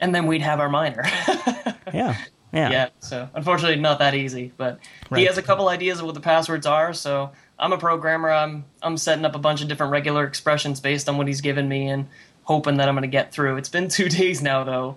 and 0.00 0.14
then 0.14 0.26
we'd 0.26 0.42
have 0.42 0.58
our 0.60 0.68
miner. 0.68 1.02
yeah 1.94 2.16
yeah, 2.52 2.70
yeah. 2.70 2.88
So 3.00 3.28
unfortunately, 3.34 3.80
not 3.80 3.98
that 3.98 4.14
easy. 4.14 4.52
But 4.56 4.78
Right. 5.10 5.18
he 5.20 5.24
has 5.26 5.38
a 5.38 5.42
couple 5.42 5.68
ideas 5.68 5.98
of 5.98 6.06
what 6.06 6.14
the 6.14 6.20
passwords 6.20 6.66
are. 6.66 6.92
So 6.92 7.32
I'm 7.58 7.72
a 7.72 7.78
programmer. 7.78 8.30
I'm 8.30 8.64
I'm 8.82 8.96
setting 8.96 9.24
up 9.24 9.34
a 9.34 9.38
bunch 9.38 9.62
of 9.62 9.68
different 9.68 9.92
regular 9.92 10.24
expressions 10.24 10.80
based 10.80 11.08
on 11.08 11.16
what 11.16 11.26
he's 11.26 11.40
given 11.40 11.68
me 11.68 11.88
and 11.88 12.08
hoping 12.42 12.76
that 12.76 12.88
I'm 12.88 12.94
going 12.94 13.02
to 13.02 13.08
get 13.08 13.32
through. 13.32 13.56
It's 13.56 13.68
been 13.68 13.88
two 13.88 14.08
days 14.08 14.42
now 14.42 14.64
though. 14.64 14.96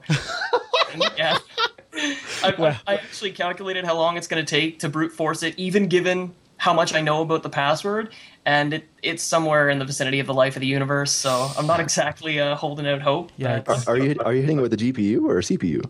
And, 0.94 1.04
yeah. 1.18 1.38
I, 2.44 2.54
I, 2.58 2.80
I 2.86 2.94
actually 2.96 3.32
calculated 3.32 3.84
how 3.84 3.96
long 3.96 4.18
it's 4.18 4.28
going 4.28 4.44
to 4.46 4.50
take 4.50 4.80
to 4.80 4.90
brute 4.90 5.12
force 5.12 5.42
it, 5.42 5.58
even 5.58 5.88
given 5.88 6.36
how 6.58 6.74
much 6.74 6.94
I 6.94 7.02
know 7.02 7.22
about 7.22 7.44
the 7.44 7.50
password, 7.50 8.14
and 8.46 8.74
it, 8.74 8.88
it's 9.02 9.24
somewhere 9.24 9.70
in 9.70 9.80
the 9.80 9.86
vicinity 9.86 10.20
of 10.20 10.28
the 10.28 10.34
life 10.34 10.56
of 10.56 10.60
the 10.60 10.68
universe. 10.68 11.12
So 11.12 11.50
I'm 11.58 11.68
not 11.68 11.80
exactly 11.80 12.40
uh, 12.40 12.56
holding 12.56 12.88
out 12.88 13.02
hope. 13.02 13.32
Yeah, 13.38 13.62
Are, 13.68 13.78
are 13.88 13.98
you 13.98 14.16
are 14.24 14.34
you 14.34 14.42
hitting 14.42 14.60
it 14.60 14.62
with 14.62 14.78
the 14.78 14.92
GPU 14.92 15.26
or 15.26 15.40
a 15.40 15.42
CPU? 15.42 15.90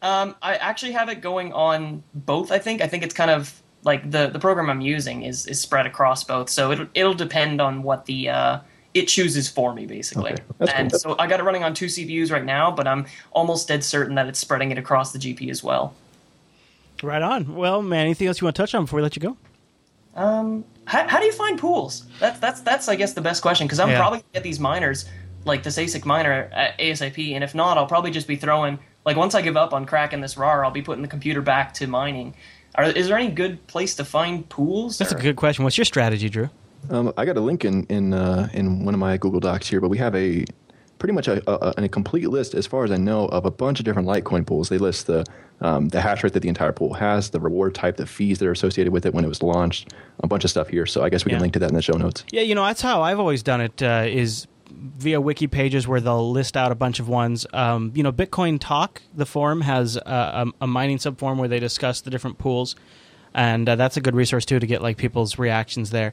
Um, 0.00 0.34
I 0.42 0.56
actually 0.56 0.92
have 0.92 1.08
it 1.08 1.20
going 1.20 1.52
on 1.52 2.02
both. 2.14 2.50
I 2.50 2.58
think. 2.58 2.80
I 2.82 2.88
think 2.88 3.02
it's 3.02 3.14
kind 3.14 3.30
of 3.30 3.61
like 3.84 4.10
the 4.10 4.28
the 4.28 4.38
program 4.38 4.70
I'm 4.70 4.80
using 4.80 5.22
is 5.22 5.46
is 5.46 5.60
spread 5.60 5.86
across 5.86 6.24
both. 6.24 6.48
So 6.50 6.70
it'll 6.72 6.86
it'll 6.94 7.14
depend 7.14 7.60
on 7.60 7.82
what 7.82 8.06
the 8.06 8.28
uh, 8.28 8.58
it 8.94 9.06
chooses 9.08 9.48
for 9.48 9.74
me 9.74 9.86
basically. 9.86 10.32
Okay, 10.60 10.72
and 10.74 10.90
cool. 10.90 10.98
so 10.98 11.16
I 11.18 11.26
got 11.26 11.40
it 11.40 11.44
running 11.44 11.64
on 11.64 11.74
two 11.74 11.86
CPUs 11.86 12.30
right 12.30 12.44
now, 12.44 12.70
but 12.70 12.86
I'm 12.86 13.06
almost 13.32 13.68
dead 13.68 13.82
certain 13.82 14.14
that 14.16 14.26
it's 14.28 14.38
spreading 14.38 14.70
it 14.70 14.78
across 14.78 15.12
the 15.12 15.18
GP 15.18 15.50
as 15.50 15.62
well. 15.64 15.94
Right 17.02 17.22
on. 17.22 17.56
Well, 17.56 17.82
man, 17.82 18.04
anything 18.04 18.28
else 18.28 18.40
you 18.40 18.44
want 18.44 18.54
to 18.56 18.62
touch 18.62 18.74
on 18.74 18.84
before 18.84 18.98
we 18.98 19.02
let 19.02 19.16
you 19.16 19.22
go? 19.22 19.36
Um, 20.14 20.64
how, 20.84 21.08
how 21.08 21.18
do 21.20 21.26
you 21.26 21.32
find 21.32 21.58
pools? 21.58 22.04
That's 22.20 22.38
that's 22.38 22.60
that's 22.60 22.88
I 22.88 22.96
guess 22.96 23.14
the 23.14 23.20
best 23.22 23.42
question 23.42 23.66
because 23.66 23.80
I'm 23.80 23.88
Yeah. 23.90 23.98
probably 23.98 24.18
gonna 24.20 24.28
get 24.34 24.42
these 24.42 24.60
miners 24.60 25.06
like 25.44 25.64
this 25.64 25.76
ASIC 25.78 26.04
miner 26.04 26.48
at 26.52 26.78
ASIP, 26.78 27.34
and 27.34 27.42
if 27.42 27.54
not, 27.54 27.76
I'll 27.78 27.86
probably 27.86 28.12
just 28.12 28.28
be 28.28 28.36
throwing 28.36 28.78
like 29.04 29.16
once 29.16 29.34
I 29.34 29.42
give 29.42 29.56
up 29.56 29.72
on 29.72 29.86
cracking 29.86 30.20
this 30.20 30.36
RAR, 30.36 30.64
I'll 30.64 30.70
be 30.70 30.82
putting 30.82 31.02
the 31.02 31.08
computer 31.08 31.40
back 31.42 31.74
to 31.74 31.86
mining. 31.88 32.34
Are, 32.74 32.84
is 32.84 33.08
there 33.08 33.18
any 33.18 33.30
good 33.30 33.66
place 33.66 33.94
to 33.96 34.04
find 34.04 34.48
pools? 34.48 34.98
That's 34.98 35.12
a 35.12 35.16
good 35.16 35.36
question. 35.36 35.64
What's 35.64 35.76
your 35.76 35.84
strategy, 35.84 36.28
Drew? 36.28 36.48
Um, 36.90 37.12
I 37.16 37.24
got 37.24 37.36
a 37.36 37.40
link 37.40 37.64
in 37.64 37.84
in 37.84 38.12
uh, 38.12 38.48
in 38.52 38.84
one 38.84 38.94
of 38.94 39.00
my 39.00 39.16
Google 39.16 39.40
Docs 39.40 39.68
here, 39.68 39.80
but 39.80 39.88
we 39.88 39.98
have 39.98 40.14
a 40.16 40.44
pretty 40.98 41.12
much 41.12 41.26
a, 41.28 41.42
a, 41.50 41.84
a 41.84 41.88
complete 41.88 42.28
list, 42.28 42.54
as 42.54 42.66
far 42.66 42.84
as 42.84 42.90
I 42.92 42.96
know, 42.96 43.26
of 43.26 43.44
a 43.44 43.50
bunch 43.50 43.78
of 43.80 43.84
different 43.84 44.06
Litecoin 44.08 44.46
pools. 44.46 44.68
They 44.68 44.78
list 44.78 45.06
the 45.06 45.24
um, 45.60 45.88
the 45.90 46.00
hash 46.00 46.24
rate 46.24 46.32
that 46.32 46.40
the 46.40 46.48
entire 46.48 46.72
pool 46.72 46.92
has, 46.94 47.30
the 47.30 47.38
reward 47.38 47.74
type, 47.74 47.96
the 47.96 48.06
fees 48.06 48.38
that 48.40 48.48
are 48.48 48.52
associated 48.52 48.92
with 48.92 49.06
it 49.06 49.14
when 49.14 49.24
it 49.24 49.28
was 49.28 49.42
launched, 49.44 49.92
a 50.20 50.26
bunch 50.26 50.42
of 50.44 50.50
stuff 50.50 50.68
here. 50.68 50.86
So 50.86 51.04
I 51.04 51.08
guess 51.08 51.24
we 51.24 51.30
Yeah. 51.30 51.36
can 51.36 51.42
link 51.42 51.52
to 51.52 51.58
that 51.60 51.68
in 51.68 51.76
the 51.76 51.82
show 51.82 51.92
notes. 51.96 52.24
Yeah, 52.32 52.42
you 52.42 52.54
know, 52.56 52.64
that's 52.64 52.80
how 52.80 53.02
I've 53.02 53.20
always 53.20 53.44
done 53.44 53.60
it. 53.60 53.80
Uh, 53.80 54.04
is 54.08 54.48
via 54.82 55.20
wiki 55.20 55.46
pages 55.46 55.86
where 55.86 56.00
they'll 56.00 56.30
list 56.30 56.56
out 56.56 56.72
a 56.72 56.74
bunch 56.74 56.98
of 56.98 57.08
ones. 57.08 57.46
Um, 57.52 57.92
you 57.94 58.02
know, 58.02 58.12
Bitcoin 58.12 58.58
Talk, 58.58 59.02
the 59.14 59.26
forum 59.26 59.60
has 59.60 59.96
a, 59.96 60.46
a 60.60 60.66
mining 60.66 60.98
subforum 60.98 61.36
where 61.36 61.48
they 61.48 61.60
discuss 61.60 62.00
the 62.00 62.10
different 62.10 62.38
pools, 62.38 62.74
and 63.34 63.68
uh, 63.68 63.76
that's 63.76 63.96
a 63.96 64.00
good 64.00 64.14
resource 64.14 64.44
too 64.44 64.58
to 64.58 64.66
get 64.66 64.82
like 64.82 64.96
people's 64.96 65.38
reactions 65.38 65.90
there. 65.90 66.12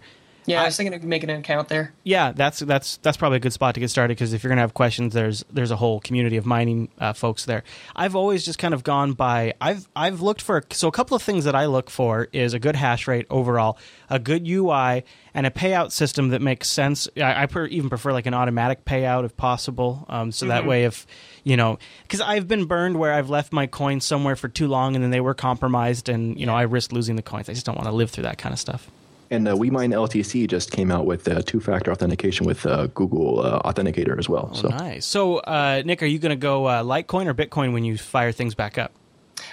Yeah, 0.50 0.64
I 0.64 0.66
was 0.66 0.78
thinking 0.78 0.94
of 0.94 1.04
making 1.04 1.30
an 1.30 1.40
account 1.40 1.70
there. 1.70 1.94
Yeah, 2.04 2.32
that's 2.32 2.60
that's 2.60 2.98
that's 2.98 3.18
probably 3.18 3.38
a 3.38 3.40
good 3.40 3.54
spot 3.54 3.76
to 3.76 3.80
get 3.80 3.90
started 3.90 4.16
because 4.16 4.34
if 4.34 4.44
you're 4.44 4.50
gonna 4.50 4.62
have 4.62 4.74
questions, 4.74 5.14
there's 5.14 5.46
there's 5.52 5.72
a 5.72 5.76
whole 5.76 6.00
community 6.00 6.38
of 6.38 6.46
mining 6.46 6.90
uh, 6.98 7.14
folks 7.14 7.46
there. 7.46 7.64
I've 7.96 8.16
always 8.16 8.44
just 8.44 8.58
kind 8.58 8.74
of 8.74 8.84
gone 8.84 9.14
by. 9.14 9.54
I've 9.62 9.88
I've 9.96 10.22
looked 10.22 10.42
for 10.42 10.64
so 10.72 10.88
a 10.88 10.92
couple 10.92 11.16
of 11.16 11.22
things 11.22 11.46
that 11.46 11.56
I 11.56 11.68
look 11.68 11.90
for 11.90 12.28
is 12.34 12.54
a 12.54 12.60
good 12.60 12.76
hash 12.76 13.08
rate 13.08 13.28
overall, 13.30 13.78
a 14.10 14.18
good 14.18 14.48
UI, 14.48 15.04
and 15.34 15.46
a 15.46 15.52
payout 15.52 15.92
system 15.92 16.30
that 16.30 16.42
makes 16.42 16.68
sense. 16.68 17.08
I, 17.16 17.44
I 17.44 17.46
per, 17.46 17.66
even 17.68 17.90
prefer 17.90 18.12
like 18.12 18.26
an 18.26 18.34
automatic 18.34 18.86
payout 18.86 19.26
if 19.26 19.38
possible, 19.38 20.06
um, 20.10 20.32
so 20.32 20.48
that 20.48 20.66
way 20.66 20.86
if 20.86 21.06
you 21.44 21.58
know 21.58 21.78
because 22.04 22.22
I've 22.22 22.48
been 22.48 22.66
burned 22.66 22.98
where 22.98 23.14
I've 23.14 23.30
left 23.30 23.54
my 23.54 23.68
coins 23.68 24.04
somewhere 24.06 24.36
for 24.36 24.48
too 24.48 24.68
long 24.68 24.96
and 24.96 25.04
then 25.04 25.12
they 25.12 25.22
were 25.22 25.36
compromised 25.36 26.10
and 26.10 26.40
you 26.40 26.46
know 26.46 26.56
I 26.56 26.64
risk 26.64 26.92
losing 26.92 27.16
the 27.16 27.22
coins. 27.22 27.50
I 27.50 27.54
just 27.54 27.66
don't 27.66 27.76
want 27.76 27.88
to 27.88 27.94
live 27.96 28.10
through 28.10 28.24
that 28.24 28.38
kind 28.38 28.54
of 28.54 28.60
stuff. 28.60 28.90
And 29.32 29.48
uh, 29.48 29.54
WeMine 29.54 29.94
LTC 29.94 30.48
just 30.48 30.72
came 30.72 30.92
out 30.92 31.06
with 31.06 31.28
uh, 31.28 31.42
two-factor 31.44 31.92
authentication 31.92 32.46
with 32.48 32.66
uh, 32.66 32.88
Google 32.88 33.42
uh, 33.42 33.62
Authenticator 33.62 34.18
as 34.18 34.28
well. 34.28 34.50
Oh, 34.52 34.56
so 34.56 34.68
nice. 34.70 35.06
So, 35.06 35.38
uh, 35.38 35.84
Nick, 35.86 36.02
are 36.02 36.08
you 36.08 36.18
going 36.18 36.32
to 36.32 36.36
go 36.36 36.66
uh, 36.66 36.82
Litecoin 36.84 37.28
or 37.28 37.34
Bitcoin 37.36 37.72
when 37.74 37.84
you 37.84 37.98
fire 37.98 38.32
things 38.32 38.56
back 38.56 38.78
up? 38.80 38.92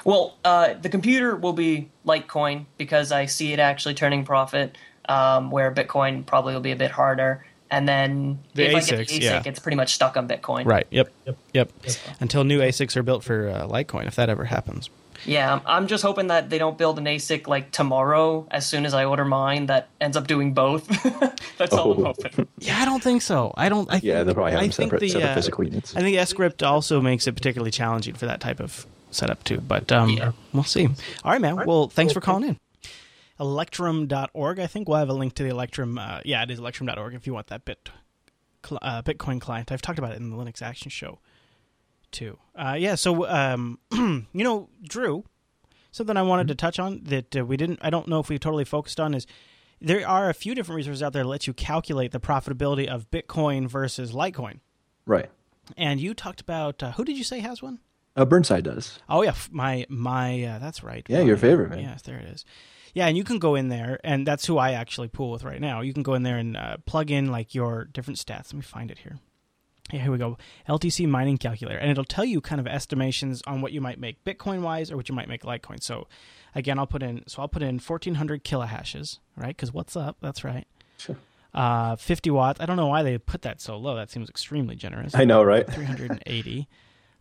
Well, 0.05 0.37
uh, 0.45 0.75
the 0.75 0.89
computer 0.89 1.37
will 1.37 1.53
be 1.53 1.91
Litecoin 2.07 2.65
because 2.79 3.13
I 3.13 3.27
see 3.27 3.53
it 3.53 3.59
actually 3.59 3.95
turning 3.95 4.25
profit. 4.25 4.77
um, 5.09 5.51
where 5.53 5.71
Bitcoin 5.73 6.27
probably 6.27 6.53
will 6.55 6.61
be 6.61 6.73
a 6.73 6.77
bit 6.77 6.91
harder. 6.91 7.45
And 7.71 7.87
then 7.89 8.39
The 8.55 8.65
if 8.71 8.75
I 8.77 8.81
get 8.81 9.07
the 9.09 9.15
ASIC, 9.19 9.23
yeah. 9.23 9.43
it's 9.45 9.59
pretty 9.61 9.77
much 9.77 9.93
stuck 9.95 10.17
on 10.17 10.27
Bitcoin. 10.29 10.65
Right. 10.67 10.87
Yep. 10.91 11.13
Yep. 11.27 11.37
Yep. 11.55 11.73
Until 12.21 12.43
new 12.45 12.61
ASICs 12.61 12.97
are 12.97 13.03
built 13.05 13.23
for 13.23 13.49
uh, 13.49 13.67
Litecoin, 13.69 14.07
if 14.07 14.15
that 14.17 14.29
ever 14.29 14.45
happens. 14.47 14.89
Yeah, 15.27 15.51
I'm- 15.51 15.63
I'm 15.67 15.87
just 15.89 16.03
hoping 16.05 16.29
that 16.29 16.49
they 16.51 16.59
don't 16.59 16.79
build 16.79 16.99
an 16.99 17.05
ASIC 17.07 17.47
like 17.49 17.71
tomorrow 17.73 18.47
as 18.51 18.67
soon 18.67 18.87
as 18.87 18.95
I 18.95 19.05
order 19.05 19.25
mine 19.25 19.67
that 19.67 19.89
ends 20.01 20.17
up 20.17 20.27
doing 20.27 20.55
both. 20.55 20.87
That's 21.59 21.75
all 21.75 21.93
I'm 21.93 22.01
Oh. 22.01 22.05
hoping. 22.05 22.49
Yeah, 22.59 22.81
I 22.81 22.85
don't 22.85 23.03
think 23.03 23.23
so. 23.23 23.53
I 23.57 23.69
don't. 23.69 23.91
I 23.91 23.97
Yeah, 23.97 24.15
think, 24.15 24.27
they'll 24.27 24.35
probably 24.35 24.53
have 24.53 24.61
I 24.61 24.65
them 24.65 24.73
separate, 24.73 25.01
the, 25.01 25.09
separate 25.11 25.29
uh, 25.31 25.35
physical 25.35 25.65
units. 25.65 25.95
I 25.97 26.01
think 26.01 26.29
Script 26.29 26.63
also 26.63 27.01
makes 27.01 27.27
it 27.27 27.33
particularly 27.33 27.71
challenging 27.71 28.15
for 28.15 28.27
that 28.27 28.41
type 28.41 28.61
of 28.61 28.87
setup 29.11 29.45
too. 29.45 29.61
But 29.61 29.93
um, 29.93 30.11
Yeah. 30.11 30.33
we'll 30.53 30.65
see. 30.65 30.87
All 31.25 31.33
right, 31.33 31.41
man. 31.41 31.57
Well, 31.67 31.89
thanks 31.89 32.13
for 32.13 32.21
calling 32.21 32.45
in. 32.51 32.59
Electrum.org. 33.39 34.59
I 34.59 34.67
think 34.67 34.89
we'll 34.89 34.99
have 34.99 35.09
a 35.09 35.13
link 35.15 35.35
to 35.35 35.43
the 35.43 35.51
Electrum. 35.51 35.99
Uh, 35.99 36.21
yeah, 36.25 36.43
it 36.43 36.51
is 36.51 36.59
Electrum.org 36.59 37.15
if 37.15 37.27
you 37.27 37.35
want 37.35 37.49
that 37.49 37.65
bit 37.65 37.91
uh, 38.83 39.03
Bitcoin 39.03 39.41
client. 39.41 39.71
I've 39.71 39.83
talked 39.83 39.99
about 39.99 40.13
it 40.13 40.17
in 40.17 40.31
the 40.31 40.37
Linux 40.37 40.63
Action 40.63 40.91
Show 40.91 41.19
too. 42.11 42.39
Uh, 42.55 42.77
yeah. 42.79 42.95
So 42.95 43.27
um, 43.27 43.79
you 43.93 44.45
know, 44.45 44.69
Drew, 44.83 45.25
something 45.91 46.17
I 46.17 46.23
wanted 46.23 46.49
to 46.49 46.55
touch 46.55 46.79
on 46.79 47.03
that 47.05 47.37
uh, 47.37 47.45
we 47.45 47.57
didn't. 47.57 47.81
I 47.83 47.91
don't 47.91 48.09
know 48.09 48.21
if 48.21 48.29
we 48.29 48.39
totally 48.39 48.65
focused 48.65 49.01
on 49.01 49.15
is 49.15 49.27
there 49.81 50.07
are 50.07 50.29
a 50.31 50.35
few 50.35 50.55
different 50.55 50.77
resources 50.77 51.03
out 51.03 51.13
there 51.13 51.23
that 51.23 51.29
let 51.29 51.47
you 51.47 51.53
calculate 51.53 52.13
the 52.13 52.21
profitability 52.21 52.87
of 52.87 53.11
Bitcoin 53.11 53.69
versus 53.69 54.13
Litecoin. 54.13 54.61
Right. 55.05 55.31
And 55.77 56.01
you 56.01 56.15
talked 56.15 56.41
about 56.41 56.83
uh, 56.83 56.93
who 56.93 57.05
did 57.05 57.17
you 57.17 57.25
say 57.25 57.41
has 57.41 57.63
one? 57.63 57.81
Uh, 58.17 58.25
Burnside 58.25 58.65
does. 58.65 58.99
Oh 59.09 59.23
yeah, 59.23 59.35
my 59.51 59.85
my 59.89 60.43
uh, 60.43 60.59
that's 60.59 60.83
right. 60.83 61.05
Yeah, 61.09 61.21
your 61.21 61.37
favorite, 61.37 61.71
man. 61.71 61.81
Yes, 61.81 62.03
there 62.03 62.19
it 62.19 62.25
is. 62.27 62.45
Yeah, 62.95 63.09
and 63.09 63.17
you 63.17 63.25
can 63.25 63.39
go 63.39 63.57
in 63.57 63.69
there, 63.69 64.01
and 64.05 64.27
that's 64.27 64.47
who 64.47 64.57
I 64.57 64.73
actually 64.73 65.09
pool 65.09 65.31
with 65.31 65.45
right 65.45 65.61
now. 65.61 65.83
You 65.83 65.93
can 65.93 66.03
go 66.03 66.15
in 66.15 66.23
there 66.23 66.39
and 66.39 66.57
uh, 66.57 66.79
plug 66.87 67.11
in 67.11 67.31
like 67.31 67.55
your 67.55 67.85
different 67.85 68.19
stats. 68.19 68.47
Let 68.47 68.55
me 68.55 68.63
find 68.63 68.91
it 68.91 69.01
here. 69.01 69.19
Yeah, 69.93 70.03
here 70.03 70.11
we 70.11 70.19
go. 70.19 70.37
LTC 70.69 71.09
mining 71.09 71.39
calculator, 71.39 71.79
and 71.79 71.91
it'll 71.91 72.05
tell 72.05 72.25
you 72.25 72.41
kind 72.41 72.61
of 72.61 72.67
estimations 72.67 73.43
on 73.47 73.61
what 73.61 73.73
you 73.73 73.81
might 73.81 74.01
make 74.01 74.25
Bitcoin 74.25 74.63
wise 74.63 74.91
or 74.91 74.97
what 74.97 75.09
you 75.09 75.15
might 75.15 75.29
make 75.29 75.43
Litecoin. 75.43 75.83
So, 75.83 76.09
again, 76.55 76.79
I'll 76.79 76.89
put 76.89 77.03
in 77.03 77.23
so 77.27 77.43
I'll 77.43 77.49
put 77.49 77.63
in 77.63 77.79
1400 77.79 78.45
kilohashes, 78.45 79.19
right? 79.37 79.49
Because 79.49 79.73
what's 79.73 79.97
up? 79.97 80.17
That's 80.21 80.43
right. 80.43 80.67
Sure. 80.99 81.17
Uh, 81.55 81.97
50 81.97 82.31
watts. 82.31 82.61
I 82.61 82.67
don't 82.67 82.77
know 82.77 82.89
why 82.89 83.03
they 83.03 83.17
put 83.17 83.43
that 83.43 83.61
so 83.61 83.77
low. 83.77 83.95
That 83.97 84.11
seems 84.11 84.29
extremely 84.29 84.77
generous. 84.77 85.15
I 85.15 85.25
know, 85.25 85.43
right? 85.43 85.67
380. 85.67 86.69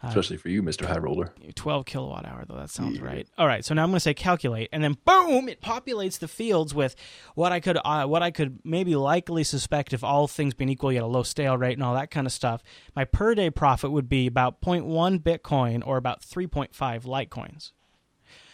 Especially 0.08 0.38
for 0.38 0.50
you, 0.50 0.62
Mr. 0.62 0.86
High 0.86 0.98
Roller. 0.98 1.34
12 1.56 1.86
kilowatt 1.86 2.26
hour 2.26 2.44
though 2.48 2.56
that 2.56 2.70
sounds 2.70 3.00
right 3.00 3.28
all 3.38 3.48
right 3.48 3.64
so 3.64 3.74
now 3.74 3.84
i'm 3.84 3.90
going 3.90 3.98
to 3.98 4.00
say 4.02 4.14
calculate 4.14 4.70
and 4.72 4.84
then 4.84 4.98
boom 5.06 5.48
it 5.48 5.62
populates 5.62 6.20
the 6.20 6.28
fields 6.28 6.74
with 6.74 6.96
what 7.36 7.52
i 7.52 7.60
could 7.60 7.78
uh, 7.86 8.06
what 8.06 8.22
i 8.22 8.32
could 8.32 8.60
maybe 8.64 8.96
likely 8.96 9.44
suspect 9.44 9.94
if 9.94 10.04
all 10.04 10.28
things 10.28 10.54
being 10.54 10.70
equal 10.70 10.92
you 10.92 10.98
had 10.98 11.04
a 11.04 11.08
low 11.08 11.24
stale 11.24 11.58
rate 11.58 11.74
and 11.74 11.84
all 11.84 11.94
that 11.94 12.12
kind 12.12 12.28
of 12.28 12.34
stuff 12.34 12.62
my 12.96 13.06
per 13.06 13.34
day 13.36 13.50
profit 13.50 13.92
would 13.92 14.10
be 14.10 14.28
about 14.28 14.62
0.1 14.62 15.20
bitcoin 15.20 15.82
or 15.86 15.98
about 15.98 16.22
3.5 16.22 16.72
litecoins 17.04 17.72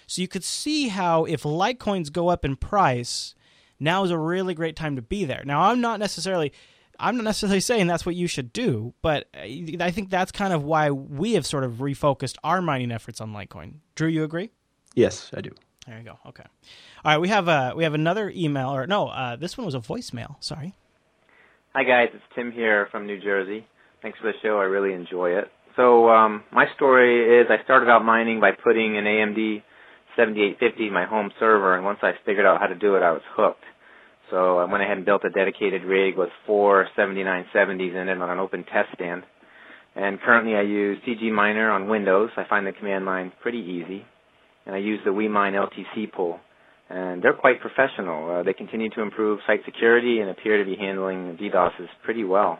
so 0.08 0.22
you 0.22 0.28
could 0.28 0.44
see 0.44 0.90
how 0.90 1.26
if 1.26 1.44
litecoins 1.44 2.12
go 2.12 2.28
up 2.30 2.46
in 2.46 2.56
price 2.56 3.34
now 3.80 4.04
is 4.04 4.12
a 4.12 4.18
really 4.18 4.54
great 4.54 4.76
time 4.76 4.96
to 4.96 5.02
be 5.02 5.26
there 5.26 5.44
now 5.46 5.62
i'm 5.64 5.82
not 5.82 6.00
necessarily 6.00 6.52
I'm 7.02 7.18
not 7.18 7.24
necessarily 7.24 7.60
saying 7.60 7.88
that's 7.88 8.06
what 8.06 8.16
you 8.16 8.28
should 8.28 8.54
do, 8.54 8.94
but 9.02 9.28
I 9.34 9.76
I 9.80 9.92
think 9.92 10.10
that's 10.10 10.32
kind 10.32 10.54
of 10.54 10.64
why 10.64 10.92
we 10.92 11.34
have 11.34 11.46
sort 11.46 11.64
of 11.64 11.74
refocused 11.74 12.38
our 12.44 12.62
mining 12.62 12.92
efforts 12.92 13.20
on 13.20 13.34
Litecoin. 13.34 13.76
Drew, 13.96 14.08
you 14.08 14.24
agree? 14.24 14.52
Yes, 14.94 15.32
I 15.36 15.42
do. 15.42 15.52
There 15.88 15.98
you 15.98 16.04
go. 16.04 16.18
Okay. 16.28 16.44
All 17.04 17.12
right, 17.12 17.18
we 17.18 17.30
have 17.30 17.50
uh 17.50 17.74
we 17.76 17.84
have 17.84 17.96
another 17.96 18.32
email 18.36 18.70
or 18.70 18.86
no, 18.88 19.08
uh, 19.08 19.36
this 19.36 19.58
one 19.58 19.66
was 19.66 19.76
a 19.76 19.80
voicemail. 19.80 20.36
Sorry. 20.40 20.76
Hi 21.74 21.84
guys, 21.84 22.10
it's 22.14 22.24
Tim 22.36 22.52
here 22.52 22.88
from 22.92 23.08
New 23.08 23.20
Jersey. 23.20 23.66
Thanks 24.02 24.20
for 24.20 24.32
the 24.32 24.38
show. 24.42 24.60
I 24.60 24.66
really 24.66 24.94
enjoy 24.94 25.32
it. 25.32 25.46
So 25.76 26.10
um, 26.10 26.44
my 26.52 26.66
story 26.76 27.40
is 27.40 27.48
I 27.50 27.64
started 27.64 27.90
out 27.90 28.04
mining 28.04 28.40
by 28.40 28.52
putting 28.52 28.98
an 28.98 29.06
AMD 29.06 29.64
7850 30.18 30.88
in 30.88 30.94
my 30.94 31.06
home 31.06 31.32
server, 31.40 31.76
and 31.76 31.86
once 31.86 32.00
I 32.04 32.12
figured 32.26 32.46
out 32.46 32.60
how 32.60 32.68
to 32.68 32.76
do 32.76 32.96
it, 32.96 33.04
I 33.04 33.12
was 33.12 33.22
hooked. 33.36 33.64
So 34.32 34.58
I 34.58 34.66
went 34.66 34.82
ahead 34.82 34.98
and 34.98 35.06
built 35.06 35.24
a 35.26 35.30
dedicated 35.30 35.84
rig 35.84 36.18
with 36.18 36.30
four 36.48 36.88
7970s 36.98 38.02
in 38.02 38.08
it 38.08 38.18
on 38.18 38.30
an 38.30 38.40
open 38.40 38.64
test 38.64 38.90
stand. 38.96 39.24
And 39.96 40.20
currently 40.22 40.56
I 40.56 40.62
use 40.62 41.00
CG 41.06 41.32
Miner 41.32 41.70
on 41.70 41.90
Windows. 41.90 42.30
I 42.38 42.46
find 42.50 42.66
the 42.66 42.72
command 42.72 43.06
line 43.06 43.34
pretty 43.42 43.60
easy. 43.60 44.06
And 44.66 44.74
I 44.74 44.78
use 44.78 45.00
the 45.04 45.12
WeMine 45.12 45.54
LTC 45.54 46.14
pool. 46.14 46.40
And 46.90 47.22
they're 47.22 47.34
quite 47.34 47.60
professional. 47.60 48.40
Uh, 48.40 48.44
they 48.44 48.54
continue 48.54 48.90
to 48.92 49.02
improve 49.02 49.40
site 49.46 49.62
security 49.66 50.20
and 50.20 50.30
appear 50.30 50.58
to 50.64 50.70
be 50.70 50.78
handling 50.78 51.38
DDoSes 51.38 51.88
pretty 52.04 52.24
well. 52.24 52.60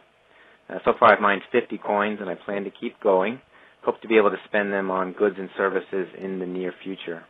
Uh, 0.70 0.80
so 0.84 0.94
far 1.00 1.14
I've 1.14 1.22
mined 1.22 1.42
50 1.52 1.78
coins 1.78 2.20
and 2.22 2.30
I 2.30 2.36
plan 2.36 2.66
to 2.66 2.72
keep 2.72 3.00
going. 3.02 3.40
Hope 3.84 4.00
to 4.02 4.08
be 4.08 4.18
able 4.18 4.30
to 4.30 4.38
spend 4.48 4.72
them 4.72 4.92
on 4.92 5.14
goods 5.14 5.36
and 5.40 5.50
services 5.58 6.08
in 6.22 6.40
the 6.40 6.46
near 6.46 6.74
future. 6.84 7.24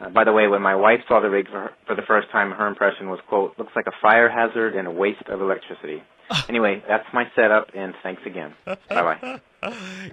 Uh, 0.00 0.08
by 0.10 0.24
the 0.24 0.32
way, 0.32 0.46
when 0.48 0.62
my 0.62 0.74
wife 0.74 1.00
saw 1.08 1.20
the 1.20 1.30
rig 1.30 1.46
for, 1.46 1.60
her, 1.60 1.70
for 1.86 1.94
the 1.94 2.02
first 2.02 2.30
time, 2.30 2.50
her 2.50 2.66
impression 2.66 3.08
was, 3.08 3.20
quote, 3.28 3.54
looks 3.58 3.72
like 3.76 3.86
a 3.86 3.92
fire 4.02 4.28
hazard 4.28 4.74
and 4.74 4.88
a 4.88 4.90
waste 4.90 5.22
of 5.28 5.40
electricity. 5.40 6.02
anyway, 6.48 6.82
that's 6.88 7.04
my 7.12 7.24
setup, 7.36 7.68
and 7.74 7.94
thanks 8.02 8.22
again. 8.26 8.54
Bye-bye. 8.64 9.40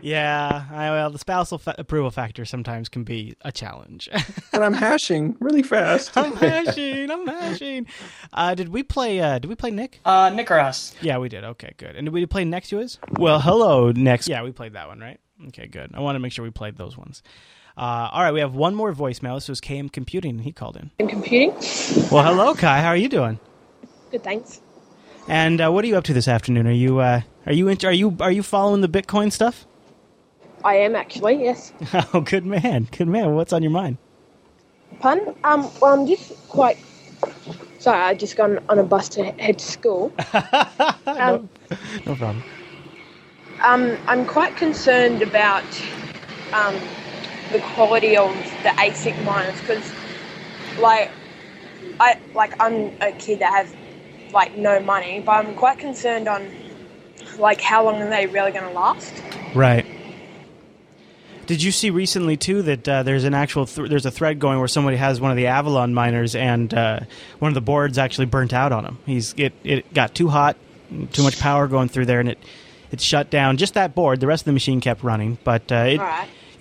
Yeah, 0.02 0.64
I, 0.72 0.92
well, 0.92 1.10
the 1.10 1.20
spousal 1.20 1.58
fa- 1.58 1.76
approval 1.78 2.10
factor 2.10 2.46
sometimes 2.46 2.88
can 2.88 3.04
be 3.04 3.36
a 3.42 3.52
challenge. 3.52 4.08
And 4.54 4.64
I'm 4.64 4.74
hashing 4.74 5.36
really 5.42 5.62
fast. 5.64 6.16
I'm 6.18 6.34
hashing. 6.38 7.10
I'm 7.12 7.28
hashing. 7.28 7.88
Uh, 8.32 8.54
did 8.56 8.70
we 8.70 8.84
play? 8.84 9.20
Uh, 9.20 9.40
did 9.40 9.50
we 9.50 9.56
play 9.56 9.72
Nick? 9.72 10.00
Uh, 10.06 10.30
Nicaros. 10.30 10.94
Yeah, 11.02 11.18
we 11.18 11.28
did. 11.30 11.44
Okay, 11.44 11.74
good. 11.78 11.96
And 11.98 12.06
did 12.06 12.14
we 12.14 12.26
play 12.26 12.46
next 12.46 12.70
to 12.70 12.80
us? 12.82 12.98
Well, 13.18 13.40
hello, 13.42 13.92
next. 13.92 14.28
Yeah, 14.30 14.44
we 14.44 14.52
played 14.52 14.74
that 14.74 14.88
one, 14.88 15.00
right? 15.00 15.20
Okay, 15.48 15.68
good. 15.68 15.92
I 15.94 16.00
want 16.02 16.16
to 16.16 16.20
make 16.20 16.32
sure 16.32 16.44
we 16.44 16.52
played 16.52 16.78
those 16.78 16.98
ones. 16.98 17.24
Uh, 17.78 18.10
all 18.12 18.22
right, 18.22 18.32
we 18.34 18.40
have 18.42 18.54
one 18.54 18.76
more 18.76 18.94
voicemail. 18.94 19.36
This 19.38 19.48
was 19.50 19.62
KM 19.62 19.92
Computing, 19.92 20.32
and 20.32 20.42
he 20.42 20.52
called 20.52 20.76
in. 20.78 20.92
in 21.00 21.08
computing. 21.08 21.52
Well, 22.12 22.24
hello, 22.24 22.54
Kai. 22.54 22.82
How 22.82 22.90
are 22.90 22.98
you 22.98 23.10
doing? 23.10 23.40
Good, 24.12 24.24
thanks. 24.24 24.62
And 25.28 25.62
uh, 25.62 25.72
what 25.72 25.86
are 25.86 25.88
you 25.88 25.96
up 25.98 26.04
to 26.06 26.14
this 26.14 26.28
afternoon? 26.28 26.68
Are 26.68 26.72
you 26.72 27.00
uh, 27.00 27.22
are 27.46 27.54
you 27.54 27.68
int- 27.70 27.86
are 27.86 27.92
you 27.94 28.18
are 28.20 28.32
you 28.32 28.44
following 28.44 28.82
the 28.82 28.90
Bitcoin 28.90 29.32
stuff? 29.32 29.66
I 30.64 30.76
am 30.76 30.96
actually, 30.96 31.44
yes. 31.44 31.72
Oh, 32.14 32.22
good 32.22 32.46
man, 32.46 32.88
good 32.92 33.08
man. 33.08 33.34
What's 33.36 33.54
on 33.54 33.64
your 33.64 33.72
mind? 33.72 33.98
Pun? 35.00 35.20
Um, 35.44 35.70
well, 35.82 35.94
I'm 35.94 36.06
just 36.08 36.34
quite. 36.50 36.78
Sorry, 37.80 38.00
I 38.00 38.14
just 38.14 38.36
gone 38.36 38.60
on 38.70 38.78
a 38.80 38.84
bus 38.84 39.10
to 39.10 39.24
head 39.24 39.58
to 39.60 39.66
school. 39.66 40.12
um, 41.06 41.50
No 42.06 42.16
problem. 42.16 42.44
um, 43.64 43.98
I'm 44.08 44.26
quite 44.26 44.56
concerned 44.58 45.22
about 45.22 45.64
um, 46.54 46.76
the 47.52 47.60
quality 47.60 48.18
of 48.18 48.34
the 48.64 48.70
ASIC 48.70 49.24
miners 49.24 49.60
because, 49.62 49.92
like, 50.80 51.12
I 52.00 52.20
like 52.34 52.54
I'm 52.60 52.92
a 53.02 53.12
kid 53.12 53.40
that 53.40 53.54
has 53.54 53.76
like 54.34 54.58
no 54.58 54.80
money, 54.80 55.20
but 55.20 55.32
I'm 55.34 55.56
quite 55.56 55.78
concerned 55.78 56.28
on 56.28 56.50
like 57.38 57.62
how 57.62 57.86
long 57.86 58.02
are 58.02 58.10
they 58.10 58.28
really 58.28 58.52
going 58.52 58.66
to 58.66 58.72
last? 58.72 59.14
Right. 59.54 59.86
Did 61.48 61.62
you 61.62 61.72
see 61.72 61.90
recently 61.90 62.38
too 62.38 62.62
that 62.62 62.88
uh, 62.88 63.04
there's 63.04 63.24
an 63.24 63.34
actual 63.34 63.66
th- 63.66 63.90
there's 63.90 64.06
a 64.06 64.12
thread 64.12 64.40
going 64.40 64.60
where 64.60 64.68
somebody 64.68 64.98
has 64.98 65.20
one 65.20 65.32
of 65.32 65.38
the 65.38 65.48
Avalon 65.48 65.94
miners 65.94 66.34
and 66.34 66.74
uh, 66.74 67.02
one 67.40 67.50
of 67.50 67.56
the 67.56 67.62
boards 67.62 67.98
actually 67.98 68.28
burnt 68.28 68.54
out 68.54 68.72
on 68.72 68.86
him. 68.86 68.98
He's 69.06 69.34
it 69.38 69.54
it 69.64 69.94
got 69.94 70.16
too 70.16 70.30
hot, 70.30 70.56
too 71.12 71.24
much 71.24 71.40
power 71.40 71.68
going 71.68 71.90
through 71.90 72.06
there, 72.06 72.20
and 72.20 72.30
it 72.30 72.40
it 72.92 73.02
shut 73.02 73.30
down 73.30 73.58
just 73.58 73.74
that 73.74 73.96
board. 73.96 74.22
The 74.22 74.28
rest 74.28 74.42
of 74.42 74.46
the 74.46 74.54
machine 74.54 74.80
kept 74.82 75.04
running, 75.04 75.38
but 75.44 75.72
uh, 75.72 75.76
it. 75.76 76.02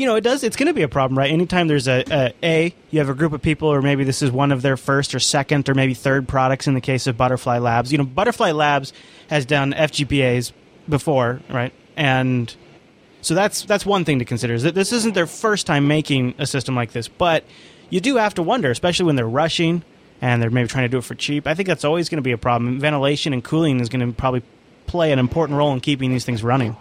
You 0.00 0.06
know, 0.06 0.16
it 0.16 0.22
does. 0.22 0.42
It's 0.42 0.56
going 0.56 0.68
to 0.68 0.72
be 0.72 0.80
a 0.80 0.88
problem, 0.88 1.18
right? 1.18 1.30
Anytime 1.30 1.68
there's 1.68 1.86
a, 1.86 2.02
a 2.10 2.32
a 2.42 2.74
you 2.90 3.00
have 3.00 3.10
a 3.10 3.14
group 3.14 3.34
of 3.34 3.42
people, 3.42 3.68
or 3.68 3.82
maybe 3.82 4.02
this 4.02 4.22
is 4.22 4.32
one 4.32 4.50
of 4.50 4.62
their 4.62 4.78
first 4.78 5.14
or 5.14 5.20
second 5.20 5.68
or 5.68 5.74
maybe 5.74 5.92
third 5.92 6.26
products. 6.26 6.66
In 6.66 6.72
the 6.72 6.80
case 6.80 7.06
of 7.06 7.18
Butterfly 7.18 7.58
Labs, 7.58 7.92
you 7.92 7.98
know, 7.98 8.04
Butterfly 8.04 8.52
Labs 8.52 8.94
has 9.28 9.44
done 9.44 9.74
FGPAs 9.74 10.52
before, 10.88 11.42
right? 11.50 11.74
And 11.98 12.56
so 13.20 13.34
that's 13.34 13.64
that's 13.64 13.84
one 13.84 14.06
thing 14.06 14.20
to 14.20 14.24
consider. 14.24 14.54
Is 14.54 14.62
that 14.62 14.74
this 14.74 14.90
isn't 14.90 15.12
their 15.12 15.26
first 15.26 15.66
time 15.66 15.86
making 15.86 16.32
a 16.38 16.46
system 16.46 16.74
like 16.74 16.92
this, 16.92 17.06
but 17.06 17.44
you 17.90 18.00
do 18.00 18.16
have 18.16 18.32
to 18.36 18.42
wonder, 18.42 18.70
especially 18.70 19.04
when 19.04 19.16
they're 19.16 19.28
rushing 19.28 19.82
and 20.22 20.40
they're 20.40 20.48
maybe 20.48 20.68
trying 20.68 20.84
to 20.84 20.88
do 20.88 20.96
it 20.96 21.04
for 21.04 21.14
cheap. 21.14 21.46
I 21.46 21.52
think 21.52 21.68
that's 21.68 21.84
always 21.84 22.08
going 22.08 22.16
to 22.16 22.22
be 22.22 22.32
a 22.32 22.38
problem. 22.38 22.80
Ventilation 22.80 23.34
and 23.34 23.44
cooling 23.44 23.80
is 23.80 23.90
going 23.90 24.06
to 24.06 24.16
probably 24.16 24.44
play 24.86 25.12
an 25.12 25.18
important 25.18 25.58
role 25.58 25.74
in 25.74 25.80
keeping 25.80 26.10
these 26.10 26.24
things 26.24 26.42
running. 26.42 26.74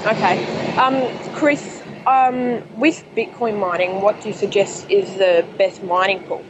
Okay. 0.00 0.74
Um, 0.76 1.34
Chris, 1.34 1.77
um, 2.08 2.62
with 2.78 3.04
Bitcoin 3.14 3.58
mining, 3.58 4.00
what 4.00 4.20
do 4.22 4.28
you 4.28 4.34
suggest 4.34 4.90
is 4.90 5.14
the 5.14 5.44
best 5.58 5.82
mining 5.82 6.22
pool? 6.22 6.42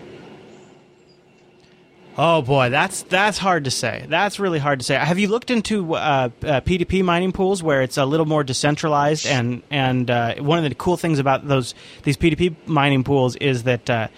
Oh 2.20 2.42
boy, 2.42 2.68
that's 2.70 3.02
that's 3.04 3.38
hard 3.38 3.64
to 3.64 3.70
say. 3.70 4.04
That's 4.08 4.40
really 4.40 4.58
hard 4.58 4.80
to 4.80 4.84
say. 4.84 4.96
Have 4.96 5.20
you 5.20 5.28
looked 5.28 5.50
into 5.50 5.94
uh, 5.94 6.30
uh, 6.42 6.60
P2P 6.62 7.04
mining 7.04 7.30
pools 7.30 7.62
where 7.62 7.80
it's 7.80 7.96
a 7.96 8.04
little 8.04 8.26
more 8.26 8.42
decentralized? 8.42 9.24
And 9.26 9.62
and 9.70 10.10
uh, 10.10 10.34
one 10.36 10.58
of 10.58 10.68
the 10.68 10.74
cool 10.74 10.96
things 10.96 11.20
about 11.20 11.46
those 11.46 11.74
these 12.02 12.16
P2P 12.16 12.66
mining 12.66 13.04
pools 13.04 13.36
is 13.36 13.62
that 13.64 13.88
uh, 13.88 14.08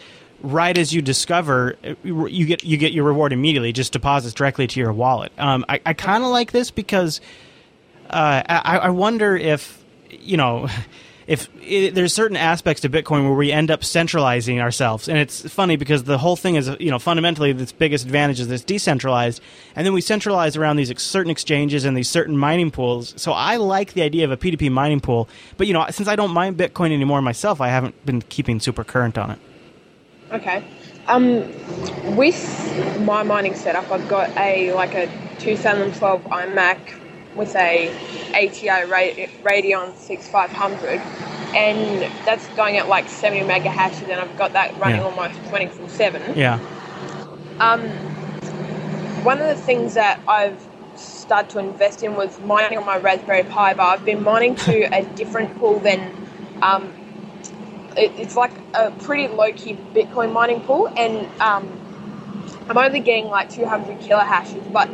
right 0.43 0.77
as 0.79 0.95
you 0.95 1.03
discover, 1.03 1.77
uh, 1.85 1.95
you 2.03 2.47
get 2.47 2.65
you 2.65 2.79
get 2.79 2.93
your 2.93 3.05
reward 3.05 3.35
immediately. 3.35 3.71
Just 3.71 3.93
deposits 3.93 4.33
directly 4.33 4.67
to 4.67 4.81
your 4.81 4.95
wallet. 4.95 5.33
Um, 5.37 5.67
I, 5.69 5.81
I 5.85 5.93
kind 5.93 6.25
of 6.25 6.31
like 6.31 6.53
this 6.53 6.71
because 6.71 7.21
uh, 8.09 8.43
I, 8.49 8.79
I 8.79 8.91
wonder 8.91 9.37
if 9.37 9.85
you 10.11 10.39
know. 10.39 10.69
If 11.31 11.49
it, 11.63 11.95
there's 11.95 12.13
certain 12.13 12.37
aspects 12.37 12.81
to 12.81 12.89
Bitcoin 12.89 13.23
where 13.23 13.37
we 13.37 13.53
end 13.53 13.71
up 13.71 13.85
centralizing 13.85 14.61
ourselves, 14.61 15.09
and 15.09 15.17
it's 15.17 15.49
funny 15.49 15.77
because 15.77 16.03
the 16.03 16.19
whole 16.19 16.35
thing 16.35 16.57
is, 16.57 16.69
you 16.81 16.91
know, 16.91 16.99
fundamentally 16.99 17.53
its 17.53 17.71
biggest 17.71 18.05
advantage 18.05 18.41
is 18.41 18.51
it's 18.51 18.65
decentralized, 18.65 19.41
and 19.77 19.87
then 19.87 19.93
we 19.93 20.01
centralize 20.01 20.57
around 20.57 20.75
these 20.75 20.91
ex- 20.91 21.05
certain 21.05 21.31
exchanges 21.31 21.85
and 21.85 21.97
these 21.97 22.09
certain 22.09 22.37
mining 22.37 22.73
pools. 22.73 23.15
So 23.17 23.31
I 23.31 23.59
like 23.59 23.93
the 23.93 24.03
idea 24.03 24.25
of 24.25 24.33
a 24.33 24.37
P2P 24.37 24.73
mining 24.73 24.99
pool, 24.99 25.29
but 25.57 25.69
you 25.69 25.73
know, 25.73 25.87
since 25.91 26.09
I 26.09 26.17
don't 26.17 26.33
mine 26.33 26.57
Bitcoin 26.57 26.93
anymore 26.93 27.23
myself, 27.23 27.61
I 27.61 27.69
haven't 27.69 28.05
been 28.05 28.23
keeping 28.23 28.59
super 28.59 28.83
current 28.83 29.17
on 29.17 29.31
it. 29.31 29.39
Okay. 30.33 30.65
Um, 31.07 31.45
with 32.17 33.01
my 33.03 33.23
mining 33.23 33.55
setup, 33.55 33.89
I've 33.93 34.09
got 34.09 34.37
a 34.37 34.73
like 34.73 34.95
a 34.95 35.07
2012 35.39 36.25
iMac 36.25 37.01
with 37.41 37.57
a 37.57 37.89
ATI 38.35 38.85
Radeon 39.43 39.97
6500, 39.97 41.01
and 41.57 42.07
that's 42.27 42.49
going 42.51 42.77
at 42.77 42.87
like 42.89 43.09
70 43.09 43.43
mega 43.45 43.71
hashes, 43.71 44.03
and 44.03 44.21
I've 44.21 44.37
got 44.37 44.53
that 44.53 44.79
running 44.79 44.99
Yeah. 45.01 45.07
almost 45.07 45.43
24 45.49 45.89
7. 45.89 46.37
Yeah. 46.37 46.59
Um, 47.59 47.81
one 49.25 49.41
of 49.41 49.49
the 49.49 49.57
things 49.57 49.95
that 49.95 50.21
I've 50.29 50.65
started 50.95 51.51
to 51.53 51.59
invest 51.59 52.03
in 52.03 52.15
was 52.15 52.39
mining 52.41 52.79
on 52.79 52.85
my 52.85 52.99
Raspberry 52.99 53.43
Pi, 53.45 53.75
but 53.75 53.85
I've 53.85 54.05
been 54.05 54.23
mining 54.23 54.55
to 54.57 54.83
a 54.95 55.05
different 55.17 55.57
pool 55.59 55.81
than. 55.81 56.15
Um, 56.63 56.93
it, 57.97 58.13
it's 58.19 58.37
like 58.37 58.53
a 58.75 58.91
pretty 58.93 59.27
low 59.29 59.51
key 59.53 59.79
Bitcoin 59.95 60.33
mining 60.33 60.61
pool, 60.61 60.93
and 60.97 61.29
um, 61.41 61.67
I'm 62.69 62.79
only 62.79 63.01
getting 63.01 63.27
like 63.27 63.51
200 63.51 63.99
kilo 63.99 64.21
hashes, 64.21 64.65
but 64.73 64.89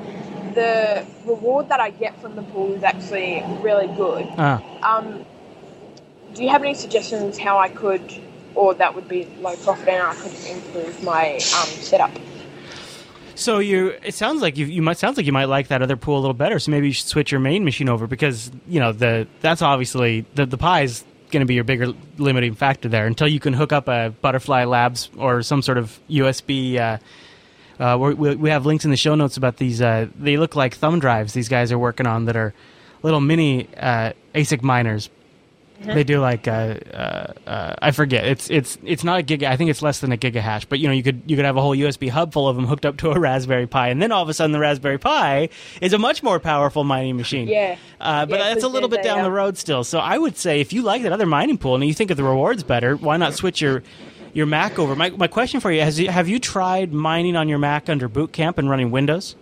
the 0.56 1.06
reward 1.24 1.68
that 1.68 1.78
I 1.78 1.90
get 1.90 2.20
from 2.20 2.34
the 2.34 2.42
pool 2.42 2.72
is 2.74 2.82
actually 2.82 3.44
really 3.60 3.86
good. 3.94 4.26
Uh, 4.36 4.58
Um, 4.82 5.24
do 6.34 6.42
you 6.42 6.50
have 6.50 6.62
any 6.62 6.74
suggestions 6.74 7.38
how 7.38 7.58
I 7.58 7.68
could, 7.68 8.02
or 8.54 8.74
that 8.74 8.94
would 8.94 9.08
be 9.08 9.28
low 9.40 9.54
profit 9.56 9.88
and 9.88 10.02
I 10.02 10.14
could 10.14 10.34
improve 10.46 11.02
my 11.04 11.34
um, 11.34 11.68
setup? 11.90 12.10
So 13.34 13.58
you, 13.58 13.88
it 14.02 14.14
sounds 14.14 14.40
like 14.40 14.56
you, 14.56 14.64
you 14.66 14.80
might 14.80 14.96
sounds 14.96 15.18
like 15.18 15.26
you 15.26 15.32
might 15.32 15.44
like 15.44 15.68
that 15.68 15.82
other 15.82 15.96
pool 15.96 16.18
a 16.18 16.20
little 16.20 16.34
better. 16.34 16.58
So 16.58 16.70
maybe 16.70 16.88
you 16.88 16.92
should 16.94 17.06
switch 17.06 17.30
your 17.30 17.40
main 17.40 17.64
machine 17.64 17.88
over 17.88 18.06
because 18.06 18.50
you 18.66 18.80
know 18.80 18.92
the 18.92 19.26
that's 19.40 19.60
obviously 19.60 20.24
the 20.34 20.46
the 20.46 20.56
pie 20.56 20.82
is 20.82 21.04
going 21.30 21.40
to 21.40 21.46
be 21.46 21.54
your 21.54 21.64
bigger 21.64 21.92
limiting 22.16 22.54
factor 22.54 22.88
there 22.88 23.06
until 23.06 23.28
you 23.28 23.40
can 23.40 23.52
hook 23.52 23.72
up 23.72 23.88
a 23.88 24.14
Butterfly 24.22 24.64
Labs 24.64 25.10
or 25.18 25.42
some 25.42 25.60
sort 25.60 25.76
of 25.76 26.00
USB. 26.08 26.78
Uh, 26.78 26.98
uh, 27.78 27.96
we 28.00 28.14
we 28.14 28.36
we 28.36 28.50
have 28.50 28.66
links 28.66 28.84
in 28.84 28.90
the 28.90 28.96
show 28.96 29.14
notes 29.14 29.36
about 29.36 29.56
these. 29.56 29.80
Uh, 29.82 30.08
they 30.18 30.36
look 30.36 30.56
like 30.56 30.74
thumb 30.74 30.98
drives. 30.98 31.32
These 31.32 31.48
guys 31.48 31.72
are 31.72 31.78
working 31.78 32.06
on 32.06 32.24
that 32.26 32.36
are 32.36 32.54
little 33.02 33.20
mini 33.20 33.68
uh, 33.76 34.12
ASIC 34.34 34.62
miners. 34.62 35.10
They 35.84 36.04
do 36.04 36.20
like 36.20 36.48
uh, 36.48 36.50
uh, 36.50 37.32
uh, 37.46 37.74
I 37.82 37.90
forget. 37.90 38.24
It's 38.24 38.48
it's 38.48 38.78
it's 38.82 39.04
not 39.04 39.20
a 39.20 39.22
giga. 39.22 39.44
I 39.46 39.58
think 39.58 39.68
it's 39.68 39.82
less 39.82 40.00
than 40.00 40.10
a 40.10 40.16
gigahash. 40.16 40.64
But 40.66 40.78
you 40.78 40.88
know, 40.88 40.94
you 40.94 41.02
could 41.02 41.20
you 41.26 41.36
could 41.36 41.44
have 41.44 41.58
a 41.58 41.60
whole 41.60 41.76
USB 41.76 42.08
hub 42.08 42.32
full 42.32 42.48
of 42.48 42.56
them 42.56 42.64
hooked 42.64 42.86
up 42.86 42.96
to 42.98 43.10
a 43.10 43.20
Raspberry 43.20 43.66
Pi, 43.66 43.88
and 43.88 44.00
then 44.00 44.10
all 44.10 44.22
of 44.22 44.28
a 44.30 44.34
sudden 44.34 44.52
the 44.52 44.58
Raspberry 44.58 44.96
Pi 44.98 45.50
is 45.82 45.92
a 45.92 45.98
much 45.98 46.22
more 46.22 46.40
powerful 46.40 46.82
mining 46.82 47.18
machine. 47.18 47.46
Yeah. 47.46 47.76
Uh, 48.00 48.24
but 48.24 48.38
Yeah, 48.38 48.48
that's 48.54 48.64
a 48.64 48.68
little 48.68 48.88
bit 48.88 49.02
down 49.02 49.22
the 49.22 49.30
road 49.30 49.58
still. 49.58 49.84
So 49.84 49.98
I 49.98 50.16
would 50.16 50.38
say 50.38 50.60
if 50.62 50.72
you 50.72 50.80
like 50.80 51.02
that 51.02 51.12
other 51.12 51.26
mining 51.26 51.58
pool 51.58 51.74
and 51.74 51.84
you 51.84 51.92
think 51.92 52.10
of 52.10 52.16
the 52.16 52.24
rewards 52.24 52.62
better, 52.62 52.96
why 52.96 53.18
not 53.18 53.34
switch 53.34 53.60
your 53.60 53.82
your 54.36 54.46
Mac 54.46 54.78
over? 54.78 54.94
My 54.94 55.10
my 55.10 55.26
question 55.26 55.60
for 55.60 55.72
you 55.72 55.80
has 55.80 55.98
you, 55.98 56.08
have 56.10 56.28
you 56.28 56.38
tried 56.38 56.92
mining 56.92 57.36
on 57.36 57.48
your 57.48 57.58
Mac 57.58 57.88
under 57.88 58.06
Boot 58.08 58.32
Camp 58.32 58.58
and 58.58 58.68
running 58.68 58.90
Windows? 58.90 59.34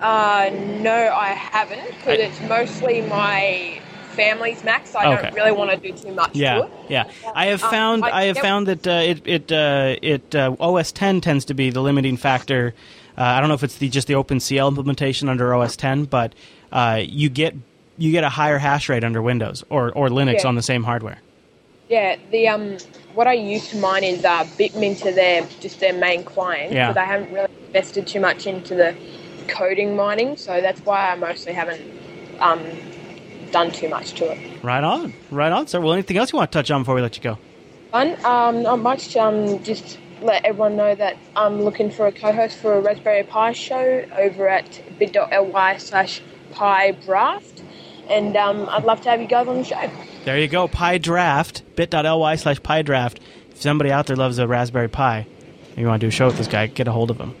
Uh, 0.00 0.50
no, 0.80 0.92
I 1.14 1.28
haven't 1.28 1.84
because 1.96 2.18
it's 2.18 2.40
mostly 2.42 3.02
my 3.02 3.80
family's 4.12 4.62
Mac, 4.64 4.86
so 4.86 4.98
I 4.98 5.14
Okay. 5.14 5.22
don't 5.22 5.34
really 5.34 5.52
want 5.52 5.70
to 5.70 5.76
do 5.76 5.92
too 5.96 6.12
much 6.12 6.34
Yeah, 6.34 6.54
to 6.58 6.62
it. 6.64 6.70
yeah. 6.88 7.04
I 7.34 7.46
have 7.46 7.62
Um, 7.64 7.70
found 7.70 8.04
I- 8.04 8.20
I 8.20 8.24
have 8.24 8.38
found 8.38 8.66
that 8.68 8.86
uh, 8.86 8.90
it 9.04 9.22
it 9.26 9.52
uh, 9.52 9.96
it 10.02 10.34
uh, 10.34 10.54
OS 10.60 10.92
10 10.92 11.20
tends 11.20 11.44
to 11.46 11.54
be 11.54 11.70
the 11.70 11.80
limiting 11.80 12.16
factor. 12.16 12.74
Uh, 13.18 13.22
I 13.22 13.40
don't 13.40 13.48
know 13.48 13.54
if 13.54 13.62
it's 13.64 13.76
the 13.76 13.88
just 13.88 14.06
the 14.08 14.14
OpenCL 14.14 14.68
implementation 14.68 15.28
under 15.28 15.52
OS 15.54 15.76
10, 15.76 16.04
but 16.04 16.32
uh, 16.70 17.00
you 17.04 17.28
get 17.28 17.54
you 17.98 18.12
get 18.12 18.24
a 18.24 18.28
higher 18.30 18.58
hash 18.58 18.88
rate 18.88 19.04
under 19.04 19.20
Windows 19.20 19.64
or 19.68 19.92
or 19.92 20.08
Linux 20.08 20.42
Yeah. 20.42 20.48
on 20.48 20.54
the 20.54 20.62
same 20.62 20.84
hardware. 20.84 21.18
Yeah, 21.88 22.16
the 22.30 22.48
um, 22.48 22.76
what 23.14 23.26
I 23.26 23.34
use 23.34 23.68
to 23.70 23.76
mine 23.78 24.04
is 24.04 24.24
uh, 24.24 24.44
Bitminter, 24.58 25.14
their 25.14 25.46
just 25.60 25.80
their 25.80 25.92
main 25.92 26.24
client. 26.24 26.72
Yeah. 26.72 26.88
But 26.92 26.98
I 26.98 27.04
haven't 27.04 27.32
really 27.32 27.48
invested 27.66 28.06
too 28.06 28.20
much 28.20 28.46
into 28.46 28.74
the 28.74 28.94
coding 29.48 29.96
mining, 29.96 30.36
so 30.36 30.60
that's 30.60 30.80
why 30.80 31.10
I 31.10 31.14
mostly 31.16 31.52
haven't 31.52 31.82
um, 32.40 32.62
done 33.50 33.70
too 33.70 33.88
much 33.88 34.12
to 34.14 34.32
it. 34.32 34.62
Right 34.62 34.84
on, 34.84 35.12
right 35.30 35.52
on, 35.52 35.66
sir. 35.66 35.80
Well, 35.80 35.92
anything 35.92 36.16
else 36.16 36.32
you 36.32 36.38
want 36.38 36.50
to 36.52 36.58
touch 36.58 36.70
on 36.70 36.82
before 36.82 36.94
we 36.94 37.02
let 37.02 37.16
you 37.16 37.22
go? 37.22 37.38
Fun. 37.90 38.16
Um, 38.24 38.62
not 38.62 38.78
much. 38.78 39.16
Um, 39.16 39.62
just 39.62 39.98
let 40.22 40.44
everyone 40.44 40.76
know 40.76 40.94
that 40.94 41.16
I'm 41.36 41.62
looking 41.62 41.90
for 41.90 42.06
a 42.06 42.12
co-host 42.12 42.56
for 42.58 42.74
a 42.74 42.80
Raspberry 42.80 43.24
Pi 43.24 43.52
show 43.52 44.04
over 44.16 44.48
at 44.48 44.80
bit.ly 44.98 45.76
slash 45.78 46.22
pi 46.52 46.92
draft, 46.92 47.51
and 48.12 48.36
um, 48.36 48.68
I'd 48.68 48.84
love 48.84 49.00
to 49.02 49.10
have 49.10 49.20
you 49.20 49.26
guys 49.26 49.46
on 49.48 49.56
the 49.58 49.64
show. 49.64 49.90
There 50.24 50.38
you 50.38 50.48
go. 50.48 50.68
Pi 50.68 50.98
Draft, 50.98 51.62
bit.ly 51.76 52.36
slash 52.36 52.62
Pi 52.62 52.82
Draft. 52.82 53.20
If 53.50 53.60
somebody 53.62 53.90
out 53.90 54.06
there 54.06 54.16
loves 54.16 54.38
a 54.38 54.46
Raspberry 54.46 54.88
Pi 54.88 55.26
and 55.70 55.78
you 55.78 55.86
want 55.86 56.00
to 56.00 56.04
do 56.06 56.08
a 56.08 56.12
show 56.12 56.26
with 56.26 56.36
this 56.38 56.46
guy, 56.48 56.66
get 56.66 56.86
a 56.88 56.92
hold 56.92 57.10
of 57.10 57.18
him. 57.18 57.34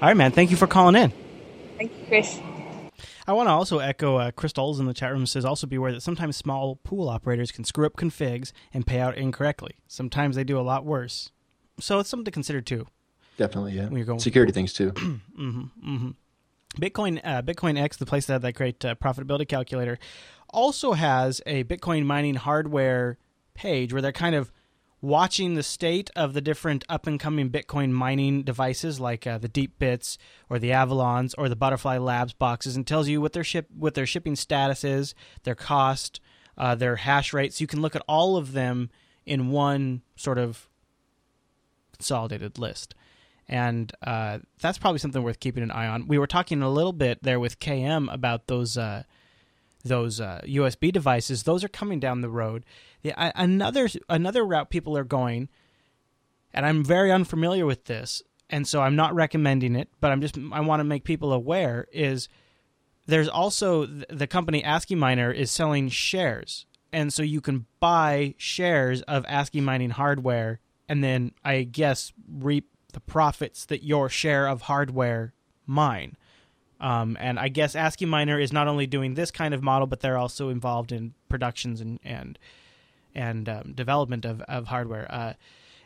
All 0.00 0.08
right, 0.08 0.16
man. 0.16 0.32
Thank 0.32 0.50
you 0.50 0.56
for 0.56 0.66
calling 0.66 0.94
in. 0.96 1.12
Thank 1.78 1.92
you, 1.98 2.04
Chris. 2.06 2.38
I 3.26 3.32
want 3.32 3.48
to 3.48 3.52
also 3.52 3.78
echo 3.78 4.16
uh, 4.16 4.30
Chris 4.32 4.52
Doles 4.52 4.80
in 4.80 4.86
the 4.86 4.94
chat 4.94 5.12
room 5.12 5.24
says 5.26 5.44
also 5.44 5.66
be 5.66 5.76
aware 5.76 5.92
that 5.92 6.00
sometimes 6.02 6.36
small 6.36 6.76
pool 6.76 7.08
operators 7.08 7.52
can 7.52 7.64
screw 7.64 7.86
up 7.86 7.96
configs 7.96 8.52
and 8.74 8.86
pay 8.86 8.98
out 8.98 9.16
incorrectly. 9.16 9.76
Sometimes 9.86 10.36
they 10.36 10.42
do 10.44 10.58
a 10.58 10.62
lot 10.62 10.84
worse. 10.84 11.30
So 11.78 11.98
it's 12.00 12.08
something 12.08 12.24
to 12.24 12.30
consider 12.30 12.60
too. 12.60 12.86
Definitely, 13.36 13.72
yeah. 13.72 13.84
When 13.84 13.96
you're 13.96 14.04
going- 14.06 14.18
Security 14.18 14.52
things 14.52 14.72
too. 14.72 14.92
Bitcoin 16.76 17.20
uh, 17.24 17.42
Bitcoin 17.42 17.78
X, 17.80 17.96
the 17.96 18.06
place 18.06 18.26
that 18.26 18.34
had 18.34 18.42
that 18.42 18.54
great 18.54 18.84
uh, 18.84 18.94
profitability 18.94 19.48
calculator, 19.48 19.98
also 20.50 20.92
has 20.92 21.40
a 21.46 21.64
Bitcoin 21.64 22.04
mining 22.04 22.36
hardware 22.36 23.18
page 23.54 23.92
where 23.92 24.02
they're 24.02 24.12
kind 24.12 24.34
of 24.34 24.52
watching 25.02 25.54
the 25.54 25.62
state 25.62 26.10
of 26.14 26.34
the 26.34 26.40
different 26.40 26.84
up 26.88 27.06
and 27.06 27.18
coming 27.18 27.50
Bitcoin 27.50 27.90
mining 27.90 28.42
devices 28.42 29.00
like 29.00 29.26
uh, 29.26 29.38
the 29.38 29.48
Deep 29.48 29.78
Bits 29.78 30.18
or 30.48 30.58
the 30.58 30.70
Avalons 30.70 31.34
or 31.38 31.48
the 31.48 31.56
Butterfly 31.56 31.98
Labs 31.98 32.34
boxes 32.34 32.76
and 32.76 32.86
tells 32.86 33.08
you 33.08 33.20
what 33.20 33.32
their 33.32 33.44
ship 33.44 33.66
what 33.76 33.94
their 33.94 34.06
shipping 34.06 34.36
status 34.36 34.84
is, 34.84 35.14
their 35.44 35.54
cost, 35.54 36.20
uh, 36.56 36.74
their 36.74 36.96
hash 36.96 37.32
rates. 37.32 37.60
You 37.60 37.66
can 37.66 37.80
look 37.80 37.96
at 37.96 38.02
all 38.06 38.36
of 38.36 38.52
them 38.52 38.90
in 39.26 39.50
one 39.50 40.02
sort 40.16 40.38
of 40.38 40.68
consolidated 41.92 42.58
list. 42.58 42.94
And 43.50 43.92
uh, 44.00 44.38
that's 44.60 44.78
probably 44.78 45.00
something 45.00 45.24
worth 45.24 45.40
keeping 45.40 45.64
an 45.64 45.72
eye 45.72 45.88
on. 45.88 46.06
We 46.06 46.18
were 46.18 46.28
talking 46.28 46.62
a 46.62 46.70
little 46.70 46.92
bit 46.92 47.24
there 47.24 47.40
with 47.40 47.58
KM 47.58 48.10
about 48.10 48.46
those 48.46 48.78
uh, 48.78 49.02
those 49.84 50.20
uh, 50.20 50.40
USB 50.44 50.92
devices. 50.92 51.42
Those 51.42 51.64
are 51.64 51.68
coming 51.68 51.98
down 51.98 52.20
the 52.20 52.28
road. 52.28 52.64
A- 53.04 53.32
another 53.34 53.88
another 54.08 54.44
route 54.44 54.70
people 54.70 54.96
are 54.96 55.02
going, 55.04 55.48
and 56.54 56.64
I'm 56.64 56.84
very 56.84 57.10
unfamiliar 57.10 57.66
with 57.66 57.86
this, 57.86 58.22
and 58.48 58.68
so 58.68 58.82
I'm 58.82 58.94
not 58.94 59.16
recommending 59.16 59.74
it. 59.74 59.88
But 60.00 60.12
I'm 60.12 60.20
just 60.20 60.38
I 60.52 60.60
want 60.60 60.78
to 60.78 60.84
make 60.84 61.02
people 61.02 61.32
aware 61.32 61.88
is 61.92 62.28
there's 63.06 63.28
also 63.28 63.84
the 63.84 64.28
company 64.28 64.62
ASCII 64.62 64.94
Miner 64.94 65.32
is 65.32 65.50
selling 65.50 65.88
shares, 65.88 66.66
and 66.92 67.12
so 67.12 67.24
you 67.24 67.40
can 67.40 67.66
buy 67.80 68.36
shares 68.38 69.02
of 69.02 69.24
ASCII 69.26 69.60
mining 69.60 69.90
hardware, 69.90 70.60
and 70.88 71.02
then 71.02 71.32
I 71.44 71.64
guess 71.64 72.12
reap 72.28 72.69
the 72.90 73.00
profits 73.00 73.64
that 73.66 73.82
your 73.82 74.08
share 74.08 74.46
of 74.46 74.62
hardware 74.62 75.34
mine. 75.66 76.16
Um, 76.80 77.16
and 77.20 77.38
I 77.38 77.48
guess 77.48 77.76
ASCII 77.76 78.06
Miner 78.06 78.38
is 78.38 78.52
not 78.52 78.66
only 78.66 78.86
doing 78.86 79.14
this 79.14 79.30
kind 79.30 79.52
of 79.52 79.62
model, 79.62 79.86
but 79.86 80.00
they're 80.00 80.16
also 80.16 80.48
involved 80.48 80.92
in 80.92 81.14
productions 81.28 81.80
and 81.80 82.00
and 82.02 82.38
and 83.14 83.48
um, 83.48 83.72
development 83.74 84.24
of, 84.24 84.40
of 84.42 84.68
hardware. 84.68 85.06
Uh, 85.10 85.34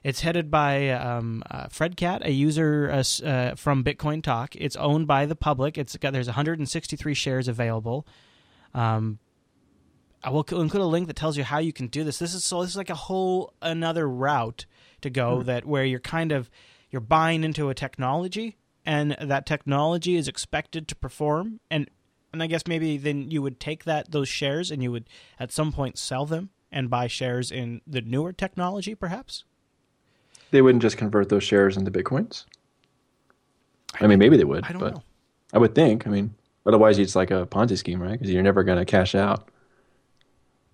it's 0.04 0.20
headed 0.20 0.50
by 0.50 0.90
um, 0.90 1.42
uh, 1.50 1.68
Fred 1.68 1.96
Cat, 1.96 2.20
a 2.24 2.30
user 2.30 2.90
uh, 2.92 3.26
uh, 3.26 3.54
from 3.54 3.82
Bitcoin 3.82 4.22
Talk. 4.22 4.54
It's 4.54 4.76
owned 4.76 5.06
by 5.06 5.24
the 5.24 5.34
public. 5.34 5.78
It's 5.78 5.96
got 5.96 6.12
there's 6.12 6.26
163 6.26 7.14
shares 7.14 7.48
available. 7.48 8.06
Um, 8.74 9.18
I 10.22 10.30
will 10.30 10.42
include 10.42 10.82
a 10.82 10.86
link 10.86 11.06
that 11.08 11.16
tells 11.16 11.36
you 11.36 11.44
how 11.44 11.58
you 11.58 11.72
can 11.72 11.88
do 11.88 12.04
this. 12.04 12.18
This 12.18 12.34
is 12.34 12.44
so 12.44 12.62
this 12.62 12.70
is 12.70 12.76
like 12.76 12.90
a 12.90 12.94
whole 12.94 13.52
another 13.60 14.08
route 14.08 14.66
to 15.00 15.10
go 15.10 15.42
that 15.42 15.66
where 15.66 15.84
you're 15.84 16.00
kind 16.00 16.32
of 16.32 16.50
you're 16.94 17.00
buying 17.00 17.42
into 17.42 17.68
a 17.70 17.74
technology 17.74 18.56
and 18.86 19.16
that 19.20 19.46
technology 19.46 20.14
is 20.14 20.28
expected 20.28 20.86
to 20.86 20.94
perform 20.94 21.58
and 21.68 21.90
and 22.32 22.40
I 22.40 22.46
guess 22.46 22.68
maybe 22.68 22.96
then 22.98 23.32
you 23.32 23.42
would 23.42 23.58
take 23.58 23.82
that 23.82 24.12
those 24.12 24.28
shares 24.28 24.70
and 24.70 24.80
you 24.80 24.92
would 24.92 25.08
at 25.40 25.50
some 25.50 25.72
point 25.72 25.98
sell 25.98 26.24
them 26.24 26.50
and 26.70 26.88
buy 26.88 27.08
shares 27.08 27.50
in 27.50 27.80
the 27.84 28.00
newer 28.00 28.32
technology 28.32 28.94
perhaps. 28.94 29.42
they 30.52 30.62
wouldn't 30.62 30.82
just 30.82 30.96
convert 30.96 31.30
those 31.30 31.42
shares 31.42 31.76
into 31.76 31.90
bitcoins. 31.90 32.44
I 34.00 34.06
mean, 34.06 34.20
maybe 34.20 34.36
they 34.36 34.44
would, 34.44 34.64
I 34.64 34.70
don't 34.70 34.80
but 34.80 34.94
know. 34.94 35.02
I 35.52 35.58
would 35.58 35.74
think. 35.74 36.06
I 36.06 36.10
mean, 36.10 36.32
otherwise 36.64 37.00
it's 37.00 37.16
like 37.16 37.32
a 37.32 37.44
Ponzi 37.46 37.76
scheme, 37.76 38.00
right? 38.00 38.12
Because 38.12 38.30
you're 38.30 38.42
never 38.42 38.62
going 38.62 38.78
to 38.78 38.84
cash 38.84 39.16
out. 39.16 39.48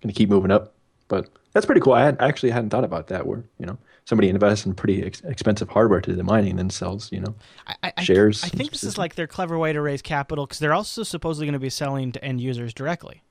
Going 0.03 0.13
to 0.13 0.17
keep 0.17 0.29
moving 0.29 0.51
up, 0.51 0.73
but 1.07 1.29
that's 1.53 1.65
pretty 1.65 1.81
cool. 1.81 1.93
I, 1.93 2.03
had, 2.03 2.17
I 2.19 2.27
actually 2.27 2.51
hadn't 2.51 2.69
thought 2.69 2.83
about 2.83 3.07
that. 3.07 3.25
Where 3.25 3.43
you 3.59 3.65
know 3.65 3.77
somebody 4.05 4.29
invests 4.29 4.65
in 4.65 4.73
pretty 4.73 5.03
ex- 5.03 5.21
expensive 5.21 5.69
hardware 5.69 6.01
to 6.01 6.11
do 6.11 6.15
the 6.15 6.23
mining, 6.23 6.51
and 6.51 6.59
then 6.59 6.69
sells 6.69 7.11
you 7.11 7.19
know 7.19 7.35
I, 7.67 7.93
I, 7.97 8.03
shares. 8.03 8.43
I 8.43 8.47
and 8.47 8.57
think 8.57 8.71
this 8.71 8.83
is 8.83 8.97
like 8.97 9.15
their 9.15 9.27
clever 9.27 9.57
way 9.57 9.73
to 9.73 9.81
raise 9.81 10.01
capital 10.01 10.45
because 10.45 10.59
they're 10.59 10.73
also 10.73 11.03
supposedly 11.03 11.47
going 11.47 11.53
to 11.53 11.59
be 11.59 11.69
selling 11.69 12.11
to 12.13 12.23
end 12.23 12.41
users 12.41 12.73
directly. 12.73 13.23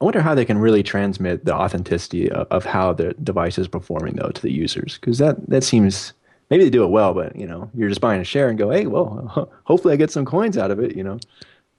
I 0.00 0.04
wonder 0.04 0.20
how 0.20 0.34
they 0.34 0.44
can 0.44 0.58
really 0.58 0.84
transmit 0.84 1.44
the 1.44 1.54
authenticity 1.54 2.30
of, 2.30 2.46
of 2.50 2.64
how 2.64 2.92
the 2.92 3.14
device 3.14 3.58
is 3.58 3.66
performing 3.66 4.14
though 4.14 4.30
to 4.30 4.42
the 4.42 4.52
users 4.52 4.96
because 5.00 5.18
that 5.18 5.48
that 5.48 5.64
seems 5.64 6.12
maybe 6.50 6.64
they 6.64 6.70
do 6.70 6.84
it 6.84 6.90
well, 6.90 7.14
but 7.14 7.34
you 7.36 7.46
know 7.46 7.70
you're 7.74 7.88
just 7.88 8.00
buying 8.00 8.20
a 8.20 8.24
share 8.24 8.48
and 8.48 8.58
go, 8.58 8.70
hey, 8.70 8.86
well, 8.86 9.50
hopefully 9.64 9.94
I 9.94 9.96
get 9.96 10.10
some 10.10 10.24
coins 10.24 10.56
out 10.56 10.70
of 10.70 10.78
it. 10.78 10.96
You 10.96 11.04
know, 11.04 11.18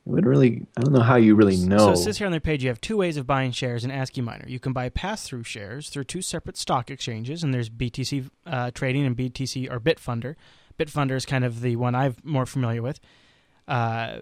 it 0.05 0.11
would 0.11 0.25
really 0.25 0.65
I 0.77 0.81
don't 0.81 0.93
know 0.93 1.01
how 1.01 1.15
you 1.15 1.35
really 1.35 1.57
know. 1.57 1.77
So 1.77 1.91
it 1.91 1.97
says 1.97 2.17
here 2.17 2.25
on 2.25 2.31
their 2.31 2.39
page 2.39 2.63
you 2.63 2.69
have 2.69 2.81
two 2.81 2.97
ways 2.97 3.17
of 3.17 3.27
buying 3.27 3.51
shares 3.51 3.83
in 3.83 3.91
ASCII 3.91 4.21
Miner. 4.21 4.45
You 4.47 4.59
can 4.59 4.73
buy 4.73 4.89
pass-through 4.89 5.43
shares 5.43 5.89
through 5.89 6.05
two 6.05 6.21
separate 6.21 6.57
stock 6.57 6.89
exchanges, 6.89 7.43
and 7.43 7.53
there's 7.53 7.69
BTC 7.69 8.29
uh, 8.45 8.71
Trading 8.71 9.05
and 9.05 9.15
BTC 9.15 9.71
or 9.71 9.79
Bitfunder. 9.79 10.35
Bitfunder 10.77 11.15
is 11.15 11.25
kind 11.25 11.43
of 11.43 11.61
the 11.61 11.75
one 11.75 11.93
I'm 11.93 12.15
more 12.23 12.45
familiar 12.45 12.81
with. 12.81 12.99
Uh, 13.67 14.21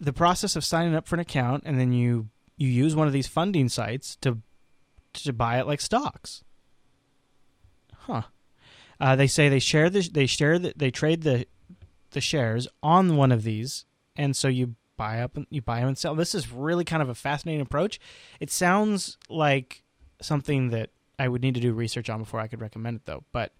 the 0.00 0.12
process 0.12 0.56
of 0.56 0.64
signing 0.64 0.94
up 0.94 1.06
for 1.06 1.14
an 1.14 1.20
account, 1.20 1.62
and 1.64 1.78
then 1.78 1.92
you 1.92 2.28
you 2.56 2.68
use 2.68 2.94
one 2.94 3.06
of 3.06 3.12
these 3.12 3.28
funding 3.28 3.68
sites 3.68 4.16
to 4.16 4.38
to 5.14 5.32
buy 5.32 5.58
it 5.58 5.66
like 5.66 5.80
stocks. 5.80 6.42
Huh. 8.00 8.22
Uh, 9.00 9.16
they 9.16 9.26
say 9.26 9.48
they 9.48 9.60
share 9.60 9.88
the 9.88 10.08
they 10.12 10.26
share 10.26 10.58
the, 10.58 10.72
they 10.76 10.90
trade 10.90 11.22
the 11.22 11.46
the 12.10 12.20
shares 12.20 12.68
on 12.82 13.16
one 13.16 13.32
of 13.32 13.42
these, 13.42 13.84
and 14.16 14.36
so 14.36 14.48
you 14.48 14.74
buy 14.96 15.20
up 15.20 15.36
and 15.36 15.46
you 15.50 15.62
buy 15.62 15.80
them 15.80 15.88
and 15.88 15.98
sell. 15.98 16.14
This 16.14 16.34
is 16.34 16.52
really 16.52 16.84
kind 16.84 17.02
of 17.02 17.08
a 17.08 17.14
fascinating 17.14 17.60
approach. 17.60 17.98
It 18.40 18.50
sounds 18.50 19.18
like 19.28 19.82
something 20.20 20.70
that 20.70 20.90
I 21.18 21.28
would 21.28 21.42
need 21.42 21.54
to 21.54 21.60
do 21.60 21.72
research 21.72 22.10
on 22.10 22.20
before 22.20 22.40
I 22.40 22.46
could 22.46 22.60
recommend 22.60 22.96
it, 22.96 23.04
though. 23.04 23.24
But 23.32 23.52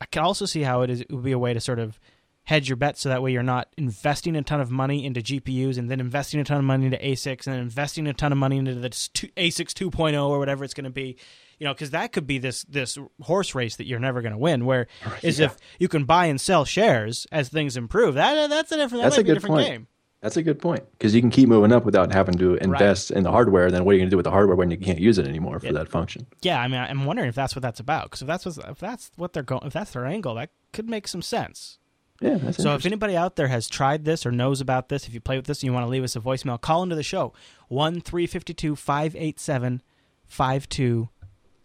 I 0.00 0.06
could 0.06 0.22
also 0.22 0.46
see 0.46 0.62
how 0.62 0.82
it 0.82 0.90
is. 0.90 1.00
It 1.02 1.12
would 1.12 1.24
be 1.24 1.32
a 1.32 1.38
way 1.38 1.54
to 1.54 1.60
sort 1.60 1.78
of 1.78 1.98
hedge 2.44 2.68
your 2.68 2.76
bet, 2.76 2.96
so 2.96 3.08
that 3.08 3.22
way 3.22 3.32
you're 3.32 3.42
not 3.42 3.68
investing 3.76 4.36
a 4.36 4.42
ton 4.42 4.60
of 4.60 4.70
money 4.70 5.04
into 5.04 5.20
GPUs 5.20 5.78
and 5.78 5.90
then 5.90 5.98
investing 5.98 6.38
a 6.38 6.44
ton 6.44 6.58
of 6.58 6.64
money 6.64 6.86
into 6.86 6.98
ASICs 6.98 7.46
and 7.46 7.54
then 7.54 7.60
investing 7.60 8.06
a 8.06 8.14
ton 8.14 8.30
of 8.30 8.38
money 8.38 8.56
into 8.56 8.74
the 8.74 8.88
ASICs 8.88 9.72
2.0 9.72 10.28
or 10.28 10.38
whatever 10.38 10.62
it's 10.64 10.74
going 10.74 10.84
to 10.84 10.90
be. 10.90 11.16
You 11.58 11.64
know, 11.66 11.72
because 11.72 11.90
that 11.90 12.12
could 12.12 12.26
be 12.26 12.38
this 12.38 12.64
this 12.64 12.98
horse 13.22 13.54
race 13.54 13.76
that 13.76 13.86
you're 13.86 13.98
never 13.98 14.20
going 14.20 14.32
to 14.32 14.38
win. 14.38 14.66
Where 14.66 14.86
is 15.22 15.40
if 15.40 15.56
you 15.78 15.88
can 15.88 16.04
buy 16.04 16.26
and 16.26 16.40
sell 16.40 16.64
shares 16.64 17.26
as 17.32 17.48
things 17.48 17.76
improve. 17.76 18.14
That 18.14 18.50
that's 18.50 18.72
a 18.72 18.76
different. 18.76 19.02
That 19.02 19.10
That's 19.10 19.18
a 19.18 19.24
be 19.24 19.30
a 19.30 19.34
good 19.34 19.40
different 19.40 19.54
point. 19.56 19.68
game. 19.68 19.86
That's 20.22 20.36
a 20.36 20.42
good 20.42 20.58
point 20.58 20.82
because 20.92 21.14
you 21.14 21.20
can 21.20 21.30
keep 21.30 21.48
moving 21.48 21.72
up 21.72 21.84
without 21.84 22.12
having 22.12 22.34
to 22.38 22.54
invest 22.56 23.10
in 23.10 23.22
the 23.22 23.30
hardware. 23.30 23.70
Then 23.70 23.84
what 23.84 23.92
are 23.92 23.94
you 23.94 24.00
going 24.00 24.08
to 24.08 24.10
do 24.10 24.16
with 24.16 24.24
the 24.24 24.30
hardware 24.30 24.56
when 24.56 24.70
you 24.70 24.76
can't 24.76 24.98
use 24.98 25.18
it 25.18 25.26
anymore 25.26 25.60
for 25.60 25.72
that 25.72 25.88
function? 25.88 26.26
Yeah, 26.42 26.60
I 26.60 26.68
mean, 26.68 26.80
I'm 26.80 27.04
wondering 27.04 27.28
if 27.28 27.34
that's 27.34 27.54
what 27.54 27.62
that's 27.62 27.80
about. 27.80 28.04
Because 28.04 28.22
if 28.22 28.26
that's 28.26 28.44
what 28.44 28.58
if 28.70 28.78
that's 28.78 29.10
what 29.16 29.32
they're 29.34 29.42
going, 29.42 29.62
if 29.66 29.72
that's 29.72 29.92
their 29.92 30.06
angle, 30.06 30.34
that 30.34 30.50
could 30.72 30.88
make 30.88 31.06
some 31.06 31.22
sense. 31.22 31.78
Yeah, 32.20 32.38
that's 32.38 32.56
So 32.62 32.74
if 32.74 32.86
anybody 32.86 33.14
out 33.14 33.36
there 33.36 33.48
has 33.48 33.68
tried 33.68 34.04
this 34.04 34.24
or 34.24 34.32
knows 34.32 34.60
about 34.60 34.88
this, 34.88 35.06
if 35.06 35.12
you 35.14 35.20
play 35.20 35.36
with 35.36 35.46
this 35.46 35.58
and 35.58 35.64
you 35.64 35.72
want 35.72 35.84
to 35.84 35.90
leave 35.90 36.02
us 36.02 36.16
a 36.16 36.20
voicemail, 36.20 36.60
call 36.60 36.82
into 36.82 36.96
the 36.96 37.02
show. 37.02 37.34
1 37.68 38.00
352 38.00 38.74
587 38.74 39.82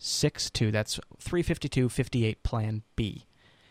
5262. 0.01 0.71
That's 0.71 0.99
352 1.19 1.87
58 1.87 2.43
Plan 2.43 2.81
B. 2.95 3.25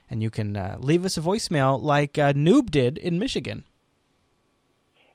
And 0.09 0.23
you 0.23 0.31
can 0.31 0.57
uh, 0.57 0.77
leave 0.79 1.05
us 1.05 1.17
a 1.17 1.21
voicemail 1.21 1.81
like 1.83 2.19
uh, 2.19 2.33
Noob 2.33 2.71
did 2.71 2.99
in 2.99 3.19
Michigan. 3.19 3.65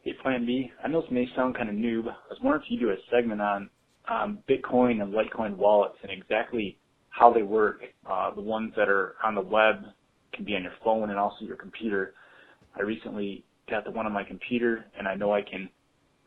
Hey, 0.03 0.13
Plan 0.21 0.45
B. 0.45 0.71
I 0.83 0.89
know 0.89 1.01
this 1.01 1.11
may 1.11 1.27
sound 1.33 1.55
kind 1.55 1.69
of 1.69 1.75
noob. 1.75 2.07
I 2.07 2.15
was 2.29 2.39
wondering 2.43 2.63
if 2.65 2.71
you 2.71 2.79
do 2.79 2.89
a 2.91 2.95
segment 3.09 3.41
on 3.41 3.69
um, 4.09 4.39
Bitcoin 4.47 5.01
and 5.01 5.13
Litecoin 5.13 5.55
wallets 5.55 5.95
and 6.03 6.11
exactly 6.11 6.77
how 7.09 7.31
they 7.31 7.43
work. 7.43 7.81
Uh, 8.05 8.33
the 8.35 8.41
ones 8.41 8.73
that 8.75 8.89
are 8.89 9.15
on 9.23 9.35
the 9.35 9.41
web 9.41 9.85
can 10.33 10.43
be 10.43 10.55
on 10.55 10.63
your 10.63 10.73
phone 10.83 11.09
and 11.09 11.17
also 11.17 11.45
your 11.45 11.55
computer. 11.55 12.13
I 12.77 12.81
recently 12.81 13.45
got 13.69 13.85
the 13.85 13.91
one 13.91 14.05
on 14.05 14.11
my 14.11 14.23
computer, 14.25 14.85
and 14.97 15.07
I 15.07 15.15
know 15.15 15.33
I 15.33 15.41
can 15.41 15.69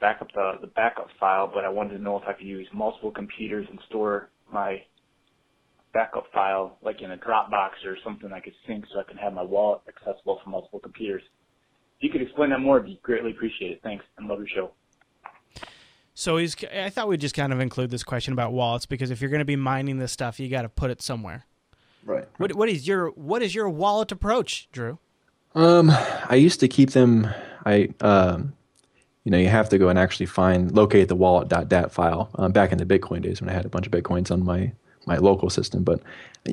back 0.00 0.22
up 0.22 0.28
the, 0.32 0.54
the 0.62 0.66
backup 0.68 1.08
file, 1.20 1.50
but 1.52 1.64
I 1.64 1.68
wanted 1.68 1.98
to 1.98 2.02
know 2.02 2.18
if 2.18 2.26
I 2.26 2.32
could 2.32 2.46
use 2.46 2.66
multiple 2.72 3.10
computers 3.10 3.66
and 3.70 3.78
store 3.88 4.30
my 4.52 4.82
backup 5.92 6.24
file 6.32 6.78
like 6.82 7.00
in 7.00 7.10
a 7.12 7.16
Dropbox 7.16 7.70
or 7.86 7.96
something 8.04 8.32
I 8.32 8.40
could 8.40 8.52
sync 8.66 8.84
so 8.92 9.00
I 9.00 9.04
can 9.04 9.16
have 9.16 9.32
my 9.32 9.42
wallet 9.42 9.80
accessible 9.88 10.40
from 10.42 10.52
multiple 10.52 10.80
computers. 10.80 11.22
If 11.98 12.04
you 12.04 12.10
could 12.10 12.22
explain 12.22 12.50
that 12.50 12.60
more, 12.60 12.76
it'd 12.76 12.86
be 12.86 13.00
greatly 13.02 13.32
appreciated. 13.32 13.82
Thanks, 13.82 14.04
and 14.16 14.28
love 14.28 14.38
your 14.38 14.48
show. 14.48 14.70
So 16.14 16.36
he's. 16.36 16.56
I 16.64 16.90
thought 16.90 17.08
we'd 17.08 17.20
just 17.20 17.34
kind 17.34 17.52
of 17.52 17.60
include 17.60 17.90
this 17.90 18.02
question 18.02 18.32
about 18.32 18.52
wallets 18.52 18.86
because 18.86 19.10
if 19.10 19.20
you're 19.20 19.30
going 19.30 19.40
to 19.40 19.44
be 19.44 19.56
mining 19.56 19.98
this 19.98 20.12
stuff, 20.12 20.40
you 20.40 20.48
got 20.48 20.62
to 20.62 20.68
put 20.68 20.90
it 20.90 21.00
somewhere. 21.00 21.46
Right. 22.04 22.26
What 22.38 22.54
What 22.54 22.68
is 22.68 22.86
your 22.86 23.10
What 23.10 23.42
is 23.42 23.54
your 23.54 23.68
wallet 23.68 24.12
approach, 24.12 24.68
Drew? 24.72 24.98
Um, 25.54 25.90
I 25.90 26.34
used 26.34 26.60
to 26.60 26.68
keep 26.68 26.90
them. 26.90 27.28
I 27.64 27.90
um, 28.00 28.54
you 29.24 29.30
know, 29.30 29.38
you 29.38 29.48
have 29.48 29.68
to 29.70 29.78
go 29.78 29.88
and 29.88 29.98
actually 29.98 30.26
find 30.26 30.74
locate 30.74 31.08
the 31.08 31.16
wallet.dat 31.16 31.92
file. 31.92 32.30
Um, 32.36 32.52
back 32.52 32.72
in 32.72 32.78
the 32.78 32.86
Bitcoin 32.86 33.22
days 33.22 33.40
when 33.40 33.50
I 33.50 33.52
had 33.52 33.64
a 33.64 33.68
bunch 33.68 33.86
of 33.86 33.92
bitcoins 33.92 34.30
on 34.30 34.44
my 34.44 34.72
my 35.06 35.16
local 35.16 35.48
system, 35.48 35.84
but 35.84 36.02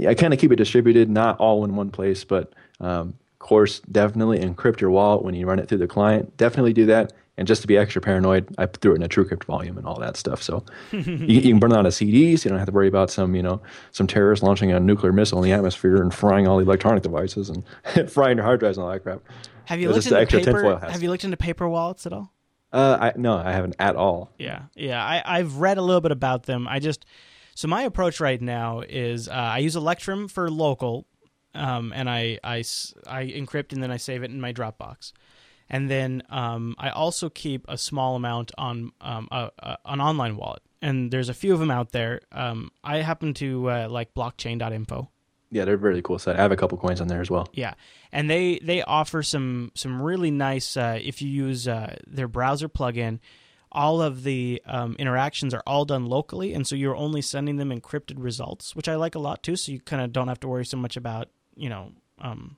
I 0.07 0.13
kind 0.13 0.33
of 0.33 0.39
keep 0.39 0.51
it 0.51 0.55
distributed, 0.55 1.09
not 1.09 1.37
all 1.39 1.63
in 1.65 1.75
one 1.75 1.91
place. 1.91 2.23
But 2.23 2.53
um, 2.79 3.15
of 3.33 3.39
course, 3.39 3.79
definitely 3.91 4.39
encrypt 4.39 4.79
your 4.79 4.91
wallet 4.91 5.23
when 5.23 5.35
you 5.35 5.45
run 5.45 5.59
it 5.59 5.67
through 5.67 5.79
the 5.79 5.87
client. 5.87 6.35
Definitely 6.37 6.73
do 6.73 6.85
that. 6.87 7.13
And 7.37 7.47
just 7.47 7.61
to 7.61 7.67
be 7.67 7.77
extra 7.77 8.01
paranoid, 8.01 8.47
I 8.57 8.65
threw 8.65 8.93
it 8.93 8.95
in 8.95 9.03
a 9.03 9.09
TrueCrypt 9.09 9.43
volume 9.43 9.77
and 9.77 9.85
all 9.85 9.99
that 9.99 10.15
stuff. 10.15 10.41
So 10.41 10.63
you, 10.91 11.01
you 11.01 11.41
can 11.41 11.59
burn 11.59 11.73
it 11.73 11.77
on 11.77 11.85
a 11.85 11.91
CD, 11.91 12.37
so 12.37 12.47
you 12.47 12.49
don't 12.49 12.59
have 12.59 12.67
to 12.67 12.73
worry 12.73 12.87
about 12.87 13.11
some, 13.11 13.35
you 13.35 13.43
know, 13.43 13.61
some 13.91 14.07
terrorist 14.07 14.41
launching 14.41 14.71
a 14.71 14.79
nuclear 14.79 15.11
missile 15.11 15.39
in 15.39 15.43
the 15.43 15.51
atmosphere 15.51 16.01
and 16.01 16.13
frying 16.13 16.47
all 16.47 16.57
the 16.57 16.63
electronic 16.63 17.03
devices 17.03 17.49
and 17.49 17.65
frying 18.09 18.37
your 18.37 18.45
hard 18.45 18.61
drives 18.61 18.77
and 18.77 18.85
all 18.85 18.91
that 18.91 19.01
crap. 19.01 19.21
Have 19.65 19.81
you 19.81 19.89
looked 19.89 20.05
into 20.05 20.25
paper? 20.25 20.79
Have 20.79 21.03
you 21.03 21.09
looked 21.09 21.25
into 21.25 21.37
paper 21.37 21.67
wallets 21.67 22.05
at 22.05 22.13
all? 22.13 22.31
Uh, 22.75 22.97
I, 22.99 23.13
no, 23.15 23.37
I 23.37 23.53
haven't 23.53 23.75
at 23.79 23.95
all. 23.95 24.31
Yeah, 24.37 24.63
yeah. 24.75 25.03
I, 25.03 25.23
I've 25.25 25.57
read 25.57 25.77
a 25.77 25.81
little 25.81 26.01
bit 26.01 26.11
about 26.11 26.43
them. 26.43 26.67
I 26.67 26.79
just 26.79 27.05
so 27.55 27.69
my 27.69 27.83
approach 27.83 28.19
right 28.19 28.41
now 28.41 28.81
is 28.81 29.29
uh, 29.29 29.31
I 29.31 29.59
use 29.59 29.77
Electrum 29.77 30.27
for 30.27 30.51
local, 30.51 31.07
um, 31.53 31.93
and 31.95 32.09
I 32.09 32.37
encrypt 32.43 33.71
and 33.71 33.81
then 33.81 33.91
I 33.91 33.97
save 33.97 34.23
it 34.23 34.31
in 34.31 34.41
my 34.41 34.51
Dropbox, 34.51 35.13
and 35.69 35.89
then 35.89 36.21
um, 36.29 36.75
I 36.77 36.89
also 36.89 37.29
keep 37.29 37.65
a 37.69 37.77
small 37.77 38.17
amount 38.17 38.51
on 38.57 38.91
um, 38.99 39.29
a, 39.31 39.51
a, 39.59 39.77
an 39.85 40.01
online 40.01 40.35
wallet. 40.35 40.61
And 40.81 41.11
there's 41.11 41.29
a 41.29 41.33
few 41.33 41.53
of 41.53 41.59
them 41.59 41.71
out 41.71 41.93
there. 41.93 42.21
Um, 42.31 42.71
I 42.83 42.97
happen 42.97 43.33
to 43.35 43.69
uh, 43.71 43.87
like 43.89 44.13
blockchain.info. 44.13 45.09
Yeah, 45.51 45.65
they're 45.65 45.77
really 45.77 46.01
cool 46.01 46.19
site. 46.19 46.37
I 46.37 46.41
have 46.41 46.51
a 46.51 46.55
couple 46.55 46.77
coins 46.77 47.01
on 47.01 47.07
there 47.07 47.21
as 47.21 47.29
well. 47.29 47.47
Yeah, 47.53 47.75
and 48.11 48.29
they 48.29 48.59
they 48.61 48.81
offer 48.81 49.23
some 49.23 49.71
some 49.75 50.01
really 50.01 50.31
nice. 50.31 50.75
Uh, 50.75 50.99
if 51.01 51.21
you 51.21 51.29
use 51.29 51.67
uh, 51.67 51.95
their 52.07 52.27
browser 52.27 52.67
plugin, 52.67 53.19
all 53.71 54.01
of 54.01 54.23
the 54.23 54.61
um, 54.65 54.95
interactions 54.97 55.53
are 55.53 55.63
all 55.67 55.85
done 55.85 56.05
locally, 56.05 56.53
and 56.53 56.65
so 56.65 56.75
you're 56.75 56.95
only 56.95 57.21
sending 57.21 57.57
them 57.57 57.69
encrypted 57.69 58.15
results, 58.17 58.75
which 58.75 58.89
I 58.89 58.95
like 58.95 59.15
a 59.15 59.19
lot 59.19 59.43
too. 59.43 59.55
So 59.55 59.71
you 59.71 59.79
kind 59.79 60.01
of 60.01 60.11
don't 60.11 60.27
have 60.27 60.39
to 60.41 60.47
worry 60.47 60.65
so 60.65 60.77
much 60.77 60.97
about 60.97 61.29
you 61.55 61.69
know 61.69 61.91
um, 62.19 62.57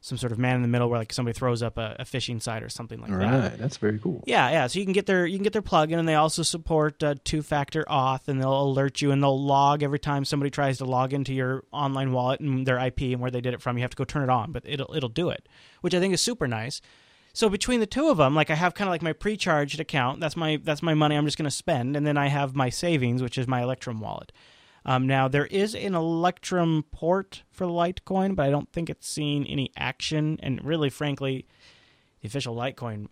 some 0.00 0.16
sort 0.16 0.30
of 0.30 0.38
man 0.38 0.54
in 0.54 0.62
the 0.62 0.68
middle 0.68 0.88
where 0.88 0.98
like 0.98 1.12
somebody 1.12 1.36
throws 1.36 1.62
up 1.62 1.76
a, 1.76 1.96
a 1.98 2.04
phishing 2.04 2.40
site 2.40 2.62
or 2.62 2.68
something 2.68 3.00
like 3.00 3.10
All 3.10 3.18
that. 3.18 3.50
right, 3.50 3.58
that's 3.58 3.78
very 3.78 3.98
cool. 3.98 4.22
Yeah, 4.26 4.48
yeah. 4.50 4.66
So 4.68 4.78
you 4.78 4.84
can 4.86 4.92
get 4.92 5.06
their 5.06 5.26
you 5.26 5.36
can 5.36 5.42
get 5.42 5.52
their 5.52 5.62
plugin, 5.62 5.98
and 5.98 6.08
they 6.08 6.14
also 6.14 6.42
support 6.42 7.02
uh, 7.02 7.16
two 7.24 7.42
factor 7.42 7.84
auth, 7.90 8.28
and 8.28 8.40
they'll 8.40 8.62
alert 8.62 9.00
you, 9.02 9.10
and 9.10 9.22
they'll 9.22 9.42
log 9.42 9.82
every 9.82 9.98
time 9.98 10.24
somebody 10.24 10.50
tries 10.50 10.78
to 10.78 10.84
log 10.84 11.12
into 11.12 11.34
your 11.34 11.64
online 11.72 12.12
wallet 12.12 12.40
and 12.40 12.64
their 12.66 12.78
IP 12.78 13.00
and 13.02 13.20
where 13.20 13.30
they 13.30 13.40
did 13.40 13.54
it 13.54 13.60
from. 13.60 13.76
You 13.76 13.82
have 13.82 13.90
to 13.90 13.96
go 13.96 14.04
turn 14.04 14.22
it 14.22 14.30
on, 14.30 14.52
but 14.52 14.62
it'll 14.64 14.94
it'll 14.94 15.08
do 15.08 15.30
it, 15.30 15.48
which 15.80 15.94
I 15.94 16.00
think 16.00 16.14
is 16.14 16.22
super 16.22 16.46
nice. 16.46 16.80
So 17.32 17.48
between 17.48 17.80
the 17.80 17.86
two 17.86 18.08
of 18.08 18.16
them, 18.16 18.34
like 18.34 18.50
I 18.50 18.54
have 18.54 18.74
kind 18.74 18.88
of 18.88 18.92
like 18.92 19.02
my 19.02 19.12
pre-charged 19.12 19.78
account. 19.80 20.20
That's 20.20 20.36
my 20.36 20.60
that's 20.62 20.82
my 20.82 20.94
money 20.94 21.16
I'm 21.16 21.24
just 21.24 21.38
going 21.38 21.44
to 21.44 21.50
spend, 21.50 21.96
and 21.96 22.06
then 22.06 22.16
I 22.16 22.28
have 22.28 22.54
my 22.54 22.68
savings, 22.68 23.22
which 23.22 23.36
is 23.36 23.46
my 23.46 23.62
Electrum 23.62 24.00
wallet. 24.00 24.32
Um, 24.88 25.06
now 25.06 25.28
there 25.28 25.44
is 25.44 25.74
an 25.74 25.94
Electrum 25.94 26.82
port 26.90 27.42
for 27.50 27.66
Litecoin, 27.66 28.34
but 28.34 28.46
I 28.46 28.50
don't 28.50 28.72
think 28.72 28.88
it's 28.88 29.06
seen 29.06 29.44
any 29.44 29.70
action. 29.76 30.40
And 30.42 30.64
really, 30.64 30.88
frankly, 30.88 31.46
the 32.22 32.26
official 32.28 32.56
Litecoin 32.56 33.08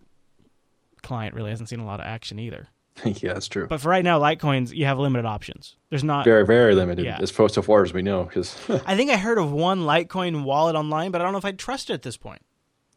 client 1.03 1.35
really 1.35 1.51
hasn't 1.51 1.69
seen 1.69 1.79
a 1.79 1.85
lot 1.85 1.99
of 1.99 2.07
action 2.07 2.39
either. 2.39 2.69
yeah, 3.05 3.33
that's 3.33 3.47
true. 3.47 3.67
But 3.67 3.79
for 3.79 3.89
right 3.89 4.03
now, 4.03 4.19
Litecoins 4.19 4.73
you 4.73 4.85
have 4.85 4.97
limited 4.97 5.27
options. 5.27 5.75
There's 5.91 6.03
not 6.03 6.25
very, 6.25 6.47
very 6.47 6.73
limited 6.73 7.05
Yeah. 7.05 7.19
as 7.21 7.29
far 7.29 7.47
so 7.47 7.61
far 7.61 7.83
as 7.83 7.93
we 7.93 8.01
know. 8.01 8.23
Because 8.23 8.57
I 8.87 8.95
think 8.95 9.11
I 9.11 9.17
heard 9.17 9.37
of 9.37 9.51
one 9.51 9.81
Litecoin 9.81 10.43
wallet 10.45 10.75
online, 10.75 11.11
but 11.11 11.21
I 11.21 11.25
don't 11.25 11.31
know 11.31 11.37
if 11.37 11.45
I'd 11.45 11.59
trust 11.59 11.91
it 11.91 11.93
at 11.93 12.01
this 12.01 12.17
point. 12.17 12.41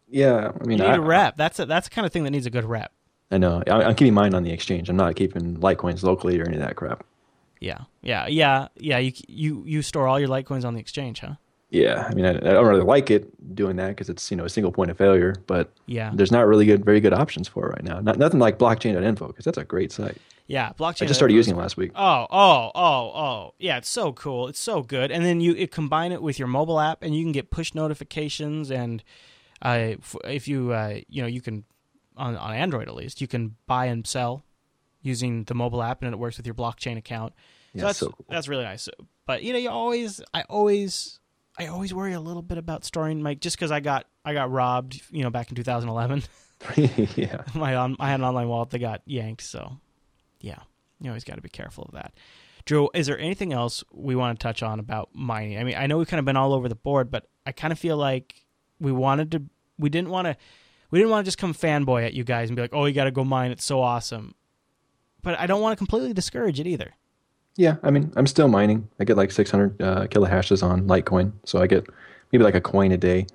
yeah, 0.08 0.52
I 0.58 0.64
mean, 0.64 0.78
you 0.78 0.84
need 0.84 0.90
I, 0.90 0.96
a 0.96 1.00
rep. 1.02 1.36
That's 1.36 1.58
a, 1.58 1.66
that's 1.66 1.90
the 1.90 1.94
kind 1.94 2.06
of 2.06 2.14
thing 2.14 2.24
that 2.24 2.30
needs 2.30 2.46
a 2.46 2.50
good 2.50 2.64
rep. 2.64 2.92
I 3.30 3.36
know. 3.36 3.62
I, 3.66 3.82
I'm 3.82 3.94
keeping 3.94 4.14
mine 4.14 4.32
on 4.32 4.42
the 4.42 4.52
exchange. 4.52 4.88
I'm 4.88 4.96
not 4.96 5.16
keeping 5.16 5.56
Litecoins 5.58 6.02
locally 6.02 6.40
or 6.40 6.46
any 6.46 6.56
of 6.56 6.62
that 6.62 6.76
crap. 6.76 7.04
Yeah, 7.60 7.78
yeah, 8.02 8.26
yeah, 8.26 8.68
yeah. 8.76 8.98
You 8.98 9.12
you 9.28 9.62
you 9.66 9.82
store 9.82 10.08
all 10.08 10.18
your 10.18 10.28
Litecoins 10.28 10.64
on 10.64 10.74
the 10.74 10.80
exchange, 10.80 11.20
huh? 11.20 11.34
Yeah, 11.68 12.08
I 12.10 12.14
mean, 12.14 12.24
I, 12.24 12.30
I 12.30 12.40
don't 12.40 12.66
really 12.66 12.82
like 12.82 13.10
it 13.12 13.54
doing 13.54 13.76
that 13.76 13.88
because 13.88 14.08
it's 14.08 14.30
you 14.30 14.36
know 14.36 14.44
a 14.44 14.48
single 14.48 14.72
point 14.72 14.90
of 14.90 14.96
failure. 14.96 15.36
But 15.46 15.72
Yeah. 15.86 16.10
there's 16.14 16.32
not 16.32 16.46
really 16.46 16.66
good, 16.66 16.84
very 16.84 17.00
good 17.00 17.12
options 17.12 17.46
for 17.46 17.66
it 17.66 17.70
right 17.70 17.84
now. 17.84 18.00
Not, 18.00 18.18
nothing 18.18 18.40
like 18.40 18.58
blockchain.info 18.58 19.26
because 19.28 19.44
that's 19.44 19.58
a 19.58 19.64
great 19.64 19.92
site. 19.92 20.16
Yeah, 20.48 20.72
blockchain. 20.72 21.02
I 21.02 21.06
just 21.06 21.14
started 21.18 21.34
using 21.34 21.54
it 21.54 21.58
last 21.58 21.76
week. 21.76 21.92
Oh, 21.94 22.26
oh, 22.28 22.72
oh, 22.74 23.12
oh. 23.14 23.54
Yeah, 23.60 23.76
it's 23.76 23.88
so 23.88 24.12
cool. 24.12 24.48
It's 24.48 24.58
so 24.58 24.82
good. 24.82 25.12
And 25.12 25.24
then 25.24 25.40
you 25.40 25.54
it 25.54 25.70
combine 25.70 26.10
it 26.10 26.22
with 26.22 26.40
your 26.40 26.48
mobile 26.48 26.80
app, 26.80 27.02
and 27.02 27.14
you 27.14 27.22
can 27.22 27.30
get 27.30 27.50
push 27.50 27.72
notifications. 27.72 28.70
And 28.72 29.04
uh, 29.62 29.92
if 30.24 30.48
you 30.48 30.72
uh, 30.72 31.00
you 31.08 31.22
know 31.22 31.28
you 31.28 31.40
can 31.40 31.64
on 32.16 32.36
on 32.36 32.52
Android 32.52 32.88
at 32.88 32.96
least 32.96 33.20
you 33.20 33.28
can 33.28 33.54
buy 33.66 33.86
and 33.86 34.04
sell 34.06 34.42
using 35.02 35.44
the 35.44 35.54
mobile 35.54 35.82
app, 35.82 36.02
and 36.02 36.12
it 36.12 36.18
works 36.18 36.36
with 36.36 36.46
your 36.46 36.54
blockchain 36.54 36.96
account. 36.96 37.32
Yeah, 37.72 37.80
so 37.80 37.86
that's 37.86 37.98
so 37.98 38.06
cool. 38.08 38.26
that's 38.28 38.48
really 38.48 38.64
nice. 38.64 38.88
But 39.26 39.42
you 39.42 39.52
know, 39.52 39.58
you 39.58 39.70
always 39.70 40.20
I 40.34 40.42
always 40.42 41.18
I 41.58 41.66
always 41.66 41.94
worry 41.94 42.12
a 42.12 42.20
little 42.20 42.42
bit 42.42 42.58
about 42.58 42.84
storing 42.84 43.22
my 43.22 43.34
just 43.34 43.56
because 43.56 43.70
I 43.70 43.80
got 43.80 44.06
I 44.24 44.34
got 44.34 44.50
robbed. 44.50 45.02
You 45.10 45.22
know, 45.22 45.30
back 45.30 45.50
in 45.50 45.56
2011. 45.56 46.22
yeah. 46.76 47.42
my 47.54 47.74
on, 47.74 47.96
I 47.98 48.10
had 48.10 48.20
an 48.20 48.26
online 48.26 48.48
wallet 48.48 48.70
that 48.70 48.78
got 48.80 49.02
yanked. 49.06 49.42
So, 49.42 49.78
yeah, 50.40 50.58
you 51.00 51.10
always 51.10 51.24
got 51.24 51.36
to 51.36 51.40
be 51.40 51.48
careful 51.48 51.84
of 51.84 51.92
that. 51.94 52.12
Drew, 52.66 52.90
is 52.94 53.06
there 53.06 53.18
anything 53.18 53.52
else 53.52 53.82
we 53.92 54.14
want 54.14 54.38
to 54.38 54.42
touch 54.42 54.62
on 54.62 54.78
about 54.78 55.10
mining? 55.14 55.58
I 55.58 55.64
mean, 55.64 55.76
I 55.76 55.86
know 55.86 55.98
we've 55.98 56.06
kind 56.06 56.18
of 56.18 56.26
been 56.26 56.36
all 56.36 56.52
over 56.52 56.68
the 56.68 56.74
board, 56.74 57.10
but 57.10 57.28
I 57.46 57.52
kind 57.52 57.72
of 57.72 57.78
feel 57.78 57.96
like 57.96 58.44
we 58.78 58.92
wanted 58.92 59.32
to, 59.32 59.42
we 59.78 59.88
didn't 59.88 60.10
want 60.10 60.26
to, 60.26 60.36
we 60.90 60.98
didn't 60.98 61.10
want 61.10 61.24
to 61.24 61.28
just 61.28 61.38
come 61.38 61.54
fanboy 61.54 62.04
at 62.04 62.12
you 62.12 62.24
guys 62.24 62.50
and 62.50 62.56
be 62.56 62.62
like, 62.62 62.74
oh, 62.74 62.84
you 62.84 62.92
got 62.92 63.04
to 63.04 63.10
go 63.10 63.24
mine. 63.24 63.50
It's 63.50 63.64
so 63.64 63.80
awesome. 63.80 64.34
But 65.22 65.38
I 65.38 65.46
don't 65.46 65.60
want 65.60 65.72
to 65.72 65.76
completely 65.76 66.12
discourage 66.12 66.60
it 66.60 66.66
either. 66.66 66.94
Yeah, 67.56 67.76
I 67.82 67.90
mean, 67.90 68.12
I'm 68.16 68.26
still 68.26 68.48
mining. 68.48 68.88
I 69.00 69.04
get 69.04 69.16
like 69.16 69.32
600 69.32 69.82
uh, 69.82 70.06
kilohashes 70.06 70.62
on 70.62 70.86
Litecoin, 70.86 71.32
so 71.44 71.60
I 71.60 71.66
get 71.66 71.86
maybe 72.32 72.44
like 72.44 72.54
a 72.54 72.60
coin 72.60 72.92
a 72.92 72.96
day. 72.96 73.26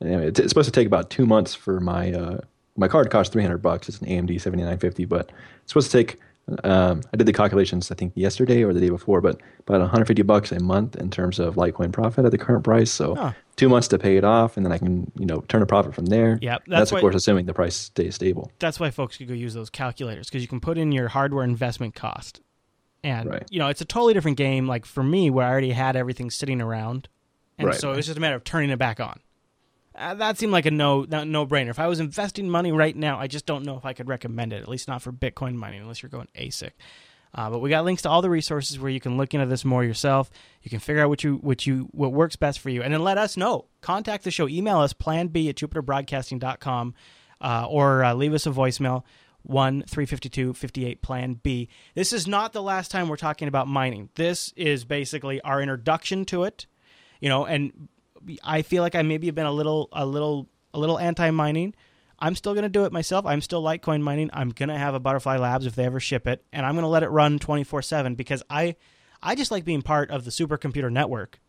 Anyway, 0.00 0.28
it's, 0.28 0.38
it's 0.40 0.50
supposed 0.50 0.72
to 0.72 0.72
take 0.72 0.86
about 0.86 1.10
two 1.10 1.26
months 1.26 1.54
for 1.54 1.80
my 1.80 2.12
uh, 2.12 2.38
my 2.76 2.88
card 2.88 3.10
costs 3.10 3.32
300 3.32 3.58
bucks. 3.58 3.88
It's 3.88 3.98
an 3.98 4.08
AMD 4.08 4.40
7950, 4.40 5.04
but 5.04 5.30
it's 5.62 5.72
supposed 5.72 5.90
to 5.90 5.96
take. 5.96 6.18
Um, 6.62 7.00
I 7.12 7.16
did 7.16 7.26
the 7.26 7.32
calculations 7.32 7.90
I 7.90 7.94
think 7.94 8.12
yesterday 8.14 8.62
or 8.62 8.74
the 8.74 8.80
day 8.80 8.90
before, 8.90 9.20
but 9.22 9.40
about 9.60 9.80
150 9.80 10.22
bucks 10.22 10.52
a 10.52 10.60
month 10.60 10.94
in 10.96 11.10
terms 11.10 11.38
of 11.38 11.54
Litecoin 11.54 11.90
profit 11.90 12.24
at 12.26 12.32
the 12.32 12.38
current 12.38 12.64
price. 12.64 12.90
So 12.90 13.14
Huh. 13.14 13.32
two 13.56 13.68
months 13.70 13.88
to 13.88 13.98
pay 13.98 14.16
it 14.18 14.24
off, 14.24 14.56
and 14.58 14.66
then 14.66 14.72
I 14.72 14.76
can 14.78 15.10
you 15.18 15.24
know 15.24 15.40
turn 15.48 15.62
a 15.62 15.66
profit 15.66 15.94
from 15.94 16.06
there. 16.06 16.38
Yep, 16.42 16.64
that's, 16.66 16.78
that's 16.78 16.92
of 16.92 17.00
course 17.00 17.14
assuming 17.14 17.46
the 17.46 17.54
price 17.54 17.74
stays 17.74 18.14
stable. 18.16 18.50
That's 18.58 18.78
why 18.78 18.90
folks 18.90 19.16
could 19.16 19.28
go 19.28 19.34
use 19.34 19.54
those 19.54 19.70
calculators 19.70 20.28
because 20.28 20.42
you 20.42 20.48
can 20.48 20.60
put 20.60 20.76
in 20.76 20.92
your 20.92 21.08
hardware 21.08 21.44
investment 21.44 21.94
cost. 21.94 22.40
And, 23.02 23.28
Right. 23.30 23.44
you 23.50 23.58
know, 23.58 23.68
it's 23.68 23.82
a 23.82 23.84
totally 23.84 24.14
different 24.14 24.38
game, 24.38 24.66
like 24.66 24.86
for 24.86 25.02
me, 25.02 25.28
where 25.30 25.46
I 25.46 25.50
already 25.50 25.72
had 25.72 25.94
everything 25.94 26.30
sitting 26.30 26.60
around. 26.62 27.08
And 27.58 27.68
Right, 27.68 27.78
so 27.78 27.92
it 27.92 27.96
was 27.96 28.06
just 28.06 28.16
a 28.16 28.20
matter 28.20 28.34
of 28.36 28.44
turning 28.44 28.70
it 28.70 28.78
back 28.78 28.98
on. 28.98 29.20
Uh, 29.96 30.14
that 30.14 30.38
seemed 30.38 30.52
like 30.52 30.66
a 30.66 30.70
no 30.70 31.02
no 31.04 31.46
brainer. 31.46 31.70
If 31.70 31.78
I 31.78 31.86
was 31.86 32.00
investing 32.00 32.50
money 32.50 32.72
right 32.72 32.96
now, 32.96 33.18
I 33.18 33.28
just 33.28 33.46
don't 33.46 33.64
know 33.64 33.76
if 33.76 33.84
I 33.84 33.92
could 33.92 34.08
recommend 34.08 34.52
it. 34.52 34.62
At 34.62 34.68
least 34.68 34.88
not 34.88 35.02
for 35.02 35.12
Bitcoin 35.12 35.54
mining, 35.54 35.82
unless 35.82 36.02
you're 36.02 36.10
going 36.10 36.28
ASIC. 36.34 36.72
Uh, 37.34 37.50
but 37.50 37.60
we 37.60 37.68
got 37.68 37.84
links 37.84 38.02
to 38.02 38.08
all 38.08 38.22
the 38.22 38.30
resources 38.30 38.78
where 38.78 38.90
you 38.90 39.00
can 39.00 39.16
look 39.16 39.34
into 39.34 39.46
this 39.46 39.64
more 39.64 39.82
yourself. 39.82 40.30
You 40.62 40.70
can 40.70 40.78
figure 40.78 41.02
out 41.02 41.08
what 41.08 41.24
you 41.24 41.36
what 41.36 41.66
you 41.66 41.88
what 41.92 42.12
works 42.12 42.36
best 42.36 42.60
for 42.60 42.70
you, 42.70 42.82
and 42.82 42.92
then 42.92 43.02
let 43.02 43.18
us 43.18 43.36
know. 43.36 43.66
Contact 43.80 44.24
the 44.24 44.30
show. 44.30 44.48
Email 44.48 44.78
us 44.78 44.92
plan 44.92 45.28
B 45.28 45.48
at 45.48 45.56
jupiterbroadcasting.com 45.56 46.94
uh, 47.40 47.66
or 47.68 48.04
uh, 48.04 48.14
leave 48.14 48.34
us 48.34 48.46
a 48.46 48.50
voicemail. 48.50 49.02
1 49.42 49.82
352 49.82 50.54
58 50.54 51.02
plan 51.02 51.34
B. 51.34 51.68
This 51.94 52.14
is 52.14 52.26
not 52.26 52.54
the 52.54 52.62
last 52.62 52.90
time 52.90 53.08
we're 53.08 53.16
talking 53.16 53.46
about 53.46 53.68
mining. 53.68 54.08
This 54.14 54.54
is 54.56 54.86
basically 54.86 55.40
our 55.42 55.60
introduction 55.60 56.24
to 56.26 56.44
it. 56.44 56.66
You 57.20 57.28
know, 57.28 57.44
and 57.44 57.88
I 58.42 58.62
feel 58.62 58.82
like 58.82 58.94
I 58.94 59.02
maybe 59.02 59.26
have 59.26 59.34
been 59.34 59.46
a 59.46 59.52
little 59.52 59.88
a 59.92 60.04
little 60.06 60.48
a 60.72 60.78
little 60.78 60.98
anti 60.98 61.30
mining. 61.30 61.74
I'm 62.18 62.34
still 62.34 62.54
going 62.54 62.62
to 62.62 62.68
do 62.68 62.84
it 62.84 62.92
myself. 62.92 63.26
I'm 63.26 63.40
still 63.40 63.62
Litecoin 63.62 64.00
mining. 64.00 64.30
I'm 64.32 64.50
going 64.50 64.68
to 64.68 64.78
have 64.78 64.94
a 64.94 65.00
Butterfly 65.00 65.36
Labs 65.36 65.66
if 65.66 65.74
they 65.74 65.84
ever 65.84 66.00
ship 66.00 66.26
it, 66.26 66.44
and 66.52 66.64
I'm 66.64 66.74
going 66.74 66.84
to 66.84 66.88
let 66.88 67.02
it 67.02 67.08
run 67.08 67.38
24/7 67.38 68.16
because 68.16 68.42
I 68.48 68.76
I 69.22 69.34
just 69.34 69.50
like 69.50 69.64
being 69.64 69.82
part 69.82 70.10
of 70.10 70.24
the 70.24 70.30
supercomputer 70.30 70.90
network, 70.92 71.40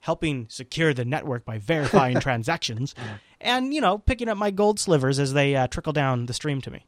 helping 0.00 0.46
secure 0.48 0.92
the 0.92 1.04
network 1.04 1.44
by 1.44 1.58
verifying 1.58 2.20
transactions, 2.20 2.94
and 3.40 3.72
you 3.74 3.80
know 3.80 3.98
picking 3.98 4.28
up 4.28 4.38
my 4.38 4.50
gold 4.50 4.78
slivers 4.78 5.18
as 5.18 5.32
they 5.32 5.56
uh, 5.56 5.66
trickle 5.66 5.92
down 5.92 6.26
the 6.26 6.34
stream 6.34 6.60
to 6.62 6.70
me. 6.70 6.84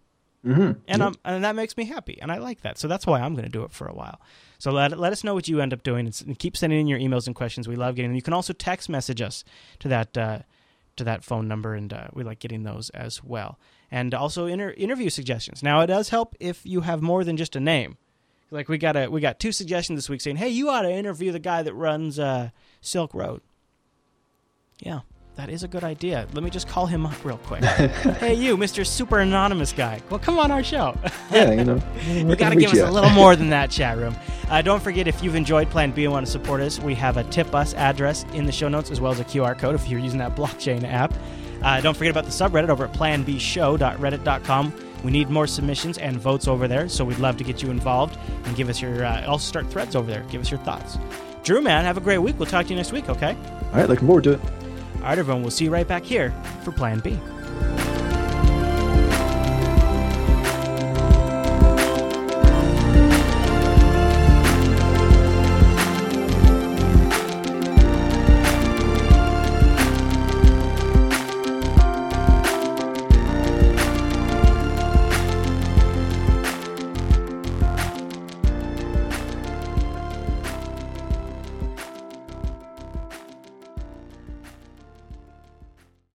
Mm-hmm. 0.47 0.81
And 0.89 1.03
um, 1.03 1.17
and 1.25 1.45
that 1.45 1.55
makes 1.55 1.77
me 1.77 1.85
happy, 1.85 2.19
and 2.21 2.33
I 2.33 2.39
like 2.39 2.63
that. 2.63 2.79
So 2.79 2.89
that's 2.89 3.07
why 3.07 3.21
I'm 3.21 3.35
going 3.35 3.45
to 3.45 3.51
do 3.51 3.63
it 3.63 3.73
for 3.73 3.87
a 3.87 3.95
while. 3.95 4.21
So 4.59 4.71
let 4.71 4.99
let 4.99 5.13
us 5.13 5.23
know 5.23 5.35
what 5.35 5.49
you 5.49 5.61
end 5.61 5.75
up 5.75 5.83
doing, 5.83 6.07
and 6.07 6.23
and 6.27 6.39
keep 6.39 6.57
sending 6.57 6.81
in 6.81 6.87
your 6.87 6.99
emails 6.99 7.27
and 7.27 7.37
questions. 7.37 7.69
We 7.69 7.77
love 7.77 7.95
getting 7.95 8.11
them. 8.11 8.17
You 8.17 8.23
can 8.23 8.33
also 8.33 8.55
text 8.55 8.89
message 8.89 9.21
us 9.21 9.45
to 9.81 9.89
that 9.89 10.17
uh, 10.17 10.39
to 10.97 11.05
that 11.05 11.25
phone 11.25 11.47
number, 11.47 11.75
and 11.75 11.93
uh, 11.93 12.09
we 12.15 12.25
like 12.25 12.39
getting 12.39 12.63
those 12.63 12.89
as 12.91 13.23
well. 13.23 13.59
And 13.91 14.15
also 14.15 14.47
inter- 14.47 14.75
interview 14.77 15.11
suggestions. 15.11 15.63
Now 15.63 15.81
it 15.81 15.89
does 15.89 16.09
help 16.09 16.35
if 16.41 16.65
you 16.65 16.83
have 16.83 17.03
more 17.03 17.23
than 17.23 17.37
just 17.37 17.55
a 17.55 17.61
name. 17.61 17.99
Like 18.51 18.69
we 18.69 18.79
got 18.79 18.97
a 18.97 19.09
we 19.09 19.21
got 19.21 19.41
two 19.41 19.53
suggestions 19.53 19.99
this 19.99 20.09
week 20.09 20.23
saying, 20.23 20.37
"Hey, 20.37 20.49
you 20.49 20.71
ought 20.71 20.83
to 20.83 20.91
interview 20.91 21.33
the 21.33 21.39
guy 21.39 21.63
that 21.63 21.75
runs 21.75 22.19
uh, 22.19 22.51
Silk 22.81 23.13
Road." 23.15 23.43
Yeah, 24.79 25.01
that 25.41 25.49
is 25.49 25.63
a 25.63 25.69
good 25.69 25.85
idea. 25.85 26.27
Let 26.35 26.45
me 26.45 26.51
just 26.51 26.69
call 26.69 26.85
him 26.85 27.07
up 27.07 27.25
real 27.25 27.39
quick. 27.39 27.65
hey, 27.65 28.35
you, 28.35 28.59
Mister 28.59 28.85
Super 28.85 29.21
Anonymous 29.21 29.73
guy. 29.73 30.03
Well, 30.11 30.21
come 30.21 30.39
on 30.39 30.51
our 30.51 30.63
show. 30.63 30.97
Yeah, 31.31 31.53
you 31.53 31.65
know, 31.65 31.81
you 32.09 32.35
got 32.35 32.51
to 32.51 32.57
give 32.57 32.73
us 32.73 32.81
a 32.81 32.91
little 32.91 33.11
more 33.11 33.37
than 33.37 33.51
that, 33.51 33.71
chat 33.71 33.97
room. 33.97 34.17
Uh, 34.49 34.61
don't 34.61 34.83
forget, 34.83 35.07
if 35.07 35.23
you've 35.23 35.37
enjoyed 35.37 35.71
Plan 35.71 35.93
B 35.93 36.03
and 36.03 36.13
want 36.13 36.27
to 36.27 36.33
support 36.33 36.61
us, 36.61 36.81
we 36.81 36.93
have 36.97 37.19
a 37.19 37.25
tip 37.25 37.55
us 37.55 37.73
address 37.75 38.25
in 38.35 38.47
the 38.47 38.53
show 38.53 38.69
notes 38.69 38.91
as 38.91 39.01
well 39.01 39.13
as 39.13 39.21
a 39.21 39.25
QR 39.25 39.57
code 39.57 39.77
if 39.77 39.89
you're 39.89 40.01
using 40.01 40.19
that 40.19 40.35
blockchain 40.35 40.83
app. 40.83 41.15
Uh, 41.63 41.81
don't 41.81 41.97
forget 41.97 42.11
about 42.11 42.25
the 42.25 42.33
subreddit 42.33 42.69
over 42.69 42.87
at 42.87 42.93
planbshow.reddit.com. 42.93 44.75
We 45.05 45.13
need 45.13 45.31
more 45.31 45.47
submissions 45.47 45.99
and 45.99 46.19
votes 46.19 46.49
over 46.49 46.67
there, 46.67 46.89
so 46.89 47.05
we'd 47.05 47.21
love 47.21 47.37
to 47.37 47.45
get 47.45 47.63
you 47.63 47.71
involved 47.71 48.19
and 48.45 48.57
give 48.57 48.69
us 48.69 48.83
your. 48.83 49.05
Uh, 49.05 49.25
also, 49.27 49.47
start 49.47 49.71
threads 49.71 49.95
over 49.95 50.11
there. 50.11 50.25
Give 50.33 50.41
us 50.41 50.51
your 50.51 50.61
thoughts. 50.61 50.99
Drew, 51.45 51.63
man, 51.63 51.85
have 51.85 51.97
a 51.97 52.01
great 52.01 52.19
week. 52.19 52.37
We'll 52.41 52.47
talk 52.47 52.67
to 52.67 52.71
you 52.71 52.77
next 52.77 52.91
week, 52.91 53.09
okay? 53.09 53.37
All 53.37 53.79
right, 53.79 53.89
looking 53.89 54.07
forward 54.07 54.25
to 54.25 54.33
it. 54.33 54.41
Everyone, 55.05 55.43
we'll 55.43 55.51
see 55.51 55.65
you 55.65 55.71
right 55.71 55.87
back 55.87 56.05
here 56.05 56.33
for 56.63 56.73
Plan 56.73 57.01
B. 57.01 57.19